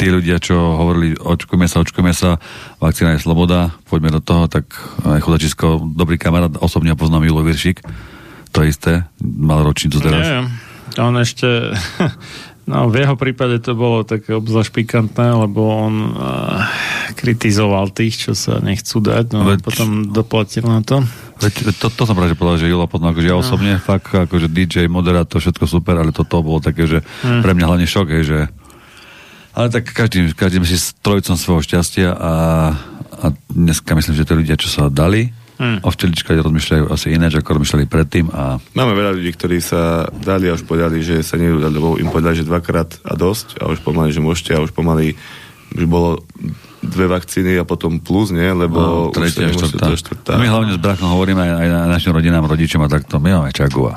tí 0.00 0.08
ľudia, 0.08 0.40
čo 0.40 0.56
hovorili, 0.56 1.12
očkujme 1.12 1.68
sa, 1.68 1.84
očkujme 1.84 2.12
sa, 2.16 2.40
vakcína 2.80 3.20
je 3.20 3.24
sloboda, 3.24 3.76
poďme 3.84 4.16
do 4.16 4.24
toho, 4.24 4.48
tak 4.48 4.72
aj 5.04 5.20
chudačisko, 5.20 5.92
dobrý 5.92 6.16
kamarát, 6.16 6.56
osobne 6.56 6.96
poznám 6.96 7.28
Julo 7.28 7.44
Viršik, 7.44 7.84
to 8.48 8.64
isté, 8.64 9.04
mal 9.20 9.60
ročnicu 9.60 10.00
teraz. 10.00 10.24
Nie, 10.24 10.40
on 11.04 11.20
ešte... 11.20 11.76
No, 12.70 12.86
v 12.86 13.02
jeho 13.02 13.14
prípade 13.14 13.58
to 13.58 13.74
bolo 13.74 14.00
také 14.00 14.30
obzvlášť 14.30 14.70
pikantné, 14.72 15.26
lebo 15.34 15.58
on 15.82 15.94
uh, 16.08 16.62
kritizoval 17.12 17.90
tých, 17.90 18.14
čo 18.20 18.32
sa 18.32 18.58
nechcú 18.58 19.02
dať, 19.02 19.24
no 19.30 19.42
a 19.42 19.46
Veď- 19.50 19.64
potom 19.64 19.88
doplatil 20.06 20.62
na 20.62 20.78
to. 20.78 21.02
Veď, 21.36 21.74
to, 21.74 21.88
to 21.88 22.02
som 22.04 22.14
práve 22.14 22.32
povedal, 22.32 22.58
že 22.58 22.68
Julo 22.68 22.86
poznám, 22.86 23.12
akože 23.12 23.26
ja 23.26 23.34
No. 23.34 23.42
osobne, 23.42 23.72
fakt, 23.76 24.12
akože 24.12 24.46
DJ, 24.46 24.86
moderátor, 24.86 25.38
všetko 25.38 25.64
super, 25.64 25.96
ale 25.96 26.10
toto 26.10 26.38
bolo 26.38 26.60
také, 26.60 26.86
že 26.86 27.02
Hm. 27.20 27.40
pre 27.40 27.52
mňa 27.52 27.66
hlavne 27.66 27.86
šok, 27.86 28.06
hej, 28.08 28.24
že 28.24 28.38
ale 29.50 29.66
tak 29.68 29.90
každý, 29.90 30.30
každý 30.30 30.62
si 30.62 30.78
s 30.78 30.94
trojicom 30.96 31.34
svojho 31.34 31.58
šťastia 31.60 32.08
a, 32.08 32.32
a 33.18 33.26
dneska 33.48 33.90
myslím, 33.90 34.14
že 34.14 34.22
tí 34.22 34.32
ľudia, 34.32 34.54
čo 34.54 34.70
sa 34.70 34.86
dali, 34.86 35.34
Hm. 35.60 35.84
o 35.84 35.92
včeličkách 35.92 36.40
rozmýšľajú 36.40 36.84
asi 36.88 37.12
ináč, 37.12 37.36
ako 37.36 37.60
rozmýšľali 37.60 37.84
predtým 37.84 38.32
a 38.32 38.56
Máme 38.72 38.96
veľa 38.96 39.12
ľudí, 39.12 39.28
ktorí 39.36 39.60
sa 39.60 40.08
dali 40.08 40.48
a 40.48 40.56
už 40.56 40.64
povedali, 40.64 41.04
že 41.04 41.20
sa 41.20 41.36
dať, 41.36 41.68
lebo 41.68 42.00
im 42.00 42.08
povedali, 42.08 42.40
že 42.40 42.48
dvakrát 42.48 42.96
a 43.04 43.12
dosť 43.12 43.60
a 43.60 43.68
už 43.68 43.84
pomaly, 43.84 44.08
že 44.08 44.24
môžete 44.24 44.56
a 44.56 44.64
už 44.64 44.72
pomaly 44.72 45.20
už 45.76 45.84
bolo 45.84 46.24
dve 46.80 47.06
vakcíny 47.12 47.60
a 47.60 47.68
potom 47.68 48.00
plus, 48.00 48.32
nie? 48.32 48.48
Lebo 48.48 48.80
No, 48.80 49.12
tretia, 49.12 49.52
štvrtá. 49.52 50.40
My 50.40 50.48
hlavne 50.48 50.74
s 50.74 50.80
brachom 50.80 51.12
hovoríme 51.12 51.44
aj, 51.44 51.52
aj 51.60 51.68
na 51.68 51.80
našim 51.92 52.16
rodinám, 52.16 52.48
rodičom 52.48 52.80
a 52.80 52.88
takto. 52.88 53.20
My 53.20 53.36
máme 53.36 53.52
čagu 53.52 53.92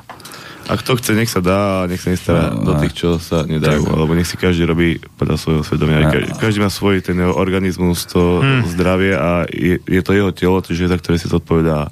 a 0.63 0.73
kto 0.73 0.95
chce, 0.95 1.11
nech 1.13 1.27
sa 1.27 1.39
dá 1.39 1.59
a 1.79 1.85
nech 1.85 1.99
sa 1.99 2.09
nestará 2.09 2.49
No, 2.49 2.63
do 2.63 2.73
tých, 2.77 2.95
čo 2.95 3.15
sa 3.17 3.43
nedajú. 3.43 3.83
tak. 3.83 3.91
Alebo 3.91 4.11
nech 4.11 4.25
si 4.25 4.35
každý 4.35 4.63
robí 4.63 4.89
podľa 5.13 5.35
svojho 5.35 5.61
svedomia. 5.61 6.01
A- 6.01 6.09
Každý, 6.09 6.31
každý 6.37 6.59
má 6.59 6.69
svoj 6.69 6.99
ten 6.99 7.15
jeho 7.15 7.31
organizmus, 7.31 8.05
to 8.05 8.39
Hm. 8.39 8.63
zdravie 8.69 9.11
a 9.11 9.29
je, 9.45 9.75
je 9.79 10.01
to 10.01 10.11
jeho 10.11 10.31
telo, 10.31 10.57
čiže 10.57 10.87
za 10.87 10.95
ktoré 10.95 11.15
si 11.15 11.27
zodpovedá. 11.27 11.91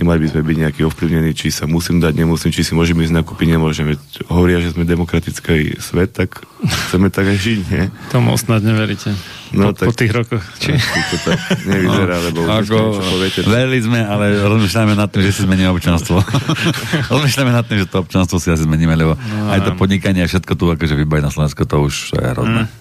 Nemali 0.00 0.24
by 0.24 0.28
sme 0.32 0.40
byť 0.40 0.56
nejaký 0.64 0.80
ovplyvnení, 0.88 1.36
či 1.36 1.52
sa 1.52 1.68
musím 1.68 2.00
dať, 2.00 2.16
nemusím, 2.16 2.48
či 2.48 2.64
si 2.64 2.72
môžeme 2.72 3.04
ísť 3.04 3.20
nakúpiť, 3.20 3.52
nemôžeme. 3.52 4.00
Hovoria, 4.32 4.56
že 4.64 4.72
sme 4.72 4.88
demokratický 4.88 5.76
svet, 5.76 6.16
tak 6.16 6.40
chceme 6.88 7.12
tak 7.12 7.28
aj 7.28 7.36
žiť, 7.36 7.58
nie? 7.68 7.84
Tomu 8.08 8.32
snad 8.40 8.64
neveríte. 8.64 9.12
No, 9.52 9.76
po, 9.76 9.84
po 9.84 9.92
tak- 9.92 10.00
tých 10.00 10.12
rokoch. 10.16 10.40
Či? 10.56 10.72
To 10.78 11.16
tak 11.20 11.38
nevyzerá, 11.68 12.16
lebo 12.24 12.48
už 12.48 12.64
ako, 12.64 12.78
poviete. 12.96 13.38
verili 13.44 13.84
sme, 13.84 14.00
ale 14.00 14.40
rozmýšľame 14.40 14.96
nad 14.96 15.12
tým, 15.12 15.22
že 15.26 15.36
si 15.36 15.40
zmeníme 15.44 15.68
občanstvo. 15.68 16.16
rozmýšľame 17.12 17.52
nad 17.52 17.64
tým, 17.68 17.84
že 17.84 17.86
to 17.90 18.00
občanstvo 18.00 18.40
si 18.40 18.48
asi 18.48 18.64
zmeníme, 18.64 18.96
lebo 18.96 19.20
No, 19.20 19.52
aj 19.52 19.68
to 19.68 19.70
podnikanie 19.76 20.24
a 20.24 20.30
všetko 20.30 20.56
tu 20.56 20.64
akože 20.70 20.96
vybaví 20.96 21.20
na 21.20 21.28
Slovensku, 21.28 21.68
to 21.68 21.76
už 21.84 22.16
je 22.16 22.24
hrozné. 22.24 22.64
Mm. 22.64 22.72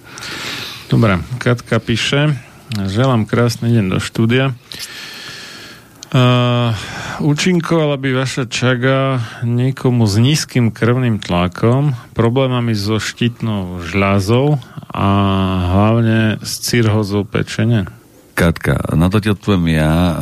Dobre, 0.87 1.13
Katka 1.37 1.83
píše, 1.83 2.37
želám 2.73 3.25
krásny 3.25 3.75
deň 3.75 3.85
do 3.91 3.99
štúdia. 3.99 4.53
Uh, 6.09 6.73
účinkovala 7.21 7.93
by 8.01 8.17
vaša 8.17 8.49
čaga 8.49 9.21
niekomu 9.45 10.09
s 10.09 10.17
nízkym 10.17 10.73
krvným 10.73 11.21
tlakom, 11.21 11.93
problémami 12.17 12.73
so 12.73 12.97
štítnou 12.97 13.85
žľazou 13.85 14.57
a 14.89 15.07
hlavne 15.69 16.41
s 16.41 16.65
cirhozou 16.65 17.29
pečenia. 17.29 17.85
Katka, 18.33 18.89
na 18.97 19.13
to 19.13 19.21
ti 19.21 19.29
odpoviem 19.29 19.77
ja. 19.77 19.93
e, 19.93 20.13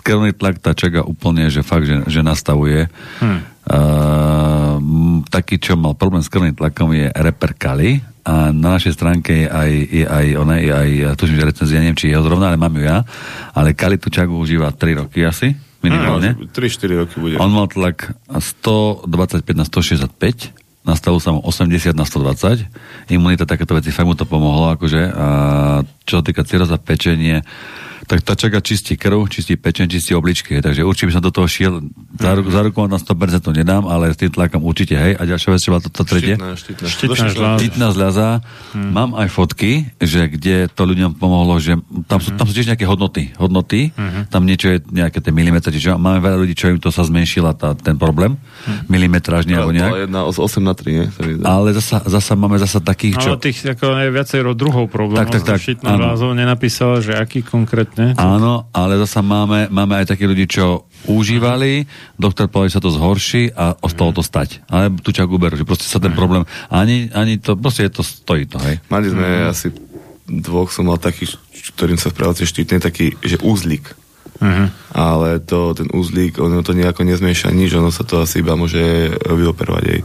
Krvný 0.00 0.32
tlak 0.32 0.64
tá 0.64 0.72
čaga 0.72 1.04
úplne, 1.04 1.52
že 1.52 1.60
fakt, 1.60 1.84
že, 1.84 2.08
že 2.08 2.24
nastavuje. 2.24 2.88
Hm. 3.20 3.40
Uh, 3.68 4.80
taký, 5.28 5.60
čo 5.60 5.76
mal 5.76 5.92
problém 5.92 6.24
s 6.24 6.32
krvným 6.32 6.56
tlakom, 6.56 6.96
je 6.96 7.12
reper 7.12 7.52
Kali 7.52 8.00
a 8.28 8.52
na 8.52 8.76
našej 8.76 8.92
stránke 8.92 9.32
je 9.32 9.48
aj, 9.48 9.70
je 9.88 10.04
aj, 10.04 10.26
ona, 10.36 10.60
je 10.60 10.68
aj 10.68 11.16
tuším, 11.16 11.40
že 11.40 11.48
recenzia, 11.48 11.80
neviem, 11.80 11.96
či 11.96 12.12
je 12.12 12.20
zrovna, 12.20 12.52
ale 12.52 12.60
mám 12.60 12.76
ju 12.76 12.84
ja, 12.84 13.08
ale 13.56 13.72
Kali 13.72 13.96
tú 13.96 14.12
čagu 14.12 14.36
užíva 14.36 14.68
3 14.68 15.00
roky 15.00 15.24
asi, 15.24 15.56
minimálne. 15.80 16.36
3-4 16.52 17.00
roky 17.00 17.16
bude. 17.16 17.34
On 17.40 17.48
mal 17.48 17.72
tlak 17.72 18.12
125 18.28 19.08
na 19.56 19.64
165, 19.64 20.52
nastavil 20.84 21.20
sa 21.24 21.32
mu 21.32 21.40
80 21.40 21.96
na 21.96 22.04
120, 22.04 22.68
imunita, 23.08 23.48
takéto 23.48 23.72
veci, 23.72 23.88
fakt 23.88 24.04
mu 24.04 24.12
to 24.12 24.28
pomohlo, 24.28 24.76
akože, 24.76 25.02
a 25.08 25.26
čo 26.04 26.20
sa 26.20 26.22
týka 26.24 26.44
ciroza 26.44 26.76
pečenie, 26.76 27.40
tak 28.08 28.24
tá 28.24 28.32
čaga 28.32 28.64
čistí 28.64 28.96
krv, 28.96 29.28
čistí 29.28 29.60
pečen, 29.60 29.84
čistí 29.84 30.16
obličky, 30.16 30.64
takže 30.64 30.80
určite 30.80 31.12
by 31.12 31.14
som 31.20 31.22
do 31.22 31.28
toho 31.28 31.44
šiel, 31.44 31.84
za, 32.16 32.32
ru- 32.32 32.48
za 32.48 32.60
ruku 32.64 32.80
na 32.88 32.96
100% 32.96 33.44
to 33.44 33.52
nedám, 33.52 33.84
ale 33.84 34.08
s 34.08 34.16
tým 34.16 34.32
tlakom 34.32 34.64
určite, 34.64 34.96
hej, 34.96 35.12
a 35.12 35.22
ďalšia 35.28 35.48
vec, 35.52 35.60
čo 35.60 35.76
to, 35.76 35.92
to 35.92 36.02
tretie. 36.08 36.40
Štítna, 36.40 36.56
štítna. 36.56 36.86
Štítna. 36.88 37.48
Štítna 37.60 37.86
zľaza. 37.92 38.26
Mám 38.72 39.12
aj 39.12 39.28
fotky, 39.28 39.92
že 40.00 40.32
kde 40.32 40.72
to 40.72 40.88
ľuďom 40.88 41.20
pomohlo, 41.20 41.60
že 41.60 41.76
tam 42.08 42.24
sú, 42.24 42.32
tam 42.32 42.48
sú 42.48 42.56
tiež 42.56 42.72
nejaké 42.72 42.88
hodnoty. 42.88 43.36
Hodnoty, 43.36 43.92
tam 44.32 44.48
niečo 44.48 44.72
je 44.72 44.78
nejaké 44.88 45.20
tie 45.20 45.32
milimetre, 45.34 45.68
čiže 45.68 46.00
máme 46.00 46.24
veľa 46.24 46.40
ľudí, 46.40 46.56
čo 46.56 46.72
im 46.72 46.80
to 46.80 46.88
sa 46.88 47.04
zmenšila 47.04 47.52
tá, 47.52 47.76
ten 47.76 48.00
problém, 48.00 48.40
milimetrážne 48.88 49.52
alebo 49.52 49.76
Bola 49.76 49.80
nejak. 49.84 49.92
jedna 50.08 50.20
z 50.32 50.38
8 50.40 50.64
na 50.64 50.74
3, 50.74 50.96
nie? 50.96 51.06
Ale 51.44 51.68
zasa, 51.76 51.98
zasa 52.08 52.32
máme 52.32 52.56
zasa 52.56 52.80
takých, 52.80 53.20
čo... 53.20 53.36
Ale 53.36 53.42
tých 53.44 53.58
ako 53.68 53.84
je 54.00 54.08
viacero 54.08 54.50
druhov 54.56 54.88
problémov. 54.88 55.28
Tak, 55.28 55.44
tak, 55.44 55.60
tak, 55.60 55.84
áno. 55.84 56.14
žľazou 56.14 56.30
nenapísala, 56.32 57.04
že 57.04 57.12
aký 57.12 57.44
konkrétne. 57.44 57.97
Áno, 58.14 58.70
ale 58.70 59.00
zasa 59.02 59.20
máme, 59.20 59.66
máme 59.68 59.98
aj 59.98 60.14
takých 60.14 60.28
ľudí, 60.28 60.46
čo 60.46 60.86
užívali, 61.06 61.86
doktor 62.14 62.46
povedal, 62.46 62.70
že 62.70 62.76
sa 62.78 62.84
to 62.84 62.94
zhorší 62.94 63.50
a 63.52 63.74
ostalo 63.80 64.10
to 64.10 64.22
stať. 64.22 64.62
Ale 64.66 64.90
tu 64.98 65.10
čak 65.10 65.26
uberú, 65.26 65.54
že 65.54 65.66
proste 65.66 65.86
sa 65.86 65.98
ten 65.98 66.12
problém, 66.12 66.42
ani, 66.68 67.10
ani 67.10 67.38
to, 67.38 67.54
proste 67.54 67.86
je 67.86 67.92
to, 67.94 68.02
stojí 68.02 68.46
to, 68.46 68.58
hej. 68.62 68.78
Mali 68.88 69.10
sme 69.10 69.26
Mhm. 69.26 69.48
asi 69.50 69.66
dvoch, 70.28 70.68
som 70.68 70.86
mal 70.86 71.00
taký, 71.00 71.24
ktorým 71.74 71.96
sa 71.96 72.12
spravil 72.12 72.36
cez 72.36 72.52
štítne, 72.52 72.78
taký, 72.78 73.16
že 73.24 73.40
úzlik. 73.40 73.96
Mhm. 74.38 74.94
Ale 74.94 75.42
to, 75.42 75.74
ten 75.74 75.90
úzlík, 75.90 76.38
ono 76.38 76.62
to 76.62 76.70
nejako 76.70 77.02
nezmieša 77.02 77.50
nič, 77.50 77.74
ono 77.74 77.90
sa 77.90 78.06
to 78.06 78.22
asi 78.22 78.38
iba 78.38 78.54
môže 78.54 79.10
vyoperovať 79.24 79.84
aj. 79.88 80.00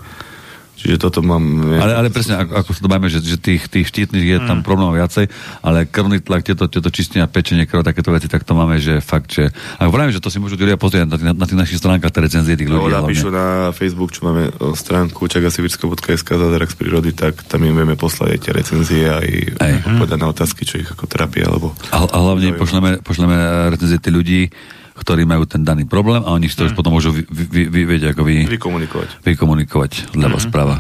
Čiže 0.74 0.98
toto 0.98 1.20
mám... 1.20 1.40
Ale, 1.72 1.94
ale 1.96 2.08
presne, 2.08 2.36
ako, 2.36 2.54
ako 2.58 2.70
sa 2.70 2.80
to 2.80 2.90
bavíme, 2.90 3.08
že, 3.08 3.20
že 3.20 3.38
tých, 3.38 3.66
tých 3.66 3.86
štítnych 3.86 4.26
je 4.26 4.38
tam 4.40 4.60
Mm. 4.60 4.66
problém 4.66 4.92
viacej, 4.94 5.26
ale 5.60 5.86
krvný 5.86 6.20
tlak, 6.20 6.42
tieto, 6.42 6.66
tieto 6.66 6.90
čistenia, 6.90 7.24
pečenie, 7.26 7.64
krv, 7.64 7.82
takéto 7.82 8.10
veci, 8.10 8.26
tak 8.26 8.42
to 8.42 8.52
máme, 8.52 8.78
že 8.78 8.98
fakt, 8.98 9.32
že... 9.32 9.48
A 9.76 9.86
hovorím, 9.86 10.10
že 10.10 10.20
to 10.20 10.28
si 10.28 10.38
môžu 10.38 10.54
ľudia 10.54 10.76
pozrieť 10.76 11.06
na, 11.06 11.16
na, 11.22 11.34
na 11.34 11.46
tých 11.46 11.56
našich 11.58 11.78
stránkach, 11.78 12.10
tie 12.10 12.22
recenzie 12.22 12.54
tých 12.54 12.68
No, 12.68 12.84
ľudí. 12.84 12.92
napíšu 12.92 13.28
hlavne. 13.28 13.38
na 13.38 13.46
Facebook, 13.70 14.12
čo 14.12 14.22
máme 14.24 14.44
stránku 14.74 15.24
čagasibirsko.sk 15.24 16.28
zázrak 16.28 16.68
z 16.68 16.76
prírody, 16.76 17.12
tak 17.12 17.44
tam 17.44 17.62
im 17.62 17.74
vieme 17.74 17.94
poslať 17.94 18.28
aj 18.30 18.40
tie 18.40 18.52
recenzie 18.54 19.04
aj 19.06 19.28
odpovedať 19.84 20.18
na 20.18 20.28
otázky, 20.28 20.62
čo 20.64 20.76
ich 20.78 20.90
ako 20.90 21.06
trápia, 21.06 21.46
alebo... 21.46 21.72
A, 21.90 22.04
a 22.04 22.18
hlavne 22.20 22.54
pošleme, 22.54 23.00
pošleme 23.00 23.36
recenzie 23.70 23.98
tých 23.98 24.12
ľudí, 24.12 24.42
ktorí 25.04 25.28
majú 25.28 25.44
ten 25.44 25.62
daný 25.62 25.84
problém 25.84 26.24
a 26.24 26.32
oni 26.32 26.48
si 26.48 26.56
to 26.56 26.66
už 26.66 26.74
potom 26.74 26.96
môžu 26.96 27.12
vy, 27.12 27.28
vy, 27.28 27.68
vy, 27.68 27.82
vy, 27.84 27.96
ako 28.10 28.24
vy, 28.24 28.36
Vykomunikovať. 28.50 29.22
vykomunikovať 29.22 29.92
ľava 30.16 30.40
Mhm, 30.40 30.44
správa. 30.44 30.76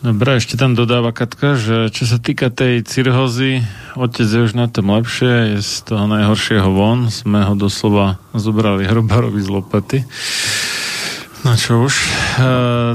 Dobre, 0.00 0.40
ešte 0.40 0.56
tam 0.56 0.72
dodáva 0.72 1.12
Katka, 1.12 1.60
že 1.60 1.92
čo 1.92 2.08
sa 2.08 2.16
týka 2.16 2.48
tej 2.48 2.80
cirhózy, 2.82 3.60
otec 3.94 4.24
je 4.24 4.40
už 4.42 4.56
na 4.56 4.64
tom 4.64 4.88
lepšie, 4.88 5.54
je 5.54 5.58
z 5.60 5.84
toho 5.84 6.08
najhoršieho 6.08 6.72
von, 6.72 7.12
sme 7.12 7.44
ho 7.44 7.52
doslova 7.52 8.16
zobrali 8.32 8.88
hrobárovi 8.88 9.44
z 9.44 9.48
lopaty. 9.52 9.98
No 11.40 11.56
čo 11.56 11.88
už. 11.88 11.94
E, 12.36 12.50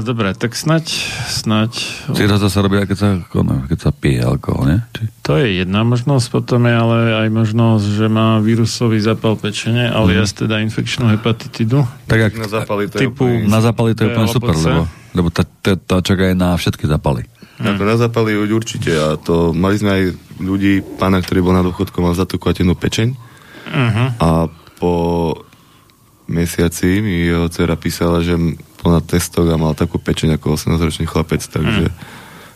dobre, 0.06 0.30
tak 0.32 0.54
snať, 0.54 0.86
snať. 1.26 1.72
Cirróza 2.14 2.46
sa 2.46 2.62
robí, 2.62 2.78
keď 2.78 2.98
sa, 2.98 3.08
no, 3.18 3.66
keď 3.66 3.78
sa 3.78 3.90
pije 3.90 4.22
alkohol, 4.22 4.70
nie? 4.70 4.78
Či... 4.94 5.02
To 5.26 5.34
je 5.34 5.60
jedna 5.60 5.82
možnosť, 5.82 6.26
potom 6.30 6.62
je 6.62 6.74
ale 6.74 6.98
aj 7.26 7.28
možnosť, 7.34 7.84
že 7.84 8.06
má 8.06 8.38
vírusový 8.38 9.02
zápal 9.02 9.34
pečene, 9.34 9.90
alias 9.90 10.30
teda 10.30 10.62
infekčnú 10.62 11.10
hepatitidu. 11.10 11.82
Tak 12.06 12.18
jak, 12.22 12.32
Na 12.38 12.46
zápaly 12.46 12.86
to 12.86 12.94
je 12.96 13.10
typu, 13.10 13.26
úplne- 13.26 13.50
na 13.50 13.58
zápaly 13.58 13.90
to 13.98 14.00
je 14.06 14.08
úplne 14.14 14.28
super, 14.30 14.54
lebo, 14.54 14.82
lebo 15.10 15.28
tá, 15.34 15.42
tá, 15.42 15.74
tá 15.74 15.98
čaká 15.98 16.30
aj 16.30 16.36
na 16.38 16.54
všetky 16.54 16.86
zápaly. 16.86 17.26
Ako 17.56 17.82
na 17.82 17.96
zápaly 17.96 18.36
určite 18.36 18.92
a 18.92 19.16
to 19.16 19.50
mali 19.50 19.74
sme 19.74 19.90
aj 19.90 20.02
ľudí, 20.38 20.84
pána, 21.00 21.18
ktorý 21.18 21.40
bol 21.40 21.56
na 21.56 21.64
dôchodku, 21.64 21.98
mal 21.98 22.14
zatukvatenú 22.14 22.78
pečeň 22.78 23.16
Uh-huh. 23.66 24.08
a 24.22 24.28
po 24.78 24.92
mesiaci 26.26 27.02
mi 27.02 27.26
jeho 27.26 27.50
dcera 27.50 27.74
písala, 27.78 28.22
že 28.22 28.38
bola 28.82 28.98
na 28.98 29.02
testoch 29.02 29.46
a 29.46 29.56
mal 29.58 29.74
takú 29.74 29.98
pečeň 29.98 30.38
ako 30.38 30.58
18-ročný 30.58 31.06
chlapec, 31.06 31.42
takže 31.42 31.90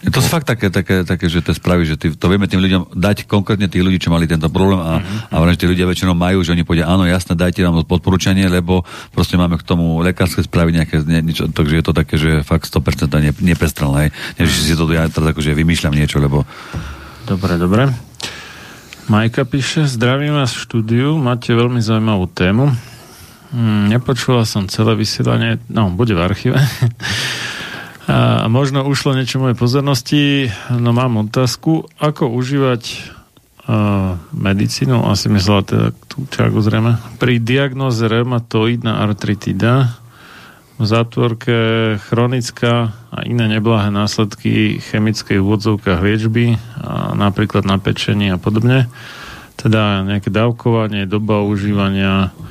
Je 0.00 0.08
to 0.08 0.24
sú 0.24 0.32
fakt 0.32 0.48
také, 0.48 0.72
také, 0.72 1.04
také, 1.04 1.28
že 1.28 1.44
to 1.44 1.52
spraví, 1.52 1.84
že 1.84 2.00
ty, 2.00 2.08
to 2.08 2.26
vieme 2.32 2.48
tým 2.48 2.64
ľuďom 2.64 2.96
dať 2.96 3.28
konkrétne 3.28 3.68
tých 3.68 3.84
ľudí, 3.84 4.00
čo 4.00 4.08
mali 4.08 4.24
tento 4.24 4.48
problém 4.48 4.80
a, 4.80 4.96
a 5.28 5.34
vraj, 5.36 5.60
že 5.60 5.60
tí 5.60 5.66
ľudia 5.68 5.84
väčšinou 5.84 6.16
majú, 6.16 6.40
že 6.40 6.56
oni 6.56 6.64
povedia, 6.64 6.88
áno, 6.88 7.04
jasné, 7.04 7.36
dajte 7.36 7.60
nám 7.60 7.84
odporúčanie, 7.84 8.48
lebo 8.48 8.80
proste 9.12 9.36
máme 9.36 9.60
k 9.60 9.64
tomu 9.68 10.00
lekárske 10.00 10.40
správy 10.40 10.72
nejaké, 10.72 11.04
nie, 11.04 11.20
niečo, 11.20 11.52
takže 11.52 11.74
je 11.76 11.84
to 11.84 11.92
také, 11.92 12.16
že 12.16 12.40
fakt 12.48 12.72
100% 12.72 13.12
ne, 13.20 13.32
nepestrelné. 13.44 14.08
Nie, 14.40 14.48
že 14.48 14.72
si 14.72 14.72
to 14.72 14.88
ja 14.88 15.04
teraz 15.12 15.36
akože 15.36 15.52
vymýšľam 15.52 15.92
niečo, 15.92 16.16
lebo 16.16 16.48
Dobre, 17.28 17.60
dobre. 17.60 17.92
Majka 19.06 19.46
píše, 19.46 19.86
zdravím 19.86 20.34
vás 20.34 20.50
v 20.56 20.64
štúdiu, 20.66 21.14
máte 21.20 21.52
veľmi 21.52 21.78
zaujímavú 21.78 22.26
tému. 22.26 22.72
Hm, 23.50 23.90
nepočula 23.90 24.46
som 24.46 24.70
celé 24.70 24.94
vysielanie, 24.94 25.58
no, 25.66 25.90
bude 25.90 26.14
v 26.14 26.22
archíve. 26.22 26.60
A 28.10 28.50
možno 28.50 28.82
ušlo 28.82 29.14
niečo 29.14 29.38
mojej 29.38 29.54
pozornosti, 29.54 30.50
no 30.74 30.90
mám 30.90 31.30
otázku, 31.30 31.86
ako 31.94 32.26
užívať 32.34 32.82
uh, 32.90 34.18
medicínu, 34.34 35.06
asi 35.06 35.30
myslela 35.30 35.62
teda 35.62 35.86
tú 36.10 36.26
čagu 36.26 36.58
zrejme, 36.58 36.98
pri 37.22 37.38
diagnoze 37.38 38.02
reumatoidná 38.10 38.98
artritida, 39.06 39.94
v 40.80 40.84
zátvorke 40.88 41.56
chronická 42.08 42.96
a 43.14 43.22
iné 43.28 43.46
neblahé 43.46 43.94
následky 43.94 44.80
chemickej 44.80 45.38
v 45.38 45.46
úvodzovkách 45.46 46.00
liečby, 46.02 46.58
a 46.82 47.14
napríklad 47.14 47.62
na 47.62 47.78
pečení 47.78 48.32
a 48.32 48.42
podobne. 48.42 48.90
Teda 49.54 50.02
nejaké 50.02 50.34
dávkovanie, 50.34 51.06
doba 51.06 51.46
užívania, 51.46 52.32
vho- 52.34 52.50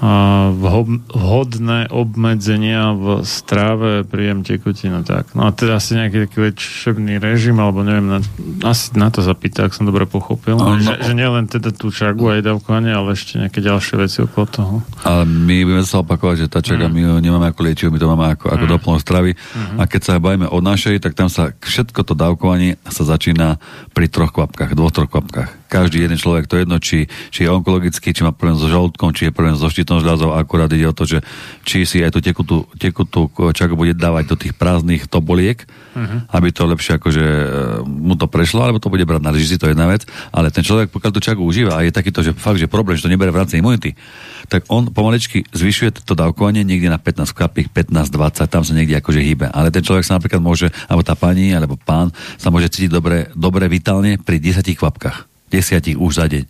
vhodné 0.00 1.92
obmedzenia 1.92 2.96
v 2.96 3.20
stráve, 3.22 4.02
príjem 4.08 4.40
tekutín 4.40 4.96
a 4.96 5.02
tak. 5.04 5.36
No 5.36 5.44
a 5.44 5.52
teda 5.52 5.76
asi 5.76 5.92
nejaký 5.92 6.24
taký 6.24 6.36
liečebný 6.48 7.20
režim, 7.20 7.60
alebo 7.60 7.84
neviem, 7.84 8.08
na, 8.08 8.18
asi 8.64 8.96
na 8.96 9.12
to 9.12 9.20
zapýta, 9.20 9.68
ak 9.68 9.76
som 9.76 9.84
dobre 9.84 10.08
pochopil. 10.08 10.56
No, 10.56 10.80
že, 10.80 10.96
že 11.04 11.12
nielen 11.12 11.52
teda 11.52 11.68
tú 11.76 11.92
čagu 11.92 12.32
aj 12.32 12.48
dávkovanie, 12.48 12.96
ale 12.96 13.12
ešte 13.12 13.36
nejaké 13.36 13.60
ďalšie 13.60 13.94
veci 14.00 14.24
okolo 14.24 14.46
toho. 14.48 14.74
Ale 15.04 15.28
my 15.28 15.56
budeme 15.68 15.84
sa 15.84 16.00
opakovať, 16.00 16.36
že 16.44 16.48
tá 16.48 16.64
čaga, 16.64 16.88
Mm. 16.90 16.96
my 16.96 17.02
ho 17.04 17.16
nemáme 17.20 17.46
ako 17.52 17.60
liečivo, 17.60 17.92
my 17.92 18.00
to 18.00 18.08
máme 18.08 18.26
ako, 18.32 18.46
ako 18.48 18.64
doplnok 18.66 19.04
stravy. 19.04 19.36
Mhm. 19.36 19.76
A 19.78 19.82
keď 19.84 20.00
sa 20.00 20.12
bavíme 20.16 20.48
o 20.48 20.58
našej, 20.64 20.96
tak 21.04 21.12
tam 21.12 21.28
sa 21.28 21.52
všetko 21.52 22.08
to 22.08 22.16
dávkovanie 22.16 22.80
sa 22.88 23.04
začína 23.04 23.60
pri 23.92 24.08
troch 24.08 24.32
kvapkách, 24.32 24.72
dvoch, 24.72 24.90
troch 24.90 25.12
kvapkách. 25.12 25.59
Každý 25.70 26.02
jeden 26.02 26.18
človek, 26.18 26.50
to 26.50 26.58
je 26.58 26.62
jedno, 26.66 26.76
či, 26.82 27.06
či 27.30 27.46
je 27.46 27.48
onkologický, 27.48 28.10
či 28.10 28.26
má 28.26 28.34
problém 28.34 28.58
so 28.58 28.66
žalúdkom, 28.66 29.14
či 29.14 29.30
je 29.30 29.36
problém 29.36 29.54
so 29.54 29.70
štítnou 29.70 30.02
žľazou, 30.02 30.34
akurát 30.34 30.66
ide 30.74 30.90
o 30.90 30.94
to, 30.94 31.06
že 31.06 31.22
či 31.62 31.86
si 31.86 32.02
aj 32.02 32.10
tú 32.10 32.18
tekutú, 32.18 32.66
tekutú 32.74 33.30
čagu 33.54 33.78
bude 33.78 33.94
dávať 33.94 34.24
do 34.26 34.36
tých 34.36 34.58
prázdnych 34.58 35.06
toboliek, 35.06 35.62
Mhm. 35.90 36.30
aby 36.30 36.48
to 36.54 36.70
lepšie 36.70 37.02
akože 37.02 37.24
e, 37.24 37.46
mu 37.82 38.14
to 38.14 38.30
prešlo, 38.30 38.62
alebo 38.62 38.78
to 38.78 38.92
bude 38.92 39.02
brať 39.02 39.22
na 39.26 39.34
lyžici, 39.34 39.58
to 39.58 39.66
je 39.66 39.74
jedna 39.74 39.90
vec. 39.90 40.06
Ale 40.30 40.54
ten 40.54 40.62
človek, 40.62 40.94
pokiaľ 40.94 41.10
tú 41.10 41.18
čagu 41.22 41.42
užíva 41.42 41.74
a 41.74 41.82
je 41.82 41.90
takýto, 41.90 42.22
že 42.22 42.30
fakt, 42.30 42.62
že 42.62 42.70
problém, 42.70 42.94
že 42.94 43.06
to 43.06 43.12
nebere 43.12 43.34
v 43.34 43.40
rámci 43.42 43.58
imunity, 43.58 43.98
tak 44.46 44.70
on 44.70 44.86
pomaličky 44.94 45.42
zvyšuje 45.50 46.06
to 46.06 46.14
dávkovanie 46.14 46.62
niekde 46.62 46.86
na 46.86 46.98
15 47.02 47.34
kapík, 47.34 47.74
15, 47.74 48.06
20, 48.06 48.46
tam 48.46 48.62
sa 48.62 48.72
niekde 48.74 49.02
akože 49.02 49.18
hýbe. 49.18 49.46
Ale 49.50 49.74
ten 49.74 49.82
človek 49.82 50.06
sa 50.06 50.14
napríklad 50.18 50.38
môže, 50.38 50.70
alebo 50.86 51.02
tá 51.02 51.18
pani, 51.18 51.50
alebo 51.50 51.74
pán 51.74 52.14
sa 52.38 52.54
môže 52.54 52.70
cítiť 52.70 52.90
dobre, 52.90 53.26
dobre 53.34 53.66
vitálne 53.66 54.14
pri 54.18 54.38
10 54.38 54.62
kvapkách. 54.78 55.29
10 55.50 55.98
už 55.98 56.12
za 56.14 56.26
deň. 56.30 56.44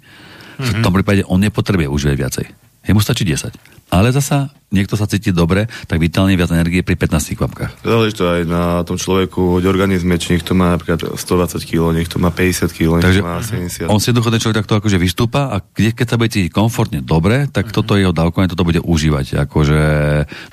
V 0.61 0.71
tom 0.85 0.93
prípade 0.93 1.25
on 1.25 1.41
nepotrebuje 1.41 1.89
užívať 1.89 2.17
viacej. 2.21 2.47
Jemu 2.85 3.01
stačí 3.01 3.25
10. 3.25 3.53
Ale 3.91 4.15
zasa 4.15 4.49
niekto 4.71 4.95
sa 4.95 5.11
cíti 5.11 5.35
dobre, 5.35 5.67
tak 5.91 5.99
vitálne 5.99 6.39
viac 6.39 6.55
energie 6.55 6.87
pri 6.87 6.95
15 6.95 7.35
kvapkách. 7.35 7.83
záleží 7.83 8.15
to 8.15 8.23
aj 8.23 8.47
na 8.47 8.87
tom 8.87 8.95
človeku, 8.95 9.59
hoď 9.59 9.67
organizme, 9.67 10.15
či 10.15 10.39
niekto 10.39 10.55
má 10.55 10.79
napríklad 10.79 11.19
120 11.19 11.59
kg, 11.67 11.91
niekto 11.91 12.23
má 12.23 12.31
50 12.31 12.71
kg, 12.71 13.03
Takže 13.03 13.21
má 13.21 13.43
70 13.43 13.91
on 13.91 13.99
si 13.99 14.15
jednoducho 14.15 14.31
ten 14.31 14.39
človek 14.39 14.63
takto 14.63 14.79
akože 14.79 14.95
vystúpa 15.03 15.51
a 15.51 15.59
keď, 15.59 15.99
keď 15.99 16.07
sa 16.07 16.17
bude 16.23 16.31
cítiť 16.31 16.55
komfortne 16.55 17.03
dobre, 17.03 17.51
tak 17.51 17.75
toto 17.75 17.99
jeho 17.99 18.15
dávkovanie, 18.15 18.47
toto 18.47 18.63
bude 18.63 18.79
užívať 18.79 19.43
akože 19.43 19.83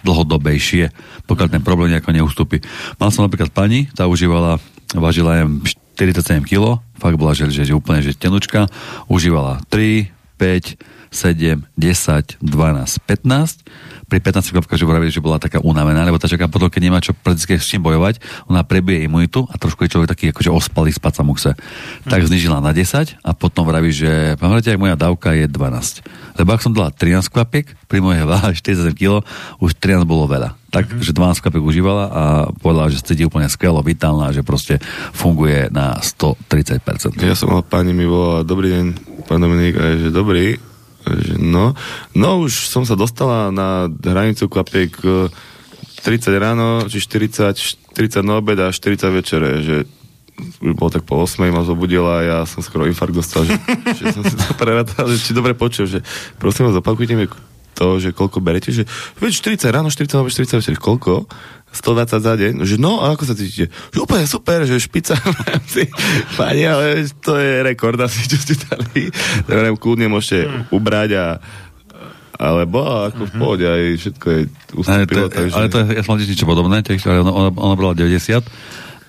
dlhodobejšie, 0.02 0.90
pokiaľ 1.30 1.48
ten 1.53 1.61
problém 1.61 1.94
nejako 1.94 2.18
neustúpi. 2.18 2.65
Mal 2.98 3.14
som 3.14 3.22
napríklad 3.22 3.53
pani, 3.53 3.86
tá 3.94 4.10
užívala, 4.10 4.57
vážila 4.96 5.44
jem 5.44 5.64
47 5.98 6.46
kg, 6.46 6.80
fakt 7.02 7.18
bola, 7.18 7.34
že, 7.34 7.50
že, 7.50 7.74
úplne 7.74 8.06
že 8.06 8.14
tenučka, 8.14 8.70
užívala 9.10 9.60
3, 9.74 10.14
5, 10.38 10.78
7, 11.10 11.66
10, 11.74 12.38
12, 12.40 12.46
15. 12.46 13.66
Pri 14.08 14.24
15 14.24 14.56
kvapkách, 14.56 14.80
že 14.80 14.88
vravili, 14.88 15.12
že 15.12 15.20
bola 15.20 15.36
taká 15.36 15.60
unavená, 15.60 16.00
lebo 16.08 16.16
tá 16.16 16.32
čaká 16.32 16.48
potom, 16.48 16.72
keď 16.72 16.80
nemá 16.80 17.04
čo 17.04 17.12
prakticky 17.12 17.60
s 17.60 17.68
čím 17.68 17.84
bojovať, 17.84 18.24
ona 18.48 18.64
prebije 18.64 19.04
imunitu 19.04 19.44
a 19.52 19.60
trošku 19.60 19.84
je 19.84 19.92
človek 19.92 20.08
taký 20.08 20.32
akože 20.32 20.48
ospalý, 20.48 20.96
spať 20.96 21.14
sa 21.20 21.24
mu 21.28 21.36
chce. 21.36 21.60
Tak 22.08 22.24
znižila 22.24 22.64
na 22.64 22.72
10 22.72 23.20
a 23.20 23.32
potom 23.36 23.68
vraví, 23.68 23.92
že 23.92 24.40
pamätáte, 24.40 24.72
ak 24.72 24.80
moja 24.80 24.96
dávka 24.96 25.36
je 25.36 25.52
12. 25.52 26.40
Lebo 26.40 26.50
ak 26.56 26.64
som 26.64 26.72
dala 26.72 26.88
13 26.88 27.28
kvapiek, 27.28 27.68
pri 27.92 28.00
mojej 28.00 28.24
váhe 28.24 28.56
47 28.56 28.96
kg, 28.96 29.28
už 29.60 29.76
13 29.76 30.08
bolo 30.08 30.24
veľa. 30.32 30.56
Tak, 30.72 31.04
že 31.04 31.12
12 31.12 31.44
kvapiek 31.44 31.64
užívala 31.68 32.06
a 32.08 32.24
povedala, 32.64 32.88
že 32.88 33.04
cíti 33.04 33.28
úplne 33.28 33.52
skvelo, 33.52 33.84
vitálna, 33.84 34.32
že 34.32 34.40
proste 34.40 34.80
funguje 35.12 35.68
na 35.68 36.00
130%. 36.00 37.20
Ja 37.28 37.36
som 37.36 37.52
mal 37.52 37.60
pani 37.60 37.92
mi 37.92 38.08
volala, 38.08 38.48
dobrý 38.48 38.72
deň, 38.72 38.86
pán 39.28 39.44
Dominik, 39.44 39.76
a 39.76 39.84
je, 39.92 40.08
že 40.08 40.10
dobrý, 40.16 40.56
no, 41.38 41.76
no 42.16 42.30
už 42.44 42.72
som 42.72 42.84
sa 42.84 42.96
dostala 42.98 43.52
na 43.54 43.88
hranicu 43.90 44.48
klapiek 44.52 44.92
e, 45.04 45.32
30 46.04 46.38
ráno, 46.38 46.68
či 46.88 47.02
40, 47.04 47.52
40 47.94 48.24
na 48.24 48.40
obed 48.40 48.60
a 48.60 48.72
40 48.72 49.00
večere, 49.12 49.50
že 49.64 49.76
už 50.62 50.78
bolo 50.78 50.94
tak 50.94 51.04
po 51.04 51.18
8 51.18 51.50
ma 51.50 51.66
zobudila 51.66 52.22
a 52.22 52.26
ja 52.26 52.38
som 52.46 52.62
skoro 52.62 52.86
infarkt 52.86 53.18
dostal, 53.18 53.44
že, 53.44 53.58
že 53.98 54.14
som 54.14 54.22
si 54.22 54.38
to 54.38 54.54
prerátal, 54.54 55.10
že 55.10 55.18
či 55.18 55.34
dobre 55.34 55.58
počul, 55.58 55.90
že 55.90 56.06
prosím 56.38 56.70
vás, 56.70 56.78
opakujte 56.78 57.18
mi 57.18 57.26
to, 57.78 58.02
že 58.02 58.10
koľko 58.10 58.41
berete, 58.41 58.74
že 58.74 58.90
veď 59.22 59.62
40 59.62 59.70
ráno, 59.70 59.94
40 59.94 60.18
na 60.18 60.22
obed, 60.26 60.34
40 60.34 60.58
večer, 60.58 60.76
koľko? 60.82 61.30
120 61.68 62.24
za 62.24 62.34
deň, 62.40 62.54
že 62.64 62.80
no, 62.80 63.04
a 63.04 63.14
ako 63.14 63.28
sa 63.28 63.36
cítite? 63.38 63.70
Že 63.94 63.99
úplne 64.02 64.26
super, 64.26 64.64
že 64.66 64.82
špica 64.82 65.14
v 65.20 65.40
rámci 65.45 65.82
pani, 66.40 66.64
ale 66.66 67.06
to 67.22 67.38
je 67.38 67.62
rekord 67.62 67.99
asi, 67.99 68.26
čo 68.26 68.40
ste 68.40 68.56
dali. 68.56 69.12
Tak 69.45 69.78
kľudne 69.78 70.10
môžete 70.10 70.48
ubrať 70.74 71.10
a 71.20 71.26
alebo 72.38 72.86
ako 72.86 73.26
v 73.26 73.34
pohode, 73.34 73.66
aj 73.66 73.84
všetko 73.98 74.28
je 74.30 74.41
Ale 74.45 74.45
to, 74.45 74.74
ustúpilo, 74.78 75.26
takže... 75.34 75.56
ale 75.58 75.68
to, 75.74 75.78
je- 75.82 75.94
ja 75.98 76.02
som 76.06 76.22
niečo 76.22 76.45
podobné, 76.45 76.86
tiež, 76.86 77.02
ale 77.10 77.26
ona, 77.26 77.34
ona, 77.34 77.49
ona 77.49 77.74
brala 77.74 77.98
90 77.98 78.45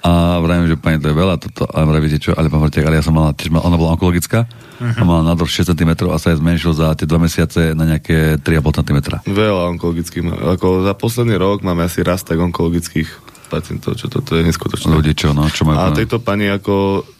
a 0.00 0.10
vravím, 0.38 0.66
že 0.66 0.76
pani, 0.76 0.96
to 0.96 1.08
je 1.08 1.16
veľa, 1.16 1.34
toto, 1.36 1.66
ale 1.66 1.84
vravíte 1.88 2.18
čo, 2.18 2.30
ale 2.30 2.46
pán 2.46 2.62
ale 2.62 2.94
ja 2.94 3.02
som 3.02 3.10
mala, 3.10 3.32
tiež, 3.32 3.48
mal- 3.48 3.62
ona 3.62 3.74
bola 3.74 3.94
onkologická 3.94 4.46
Mhm. 4.78 4.94
a 4.94 5.02
mala 5.02 5.22
nádor 5.24 5.44
6 5.44 5.66
cm 5.68 5.90
a 6.06 6.16
sa 6.16 6.30
je 6.30 6.38
zmenšil 6.38 6.70
za 6.70 6.94
tie 6.94 7.02
2 7.02 7.18
mesiace 7.18 7.74
na 7.74 7.82
nejaké 7.84 8.38
3,5 8.38 8.78
cm. 8.78 8.98
Veľa 9.26 9.74
onkologických. 9.74 10.22
Ako 10.54 10.86
za 10.86 10.94
posledný 10.94 11.34
rok 11.34 11.60
máme 11.60 11.82
asi 11.82 11.98
raz 12.00 12.22
tak 12.22 12.38
onkologických 12.38 13.10
pacientov, 13.48 13.96
čo 13.96 14.06
to, 14.06 14.20
to 14.20 14.38
je 14.38 14.46
neskutočné. 14.46 14.86
Ľudí 14.86 15.18
čo, 15.18 15.34
no, 15.34 15.50
čo 15.50 15.66
majú 15.66 15.74
A 15.74 15.82
problém? 15.88 15.98
tejto 15.98 16.16
pani 16.20 16.46
ako, 16.46 16.74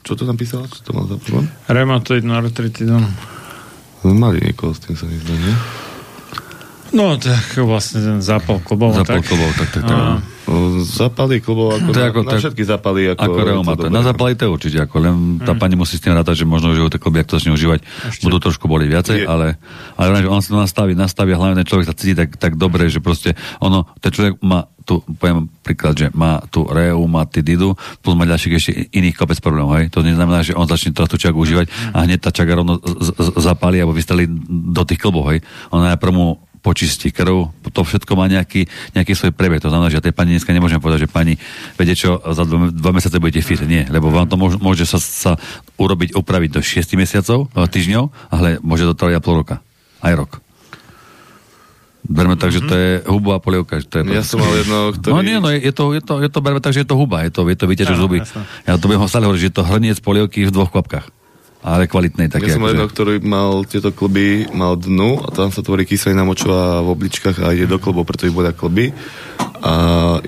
čo 0.04 0.12
to 0.12 0.22
tam 0.22 0.36
písala? 0.36 0.68
Čo 0.68 0.80
to 0.82 0.90
mal 0.92 1.04
za 1.04 1.18
problém? 1.18 1.50
Reumatoidný 1.66 2.30
artritidom. 2.30 3.02
Mali 4.04 4.38
niekoho 4.40 4.70
s 4.70 4.78
tým 4.78 4.94
sa 4.94 5.04
nezdá, 5.04 5.34
nie? 5.34 5.54
No, 6.88 7.14
tak 7.14 7.36
vlastne 7.58 8.00
ten 8.00 8.18
zápal 8.18 8.58
klbov. 8.58 8.96
Zápal 8.96 9.20
tak. 9.20 9.28
tak, 9.28 9.68
tak, 9.70 9.82
tak. 9.82 9.92
A, 9.92 10.18
No, 10.48 10.80
Zápaly 10.80 11.44
klubov 11.44 11.76
ako, 11.76 11.92
To 11.92 12.00
na, 12.00 12.08
ako- 12.08 12.24
na 12.24 12.30
tak- 12.32 12.40
všetky 12.40 12.62
zápaly. 12.64 13.00
Ako, 13.12 13.20
Ako 13.20 13.38
reuma, 13.44 13.68
to 13.68 13.76
to, 13.76 13.80
dobre. 13.84 13.92
na 13.92 14.00
zápali 14.00 14.32
to 14.32 14.42
je 14.42 14.50
určite, 14.50 14.78
ako 14.80 14.96
len 14.96 15.14
tá 15.38 15.52
pani 15.52 15.76
musí 15.76 16.00
s 16.00 16.02
tým 16.02 16.16
rátať, 16.16 16.40
že 16.40 16.46
možno, 16.48 16.72
že 16.72 16.80
ju 16.80 16.88
tie 16.88 16.96
kloby, 16.96 17.20
ak 17.20 17.28
to 17.28 17.36
začne 17.36 17.52
užívať, 17.52 17.84
budú 18.24 18.36
trošku 18.40 18.64
boli 18.64 18.88
viacej, 18.88 19.18
Je- 19.18 19.28
ale, 19.28 19.60
ale 19.92 20.24
že 20.24 20.26
on 20.26 20.40
si 20.40 20.48
to 20.48 20.56
nastaví, 20.56 20.96
nastaví 20.96 21.30
a 21.30 21.38
hlavne 21.38 21.60
ten 21.60 21.68
človek 21.68 21.84
sa 21.84 21.92
cíti 21.92 22.16
tak, 22.16 22.40
tak 22.40 22.56
dobre, 22.56 22.88
že 22.88 22.96
proste 22.98 23.36
ono, 23.60 23.92
ten 24.00 24.08
človek 24.08 24.40
má 24.40 24.64
tu, 24.82 25.04
poviem 25.12 25.52
príklad, 25.60 25.92
že 25.94 26.08
má 26.10 26.40
tu 26.46 26.64
reumatididu, 26.64 27.72
plus 28.00 28.14
má 28.14 28.24
ďalších 28.24 28.54
ešte 28.54 28.72
iných 28.90 29.14
kopec 29.14 29.36
problémov, 29.38 29.76
hej. 29.76 29.86
To 29.90 30.00
neznamená, 30.00 30.40
že 30.40 30.52
on 30.52 30.64
začne 30.64 30.90
teraz 30.90 31.08
tú 31.08 31.16
čagu 31.16 31.36
užívať 31.36 31.68
a 31.92 32.02
hneď 32.02 32.18
tá 32.18 32.30
čaga 32.30 32.56
rovno 32.56 32.80
z- 32.80 33.12
z- 33.12 33.36
zapáli 33.38 33.76
alebo 33.76 33.92
vystrelí 33.92 34.24
do 34.48 34.82
tých 34.82 34.96
klbov, 34.98 35.28
hej. 35.28 35.44
Ona 35.68 35.92
najprv 35.92 36.08
mu 36.10 36.40
počistí 36.68 37.08
krv, 37.08 37.48
to 37.72 37.80
všetko 37.80 38.12
má 38.12 38.28
nejaký, 38.28 38.68
nejaký 38.92 39.16
svoj 39.16 39.32
prebeh. 39.32 39.56
To 39.64 39.72
znamená, 39.72 39.88
že 39.88 40.04
tej 40.04 40.12
pani 40.12 40.36
dneska 40.36 40.52
nemôžem 40.52 40.76
povedať, 40.76 41.08
že 41.08 41.08
pani, 41.08 41.40
viete 41.80 41.96
čo, 41.96 42.20
za 42.20 42.44
dva, 42.44 42.68
dva 42.68 42.92
mesiace 42.92 43.16
budete 43.16 43.40
fit. 43.40 43.64
Nie, 43.64 43.88
lebo 43.88 44.12
vám 44.12 44.28
to 44.28 44.36
môže, 44.36 44.60
môže 44.60 44.84
sa, 44.84 45.00
sa 45.00 45.32
urobiť, 45.80 46.12
upraviť 46.12 46.50
do 46.52 46.60
6 46.60 47.00
mesiacov, 47.00 47.48
eh, 47.48 47.64
týždňov, 47.64 48.04
ale 48.28 48.60
môže 48.60 48.84
to 48.84 48.92
trvať 48.92 49.24
pol 49.24 49.40
roka. 49.40 49.64
Aj 50.04 50.12
rok. 50.12 50.44
Berme 52.08 52.40
tak, 52.40 52.52
že 52.52 52.64
to 52.64 52.72
je 52.72 52.90
huba 53.04 53.36
a 53.36 53.40
polievka. 53.40 53.80
Že 53.80 53.86
to 53.88 53.94
je 54.00 54.02
Ja 54.16 54.24
som 54.24 54.40
mal 54.40 54.52
jedno, 54.56 54.96
ktorý... 54.96 55.12
No 55.12 55.20
nie, 55.20 55.36
no 55.40 55.48
je, 55.52 55.72
to, 55.72 55.92
je, 55.92 56.00
to, 56.00 56.24
je 56.24 56.30
to, 56.32 56.38
berme 56.40 56.60
tak, 56.60 56.72
že 56.72 56.84
je 56.84 56.88
to 56.88 56.96
huba, 56.96 57.24
je 57.24 57.32
to, 57.32 57.44
je 57.44 57.56
to 57.56 57.68
zuby. 57.96 58.24
jasné. 58.24 58.44
Ja 58.64 58.80
to 58.80 58.88
budem 58.88 59.04
ho 59.04 59.08
stále 59.08 59.28
hovoriť, 59.28 59.40
že 59.40 59.48
je 59.52 59.56
to 59.56 59.64
hrniec 59.64 59.96
polievky 60.00 60.48
v 60.48 60.52
dvoch 60.52 60.72
kvapkách. 60.72 61.17
Ale 61.58 61.90
kvalitnej 61.90 62.30
také. 62.30 62.54
Ja 62.54 62.54
som 62.54 62.62
akože- 62.62 62.72
jedno, 62.78 62.86
ktorý 62.86 63.14
mal 63.26 63.66
tieto 63.66 63.90
klby, 63.90 64.54
mal 64.54 64.78
dnu 64.78 65.26
a 65.26 65.28
tam 65.34 65.50
sa 65.50 65.58
tvorí 65.58 65.82
kyselina 65.82 66.22
močová 66.22 66.80
v 66.86 66.94
obličkách 66.94 67.42
a 67.42 67.50
ide 67.50 67.66
do 67.66 67.82
klbov, 67.82 68.06
preto 68.06 68.30
ich 68.30 68.34
bolia 68.34 68.54
klby. 68.54 68.94
A 69.58 69.72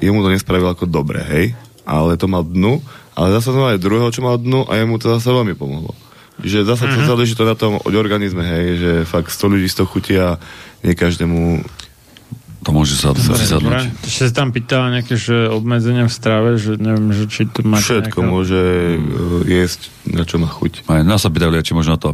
jemu 0.02 0.26
to 0.26 0.34
nespravilo 0.34 0.74
ako 0.74 0.90
dobre, 0.90 1.22
hej. 1.22 1.54
Ale 1.86 2.18
to 2.18 2.26
mal 2.26 2.42
dnu, 2.42 2.82
ale 3.14 3.34
zase 3.38 3.54
som 3.54 3.62
aj 3.62 3.78
druhého, 3.78 4.10
čo 4.10 4.26
mal 4.26 4.42
dnu 4.42 4.66
a 4.66 4.74
jemu 4.74 4.98
to 4.98 5.06
zase 5.18 5.30
veľmi 5.30 5.54
pomohlo. 5.54 5.94
Že 6.42 6.66
zase 6.66 6.88
mm-hmm. 6.88 7.06
záleží 7.06 7.34
to 7.38 7.46
na 7.46 7.54
tom 7.54 7.78
od 7.78 7.94
organizme, 7.94 8.42
hej, 8.42 8.66
že 8.80 8.92
fakt 9.06 9.30
100 9.30 9.54
ľudí 9.54 9.68
100 9.70 9.86
chutí 9.86 10.14
a 10.18 10.40
nie 10.82 10.98
každému 10.98 11.62
To 12.60 12.76
môže 12.76 12.92
sa 12.92 13.16
Dobre, 13.16 13.44
dobre. 13.48 13.76
Ešte 14.04 14.28
sa 14.28 14.44
tam 14.44 14.52
pýtala 14.52 15.00
nejaké 15.00 15.16
že 15.16 15.48
obmedzenia 15.48 16.04
v 16.04 16.12
strave, 16.12 16.60
že 16.60 16.76
neviem, 16.76 17.08
že 17.16 17.24
či 17.24 17.48
to 17.48 17.64
máte 17.64 17.88
všetko 17.88 18.20
nejaké... 18.20 18.32
môže 18.32 18.60
uh, 18.60 19.40
jesť, 19.48 19.80
na 20.04 20.28
čo 20.28 20.36
má 20.36 20.48
chuť. 20.48 20.84
Aj 20.84 21.00
nás 21.00 21.24
sa 21.24 21.32
pýtajú, 21.32 21.56
či 21.64 21.72
možno 21.72 21.96
to 21.96 22.12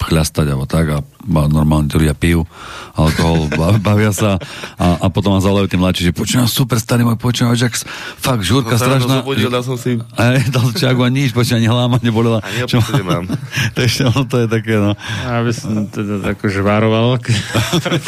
chľastať 0.00 0.46
alebo 0.46 0.64
tak 0.64 0.86
a 0.88 0.98
normálne 1.26 1.86
ľudia 1.86 2.12
pijú 2.12 2.46
alkohol, 2.92 3.50
ba- 3.50 3.76
bavia 3.84 4.08
sa 4.08 4.38
a, 4.74 4.86
a 4.96 5.06
potom 5.06 5.30
ma 5.30 5.38
zavolajú 5.38 5.66
tí 5.66 5.76
mladší, 5.76 6.02
že 6.04 6.12
počúvam 6.12 6.46
super 6.46 6.76
starý 6.76 7.02
môj, 7.02 7.16
počúvam, 7.16 7.52
že 7.52 7.68
fakt 8.16 8.40
žúrka 8.40 8.74
ráno 8.74 9.02
strašná. 9.02 9.14
zobudil, 9.20 9.48
dal 9.48 9.60
som 9.60 9.74
si- 9.74 10.00
Aj, 10.14 10.38
dal 10.46 10.70
čagu 10.72 11.02
a 11.02 11.08
nič, 11.08 11.30
počúvam, 11.30 11.58
ani 11.58 11.68
hlava 11.68 11.96
nebolela. 12.00 12.38
Ani 12.40 12.64
Čo 12.64 12.78
mám. 13.02 13.26
to 13.74 13.78
ešte 13.80 14.02
ono 14.04 14.22
to 14.24 14.36
je 14.38 14.48
také, 14.48 14.74
no. 14.74 14.94
Ja 15.20 15.42
by 15.42 15.52
som 15.52 15.84
teda 15.84 16.32
akože 16.32 16.60
varoval 16.60 17.18
k- 17.18 17.34
pred 17.84 18.04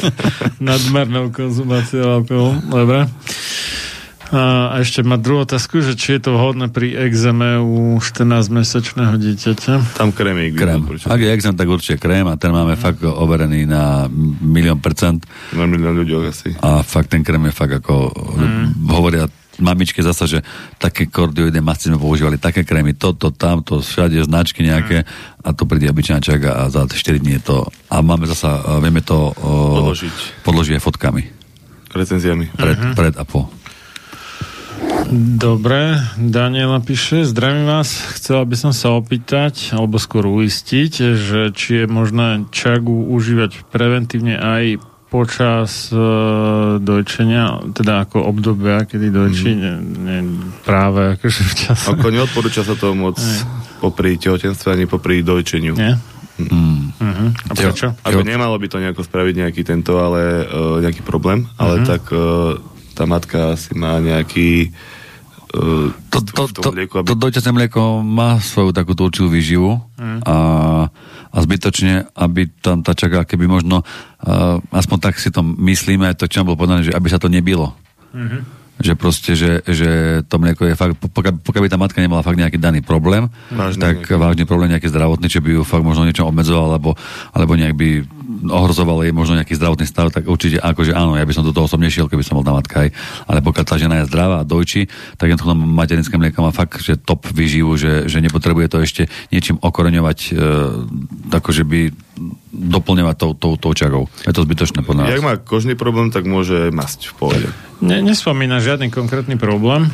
nadmernou 0.59 1.29
konzumáciou 1.29 2.23
alkoholu. 2.23 2.57
Dobre. 2.65 3.05
A 4.31 4.79
ešte 4.79 5.03
má 5.03 5.19
druhú 5.19 5.43
otázku, 5.43 5.83
že 5.83 5.99
či 5.99 6.19
je 6.19 6.31
to 6.31 6.39
vhodné 6.39 6.71
pri 6.71 6.95
exeme 6.95 7.59
u 7.59 7.99
14-mesačného 7.99 9.19
dieťaťa. 9.19 9.99
Tam 9.99 10.15
krémik. 10.15 10.55
Krém. 10.55 10.87
Ak 10.87 11.19
je 11.19 11.31
exem, 11.35 11.55
tak 11.59 11.67
určite 11.67 11.99
krém 11.99 12.23
a 12.31 12.39
ten 12.39 12.55
máme 12.55 12.79
fakt 12.79 13.03
overený 13.03 13.67
na 13.67 14.07
milión 14.39 14.79
percent. 14.79 15.27
Na 15.51 15.67
milión 15.67 15.99
ľudí 15.99 16.15
asi. 16.23 16.55
A 16.63 16.87
fakt 16.87 17.11
ten 17.11 17.27
krém 17.27 17.43
je 17.51 17.55
fakt 17.55 17.75
ako 17.83 18.15
mm. 18.15 18.87
hovoria 18.95 19.27
mamičke 19.61 20.01
zasa, 20.01 20.25
že 20.25 20.41
také 20.81 21.07
kordioidné 21.07 21.61
masy 21.61 21.93
sme 21.93 22.01
používali, 22.01 22.41
také 22.41 22.65
krémy, 22.65 22.97
toto, 22.97 23.29
tamto, 23.31 23.85
všade 23.85 24.17
značky 24.25 24.65
nejaké 24.65 25.05
a 25.45 25.53
to 25.53 25.69
príde 25.69 25.93
obyčajná 25.93 26.21
čaga 26.25 26.51
a 26.65 26.73
za 26.73 26.89
4 26.89 27.21
dní 27.21 27.39
je 27.39 27.53
to 27.53 27.57
a 27.93 28.01
máme 28.01 28.25
zasa, 28.25 28.57
a 28.57 28.81
vieme 28.81 29.05
to 29.05 29.37
o, 29.37 29.85
Podložiť. 29.85 30.45
podložiť 30.49 30.75
aj 30.81 30.83
fotkami. 30.83 31.23
Recenziami. 31.93 32.57
Pred, 32.57 32.79
pred 32.97 33.15
a 33.21 33.25
po. 33.29 33.60
Dobre, 35.11 35.99
Daniela 36.23 36.79
píše, 36.79 37.27
zdravím 37.27 37.67
vás, 37.67 37.99
chcela 38.15 38.47
by 38.47 38.55
som 38.55 38.71
sa 38.71 38.95
opýtať, 38.95 39.75
alebo 39.75 39.99
skôr 39.99 40.23
uistiť, 40.23 40.93
že 41.19 41.41
či 41.51 41.83
je 41.83 41.87
možné 41.91 42.47
čagu 42.55 42.95
užívať 43.11 43.67
preventívne 43.75 44.39
aj 44.39 44.79
počas 45.11 45.91
e, 45.91 45.99
dojčenia, 46.79 47.75
teda 47.75 48.07
ako 48.07 48.23
obdobia, 48.23 48.87
kedy 48.87 49.11
dojčí, 49.11 49.51
mm. 49.51 49.59
ne, 49.59 49.75
ne, 49.83 50.19
práve 50.63 51.19
akože 51.19 51.43
včas. 51.43 51.91
Ako 51.91 52.15
neodporúča 52.15 52.63
sa 52.63 52.79
to 52.79 52.95
moc 52.95 53.19
popri 53.83 54.15
tehotenstve 54.15 54.79
ani 54.79 54.87
popri 54.87 55.27
dojčeniu. 55.27 55.75
Nie? 55.75 55.99
Mm. 56.39 56.95
Uh-huh. 56.95 57.29
A 57.51 57.53
prečo? 57.59 57.99
Ako 58.07 58.23
nemalo 58.23 58.55
by 58.63 58.71
to 58.71 58.79
nejako 58.79 59.03
spraviť 59.03 59.35
nejaký 59.43 59.67
tento, 59.67 59.99
ale 59.99 60.47
uh, 60.47 60.79
nejaký 60.79 61.03
problém, 61.03 61.51
ale 61.59 61.83
Mhm. 61.83 61.87
tak 61.91 62.03
uh, 62.15 62.55
tá 62.95 63.11
matka 63.11 63.59
si 63.59 63.75
má 63.75 63.99
nejaký 63.99 64.71
uh, 64.71 65.00
To, 65.51 66.19
to, 66.23 66.43
to, 66.47 66.71
to 67.03 67.13
dojčacie 67.19 67.51
mlieko 67.51 68.07
má 68.07 68.39
svoju 68.39 68.71
takú 68.71 68.95
tú 68.95 69.11
určitú 69.11 69.27
výživu 69.27 69.83
Mm. 70.01 70.25
a, 70.25 70.37
a 71.29 71.37
zbytočne, 71.45 72.09
aby 72.17 72.49
tam 72.65 72.81
tá 72.81 72.97
čaká, 72.97 73.29
keby 73.29 73.45
možno, 73.45 73.85
uh, 73.85 74.57
aspoň 74.73 74.97
tak 74.97 75.21
si 75.21 75.29
to 75.29 75.45
myslíme, 75.45 76.09
to, 76.17 76.25
čo 76.25 76.41
nám 76.41 76.49
bolo 76.49 76.65
povedané, 76.65 76.89
že 76.89 76.97
aby 76.97 77.05
sa 77.13 77.21
to 77.21 77.29
nebilo. 77.29 77.77
Mhm. 78.17 78.59
Že 78.81 78.93
proste, 78.97 79.37
že, 79.37 79.61
že 79.69 80.25
to 80.25 80.41
mlieko 80.41 80.65
je 80.65 80.73
fakt, 80.73 80.97
pokiaľ, 80.97 81.45
pokiaľ 81.45 81.63
by 81.63 81.69
tá 81.69 81.77
matka 81.77 82.01
nemala 82.01 82.25
fakt 82.25 82.41
nejaký 82.41 82.57
daný 82.57 82.81
problém, 82.81 83.29
Vážny 83.53 83.77
tak 83.77 84.09
nejaký. 84.09 84.17
vážny 84.17 84.45
problém 84.49 84.73
nejaký 84.73 84.89
zdravotný, 84.89 85.29
čo 85.29 85.45
by 85.45 85.51
ju 85.61 85.63
fakt 85.69 85.85
možno 85.85 86.09
niečo 86.09 86.25
obmedzoval, 86.25 86.81
alebo, 86.81 86.97
alebo 87.37 87.53
nejak 87.61 87.77
by 87.77 87.89
ohrozoval 88.41 89.05
jej 89.05 89.13
možno 89.13 89.37
nejaký 89.37 89.55
zdravotný 89.57 89.87
stav, 89.89 90.09
tak 90.09 90.25
určite 90.27 90.61
akože 90.61 90.97
áno, 90.97 91.17
ja 91.17 91.25
by 91.25 91.35
som 91.37 91.45
do 91.45 91.53
toho 91.53 91.69
som 91.69 91.81
nešiel, 91.81 92.09
keby 92.09 92.25
som 92.25 92.41
bol 92.41 92.47
tá 92.47 92.57
matka 92.57 92.87
aj. 92.87 92.91
Ale 93.29 93.39
pokiaľ 93.45 93.65
tá 93.65 93.77
žena 93.77 93.95
je 94.01 94.09
zdravá 94.09 94.43
a 94.43 94.49
dojčí, 94.49 94.89
tak 95.21 95.33
jednoducho 95.33 95.57
materinské 95.57 96.15
mlieko 96.17 96.41
má 96.45 96.53
fakt, 96.53 96.81
že 96.81 96.97
top 96.97 97.29
vyživu, 97.29 97.77
že, 97.77 98.09
že 98.09 98.25
nepotrebuje 98.25 98.67
to 98.73 98.79
ešte 98.81 99.03
niečím 99.29 99.61
okoreňovať, 99.61 100.19
e, 100.31 100.33
akože 101.37 101.63
by 101.69 101.81
doplňovať 102.51 103.17
tou, 103.17 103.33
tou, 103.37 103.53
tou 103.57 103.73
čagou. 103.73 104.09
Je 104.25 104.35
to 104.35 104.45
zbytočné 104.45 104.85
podľa 104.85 105.09
nás. 105.09 105.13
Jak 105.15 105.25
má 105.25 105.35
kožný 105.41 105.79
problém, 105.79 106.13
tak 106.13 106.29
môže 106.29 106.69
masť 106.73 107.13
v 107.13 107.15
pohode. 107.17 107.49
Ne, 107.81 108.05
nespomína 108.05 108.61
žiadny 108.61 108.93
konkrétny 108.93 109.41
problém, 109.41 109.89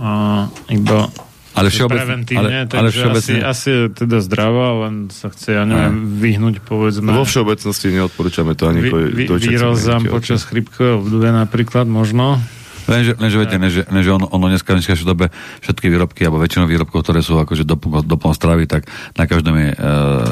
a 0.00 0.48
iba 0.72 1.12
Ale 1.52 1.68
všeobecne- 1.68 2.00
preventívne, 2.00 2.40
ale- 2.40 2.58
ale 2.60 2.70
takže 2.70 2.98
všeobecne- 2.98 3.42
asi, 3.42 3.50
asi 3.52 3.68
je 3.68 3.80
teda 3.94 4.16
zdravá, 4.18 4.68
len 4.82 4.94
sa 5.08 5.28
chce, 5.28 5.48
ja 5.52 5.64
neviem, 5.64 5.96
vyhnúť 6.16 6.60
povedzme. 6.62 7.10
Vo 7.10 7.24
všeobecnosti 7.24 7.90
neodporúčame 7.90 8.52
to 8.52 8.66
ani 8.66 8.80
vy, 8.80 8.90
vy, 8.90 9.24
výrozám 9.28 10.02
počas 10.06 10.42
chrypkového 10.42 10.98
obdobia 10.98 11.30
napríklad 11.30 11.84
možno. 11.84 12.40
Lenže, 12.84 13.14
lenže 13.14 13.36
viete, 13.36 13.54
lenže, 13.54 13.82
lenže 13.86 14.10
ono, 14.10 14.26
ono 14.26 14.46
dneska 14.46 14.68
v 14.68 14.76
dneskajšej 14.76 15.06
dobe 15.06 15.30
všetky 15.60 15.86
výrobky, 15.86 16.20
alebo 16.22 16.38
väčšinu 16.38 16.64
výrobkov, 16.64 16.98
ktoré 17.00 17.20
sú 17.20 17.36
akože 17.36 17.62
doplnkom, 17.62 18.02
doplnkom 18.04 18.32
stravy, 18.32 18.64
tak 18.66 18.84
na 19.12 19.24
každom 19.24 19.54
je, 19.54 19.70
e, 19.70 19.76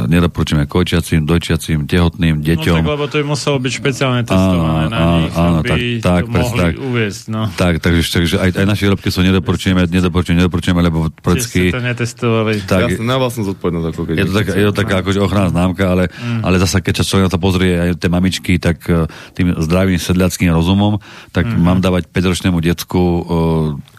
nedoporučíme 0.09 0.67
kojčiacim, 0.67 1.23
dojčiacim, 1.23 1.85
tehotným, 1.85 2.41
deťom. 2.41 2.81
No 2.81 2.85
tak, 2.85 2.93
lebo 2.93 3.05
to 3.07 3.17
by 3.17 3.27
muselo 3.29 3.57
byť 3.57 3.73
špeciálne 3.73 4.21
testované 4.23 4.83
Áno, 4.83 4.89
na 4.89 4.99
áno, 4.99 5.17
nich, 5.21 5.33
áno, 5.33 5.57
aby 5.57 5.69
tak- 5.69 5.81
tak, 6.03 6.23
to 6.23 6.29
presne 6.29 6.43
mohli 6.43 6.61
tak. 6.61 6.75
uviesť. 6.81 7.23
No. 7.29 7.43
Tak, 7.51 7.75
takže, 7.79 8.03
takže 8.11 8.35
aj, 8.37 8.51
aj 8.53 8.67
naše 8.67 8.83
výrobky 8.85 9.09
sú 9.09 9.21
nedoporučujeme, 9.21 9.81
nedoporučujeme, 9.85 10.39
nedoporučujeme, 10.41 10.81
lebo 10.81 10.99
ste 11.39 11.71
to 11.71 11.81
netestovali. 11.81 12.53
Tak, 12.63 12.81
Jasne, 12.91 13.05
na 13.05 13.17
vlastnú 13.17 13.43
zodpovednosť. 13.47 13.87
Ako 13.89 14.01
keď 14.03 14.15
je 14.17 14.25
to, 14.25 14.35
taká, 14.35 14.53
je 14.53 14.67
to 14.67 14.75
taká 14.75 14.95
akože 15.01 15.19
ochranná 15.19 15.49
známka, 15.49 15.85
ale, 15.87 16.05
Mm. 16.11 16.43
ale 16.43 16.59
zasa 16.59 16.81
keď 16.81 16.95
sa 16.97 17.05
človek 17.05 17.25
na 17.27 17.33
to 17.33 17.39
pozrie 17.39 17.73
aj 17.73 17.91
tie 17.97 18.09
mamičky, 18.09 18.53
tak 18.57 18.83
eh, 18.85 19.07
tým 19.33 19.55
zdravým 19.57 19.97
sedliackým 19.97 20.51
rozumom, 20.51 20.99
tak 21.31 21.47
Mhm. 21.47 21.59
mám 21.59 21.79
dávať 21.79 22.11
5-ročnému 22.41 22.65
decku 22.65 23.01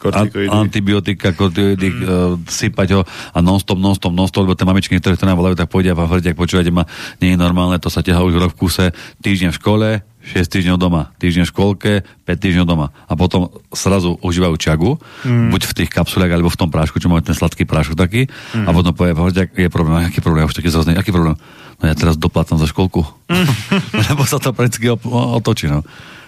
uh, 0.02 0.50
antibiotika, 0.50 1.38
kortikoidy, 1.38 1.90
mm. 1.94 2.02
uh, 2.02 2.34
sypať 2.50 2.98
ho 2.98 3.02
a 3.06 3.38
non-stop, 3.38 3.78
non-stop, 3.78 4.10
non-stop, 4.10 4.50
lebo 4.50 4.58
tie 4.58 4.66
mamičky, 4.66 4.98
ktoré 4.98 5.14
to 5.14 5.30
nám 5.30 5.38
volajú, 5.38 5.54
tak 5.54 5.70
pôjde 5.70 5.94
a 5.94 5.98
vám 5.98 6.10
hovoríte, 6.10 6.34
ak 6.34 6.42
počúvate 6.42 6.74
ma, 6.74 6.90
nie 7.22 7.38
je 7.38 7.38
normálne, 7.38 7.78
to 7.78 7.94
sa 7.94 8.02
ťahá 8.02 8.26
už 8.26 8.42
rok 8.42 8.58
v 8.58 8.66
kuse, 8.66 8.86
týždeň 9.22 9.54
v 9.54 9.58
škole, 9.62 9.88
6 10.22 10.54
týždňov 10.54 10.78
doma, 10.82 11.14
týždeň 11.22 11.46
v 11.46 11.52
školke, 11.54 11.92
5 12.02 12.30
týždňov 12.30 12.66
doma. 12.66 12.90
A 13.10 13.14
potom 13.14 13.54
srazu 13.74 14.18
užívajú 14.22 14.58
čagu, 14.58 14.98
Mm. 15.22 15.54
buď 15.54 15.62
v 15.70 15.74
tých 15.82 15.90
kapsulách, 15.94 16.34
alebo 16.34 16.50
v 16.50 16.58
tom 16.58 16.70
prášku, 16.74 16.98
čo 16.98 17.10
máme 17.10 17.22
ten 17.22 17.38
sladký 17.38 17.66
prášok 17.70 17.94
taký, 17.98 18.26
Mm. 18.58 18.66
a 18.66 18.70
potom 18.74 18.94
povie, 18.94 19.14
ak 19.14 19.54
je 19.54 19.70
problém, 19.70 20.02
aký 20.02 20.22
problém, 20.22 20.50
už 20.50 20.58
taký 20.58 20.74
zrazný, 20.74 20.98
aký 20.98 21.14
problém? 21.14 21.38
No 21.82 21.84
ja 21.90 21.98
teraz 21.98 22.18
doplácam 22.18 22.58
za 22.62 22.70
školku. 22.70 23.02
Lebo 24.10 24.26
sa 24.26 24.38
to 24.38 24.54
predsky 24.54 24.90
otočí, 25.10 25.70
no. 25.70 25.82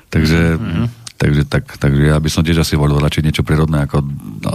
Takže, 0.10 0.58
Mm. 0.62 0.86
Takže, 1.24 1.48
tak, 1.48 1.64
takže 1.80 2.12
ja 2.12 2.20
by 2.20 2.28
som 2.28 2.44
tiež 2.44 2.68
asi 2.68 2.76
volil 2.76 3.00
radšej 3.00 3.24
niečo 3.24 3.48
prírodné 3.48 3.88
ako 3.88 4.04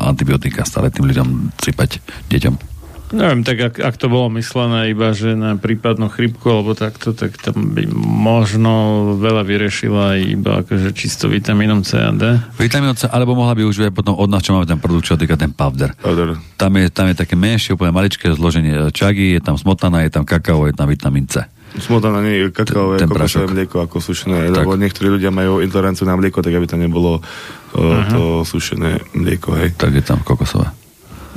antibiotika 0.05 0.69
stále 0.69 0.93
tým 0.93 1.09
ľuďom 1.09 1.57
sypať 1.65 2.05
deťom. 2.28 2.77
Neviem, 3.09 3.40
tak 3.40 3.57
ak, 3.57 3.74
ak 3.81 3.97
to 3.97 4.12
bolo 4.12 4.28
myslené 4.36 4.93
iba, 4.93 5.16
že 5.16 5.32
na 5.32 5.57
prípadnú 5.57 6.12
chrypku 6.12 6.45
alebo 6.53 6.77
takto, 6.77 7.16
tak 7.16 7.40
tam 7.40 7.73
by 7.73 7.89
možno 8.05 8.73
veľa 9.16 9.49
vyriešila 9.49 10.12
aj 10.12 10.19
iba 10.28 10.53
akože 10.61 10.93
čisto 10.93 11.24
vitamínom 11.24 11.81
C 11.89 11.97
a 11.97 12.12
D. 12.12 12.36
Vitamínom 12.61 13.01
C, 13.01 13.09
alebo 13.09 13.32
mohla 13.32 13.57
by 13.57 13.65
už 13.65 13.89
aj 13.89 13.97
potom 13.97 14.12
od 14.12 14.28
nás, 14.28 14.45
čo 14.45 14.53
máme 14.53 14.69
ten 14.69 14.77
produkt, 14.77 15.09
čo 15.09 15.16
týka 15.16 15.40
ten 15.40 15.57
powder. 15.57 15.97
Powder. 16.05 16.36
Tam 16.61 16.77
je, 16.77 16.93
tam 16.93 17.09
je 17.09 17.16
také 17.16 17.32
menšie, 17.32 17.73
úplne 17.73 17.97
maličké 17.97 18.28
zloženie 18.28 18.93
čagy, 18.93 19.32
je 19.32 19.40
tam 19.40 19.57
smotana, 19.57 20.05
je 20.05 20.12
tam 20.12 20.28
kakao, 20.28 20.69
je 20.69 20.77
tam 20.77 20.93
vitamín 20.93 21.24
C. 21.32 21.49
Smotana 21.79 22.21
nie 22.21 22.35
je 22.37 22.51
kakao, 22.51 22.95
je 22.95 23.03
Ten 23.03 23.09
kokosové 23.09 23.47
mlieko 23.49 23.81
ako 23.81 23.97
sušené, 23.99 24.51
lebo 24.51 24.75
niektorí 24.75 25.09
ľudia 25.09 25.31
majú 25.31 25.63
intoleranciu 25.63 26.05
na 26.05 26.19
mlieko, 26.19 26.43
tak 26.43 26.53
aby 26.53 26.67
tam 26.67 26.83
nebolo 26.83 27.19
uh, 27.19 28.05
to 28.11 28.43
sušené 28.43 29.01
mlieko, 29.15 29.55
hej. 29.57 29.73
Tak 29.75 29.95
je 29.95 30.03
tam 30.03 30.21
kokosové. 30.21 30.69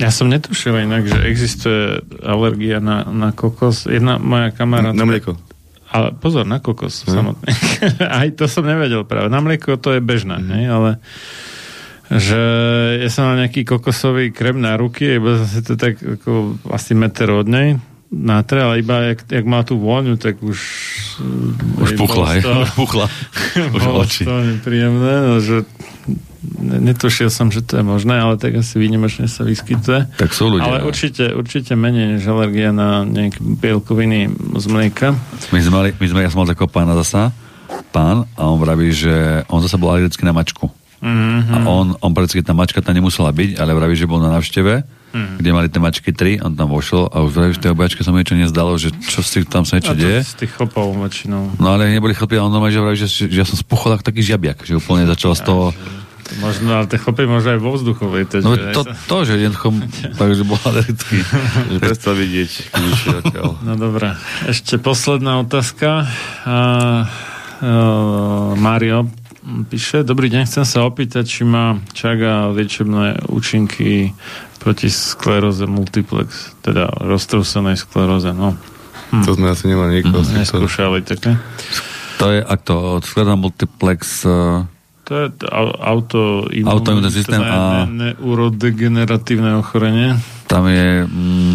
Ja 0.00 0.10
som 0.10 0.26
netušil 0.26 0.82
inak, 0.82 1.06
že 1.06 1.18
existuje 1.22 2.02
alergia 2.26 2.82
na, 2.82 3.06
na 3.06 3.30
kokos. 3.30 3.86
Jedna 3.86 4.18
moja 4.18 4.50
kamarátka... 4.50 4.98
Na 4.98 5.06
mlieko. 5.06 5.38
Ale 5.92 6.16
pozor, 6.16 6.48
na 6.48 6.58
kokos 6.58 7.04
hm. 7.04 7.12
samotný. 7.12 7.48
Aj 8.20 8.28
to 8.32 8.48
som 8.48 8.64
nevedel 8.64 9.04
práve. 9.04 9.28
Na 9.30 9.38
mlieko 9.38 9.78
to 9.78 9.94
je 9.94 10.00
bežné, 10.00 10.40
Mhm. 10.40 10.44
hm. 10.44 10.52
hej, 10.56 10.64
ale 10.66 10.90
že 12.12 12.40
ja 13.00 13.08
som 13.08 13.24
mal 13.24 13.40
nejaký 13.40 13.64
kokosový 13.64 14.36
krem 14.36 14.60
na 14.60 14.76
ruky, 14.76 15.16
iba 15.16 15.40
som 15.40 15.48
si 15.48 15.64
to 15.64 15.80
tak 15.80 15.96
ako 15.96 16.60
asi 16.68 16.92
meter 16.92 17.32
od 17.32 17.48
nej 17.48 17.80
nátre, 18.12 18.60
ale 18.60 18.78
iba 18.78 19.08
jak, 19.08 19.24
jak 19.24 19.46
má 19.48 19.64
tú 19.64 19.80
vôňu, 19.80 20.20
tak 20.20 20.36
už 20.38 20.58
Už 21.80 21.88
hej, 21.92 21.96
puchla, 21.96 22.26
toho- 22.44 22.62
už 22.62 22.70
puchla. 22.76 23.06
Už 23.76 23.82
oči. 23.88 24.22
toho 24.28 24.40
nepríjemné, 24.44 25.14
no, 25.24 25.40
že 25.40 25.64
ne- 26.60 26.92
netušil 26.92 27.28
som, 27.28 27.48
že 27.48 27.60
to 27.60 27.80
je 27.80 27.84
možné, 27.84 28.16
ale 28.16 28.36
tak 28.36 28.56
asi 28.56 28.76
výnimočne 28.76 29.28
sa 29.28 29.44
vyskytuje. 29.44 30.12
Tak 30.16 30.30
sú 30.32 30.52
ľudia. 30.52 30.68
Ale 30.68 30.78
určite, 30.84 31.32
určite 31.32 31.72
menej 31.72 32.16
než 32.16 32.24
alergia 32.26 32.72
na 32.72 33.04
nejaké 33.04 33.40
bielkoviny 33.40 34.28
z 34.56 34.64
mlieka. 34.68 35.16
My 35.52 35.60
sme 35.60 35.72
mali, 35.72 35.88
my 35.96 36.06
sme, 36.06 36.20
ja 36.20 36.28
som 36.28 36.40
mal 36.40 36.48
takého 36.48 36.68
pána 36.68 36.96
zasa, 36.96 37.32
pán, 37.92 38.28
a 38.36 38.42
on 38.44 38.56
vraví, 38.56 38.92
že 38.92 39.44
on 39.48 39.60
zase 39.60 39.76
bol 39.76 39.92
alergický 39.92 40.24
na 40.24 40.32
mačku. 40.32 40.68
Mhm. 41.02 41.50
A 41.50 41.56
on, 41.66 41.86
on 41.98 42.12
predsa, 42.12 42.36
keď 42.36 42.52
tá 42.52 42.54
mačka 42.54 42.78
tam 42.78 42.94
nemusela 42.94 43.28
byť, 43.30 43.58
ale 43.58 43.74
vraví, 43.74 43.94
že 43.94 44.06
bol 44.06 44.20
na 44.20 44.30
návšteve, 44.32 45.01
Mhm. 45.12 45.34
kde 45.44 45.50
mali 45.52 45.68
tie 45.68 45.80
mačky 45.80 46.10
tri, 46.16 46.40
on 46.40 46.56
tam 46.56 46.72
vošiel 46.72 47.08
a 47.12 47.20
už 47.24 47.56
že 47.56 47.60
tej 47.60 47.76
obačke 47.76 48.00
sa 48.00 48.10
mu 48.10 48.20
niečo 48.20 48.32
nezdalo, 48.36 48.76
že 48.80 48.92
čo 49.04 49.20
si 49.20 49.44
tam 49.44 49.68
sa 49.68 49.76
niečo 49.76 49.92
A 49.92 49.96
to 49.96 50.00
deje. 50.00 50.20
z 50.24 50.34
tých 50.44 50.52
chlopov 50.56 50.96
väčšinou. 50.96 51.60
No 51.60 51.68
ale 51.76 51.92
neboli 51.92 52.16
chlpy, 52.16 52.40
a 52.40 52.48
on 52.48 52.52
normálne, 52.52 52.72
že 52.72 52.80
vraví, 52.80 52.96
že, 52.96 53.08
že, 53.08 53.28
ja 53.28 53.44
som 53.44 53.60
spuchol 53.60 54.00
ako 54.00 54.08
taký 54.08 54.24
žiabiak, 54.24 54.64
že 54.64 54.80
úplne 54.80 55.04
začal 55.04 55.36
z 55.36 55.42
toho... 55.44 55.64
To 55.76 56.02
Možno, 56.40 56.80
ale 56.80 56.88
tie 56.88 56.96
chlopy 56.96 57.28
možno 57.28 57.52
aj 57.52 57.60
vo 57.60 57.76
vzduchu 57.76 58.04
lietať. 58.08 58.40
No 58.40 58.56
že 58.56 58.72
to, 58.72 58.82
sa- 58.88 58.96
to, 59.04 59.16
že 59.28 59.32
jednoducho, 59.36 59.68
takže 60.20 60.42
bol 60.48 60.56
alergický. 60.64 61.18
Že 61.76 61.78
predstav 61.82 62.14
vidieť. 62.16 62.50
No 63.60 63.76
dobré. 63.76 64.16
Ešte 64.48 64.80
posledná 64.80 65.44
otázka. 65.44 66.08
A, 66.48 66.56
uh, 67.60 68.56
Mário 68.56 69.12
píše, 69.66 70.06
dobrý 70.06 70.30
deň, 70.30 70.46
chcem 70.46 70.62
sa 70.62 70.86
opýtať, 70.86 71.26
či 71.26 71.42
má 71.42 71.82
čaga 71.90 72.54
liečebné 72.54 73.26
účinky 73.26 74.14
proti 74.62 74.86
skleróze 74.86 75.66
multiplex, 75.66 76.54
teda 76.60 76.86
roztrúsenej 77.02 77.74
skleróze, 77.74 78.30
no. 78.30 78.54
Hm. 79.10 79.22
To 79.22 79.34
sme 79.34 79.50
asi 79.50 79.66
nemali 79.66 80.00
nikoho. 80.00 80.22
Mhm. 80.22 80.34
Neskúšali 80.38 81.02
také. 81.02 81.34
To 82.16 82.30
je, 82.30 82.38
ak 82.38 82.60
to, 82.62 82.74
skleróza 83.02 83.34
multiplex, 83.34 84.22
uh, 84.22 84.62
To 85.02 85.12
je 85.18 85.26
auto 85.82 86.46
Autoimunný 86.46 87.10
systém 87.10 87.42
a- 87.42 87.84
neurodegeneratívne 87.84 89.56
ochorenie. 89.56 90.14
tam 90.46 90.64
je, 90.64 91.02
mm, 91.02 91.54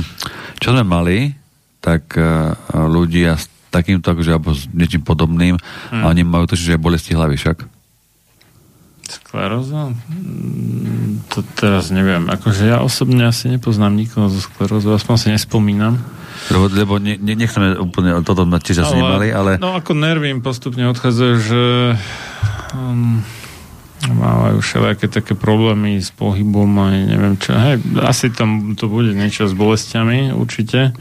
čo 0.58 0.68
sme 0.70 0.84
mali, 0.84 1.32
tak 1.80 2.12
uh, 2.14 2.52
ľudia 2.84 3.38
s 3.38 3.48
takýmto, 3.70 4.10
akože, 4.10 4.32
alebo 4.32 4.52
s 4.52 4.68
niečím 4.68 5.00
podobným, 5.02 5.56
Hm. 5.90 6.02
a 6.02 6.10
oni 6.10 6.22
majú 6.22 6.46
to, 6.46 6.56
že 6.56 6.76
bolesti 6.76 7.14
hlavy 7.14 7.38
však. 7.38 7.77
Skleróza? 9.08 9.92
Mm, 10.08 11.24
To 11.32 11.40
teraz 11.56 11.90
neviem. 11.90 12.28
Akože 12.28 12.68
ja 12.68 12.84
osobne 12.84 13.28
asi 13.28 13.48
nepoznám 13.48 13.96
nikoho 13.96 14.28
zo 14.28 14.44
sklerózou, 14.44 14.94
aspoň 14.94 15.16
si 15.16 15.28
nespomínam. 15.32 16.00
Lebo, 16.48 16.72
lebo 16.72 16.94
ne, 17.02 17.20
ne, 17.20 17.34
nechceme 17.36 17.76
úplne, 17.76 18.24
toto 18.24 18.48
sme 18.48 18.62
tiež 18.62 18.88
asi 18.88 18.96
nemali, 18.96 19.28
ale 19.34 19.60
No 19.60 19.76
ako 19.76 19.92
nervy 19.98 20.32
im 20.32 20.40
postupne 20.40 20.88
odchádzajú, 20.88 21.34
že 21.44 21.62
um, 22.72 23.20
mávajú 24.06 24.62
všelijaké 24.62 25.12
také 25.12 25.34
problémy 25.36 26.00
s 26.00 26.14
pohybom 26.14 26.70
a 26.80 26.94
neviem 26.94 27.36
čo. 27.36 27.52
Hej, 27.52 27.84
asi 28.00 28.32
tam 28.32 28.78
to 28.80 28.88
bude 28.88 29.12
niečo 29.12 29.50
s 29.50 29.58
bolestiami, 29.58 30.32
určite. 30.32 30.96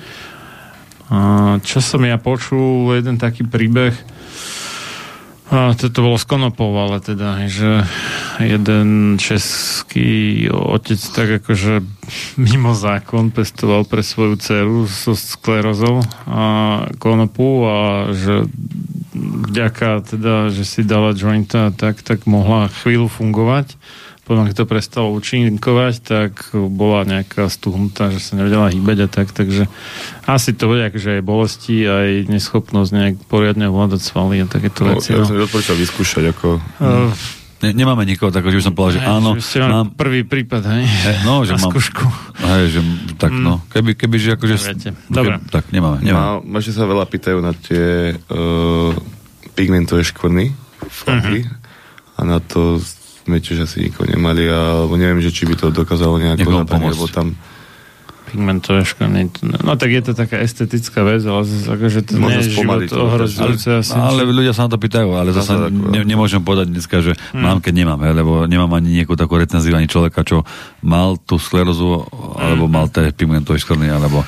A 1.06 1.18
čo 1.62 1.78
som 1.78 2.02
ja 2.02 2.18
počul, 2.18 2.90
jeden 2.98 3.14
taký 3.14 3.46
príbeh, 3.46 3.94
a 5.46 5.78
to, 5.78 5.86
bolo 6.02 6.18
z 6.18 6.26
ale 6.58 6.98
teda, 6.98 7.46
že 7.46 7.86
jeden 8.42 9.14
český 9.14 10.50
otec 10.50 10.98
tak 11.14 11.28
akože 11.42 11.86
mimo 12.34 12.74
zákon 12.74 13.30
pestoval 13.30 13.86
pre 13.86 14.02
svoju 14.02 14.34
dceru 14.42 14.90
so 14.90 15.14
sklerozou 15.14 16.02
a 16.26 16.42
konopu 16.98 17.62
a 17.62 18.10
že 18.10 18.50
vďaka 19.14 20.02
teda, 20.02 20.50
že 20.50 20.66
si 20.66 20.82
dala 20.82 21.14
jointa, 21.14 21.70
tak, 21.70 22.02
tak 22.02 22.26
mohla 22.26 22.66
chvíľu 22.82 23.06
fungovať. 23.06 23.78
Potom, 24.26 24.42
keď 24.42 24.58
to 24.58 24.66
prestalo 24.66 25.14
účinkovať, 25.14 25.94
tak 26.02 26.32
bola 26.52 27.06
nejaká 27.06 27.46
stuhnutá, 27.46 28.10
že 28.10 28.18
sa 28.18 28.34
nevedela 28.34 28.66
hýbať 28.66 28.98
a 29.00 29.08
tak, 29.08 29.30
takže 29.30 29.70
asi 30.26 30.50
to 30.50 30.66
bude 30.66 30.82
akože 30.82 31.18
aj 31.18 31.22
bolesti, 31.22 31.86
aj 31.86 32.26
neschopnosť 32.26 32.90
nejak 32.90 33.14
poriadne 33.24 33.70
ovládať 33.70 34.02
svaly 34.02 34.42
a 34.42 34.46
takéto 34.46 34.82
No, 34.82 34.98
veci. 34.98 35.14
ja 35.14 35.22
No. 35.22 35.30
som 35.30 35.38
odporúčal 35.38 35.78
vyskúšať, 35.78 36.34
ako... 36.34 36.58
Uh, 36.82 37.14
ne, 37.62 37.70
nemáme 37.72 38.02
nikoho 38.02 38.34
takého, 38.34 38.50
že 38.50 38.58
by 38.58 38.66
som 38.66 38.74
povedal, 38.74 38.92
že 38.92 39.00
hej, 39.00 39.10
áno, 39.14 39.30
že 39.38 39.58
mám, 39.62 39.86
prvý 39.94 40.20
prípad, 40.22 40.62
hej? 40.74 40.82
He, 40.82 41.12
no, 41.22 41.34
že 41.46 41.54
Na 41.54 41.62
mám, 41.62 41.70
skúšku. 41.70 42.04
hej, 42.42 42.64
že, 42.74 42.80
tak 43.14 43.30
Mm. 43.30 43.46
no, 43.46 43.54
keby, 43.70 43.94
keby, 43.94 44.16
že 44.18 44.28
akože... 44.34 44.54
Neviete. 44.58 44.90
Dobre. 45.06 45.38
Keby, 45.38 45.54
tak 45.54 45.64
nemáme, 45.70 46.02
nemáme. 46.02 46.42
No, 46.42 46.58
sa 46.58 46.82
veľa 46.82 47.06
pýtajú 47.06 47.38
na 47.38 47.54
tie 47.54 48.10
uh, 48.26 48.90
pigmentové 49.54 50.02
škvrny, 50.02 50.50
flaky, 50.82 51.46
a 52.16 52.26
na 52.26 52.42
to 52.42 52.82
sme 53.26 53.42
tiež 53.42 53.66
asi 53.66 53.90
nikoho 53.90 54.06
nemali, 54.06 54.46
alebo 54.46 54.94
neviem, 54.94 55.18
že 55.18 55.34
či 55.34 55.50
by 55.50 55.58
to 55.58 55.74
dokázalo 55.74 56.22
nejako 56.22 56.62
pomôcť. 56.62 56.94
lebo 56.94 57.06
tam 57.10 57.34
Pigmentové 58.26 58.82
škvrny. 58.82 59.30
No 59.62 59.78
tak 59.78 59.94
je 59.94 60.02
to 60.02 60.12
taká 60.18 60.42
estetická 60.42 61.06
vec, 61.06 61.22
ale 61.22 61.46
zase 61.46 61.70
akože 61.70 61.98
to 62.10 62.18
Možno 62.18 62.26
nie 62.26 62.42
je 62.42 62.58
život 62.58 62.82
ohrozujúce 62.90 63.68
asi. 63.86 63.94
No, 63.94 64.10
ale 64.10 64.26
ľudia 64.26 64.50
sa 64.50 64.66
na 64.66 64.74
to 64.74 64.82
pýtajú, 64.82 65.14
ale 65.14 65.30
zase 65.30 65.54
tak, 65.54 65.70
ne, 65.70 66.02
nemôžem 66.02 66.42
povedať 66.42 66.74
dneska, 66.74 67.06
že 67.06 67.14
Hm. 67.14 67.38
mám, 67.38 67.58
keď 67.62 67.86
nemám, 67.86 68.02
he, 68.02 68.10
lebo 68.10 68.50
nemám 68.50 68.82
ani 68.82 68.98
nejakú 68.98 69.14
takú 69.14 69.38
recenziu, 69.38 69.78
ani 69.78 69.86
človeka, 69.86 70.26
čo 70.26 70.42
mal 70.82 71.14
tú 71.22 71.38
sklerozu, 71.38 72.02
alebo 72.34 72.66
mal 72.66 72.90
tie 72.90 73.14
pigmentové 73.14 73.62
škvrny, 73.62 73.94
alebo 73.94 74.26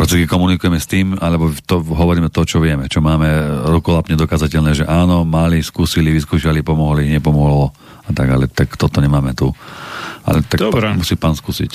keď 0.00 0.30
komunikujeme 0.30 0.78
s 0.80 0.86
tým, 0.88 1.18
alebo 1.18 1.52
to, 1.66 1.82
hovoríme 1.82 2.30
to, 2.32 2.46
čo 2.46 2.62
vieme, 2.62 2.86
čo 2.86 3.04
máme 3.04 3.26
rukolapne 3.68 4.16
dokázateľné, 4.16 4.72
že 4.72 4.84
áno, 4.88 5.26
mali, 5.28 5.60
skúsili, 5.60 6.14
vyskúšali, 6.14 6.62
pomohli, 6.64 7.10
nepomohlo 7.10 7.74
a 8.10 8.12
tak, 8.12 8.28
ale 8.28 8.50
tak 8.50 8.74
toto 8.74 8.98
nemáme 8.98 9.32
tu. 9.32 9.54
Ale 10.26 10.42
tak 10.42 10.58
Dobre. 10.58 10.90
pa, 10.90 10.98
musí 10.98 11.14
pán 11.14 11.38
skúsiť. 11.38 11.72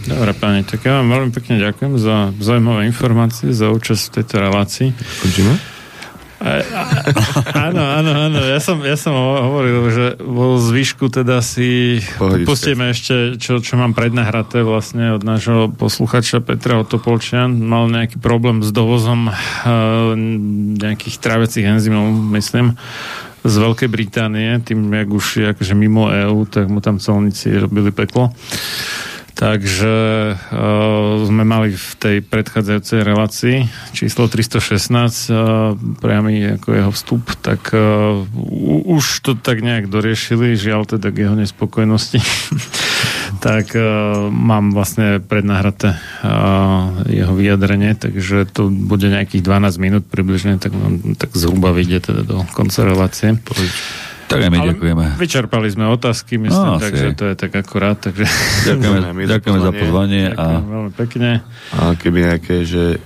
Dobre, 0.00 0.32
pani, 0.32 0.64
tak 0.64 0.84
ja 0.84 1.00
vám 1.00 1.08
veľmi 1.12 1.30
pekne 1.32 1.60
ďakujem 1.60 2.00
za 2.00 2.32
zaujímavé 2.40 2.88
informácie, 2.88 3.52
za 3.52 3.68
účasť 3.68 4.02
v 4.08 4.14
tejto 4.20 4.34
relácii. 4.40 4.88
Končíme? 4.96 5.80
Áno, 7.52 7.84
áno, 7.84 8.10
áno. 8.16 8.40
Ja 8.40 8.56
som, 8.64 8.80
ja 8.80 8.96
som 8.96 9.12
ho- 9.12 9.44
hovoril, 9.44 9.92
že 9.92 10.06
vo 10.24 10.56
zvyšku 10.56 11.12
teda 11.12 11.44
si 11.44 12.00
Pohodičke. 12.16 12.48
pustíme 12.48 12.96
ešte, 12.96 13.36
čo, 13.36 13.60
čo 13.60 13.76
mám 13.76 13.92
prednahraté 13.92 14.64
vlastne 14.64 15.12
od 15.12 15.20
nášho 15.20 15.68
posluchača 15.68 16.40
Petra 16.40 16.80
Otopolčian. 16.80 17.60
Mal 17.60 17.92
nejaký 17.92 18.16
problém 18.16 18.64
s 18.64 18.72
dovozom 18.72 19.28
uh, 19.28 19.36
nejakých 20.80 21.20
trávecích 21.20 21.76
enzymov, 21.76 22.08
myslím, 22.32 22.80
z 23.44 23.54
Veľkej 23.56 23.88
Británie, 23.88 24.60
tým, 24.60 24.92
jak 24.92 25.08
už 25.08 25.26
je 25.36 25.46
akože 25.56 25.74
mimo 25.74 26.12
EÚ, 26.12 26.44
tak 26.44 26.68
mu 26.68 26.84
tam 26.84 27.00
colníci 27.00 27.56
robili 27.56 27.90
peklo. 27.90 28.32
Takže 29.34 29.94
uh, 30.36 31.24
sme 31.24 31.44
mali 31.48 31.72
v 31.72 31.92
tej 31.96 32.16
predchádzajúcej 32.20 33.00
relácii 33.00 33.56
číslo 33.96 34.28
316 34.28 35.30
uh, 35.32 35.74
priamy 35.98 36.60
ako 36.60 36.68
jeho 36.76 36.90
vstup, 36.92 37.24
tak 37.40 37.72
u, 37.72 38.96
už 38.96 39.24
to 39.24 39.32
tak 39.38 39.64
nejak 39.64 39.88
doriešili, 39.88 40.58
žiaľ 40.58 40.84
teda 40.84 41.08
k 41.14 41.28
jeho 41.28 41.36
nespokojnosti. 41.38 42.20
tak 43.46 43.72
uh, 43.72 44.28
mám 44.28 44.74
vlastne 44.76 45.22
prednahraté 45.22 45.96
uh, 45.96 47.06
jeho 47.08 47.32
vyjadrenie, 47.32 47.96
takže 47.96 48.44
to 48.50 48.68
bude 48.68 49.08
nejakých 49.08 49.40
12 49.40 49.78
minút 49.80 50.04
približne, 50.10 50.60
tak, 50.60 50.74
tak 51.16 51.30
zhruba 51.32 51.72
vyjde 51.72 52.12
teda 52.12 52.22
do 52.26 52.44
konca 52.52 52.84
relácie. 52.84 53.38
Tak 54.30 54.46
aj 54.46 54.50
my 54.54 54.58
Ale 54.62 54.68
ďakujeme. 54.78 55.04
Vyčerpali 55.18 55.66
sme 55.74 55.90
otázky, 55.90 56.38
myslím, 56.38 56.78
No, 56.78 56.78
takže 56.78 57.18
to 57.18 57.24
je 57.26 57.34
tak 57.34 57.50
akurát. 57.50 57.98
Takže... 57.98 58.22
Ďakujeme, 58.70 59.26
ďakujeme 59.26 59.58
za 59.58 59.72
pozvanie 59.74 60.24
a 60.30 60.30
Ďakujem 60.38 60.70
veľmi 60.70 60.92
pekne. 60.94 61.30
A 61.74 61.98
keby 61.98 62.18
nejaké, 62.30 62.62
že 62.62 63.02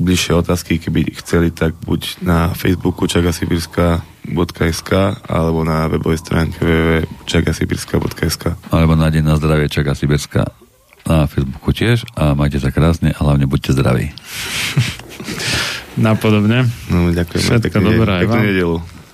bližšie 0.00 0.32
otázky, 0.34 0.80
keby 0.82 1.14
chceli, 1.22 1.54
tak 1.54 1.76
buď 1.86 2.24
na 2.24 2.50
Facebooku 2.56 3.06
čagasibirska.sk 3.06 4.90
alebo 5.28 5.60
na 5.62 5.86
webovej 5.86 6.18
stránke 6.18 6.58
www.čagasibirska.sk 6.64 8.56
alebo 8.72 8.96
na 8.96 9.12
deň 9.12 9.22
na 9.22 9.36
zdravie 9.36 9.68
Čaká 9.68 9.92
Siberská 9.94 10.50
na 11.04 11.28
Facebooku 11.28 11.70
tiež 11.72 12.04
a 12.16 12.32
majte 12.32 12.58
sa 12.58 12.72
krásne 12.72 13.12
a 13.12 13.18
hlavne 13.20 13.44
buďte 13.44 13.76
zdraví. 13.76 14.12
Napodobne. 16.00 16.64
No, 16.88 17.12
ďakujem. 17.12 17.44
Všetko 17.44 17.78
dobré 17.82 18.24
Peknú 18.24 18.40
nedelu. 18.40 18.76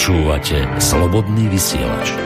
Počúvate 0.00 0.64
Slobodný 0.80 1.52
vysielač. 1.52 2.16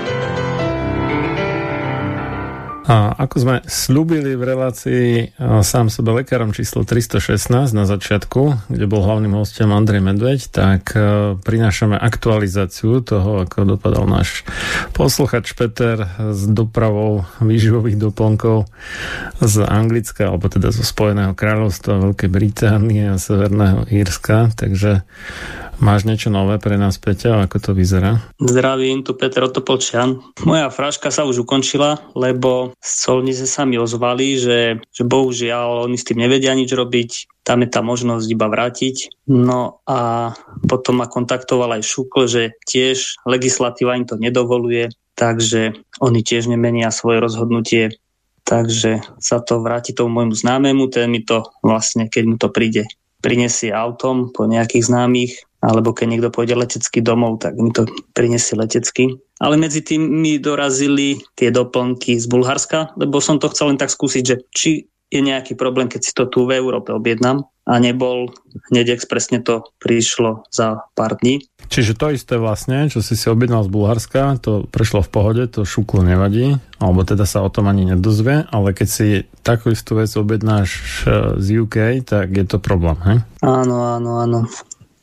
A 2.87 3.11
ako 3.19 3.37
sme 3.43 3.57
slúbili 3.67 4.39
v 4.39 4.47
relácii 4.47 5.35
a, 5.35 5.59
sám 5.67 5.91
sebe 5.91 6.15
lekárom 6.23 6.55
číslo 6.55 6.87
316 6.87 7.51
na 7.75 7.83
začiatku, 7.83 8.71
kde 8.71 8.87
bol 8.87 9.03
hlavným 9.03 9.35
hostom 9.35 9.75
Andrej 9.75 10.07
Medveď, 10.07 10.55
tak 10.55 10.95
e, 10.95 11.35
prinášame 11.35 11.99
aktualizáciu 11.99 13.03
toho, 13.03 13.43
ako 13.43 13.75
dopadal 13.75 14.07
náš 14.07 14.47
posluchač 14.95 15.59
Peter 15.59 16.07
s 16.31 16.47
dopravou 16.47 17.27
výživových 17.43 17.99
doplnkov 17.99 18.71
z 19.43 19.67
Anglicka, 19.67 20.31
alebo 20.31 20.47
teda 20.47 20.71
zo 20.71 20.87
Spojeného 20.87 21.35
kráľovstva, 21.35 22.07
Veľkej 22.07 22.31
Británie 22.31 23.11
a 23.11 23.19
Severného 23.19 23.83
Írska. 23.91 24.55
Takže 24.55 25.03
máš 25.79 26.07
niečo 26.07 26.31
nové 26.31 26.59
pre 26.63 26.75
nás, 26.79 26.99
Peťa? 27.01 27.47
Ako 27.47 27.59
to 27.59 27.71
vyzerá? 27.73 28.23
Zdravím, 28.39 29.03
tu 29.03 29.15
Peter 29.15 29.47
Otopolčian. 29.47 30.21
Moja 30.45 30.69
fraška 30.69 31.09
sa 31.09 31.27
už 31.27 31.47
ukončila, 31.47 31.99
lebo 32.13 32.75
z 32.79 32.93
colnice 33.03 33.45
sa 33.49 33.65
mi 33.65 33.79
ozvali, 33.79 34.39
že, 34.39 34.83
že 34.91 35.03
bohužiaľ 35.03 35.89
oni 35.89 35.97
s 35.99 36.07
tým 36.07 36.23
nevedia 36.23 36.53
nič 36.53 36.71
robiť, 36.71 37.11
tam 37.45 37.61
je 37.61 37.69
tá 37.69 37.85
možnosť 37.85 38.27
iba 38.31 38.47
vrátiť. 38.49 39.29
No 39.31 39.85
a 39.85 40.33
potom 40.65 41.01
ma 41.01 41.07
kontaktoval 41.07 41.77
aj 41.77 41.83
Šukl, 41.85 42.25
že 42.25 42.57
tiež 42.65 43.21
legislatíva 43.29 43.97
im 44.01 44.09
to 44.09 44.17
nedovoluje, 44.17 44.91
takže 45.15 45.77
oni 46.01 46.21
tiež 46.25 46.49
nemenia 46.49 46.89
svoje 46.89 47.21
rozhodnutie. 47.21 47.95
Takže 48.45 49.01
sa 49.17 49.41
to 49.41 49.65
vráti 49.65 49.97
tomu 49.97 50.21
môjmu 50.21 50.37
známemu, 50.37 50.93
ten 50.93 51.09
mi 51.09 51.25
to 51.25 51.49
vlastne, 51.65 52.13
keď 52.13 52.23
mu 52.29 52.37
to 52.37 52.53
príde, 52.53 52.85
prinesie 53.25 53.73
autom 53.73 54.29
po 54.29 54.45
nejakých 54.45 54.85
známych, 54.85 55.33
alebo 55.65 55.97
keď 55.97 56.07
niekto 56.13 56.29
pôjde 56.29 56.61
letecky 56.61 57.01
domov, 57.01 57.41
tak 57.41 57.57
mi 57.57 57.73
to 57.73 57.89
prinesie 58.13 58.53
letecky. 58.53 59.17
Ale 59.41 59.57
medzi 59.57 59.81
tým 59.81 60.05
mi 60.05 60.37
dorazili 60.37 61.25
tie 61.41 61.49
doplnky 61.49 62.21
z 62.21 62.29
Bulharska, 62.29 62.93
lebo 63.01 63.25
som 63.25 63.41
to 63.41 63.49
chcel 63.49 63.73
len 63.73 63.81
tak 63.81 63.89
skúsiť, 63.89 64.23
že 64.23 64.37
či 64.53 64.73
je 65.09 65.21
nejaký 65.23 65.55
problém, 65.55 65.87
keď 65.87 66.01
si 66.03 66.13
to 66.13 66.27
tu 66.27 66.43
v 66.45 66.59
Európe 66.59 66.91
objednám 66.91 67.47
a 67.65 67.81
nebol, 67.81 68.29
hneď 68.69 68.93
expresne 68.93 69.41
to 69.41 69.65
prišlo 69.81 70.45
za 70.53 70.85
pár 70.93 71.17
dní. 71.17 71.49
Čiže 71.73 71.97
to 71.97 72.13
isté 72.13 72.37
vlastne, 72.37 72.93
čo 72.93 73.01
si 73.01 73.17
si 73.17 73.25
objednal 73.33 73.65
z 73.65 73.73
Bulharska, 73.73 74.37
to 74.37 74.69
prešlo 74.69 75.01
v 75.01 75.11
pohode, 75.11 75.43
to 75.49 75.65
šuklo 75.65 76.05
nevadí, 76.05 76.61
alebo 76.77 77.09
teda 77.09 77.25
sa 77.25 77.41
o 77.41 77.49
tom 77.49 77.73
ani 77.73 77.89
nedozvie, 77.89 78.45
ale 78.53 78.77
keď 78.77 78.89
si 78.91 79.07
takú 79.41 79.73
istú 79.73 79.97
vec 79.97 80.13
objednáš 80.13 80.69
eh, 81.09 81.41
z 81.41 81.47
UK, 81.65 82.05
tak 82.05 82.37
je 82.37 82.45
to 82.45 82.61
problém, 82.61 82.99
hej? 83.09 83.19
Áno, 83.41 83.97
áno, 83.97 84.21
áno. 84.21 84.39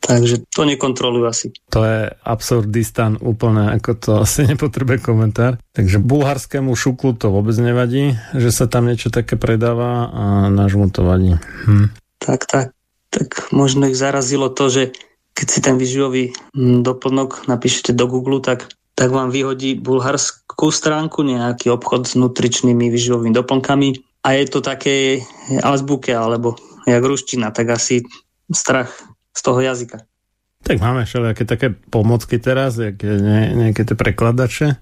Takže 0.02 0.50
to 0.50 0.66
nekontrolujú 0.66 1.26
asi. 1.30 1.54
To 1.70 1.86
je 1.86 2.10
absurdistan 2.26 3.22
úplne, 3.22 3.70
ako 3.78 3.92
to 3.94 4.12
asi 4.26 4.50
nepotrebuje 4.50 4.98
komentár. 4.98 5.62
Takže 5.78 6.02
bulharskému 6.02 6.74
šuklu 6.74 7.14
to 7.14 7.30
vôbec 7.30 7.54
nevadí, 7.62 8.18
že 8.34 8.50
sa 8.50 8.66
tam 8.66 8.90
niečo 8.90 9.14
také 9.14 9.38
predáva 9.38 10.10
a 10.10 10.24
nášmu 10.50 10.90
to 10.90 11.06
vadí. 11.06 11.38
Hm. 11.70 11.94
Tak, 12.18 12.50
tak. 12.50 12.68
Tak 13.12 13.52
možno 13.52 13.92
ich 13.92 14.00
zarazilo 14.00 14.48
to, 14.50 14.72
že 14.72 14.84
keď 15.36 15.48
si 15.48 15.60
ten 15.60 15.76
výživový 15.76 16.32
mm, 16.56 16.82
doplnok 16.82 17.46
napíšete 17.48 17.92
do 17.92 18.08
Google, 18.08 18.40
tak, 18.40 18.72
tak 18.96 19.12
vám 19.12 19.30
vyhodí 19.30 19.76
bulharskú 19.76 20.72
stránku, 20.72 21.24
nejaký 21.24 21.72
obchod 21.76 22.08
s 22.08 22.16
nutričnými 22.16 22.88
výživovými 22.88 23.36
doplnkami 23.36 23.88
a 24.24 24.28
je 24.38 24.46
to 24.48 24.60
také 24.64 25.26
azbuke 25.60 26.16
alebo 26.16 26.56
jak 26.88 27.04
ruština, 27.04 27.52
tak 27.52 27.76
asi 27.76 28.06
strach 28.52 29.11
z 29.32 29.42
toho 29.42 29.60
jazyka. 29.62 30.04
Tak 30.62 30.78
máme 30.78 31.10
všelijaké 31.10 31.44
také 31.50 31.68
pomocky 31.74 32.38
teraz, 32.38 32.78
jak 32.78 33.02
nejaké 33.02 33.82
tie 33.82 33.98
prekladače, 33.98 34.78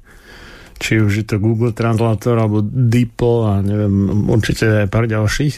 či 0.80 1.00
už 1.00 1.11
je 1.24 1.26
to 1.28 1.40
Google 1.40 1.72
Translator 1.72 2.36
alebo 2.36 2.60
DeepL 2.64 3.38
a 3.48 3.53
neviem, 3.64 4.28
určite 4.28 4.84
aj 4.84 4.88
pár 4.92 5.08
ďalších. 5.08 5.56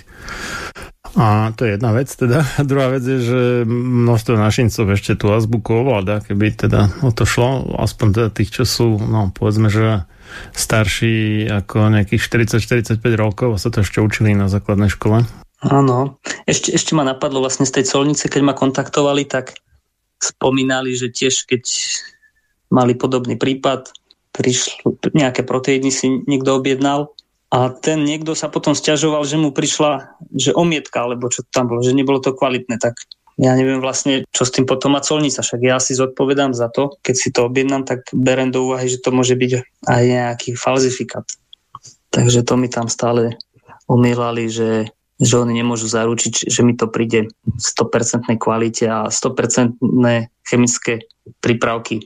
A 1.18 1.52
to 1.58 1.68
je 1.68 1.76
jedna 1.76 1.92
vec 1.92 2.08
teda. 2.08 2.46
A 2.46 2.62
druhá 2.70 2.94
vec 2.94 3.04
je, 3.04 3.20
že 3.20 3.42
množstvo 3.68 4.38
našincov 4.38 4.86
ešte 4.96 5.18
tú 5.18 5.34
azbuku 5.34 5.84
ovláda, 5.84 6.22
keby 6.24 6.56
teda 6.56 7.02
o 7.04 7.12
to 7.12 7.26
šlo, 7.26 7.78
aspoň 7.82 8.08
teda 8.14 8.30
tých, 8.30 8.62
čo 8.62 8.64
sú, 8.64 9.02
no 9.02 9.34
povedzme, 9.34 9.68
že 9.68 10.06
starší 10.56 11.50
ako 11.52 11.92
nejakých 11.92 12.22
40-45 12.56 13.04
rokov 13.20 13.50
a 13.52 13.62
sa 13.62 13.68
to 13.68 13.84
ešte 13.84 14.00
učili 14.00 14.32
na 14.32 14.48
základnej 14.48 14.88
škole. 14.88 15.28
Áno. 15.62 16.18
Ešte, 16.50 16.74
ešte 16.74 16.98
ma 16.98 17.06
napadlo 17.06 17.42
vlastne 17.42 17.70
z 17.70 17.82
tej 17.82 17.86
colnice, 17.86 18.26
keď 18.26 18.42
ma 18.42 18.58
kontaktovali, 18.58 19.30
tak 19.30 19.62
spomínali, 20.18 20.98
že 20.98 21.14
tiež 21.14 21.46
keď 21.46 21.64
mali 22.74 22.98
podobný 22.98 23.38
prípad, 23.38 23.94
prišlo, 24.32 24.96
nejaké 25.12 25.44
proteíny 25.44 25.92
si 25.92 26.08
niekto 26.24 26.56
objednal 26.56 27.14
a 27.52 27.68
ten 27.70 28.08
niekto 28.08 28.32
sa 28.32 28.48
potom 28.48 28.72
stiažoval, 28.72 29.28
že 29.28 29.36
mu 29.36 29.52
prišla, 29.52 30.18
že 30.32 30.56
omietka, 30.56 31.04
alebo 31.04 31.28
čo 31.28 31.44
tam 31.52 31.68
bolo, 31.68 31.84
že 31.84 31.92
nebolo 31.92 32.24
to 32.24 32.32
kvalitné, 32.32 32.80
tak 32.80 32.96
ja 33.36 33.52
neviem 33.58 33.84
vlastne, 33.84 34.24
čo 34.32 34.48
s 34.48 34.54
tým 34.56 34.64
potom 34.64 34.96
má 34.96 35.04
colnica, 35.04 35.44
však 35.44 35.62
ja 35.62 35.78
si 35.84 35.98
zodpovedám 35.98 36.56
za 36.56 36.72
to, 36.72 36.96
keď 37.04 37.16
si 37.18 37.30
to 37.34 37.50
objednám, 37.50 37.84
tak 37.84 38.08
berem 38.16 38.56
do 38.56 38.72
úvahy, 38.72 38.88
že 38.88 39.04
to 39.04 39.12
môže 39.12 39.36
byť 39.36 39.52
aj 39.84 40.04
nejaký 40.08 40.50
falzifikát. 40.56 41.28
Takže 42.12 42.44
to 42.48 42.56
mi 42.56 42.72
tam 42.72 42.88
stále 42.88 43.36
omielali, 43.88 44.48
že 44.48 44.92
že 45.22 45.38
oni 45.38 45.54
nemôžu 45.54 45.86
zaručiť, 45.86 46.50
že 46.50 46.62
mi 46.66 46.74
to 46.74 46.90
príde 46.90 47.30
v 47.30 47.62
100% 47.62 48.26
kvalite 48.42 48.90
a 48.90 49.08
100% 49.08 49.78
chemické 50.50 51.06
prípravky 51.40 52.02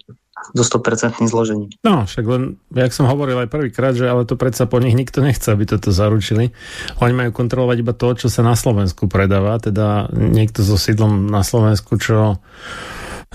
so 0.51 0.61
100% 0.61 1.25
zložením. 1.25 1.71
No, 1.81 2.03
však 2.05 2.25
len, 2.27 2.59
jak 2.75 2.91
som 2.91 3.07
hovoril 3.07 3.39
aj 3.39 3.49
prvýkrát, 3.49 3.95
že 3.95 4.05
ale 4.05 4.27
to 4.27 4.35
predsa 4.35 4.67
po 4.67 4.77
nich 4.83 4.93
nikto 4.93 5.23
nechce, 5.23 5.47
aby 5.47 5.63
toto 5.65 5.95
zaručili. 5.95 6.51
Oni 6.99 7.13
majú 7.15 7.31
kontrolovať 7.31 7.77
iba 7.81 7.95
to, 7.95 8.13
čo 8.13 8.27
sa 8.27 8.43
na 8.43 8.53
Slovensku 8.53 9.07
predáva, 9.07 9.57
teda 9.57 10.11
niekto 10.11 10.61
so 10.61 10.75
sídlom 10.75 11.31
na 11.31 11.41
Slovensku, 11.41 11.97
čo 11.97 12.37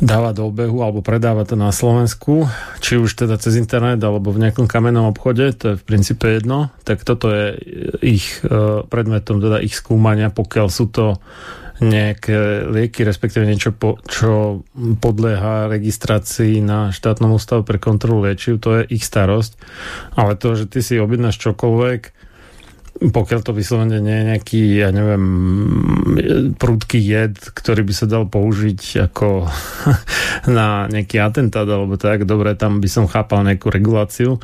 dáva 0.00 0.32
do 0.32 0.48
obehu 0.48 0.80
alebo 0.80 1.04
predáva 1.04 1.44
to 1.44 1.60
na 1.60 1.70
Slovensku, 1.70 2.48
či 2.80 2.96
už 2.96 3.12
teda 3.12 3.36
cez 3.36 3.60
internet 3.60 4.00
alebo 4.00 4.32
v 4.32 4.48
nejakom 4.48 4.64
kamennom 4.64 5.12
obchode, 5.12 5.52
to 5.52 5.64
je 5.72 5.80
v 5.80 5.86
princípe 5.86 6.24
jedno, 6.24 6.72
tak 6.88 7.04
toto 7.04 7.28
je 7.28 7.46
ich 8.00 8.40
e, 8.40 8.82
predmetom 8.88 9.44
teda 9.44 9.60
ich 9.60 9.76
skúmania, 9.76 10.32
pokiaľ 10.32 10.66
sú 10.72 10.88
to 10.88 11.20
nejaké 11.80 12.68
lieky, 12.68 13.08
respektíve 13.08 13.48
niečo, 13.48 13.72
po, 13.72 13.96
čo 14.04 14.64
podlieha 14.76 15.72
registrácii 15.72 16.60
na 16.60 16.92
štátnom 16.92 17.32
ústavu 17.32 17.64
pre 17.64 17.80
kontrolu 17.80 18.28
liečiv, 18.28 18.60
to 18.60 18.80
je 18.80 19.00
ich 19.00 19.04
starosť. 19.04 19.56
Ale 20.12 20.36
to, 20.36 20.60
že 20.60 20.68
ty 20.68 20.84
si 20.84 21.00
objednáš 21.00 21.40
čokoľvek, 21.40 22.00
pokiaľ 23.00 23.40
to 23.40 23.56
vyslovene 23.56 23.96
nie 23.96 24.12
je 24.12 24.28
nejaký, 24.28 24.60
ja 24.76 24.92
neviem, 24.92 25.24
prudký 26.60 27.00
jed, 27.00 27.32
ktorý 27.32 27.88
by 27.88 27.94
sa 27.96 28.04
dal 28.04 28.28
použiť 28.28 29.08
ako 29.08 29.48
na 30.60 30.84
nejaký 30.84 31.16
atentát 31.16 31.64
alebo 31.64 31.96
tak, 31.96 32.28
dobre, 32.28 32.52
tam 32.60 32.84
by 32.84 32.88
som 32.92 33.08
chápal 33.08 33.40
nejakú 33.40 33.72
reguláciu, 33.72 34.36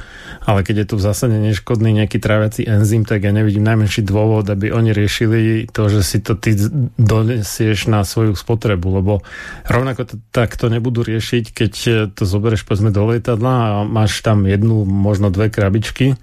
ale 0.49 0.65
keď 0.65 0.75
je 0.83 0.86
to 0.89 0.97
v 0.97 1.05
zásade 1.05 1.36
neškodný 1.36 2.01
nejaký 2.01 2.17
tráviaci 2.17 2.65
enzym, 2.65 3.05
tak 3.05 3.28
ja 3.28 3.33
nevidím 3.36 3.68
najmenší 3.68 4.01
dôvod, 4.09 4.49
aby 4.49 4.73
oni 4.73 4.97
riešili 4.97 5.68
to, 5.68 5.93
že 5.93 6.01
si 6.01 6.25
to 6.25 6.33
ty 6.33 6.57
donesieš 6.97 7.93
na 7.93 8.09
svoju 8.09 8.33
spotrebu, 8.33 8.89
lebo 9.05 9.20
rovnako 9.68 10.09
to, 10.09 10.15
tak 10.33 10.57
to 10.57 10.73
nebudú 10.73 11.05
riešiť, 11.05 11.44
keď 11.52 11.73
to 12.17 12.23
zoberieš 12.25 12.65
povedzme 12.65 12.89
do 12.89 13.05
lietadla 13.05 13.52
a 13.52 13.68
máš 13.85 14.25
tam 14.25 14.49
jednu, 14.49 14.89
možno 14.89 15.28
dve 15.28 15.52
krabičky 15.52 16.17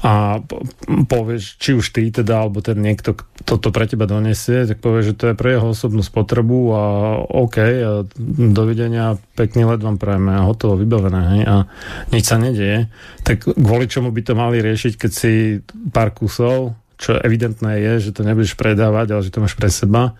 a 0.00 0.40
povieš, 1.04 1.60
či 1.60 1.76
už 1.76 1.92
ty 1.92 2.08
teda, 2.08 2.40
alebo 2.40 2.64
ten 2.64 2.80
niekto, 2.80 3.12
kto 3.12 3.60
to 3.60 3.68
pre 3.68 3.84
teba 3.84 4.08
donesie, 4.08 4.64
tak 4.64 4.80
povieš, 4.80 5.12
že 5.12 5.18
to 5.20 5.24
je 5.28 5.34
pre 5.36 5.60
jeho 5.60 5.76
osobnú 5.76 6.00
spotrebu 6.00 6.58
a 6.72 6.82
OK, 7.28 7.56
a 7.60 7.92
dovidenia, 8.48 9.20
pekný 9.36 9.68
let 9.68 9.84
vám 9.84 10.00
prajeme 10.00 10.40
a 10.40 10.48
hotovo, 10.48 10.80
vybavené, 10.80 11.22
hej, 11.36 11.42
a 11.44 11.56
nič 12.16 12.24
sa 12.24 12.40
nedieje. 12.40 12.88
Tak 13.28 13.52
kvôli 13.52 13.92
čomu 13.92 14.08
by 14.08 14.22
to 14.24 14.32
mali 14.32 14.64
riešiť, 14.64 14.96
keď 14.96 15.10
si 15.12 15.60
pár 15.92 16.16
kusov, 16.16 16.80
čo 16.96 17.20
evidentné 17.20 17.80
je, 17.80 18.08
že 18.08 18.16
to 18.16 18.24
nebudeš 18.24 18.56
predávať, 18.56 19.12
ale 19.12 19.24
že 19.24 19.32
to 19.32 19.44
máš 19.44 19.52
pre 19.52 19.68
seba, 19.68 20.16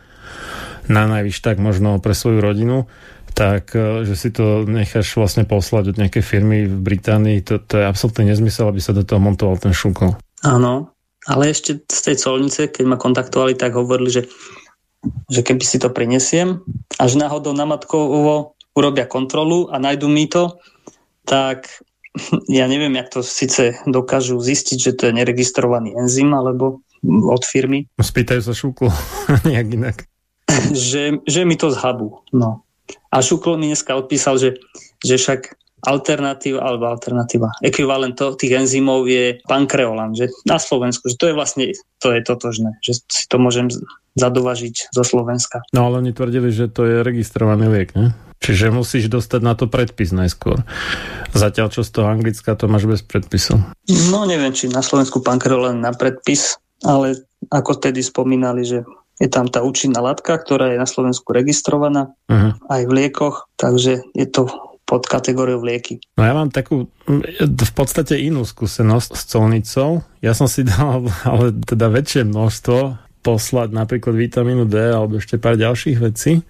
na 0.93 1.09
najvyš 1.09 1.41
tak 1.41 1.57
možno 1.57 1.97
pre 2.05 2.13
svoju 2.13 2.45
rodinu, 2.45 2.85
tak 3.35 3.73
e, 3.75 4.05
že 4.05 4.15
si 4.19 4.29
to 4.35 4.67
necháš 4.67 5.17
vlastne 5.17 5.47
poslať 5.49 5.95
od 5.95 5.97
nejakej 6.01 6.25
firmy 6.25 6.67
v 6.67 6.79
Británii, 6.79 7.41
to, 7.45 7.63
to 7.63 7.81
je 7.81 7.85
absolútne 7.89 8.29
nezmysel, 8.29 8.69
aby 8.69 8.81
sa 8.83 8.97
do 8.97 9.07
toho 9.07 9.23
montoval 9.23 9.57
ten 9.57 9.75
šukol. 9.75 10.17
Áno, 10.45 10.93
ale 11.29 11.53
ešte 11.53 11.85
z 11.85 12.01
tej 12.11 12.17
colnice, 12.17 12.61
keď 12.73 12.85
ma 12.87 12.97
kontaktovali, 12.97 13.55
tak 13.55 13.77
hovorili, 13.77 14.11
že, 14.11 14.23
že 15.29 15.41
keby 15.45 15.65
si 15.65 15.77
to 15.77 15.93
prinesiem, 15.93 16.65
až 16.97 17.21
náhodou 17.21 17.53
na 17.53 17.69
matkovo 17.69 18.57
urobia 18.73 19.05
kontrolu 19.05 19.69
a 19.69 19.77
nájdu 19.77 20.09
mi 20.09 20.31
to, 20.31 20.57
tak 21.29 21.69
ja 22.49 22.65
neviem, 22.67 22.97
jak 22.97 23.09
to 23.13 23.21
síce 23.21 23.79
dokážu 23.85 24.41
zistiť, 24.41 24.79
že 24.79 24.93
to 24.97 25.03
je 25.11 25.17
neregistrovaný 25.17 25.95
enzym 25.97 26.33
alebo 26.33 26.81
od 27.05 27.43
firmy. 27.45 27.89
Spýtajú 27.97 28.41
sa 28.45 28.53
šúklo, 28.53 28.93
nejak 29.49 29.69
inak. 29.73 29.97
že, 30.75 31.21
že 31.25 31.41
mi 31.47 31.57
to 31.57 31.71
zhabú. 31.71 32.23
No. 32.35 32.65
A 33.11 33.23
Šuklo 33.23 33.59
mi 33.59 33.71
dneska 33.71 33.95
odpísal, 33.99 34.39
že, 34.39 34.63
že 35.03 35.19
však 35.19 35.59
alternatíva, 35.81 36.61
alebo 36.61 36.93
alternatíva, 36.93 37.57
ekvivalent 37.65 38.15
to, 38.15 38.37
tých 38.37 38.53
enzymov 38.53 39.09
je 39.09 39.41
pankreolan, 39.49 40.13
že 40.13 40.29
na 40.45 40.61
Slovensku, 40.61 41.09
že 41.09 41.17
to 41.17 41.33
je 41.33 41.35
vlastne, 41.35 41.65
to 41.99 42.13
je 42.13 42.21
totožné, 42.21 42.77
že 42.85 43.01
si 43.09 43.25
to 43.27 43.41
môžem 43.41 43.73
zadovažiť 44.15 44.93
zo 44.93 45.03
Slovenska. 45.03 45.65
No 45.73 45.89
ale 45.89 46.05
oni 46.05 46.13
tvrdili, 46.13 46.53
že 46.53 46.69
to 46.69 46.85
je 46.85 46.97
registrovaný 47.01 47.73
liek, 47.73 47.97
ne? 47.97 48.13
Čiže 48.41 48.73
musíš 48.73 49.13
dostať 49.13 49.41
na 49.45 49.53
to 49.53 49.69
predpis 49.69 50.17
najskôr. 50.17 50.65
Zatiaľ, 51.37 51.69
čo 51.69 51.85
z 51.85 51.93
toho 51.93 52.09
Anglicka, 52.09 52.57
to 52.57 52.73
máš 52.73 52.89
bez 52.89 53.01
predpisu. 53.05 53.61
No 54.09 54.25
neviem, 54.25 54.57
či 54.57 54.73
na 54.73 54.81
Slovensku 54.81 55.21
pankreolan 55.21 55.77
na 55.77 55.93
predpis, 55.93 56.57
ale 56.81 57.21
ako 57.53 57.77
tedy 57.77 58.01
spomínali, 58.01 58.65
že 58.65 58.85
je 59.21 59.29
tam 59.29 59.47
tá 59.53 59.61
účinná 59.61 60.01
látka, 60.01 60.33
ktorá 60.33 60.73
je 60.73 60.81
na 60.81 60.89
Slovensku 60.89 61.37
registrovaná 61.37 62.17
uh-huh. 62.27 62.57
aj 62.73 62.83
v 62.89 62.93
liekoch, 62.97 63.53
takže 63.61 64.01
je 64.17 64.27
to 64.27 64.49
pod 64.89 65.07
kategóriou 65.07 65.63
lieky. 65.63 66.03
No 66.19 66.27
ja 66.27 66.35
mám 66.35 66.51
takú 66.51 66.91
v 67.07 67.73
podstate 67.79 68.19
inú 68.19 68.43
skúsenosť 68.43 69.11
s 69.15 69.23
colnicou. 69.31 70.03
Ja 70.19 70.35
som 70.35 70.51
si 70.51 70.67
dal 70.71 71.07
ale 71.23 71.55
teda 71.63 71.87
väčšie 71.93 72.27
množstvo 72.27 72.99
poslať 73.21 73.69
napríklad 73.77 74.17
vitamínu 74.17 74.65
D 74.65 74.81
alebo 74.81 75.21
ešte 75.21 75.37
pár 75.37 75.61
ďalších 75.61 75.99
vecí. 76.01 76.41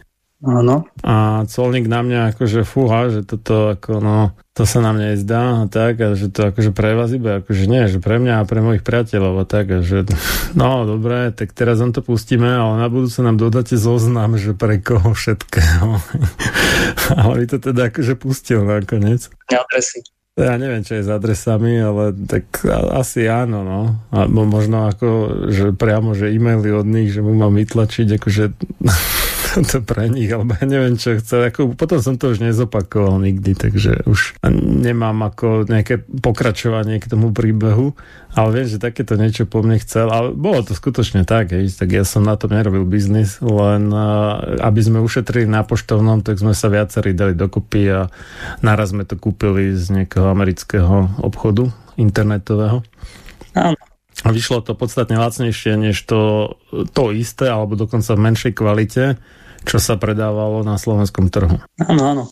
Áno. 0.40 0.88
A 1.04 1.44
colník 1.52 1.84
na 1.84 2.00
mňa 2.00 2.32
akože 2.32 2.64
fúha, 2.64 3.12
že 3.12 3.28
toto 3.28 3.76
ako 3.76 4.00
no, 4.00 4.32
to 4.56 4.64
sa 4.64 4.80
nám 4.80 4.96
nezdá 4.96 5.64
a 5.64 5.66
tak, 5.68 6.00
a 6.00 6.16
že 6.16 6.32
to 6.32 6.48
akože 6.48 6.72
pre 6.72 6.96
vás 6.96 7.12
iba, 7.12 7.44
akože 7.44 7.68
nie, 7.68 7.84
že 7.92 8.00
pre 8.00 8.16
mňa 8.16 8.40
a 8.40 8.48
pre 8.48 8.64
mojich 8.64 8.80
priateľov 8.80 9.36
a 9.36 9.44
tak, 9.44 9.68
a 9.68 9.78
že 9.84 10.08
no 10.56 10.88
dobre, 10.88 11.28
tak 11.36 11.52
teraz 11.52 11.84
on 11.84 11.92
to 11.92 12.00
pustíme, 12.00 12.48
ale 12.48 12.80
na 12.80 12.88
budúce 12.88 13.20
nám 13.20 13.36
dodáte 13.36 13.76
zoznam, 13.76 14.40
že 14.40 14.56
pre 14.56 14.80
koho 14.80 15.12
všetkého. 15.12 16.00
ale 17.20 17.32
vy 17.44 17.46
to 17.46 17.56
teda 17.60 17.92
akože 17.92 18.16
pustil 18.16 18.64
nakoniec. 18.64 19.28
Adresy. 19.52 20.00
Ja 20.40 20.56
neviem, 20.56 20.80
čo 20.80 20.96
je 20.96 21.04
s 21.04 21.10
adresami, 21.12 21.76
ale 21.76 22.16
tak 22.24 22.64
asi 22.96 23.28
áno, 23.28 23.60
no. 23.60 24.00
Alebo 24.08 24.48
možno 24.48 24.88
ako, 24.88 25.08
že 25.52 25.76
priamo, 25.76 26.16
že 26.16 26.32
e-maily 26.32 26.72
od 26.72 26.88
nich, 26.88 27.12
že 27.12 27.20
mu 27.20 27.36
mám 27.36 27.52
vytlačiť, 27.60 28.16
akože 28.16 28.44
to 29.70 29.82
pre 29.82 30.06
nich, 30.06 30.30
alebo 30.30 30.54
ja 30.54 30.66
neviem, 30.66 30.94
čo 30.94 31.18
chce. 31.18 31.50
Ako, 31.50 31.74
potom 31.74 31.98
som 31.98 32.14
to 32.14 32.30
už 32.30 32.38
nezopakoval 32.38 33.18
nikdy, 33.18 33.58
takže 33.58 34.06
už 34.06 34.38
nemám 34.62 35.26
ako 35.26 35.66
nejaké 35.66 36.06
pokračovanie 36.06 37.02
k 37.02 37.10
tomu 37.10 37.34
príbehu, 37.34 37.98
ale 38.34 38.48
viem, 38.54 38.66
že 38.70 38.78
takéto 38.78 39.18
niečo 39.18 39.50
po 39.50 39.64
mne 39.66 39.82
chcel, 39.82 40.06
ale 40.08 40.30
bolo 40.30 40.62
to 40.62 40.78
skutočne 40.78 41.26
tak, 41.26 41.50
hej, 41.50 41.66
tak 41.74 41.90
ja 41.90 42.06
som 42.06 42.22
na 42.22 42.38
tom 42.38 42.54
nerobil 42.54 42.86
biznis, 42.86 43.42
len 43.42 43.90
aby 44.60 44.80
sme 44.80 45.02
ušetrili 45.02 45.50
na 45.50 45.66
poštovnom, 45.66 46.22
tak 46.22 46.38
sme 46.38 46.54
sa 46.54 46.70
viacerí 46.70 47.10
dali 47.16 47.34
dokopy 47.34 47.82
a 47.90 48.00
naraz 48.62 48.94
sme 48.94 49.02
to 49.02 49.18
kúpili 49.18 49.74
z 49.74 49.90
nejakého 49.90 50.30
amerického 50.30 51.10
obchodu 51.18 51.66
internetového. 51.98 52.86
Áno. 53.58 53.89
A 54.20 54.28
vyšlo 54.30 54.60
to 54.60 54.76
podstatne 54.76 55.16
lacnejšie 55.16 55.80
než 55.80 55.96
to, 56.04 56.54
to 56.92 57.04
isté, 57.16 57.48
alebo 57.48 57.72
dokonca 57.78 58.12
v 58.12 58.24
menšej 58.28 58.52
kvalite 58.52 59.04
čo 59.64 59.76
sa 59.80 60.00
predávalo 60.00 60.64
na 60.64 60.80
slovenskom 60.80 61.28
trhu. 61.28 61.60
Áno, 61.80 62.02
áno. 62.04 62.24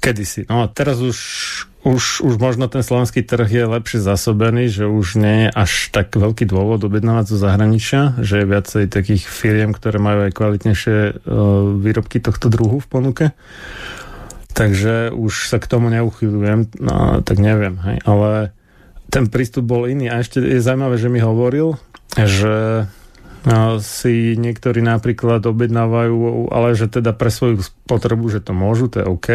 Kedysi. 0.00 0.48
No 0.48 0.64
a 0.64 0.66
teraz 0.72 1.04
už, 1.04 1.18
už, 1.84 2.24
už 2.24 2.34
možno 2.40 2.72
ten 2.72 2.80
slovenský 2.80 3.20
trh 3.20 3.44
je 3.44 3.64
lepšie 3.68 4.00
zasobený, 4.00 4.72
že 4.72 4.88
už 4.88 5.20
nie 5.20 5.36
je 5.44 5.48
až 5.52 5.92
tak 5.92 6.16
veľký 6.16 6.48
dôvod 6.48 6.80
objednávať 6.88 7.36
zo 7.36 7.36
zahraničia, 7.36 8.16
že 8.24 8.40
je 8.40 8.48
viacej 8.48 8.84
takých 8.88 9.28
firiem, 9.28 9.76
ktoré 9.76 10.00
majú 10.00 10.24
aj 10.24 10.32
kvalitnejšie 10.32 10.96
uh, 10.96 11.12
výrobky 11.76 12.16
tohto 12.16 12.48
druhu 12.48 12.80
v 12.80 12.88
ponuke. 12.88 13.26
Takže 14.56 15.12
už 15.12 15.52
sa 15.52 15.60
k 15.60 15.68
tomu 15.68 15.92
neuchylujem, 15.92 16.80
no, 16.80 17.20
tak 17.20 17.36
neviem, 17.38 17.76
hej. 17.84 18.00
ale 18.02 18.56
ten 19.10 19.26
prístup 19.26 19.66
bol 19.66 19.90
iný. 19.90 20.08
A 20.08 20.22
ešte 20.22 20.38
je 20.38 20.62
zaujímavé, 20.62 20.96
že 20.96 21.12
mi 21.12 21.18
hovoril, 21.18 21.76
že 22.14 22.86
si 23.80 24.36
niektorí 24.36 24.84
napríklad 24.84 25.40
objednávajú, 25.48 26.52
ale 26.52 26.76
že 26.76 26.92
teda 26.92 27.16
pre 27.16 27.32
svoju 27.32 27.64
potrebu, 27.88 28.28
že 28.28 28.44
to 28.44 28.52
môžu, 28.52 28.92
to 28.92 29.00
je 29.00 29.06
OK, 29.08 29.28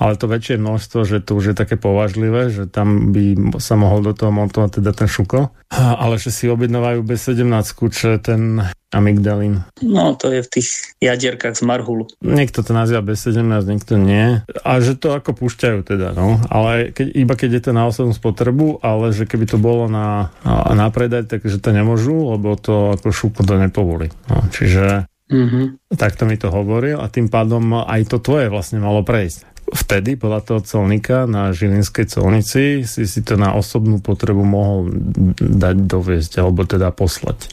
ale 0.00 0.16
to 0.16 0.24
väčšie 0.24 0.56
množstvo, 0.56 1.04
že 1.04 1.20
to 1.20 1.36
už 1.36 1.52
je 1.52 1.54
také 1.54 1.76
považlivé, 1.76 2.48
že 2.48 2.64
tam 2.64 3.12
by 3.12 3.52
sa 3.60 3.76
mohol 3.76 4.00
do 4.00 4.16
toho 4.16 4.32
montovať 4.32 4.80
teda 4.80 4.96
ten 4.96 5.04
šuko. 5.04 5.52
Ale 5.70 6.16
že 6.16 6.32
si 6.32 6.48
objednávajú 6.48 7.04
B17, 7.04 7.44
čo 7.92 8.16
ten 8.16 8.64
amygdalín. 8.90 9.62
No, 9.84 10.18
to 10.18 10.34
je 10.34 10.42
v 10.42 10.48
tých 10.50 10.96
jadierkách 10.98 11.54
z 11.54 11.62
marhulu. 11.62 12.10
Niekto 12.24 12.66
to 12.66 12.72
nazýva 12.74 13.04
B17, 13.04 13.44
niekto 13.68 13.94
nie. 14.00 14.42
A 14.66 14.70
že 14.82 14.98
to 14.98 15.14
ako 15.14 15.36
púšťajú 15.36 15.86
teda, 15.86 16.16
no. 16.16 16.42
Ale 16.50 16.90
keď, 16.90 17.06
iba 17.14 17.34
keď 17.38 17.50
je 17.60 17.62
to 17.68 17.72
na 17.76 17.86
osobnú 17.86 18.16
spotrebu, 18.16 18.82
ale 18.82 19.14
že 19.14 19.28
keby 19.30 19.46
to 19.46 19.62
bolo 19.62 19.86
na, 19.86 20.34
na 20.48 20.90
predať, 20.90 21.38
takže 21.38 21.62
to 21.62 21.70
nemôžu, 21.70 22.34
lebo 22.34 22.58
to 22.58 22.98
ako 22.98 23.14
šuko 23.14 23.46
to 23.46 23.54
nepovolí. 23.60 24.10
No, 24.26 24.42
čiže 24.50 25.06
Mm-hmm. 25.30 25.94
to 25.94 26.24
mi 26.26 26.34
to 26.34 26.50
hovoril 26.50 26.98
a 26.98 27.06
tým 27.06 27.30
pádom 27.30 27.86
aj 27.86 28.02
to 28.10 28.18
tvoje 28.18 28.50
vlastne 28.50 28.82
malo 28.82 29.06
prejsť 29.06 29.49
vtedy 29.70 30.18
podľa 30.18 30.40
toho 30.42 30.60
colníka 30.62 31.24
na 31.30 31.54
Žilinskej 31.54 32.06
colnici 32.10 32.82
si 32.84 33.02
si 33.06 33.20
to 33.22 33.38
na 33.38 33.54
osobnú 33.54 34.02
potrebu 34.02 34.42
mohol 34.42 34.90
dať 35.38 35.76
doviesť 35.86 36.42
alebo 36.42 36.66
teda 36.66 36.90
poslať. 36.90 37.50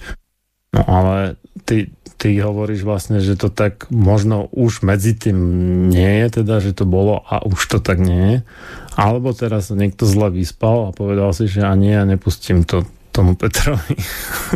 No 0.73 0.81
ale 0.83 1.39
ty, 1.63 1.93
ty 2.19 2.37
hovoríš 2.41 2.83
vlastne, 2.83 3.21
že 3.21 3.37
to 3.37 3.53
tak 3.53 3.87
možno 3.93 4.49
už 4.51 4.81
medzi 4.81 5.13
tým 5.13 5.37
nie 5.87 6.25
je, 6.25 6.41
teda, 6.41 6.59
že 6.59 6.73
to 6.73 6.85
bolo 6.89 7.21
a 7.23 7.45
už 7.45 7.77
to 7.77 7.77
tak 7.79 8.01
nie 8.01 8.21
je. 8.21 8.37
Alebo 8.97 9.31
teraz 9.31 9.69
niekto 9.69 10.09
zle 10.09 10.33
vyspal 10.33 10.89
a 10.89 10.95
povedal 10.95 11.29
si, 11.31 11.45
že 11.45 11.61
ani 11.61 11.93
ja 11.93 12.03
nepustím 12.03 12.65
to 12.65 12.83
tomu 13.13 13.37
Petrovi. 13.37 13.97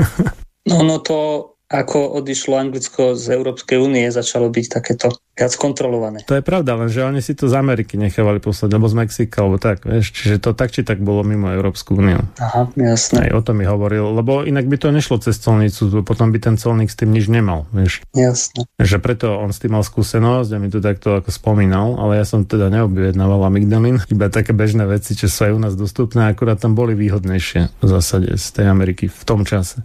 no, 0.69 0.81
no 0.81 0.97
to 1.01 1.50
ako 1.71 2.19
odišlo 2.19 2.59
Anglicko 2.59 3.15
z 3.15 3.31
Európskej 3.31 3.79
únie, 3.79 4.11
začalo 4.11 4.51
byť 4.51 4.65
takéto 4.67 5.15
viac 5.31 5.55
kontrolované. 5.55 6.19
To 6.27 6.35
je 6.35 6.43
pravda, 6.43 6.75
lenže 6.75 7.07
oni 7.07 7.23
si 7.23 7.31
to 7.31 7.47
z 7.47 7.55
Ameriky 7.55 7.95
nechávali 7.95 8.43
poslať, 8.43 8.69
alebo 8.75 8.91
z 8.91 8.95
Mexika, 8.99 9.35
alebo 9.41 9.55
tak, 9.55 9.87
vieš, 9.87 10.11
čiže 10.11 10.43
to 10.43 10.51
tak 10.51 10.75
či 10.75 10.83
tak 10.83 10.99
bolo 10.99 11.23
mimo 11.23 11.47
Európsku 11.47 11.95
úniu. 11.95 12.19
Aha, 12.37 12.67
jasné. 12.75 13.31
Aj 13.31 13.31
o 13.31 13.41
tom 13.41 13.63
mi 13.63 13.65
hovoril, 13.65 14.03
lebo 14.11 14.43
inak 14.43 14.67
by 14.67 14.77
to 14.77 14.91
nešlo 14.91 15.23
cez 15.23 15.39
colnicu, 15.39 16.03
potom 16.03 16.35
by 16.35 16.37
ten 16.43 16.59
colník 16.59 16.91
s 16.91 16.99
tým 16.99 17.15
nič 17.15 17.31
nemal, 17.31 17.65
vieš. 17.71 18.03
Jasné. 18.11 18.67
Že 18.75 18.97
preto 18.99 19.39
on 19.39 19.55
s 19.55 19.63
tým 19.63 19.71
mal 19.71 19.87
skúsenosť 19.87 20.49
a 20.51 20.57
mi 20.59 20.67
to 20.67 20.83
takto 20.83 21.15
ako 21.15 21.31
spomínal, 21.31 21.95
ale 21.95 22.19
ja 22.19 22.25
som 22.27 22.43
teda 22.43 22.67
neobjednával 22.67 23.47
amygdalín, 23.47 24.03
iba 24.13 24.27
také 24.27 24.51
bežné 24.51 24.83
veci, 24.83 25.15
čo 25.15 25.31
sú 25.31 25.47
aj 25.47 25.51
u 25.55 25.59
nás 25.63 25.73
dostupné, 25.79 26.27
akurát 26.27 26.59
tam 26.59 26.75
boli 26.75 26.91
výhodnejšie 26.99 27.79
v 27.79 27.85
zásade 27.87 28.35
z 28.35 28.45
tej 28.51 28.67
Ameriky 28.67 29.07
v 29.07 29.23
tom 29.23 29.47
čase. 29.47 29.81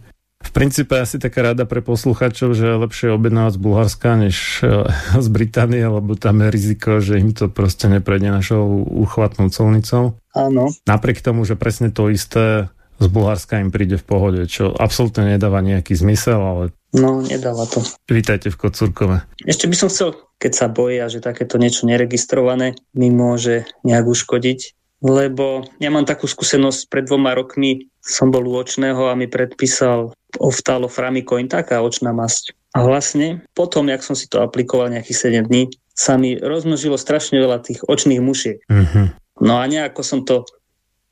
V 0.46 0.50
princípe 0.54 0.94
asi 0.94 1.18
taká 1.18 1.52
rada 1.52 1.66
pre 1.66 1.82
poslucháčov, 1.82 2.54
že 2.54 2.64
je 2.64 2.82
lepšie 2.86 3.08
objednávať 3.10 3.58
z 3.58 3.60
Bulharska 3.60 4.10
než 4.14 4.62
e, 4.62 4.86
z 5.24 5.28
Británie, 5.28 5.82
lebo 5.82 6.14
tam 6.14 6.46
je 6.46 6.48
riziko, 6.54 7.02
že 7.02 7.18
im 7.18 7.34
to 7.34 7.50
proste 7.50 7.90
neprejde 7.90 8.30
našou 8.30 8.86
uchvatnou 8.86 9.50
colnicou. 9.50 10.14
Áno. 10.32 10.70
Napriek 10.86 11.18
tomu, 11.20 11.42
že 11.42 11.58
presne 11.58 11.90
to 11.90 12.06
isté 12.08 12.70
z 12.96 13.06
Bulharska 13.12 13.60
im 13.60 13.68
príde 13.68 14.00
v 14.00 14.08
pohode, 14.08 14.40
čo 14.48 14.72
absolútne 14.72 15.36
nedáva 15.36 15.60
nejaký 15.60 15.92
zmysel, 15.92 16.40
ale 16.40 16.64
No, 16.96 17.20
nedáva 17.20 17.68
to. 17.68 17.84
vítajte 18.08 18.48
v 18.48 18.56
Kocúrkove. 18.56 19.20
Ešte 19.44 19.68
by 19.68 19.76
som 19.76 19.92
chcel, 19.92 20.16
keď 20.40 20.52
sa 20.56 20.66
boja, 20.72 21.12
že 21.12 21.20
takéto 21.20 21.60
niečo 21.60 21.84
neregistrované 21.84 22.72
mi 22.96 23.12
môže 23.12 23.68
nejak 23.84 24.08
uškodiť, 24.08 24.72
lebo 25.04 25.68
ja 25.76 25.92
mám 25.92 26.08
takú 26.08 26.24
skúsenosť, 26.24 26.88
pred 26.88 27.04
dvoma 27.04 27.36
rokmi 27.36 27.92
som 28.00 28.32
bol 28.32 28.48
u 28.48 28.56
očného 28.56 29.12
a 29.12 29.18
mi 29.18 29.28
predpísal 29.28 30.16
oftaloframicoin, 30.38 31.48
taká 31.48 31.82
očná 31.82 32.12
masť. 32.12 32.56
A 32.76 32.84
vlastne 32.84 33.44
potom, 33.56 33.88
jak 33.88 34.04
som 34.04 34.12
si 34.12 34.28
to 34.28 34.44
aplikoval 34.44 34.92
nejakých 34.92 35.42
7 35.44 35.48
dní, 35.48 35.72
sa 35.96 36.20
mi 36.20 36.36
rozmnožilo 36.36 37.00
strašne 37.00 37.40
veľa 37.40 37.64
tých 37.64 37.80
očných 37.88 38.20
mušiek. 38.20 38.60
Mm-hmm. 38.68 39.06
No 39.40 39.56
a 39.56 39.64
nejako 39.64 40.04
som 40.04 40.20
to 40.28 40.44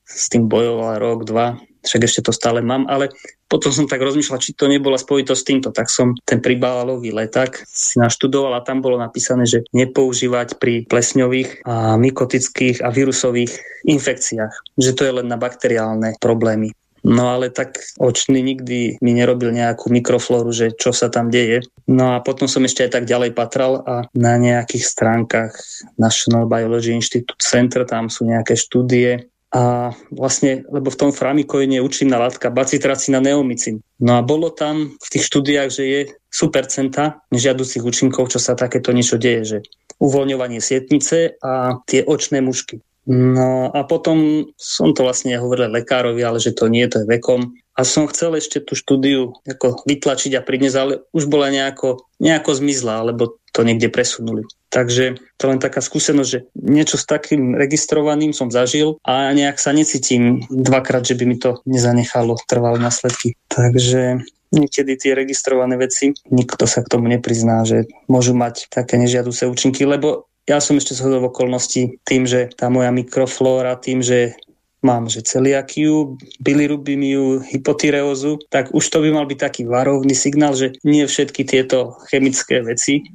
s 0.05 0.29
tým 0.29 0.45
bojoval 0.45 1.01
rok, 1.01 1.25
dva, 1.25 1.57
však 1.85 2.05
ešte 2.05 2.21
to 2.29 2.33
stále 2.33 2.61
mám, 2.61 2.85
ale 2.89 3.13
potom 3.49 3.73
som 3.73 3.89
tak 3.89 4.01
rozmýšľal, 4.01 4.41
či 4.41 4.57
to 4.57 4.69
nebola 4.69 4.97
spojitosť 4.97 5.41
s 5.41 5.49
týmto, 5.49 5.69
tak 5.73 5.93
som 5.93 6.17
ten 6.25 6.41
pribálalový 6.41 7.13
leták 7.13 7.61
si 7.69 8.01
naštudoval 8.01 8.57
a 8.57 8.65
tam 8.65 8.81
bolo 8.81 8.97
napísané, 8.97 9.45
že 9.45 9.65
nepoužívať 9.77 10.61
pri 10.61 10.89
plesňových 10.89 11.65
a 11.69 11.97
mykotických 12.01 12.81
a 12.81 12.89
vírusových 12.89 13.53
infekciách, 13.85 14.53
že 14.81 14.93
to 14.97 15.03
je 15.05 15.13
len 15.23 15.29
na 15.29 15.37
bakteriálne 15.37 16.17
problémy. 16.21 16.73
No 17.05 17.37
ale 17.37 17.53
tak 17.53 17.77
očný 18.01 18.41
nikdy 18.41 18.97
mi 19.05 19.13
nerobil 19.13 19.53
nejakú 19.53 19.93
mikroflóru, 19.93 20.51
že 20.57 20.73
čo 20.73 20.91
sa 20.97 21.13
tam 21.13 21.29
deje. 21.29 21.61
No 21.85 22.17
a 22.17 22.25
potom 22.25 22.49
som 22.49 22.65
ešte 22.65 22.89
aj 22.89 22.91
tak 22.97 23.05
ďalej 23.05 23.37
patral 23.37 23.85
a 23.85 24.09
na 24.17 24.41
nejakých 24.41 24.89
stránkach 24.89 25.53
National 26.01 26.49
Biology 26.49 26.97
Institute 26.97 27.45
Center, 27.45 27.85
tam 27.85 28.09
sú 28.09 28.25
nejaké 28.25 28.57
štúdie, 28.57 29.29
a 29.55 29.95
vlastne, 30.11 30.67
lebo 30.67 30.91
v 30.91 30.99
tom 30.99 31.11
framikoine 31.15 31.79
je 31.79 31.87
účinná 31.87 32.19
látka 32.19 32.51
bacitracina 32.51 33.23
neomycin. 33.23 33.79
No 34.03 34.19
a 34.19 34.21
bolo 34.27 34.51
tam 34.51 34.99
v 34.99 35.09
tých 35.15 35.31
štúdiách, 35.31 35.71
že 35.71 35.85
je 35.87 36.01
supercenta 36.27 37.23
nežiaducich 37.31 37.87
účinkov, 37.87 38.35
čo 38.35 38.43
sa 38.43 38.59
takéto 38.59 38.91
niečo 38.91 39.15
deje, 39.15 39.43
že 39.47 39.59
uvoľňovanie 40.03 40.59
sietnice 40.59 41.39
a 41.39 41.79
tie 41.87 42.03
očné 42.03 42.43
mušky. 42.43 42.83
No 43.05 43.69
a 43.69 43.85
potom 43.85 44.49
som 44.57 44.97
to 44.97 45.05
vlastne 45.05 45.37
hovoril 45.37 45.69
lekárovi, 45.69 46.25
ale 46.25 46.41
že 46.41 46.57
to 46.57 46.73
nie, 46.73 46.89
to 46.89 47.05
je 47.05 47.11
vekom. 47.21 47.53
A 47.75 47.83
som 47.83 48.09
chcel 48.09 48.39
ešte 48.39 48.63
tú 48.63 48.79
štúdiu 48.79 49.35
ako 49.45 49.83
vytlačiť 49.85 50.33
a 50.39 50.45
priniesť, 50.47 50.77
ale 50.79 50.93
už 51.13 51.27
bola 51.27 51.51
nejako, 51.51 52.07
nejako 52.23 52.51
zmizla, 52.55 53.03
alebo 53.03 53.37
to 53.53 53.61
niekde 53.67 53.91
presunuli. 53.91 54.47
Takže 54.71 55.19
to 55.39 55.45
len 55.47 55.63
taká 55.63 55.83
skúsenosť, 55.83 56.31
že 56.31 56.41
niečo 56.59 56.99
s 56.99 57.07
takým 57.07 57.55
registrovaným 57.55 58.35
som 58.35 58.51
zažil 58.51 58.99
a 59.07 59.31
nejak 59.31 59.59
sa 59.59 59.71
necítim 59.71 60.43
dvakrát, 60.51 61.07
že 61.07 61.15
by 61.15 61.25
mi 61.27 61.37
to 61.39 61.63
nezanechalo 61.67 62.35
trvalé 62.51 62.83
následky. 62.83 63.39
Takže 63.51 64.23
niekedy 64.55 64.95
tie 64.99 65.13
registrované 65.15 65.79
veci, 65.79 66.15
nikto 66.31 66.67
sa 66.67 66.83
k 66.83 66.91
tomu 66.91 67.11
neprizná, 67.11 67.67
že 67.67 67.91
môžu 68.07 68.39
mať 68.39 68.71
také 68.71 68.99
nežiaduce 68.99 69.51
účinky, 69.51 69.83
lebo 69.87 70.31
ja 70.45 70.61
som 70.61 70.77
ešte 70.77 70.97
zhodol 70.97 71.33
okolností 71.33 72.01
tým, 72.05 72.29
že 72.29 72.53
tá 72.53 72.69
moja 72.69 72.93
mikroflóra, 72.93 73.81
tým, 73.81 74.05
že 74.05 74.37
mám 74.85 75.09
že 75.09 75.25
celiakiu, 75.25 76.21
bilirubiniu, 76.45 77.41
hypotyreózu, 77.41 78.37
tak 78.53 78.69
už 78.77 78.85
to 78.85 79.01
by 79.01 79.09
mal 79.17 79.25
byť 79.25 79.39
taký 79.41 79.63
varovný 79.65 80.13
signál, 80.13 80.53
že 80.53 80.77
nie 80.85 81.09
všetky 81.09 81.49
tieto 81.49 81.97
chemické 82.13 82.61
veci 82.61 83.09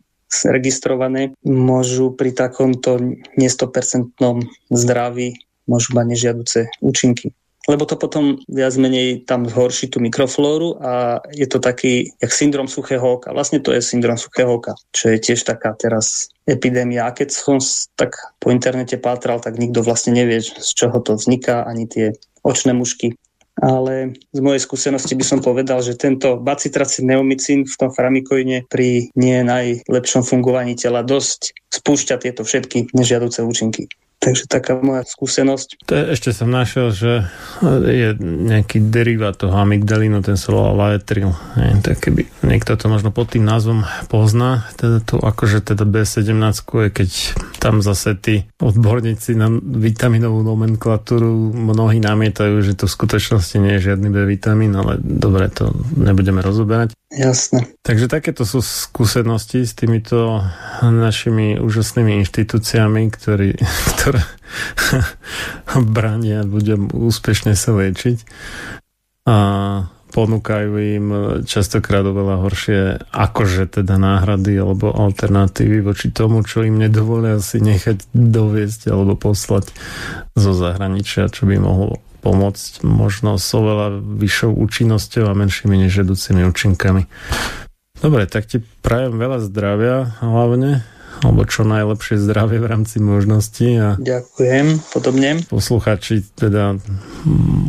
registrované 0.45 1.33
môžu 1.45 2.13
pri 2.13 2.33
takomto 2.33 3.01
nie 3.37 3.49
100% 3.49 4.17
zdraví 4.69 5.37
môžu 5.69 5.93
mať 5.93 6.05
nežiaduce 6.09 6.59
účinky. 6.81 7.33
Lebo 7.69 7.85
to 7.85 8.01
potom 8.01 8.41
viac 8.49 8.73
menej 8.81 9.29
tam 9.29 9.45
zhorší 9.45 9.93
tú 9.93 10.01
mikroflóru 10.01 10.81
a 10.81 11.21
je 11.29 11.45
to 11.45 11.61
taký, 11.61 12.09
jak 12.17 12.33
syndrom 12.33 12.65
suchého 12.65 13.21
oka. 13.21 13.29
Vlastne 13.29 13.61
to 13.61 13.69
je 13.69 13.85
syndrom 13.85 14.17
suchého 14.17 14.49
oka, 14.49 14.73
čo 14.89 15.13
je 15.13 15.21
tiež 15.21 15.45
taká 15.45 15.77
teraz 15.77 16.33
epidémia. 16.49 17.05
A 17.05 17.13
keď 17.13 17.29
som 17.29 17.61
tak 17.93 18.17
po 18.41 18.49
internete 18.49 18.97
pátral, 18.97 19.37
tak 19.37 19.61
nikto 19.61 19.85
vlastne 19.85 20.17
nevie, 20.17 20.41
z 20.41 20.71
čoho 20.73 20.97
to 20.97 21.13
vzniká, 21.13 21.61
ani 21.61 21.85
tie 21.85 22.17
očné 22.41 22.73
mušky 22.73 23.13
ale 23.59 24.15
z 24.31 24.39
mojej 24.39 24.63
skúsenosti 24.63 25.19
by 25.19 25.25
som 25.27 25.39
povedal, 25.43 25.83
že 25.83 25.99
tento 25.99 26.39
bacitracin 26.39 27.11
neomycin 27.11 27.67
v 27.67 27.75
tom 27.75 27.91
framikoine 27.91 28.63
pri 28.71 29.11
nie 29.19 29.37
najlepšom 29.43 30.23
fungovaní 30.23 30.79
tela 30.79 31.03
dosť 31.03 31.51
spúšťa 31.67 32.15
tieto 32.23 32.47
všetky 32.47 32.95
nežiaduce 32.95 33.43
účinky. 33.43 33.91
Takže 34.19 34.51
taká 34.51 34.75
moja 34.83 35.07
skúsenosť. 35.07 35.87
To 35.87 35.93
je, 35.95 36.03
ešte 36.11 36.35
som 36.35 36.51
našiel, 36.51 36.91
že 36.91 37.31
je 37.87 38.09
nejaký 38.19 38.91
derivát 38.91 39.39
toho 39.39 39.55
amygdalínu, 39.55 40.19
ten 40.19 40.35
solalaetril. 40.35 41.31
Tak 41.79 42.03
keby 42.03 42.27
niekto 42.43 42.75
to 42.75 42.91
možno 42.91 43.15
pod 43.15 43.31
tým 43.31 43.47
názvom 43.47 43.87
pozná, 44.11 44.67
teda 44.75 44.99
to 45.07 45.23
akože 45.23 45.63
teda 45.63 45.87
B17 45.87 46.35
je, 46.51 46.89
keď 46.91 47.09
tam 47.59 47.83
zase 47.83 48.15
tí 48.15 48.47
odborníci 48.57 49.35
na 49.35 49.51
vitaminovú 49.51 50.41
nomenklatúru 50.41 51.51
mnohí 51.51 51.99
namietajú, 51.99 52.63
že 52.63 52.79
to 52.79 52.87
v 52.87 52.95
skutočnosti 52.95 53.55
nie 53.59 53.77
je 53.77 53.91
žiadny 53.91 54.07
B 54.07 54.23
vitamín, 54.23 54.73
ale 54.79 54.95
dobre, 55.03 55.51
to 55.51 55.75
nebudeme 55.99 56.39
rozoberať. 56.39 56.95
Jasné. 57.11 57.67
Takže 57.83 58.07
takéto 58.07 58.47
sú 58.47 58.63
skúsenosti 58.63 59.67
s 59.67 59.75
týmito 59.75 60.39
našimi 60.81 61.59
úžasnými 61.59 62.23
inštitúciami, 62.23 63.11
ktorí, 63.11 63.59
ktoré 63.93 64.23
bránia 65.95 66.47
ľuďom 66.47 66.95
úspešne 66.95 67.53
sa 67.53 67.75
liečiť 67.75 68.17
a 69.29 69.35
ponúkajú 70.09 70.71
im 70.77 71.05
častokrát 71.45 72.01
oveľa 72.01 72.35
horšie 72.41 72.81
akože 73.13 73.81
teda 73.81 73.95
náhrady 74.01 74.57
alebo 74.57 74.89
alternatívy 74.89 75.85
voči 75.85 76.09
tomu, 76.09 76.41
čo 76.41 76.65
im 76.65 76.81
nedovolia 76.81 77.37
si 77.39 77.61
nechať 77.61 78.09
doviesť 78.13 78.89
alebo 78.89 79.13
poslať 79.13 79.69
zo 80.33 80.51
zahraničia, 80.57 81.29
čo 81.29 81.45
by 81.45 81.61
mohlo 81.61 82.01
pomôcť 82.19 82.83
možno 82.83 83.39
s 83.39 83.47
oveľa 83.55 84.01
vyššou 84.03 84.51
účinnosťou 84.51 85.31
a 85.31 85.37
menšími 85.37 85.87
nežedúcimi 85.87 86.43
účinkami. 86.43 87.07
Dobre, 87.99 88.23
tak 88.27 88.47
ti 88.47 88.63
prajem 88.83 89.19
veľa 89.19 89.39
zdravia 89.43 90.19
hlavne 90.23 90.83
alebo 91.19 91.43
čo 91.43 91.67
najlepšie 91.67 92.15
zdravie 92.19 92.63
v 92.63 92.67
rámci 92.67 93.03
možností. 93.03 93.75
A 93.75 93.87
Ďakujem, 93.99 94.79
podobne. 94.93 95.43
Posluchači 95.47 96.23
teda 96.35 96.79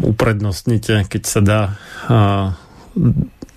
uprednostnite, 0.07 1.07
keď 1.11 1.23
sa 1.27 1.41
dá 1.43 1.61
a 2.11 2.19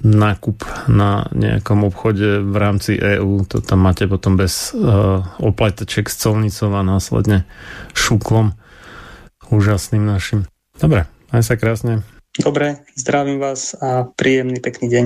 nákup 0.04 0.68
na 0.92 1.32
nejakom 1.32 1.88
obchode 1.88 2.44
v 2.44 2.56
rámci 2.60 3.00
EÚ, 3.00 3.48
to 3.48 3.64
tam 3.64 3.88
máte 3.88 4.04
potom 4.06 4.36
bez 4.36 4.76
uh, 4.76 5.24
oplataček 5.40 6.12
s 6.12 6.20
colnicou 6.20 6.76
a 6.76 6.84
následne 6.84 7.48
šuklom 7.96 8.52
úžasným 9.48 10.04
našim. 10.04 10.44
Dobre, 10.76 11.08
aj 11.32 11.42
sa 11.48 11.56
krásne. 11.56 12.04
Dobre, 12.36 12.84
zdravím 12.98 13.40
vás 13.40 13.78
a 13.80 14.10
príjemný 14.10 14.60
pekný 14.60 14.88
deň. 14.92 15.06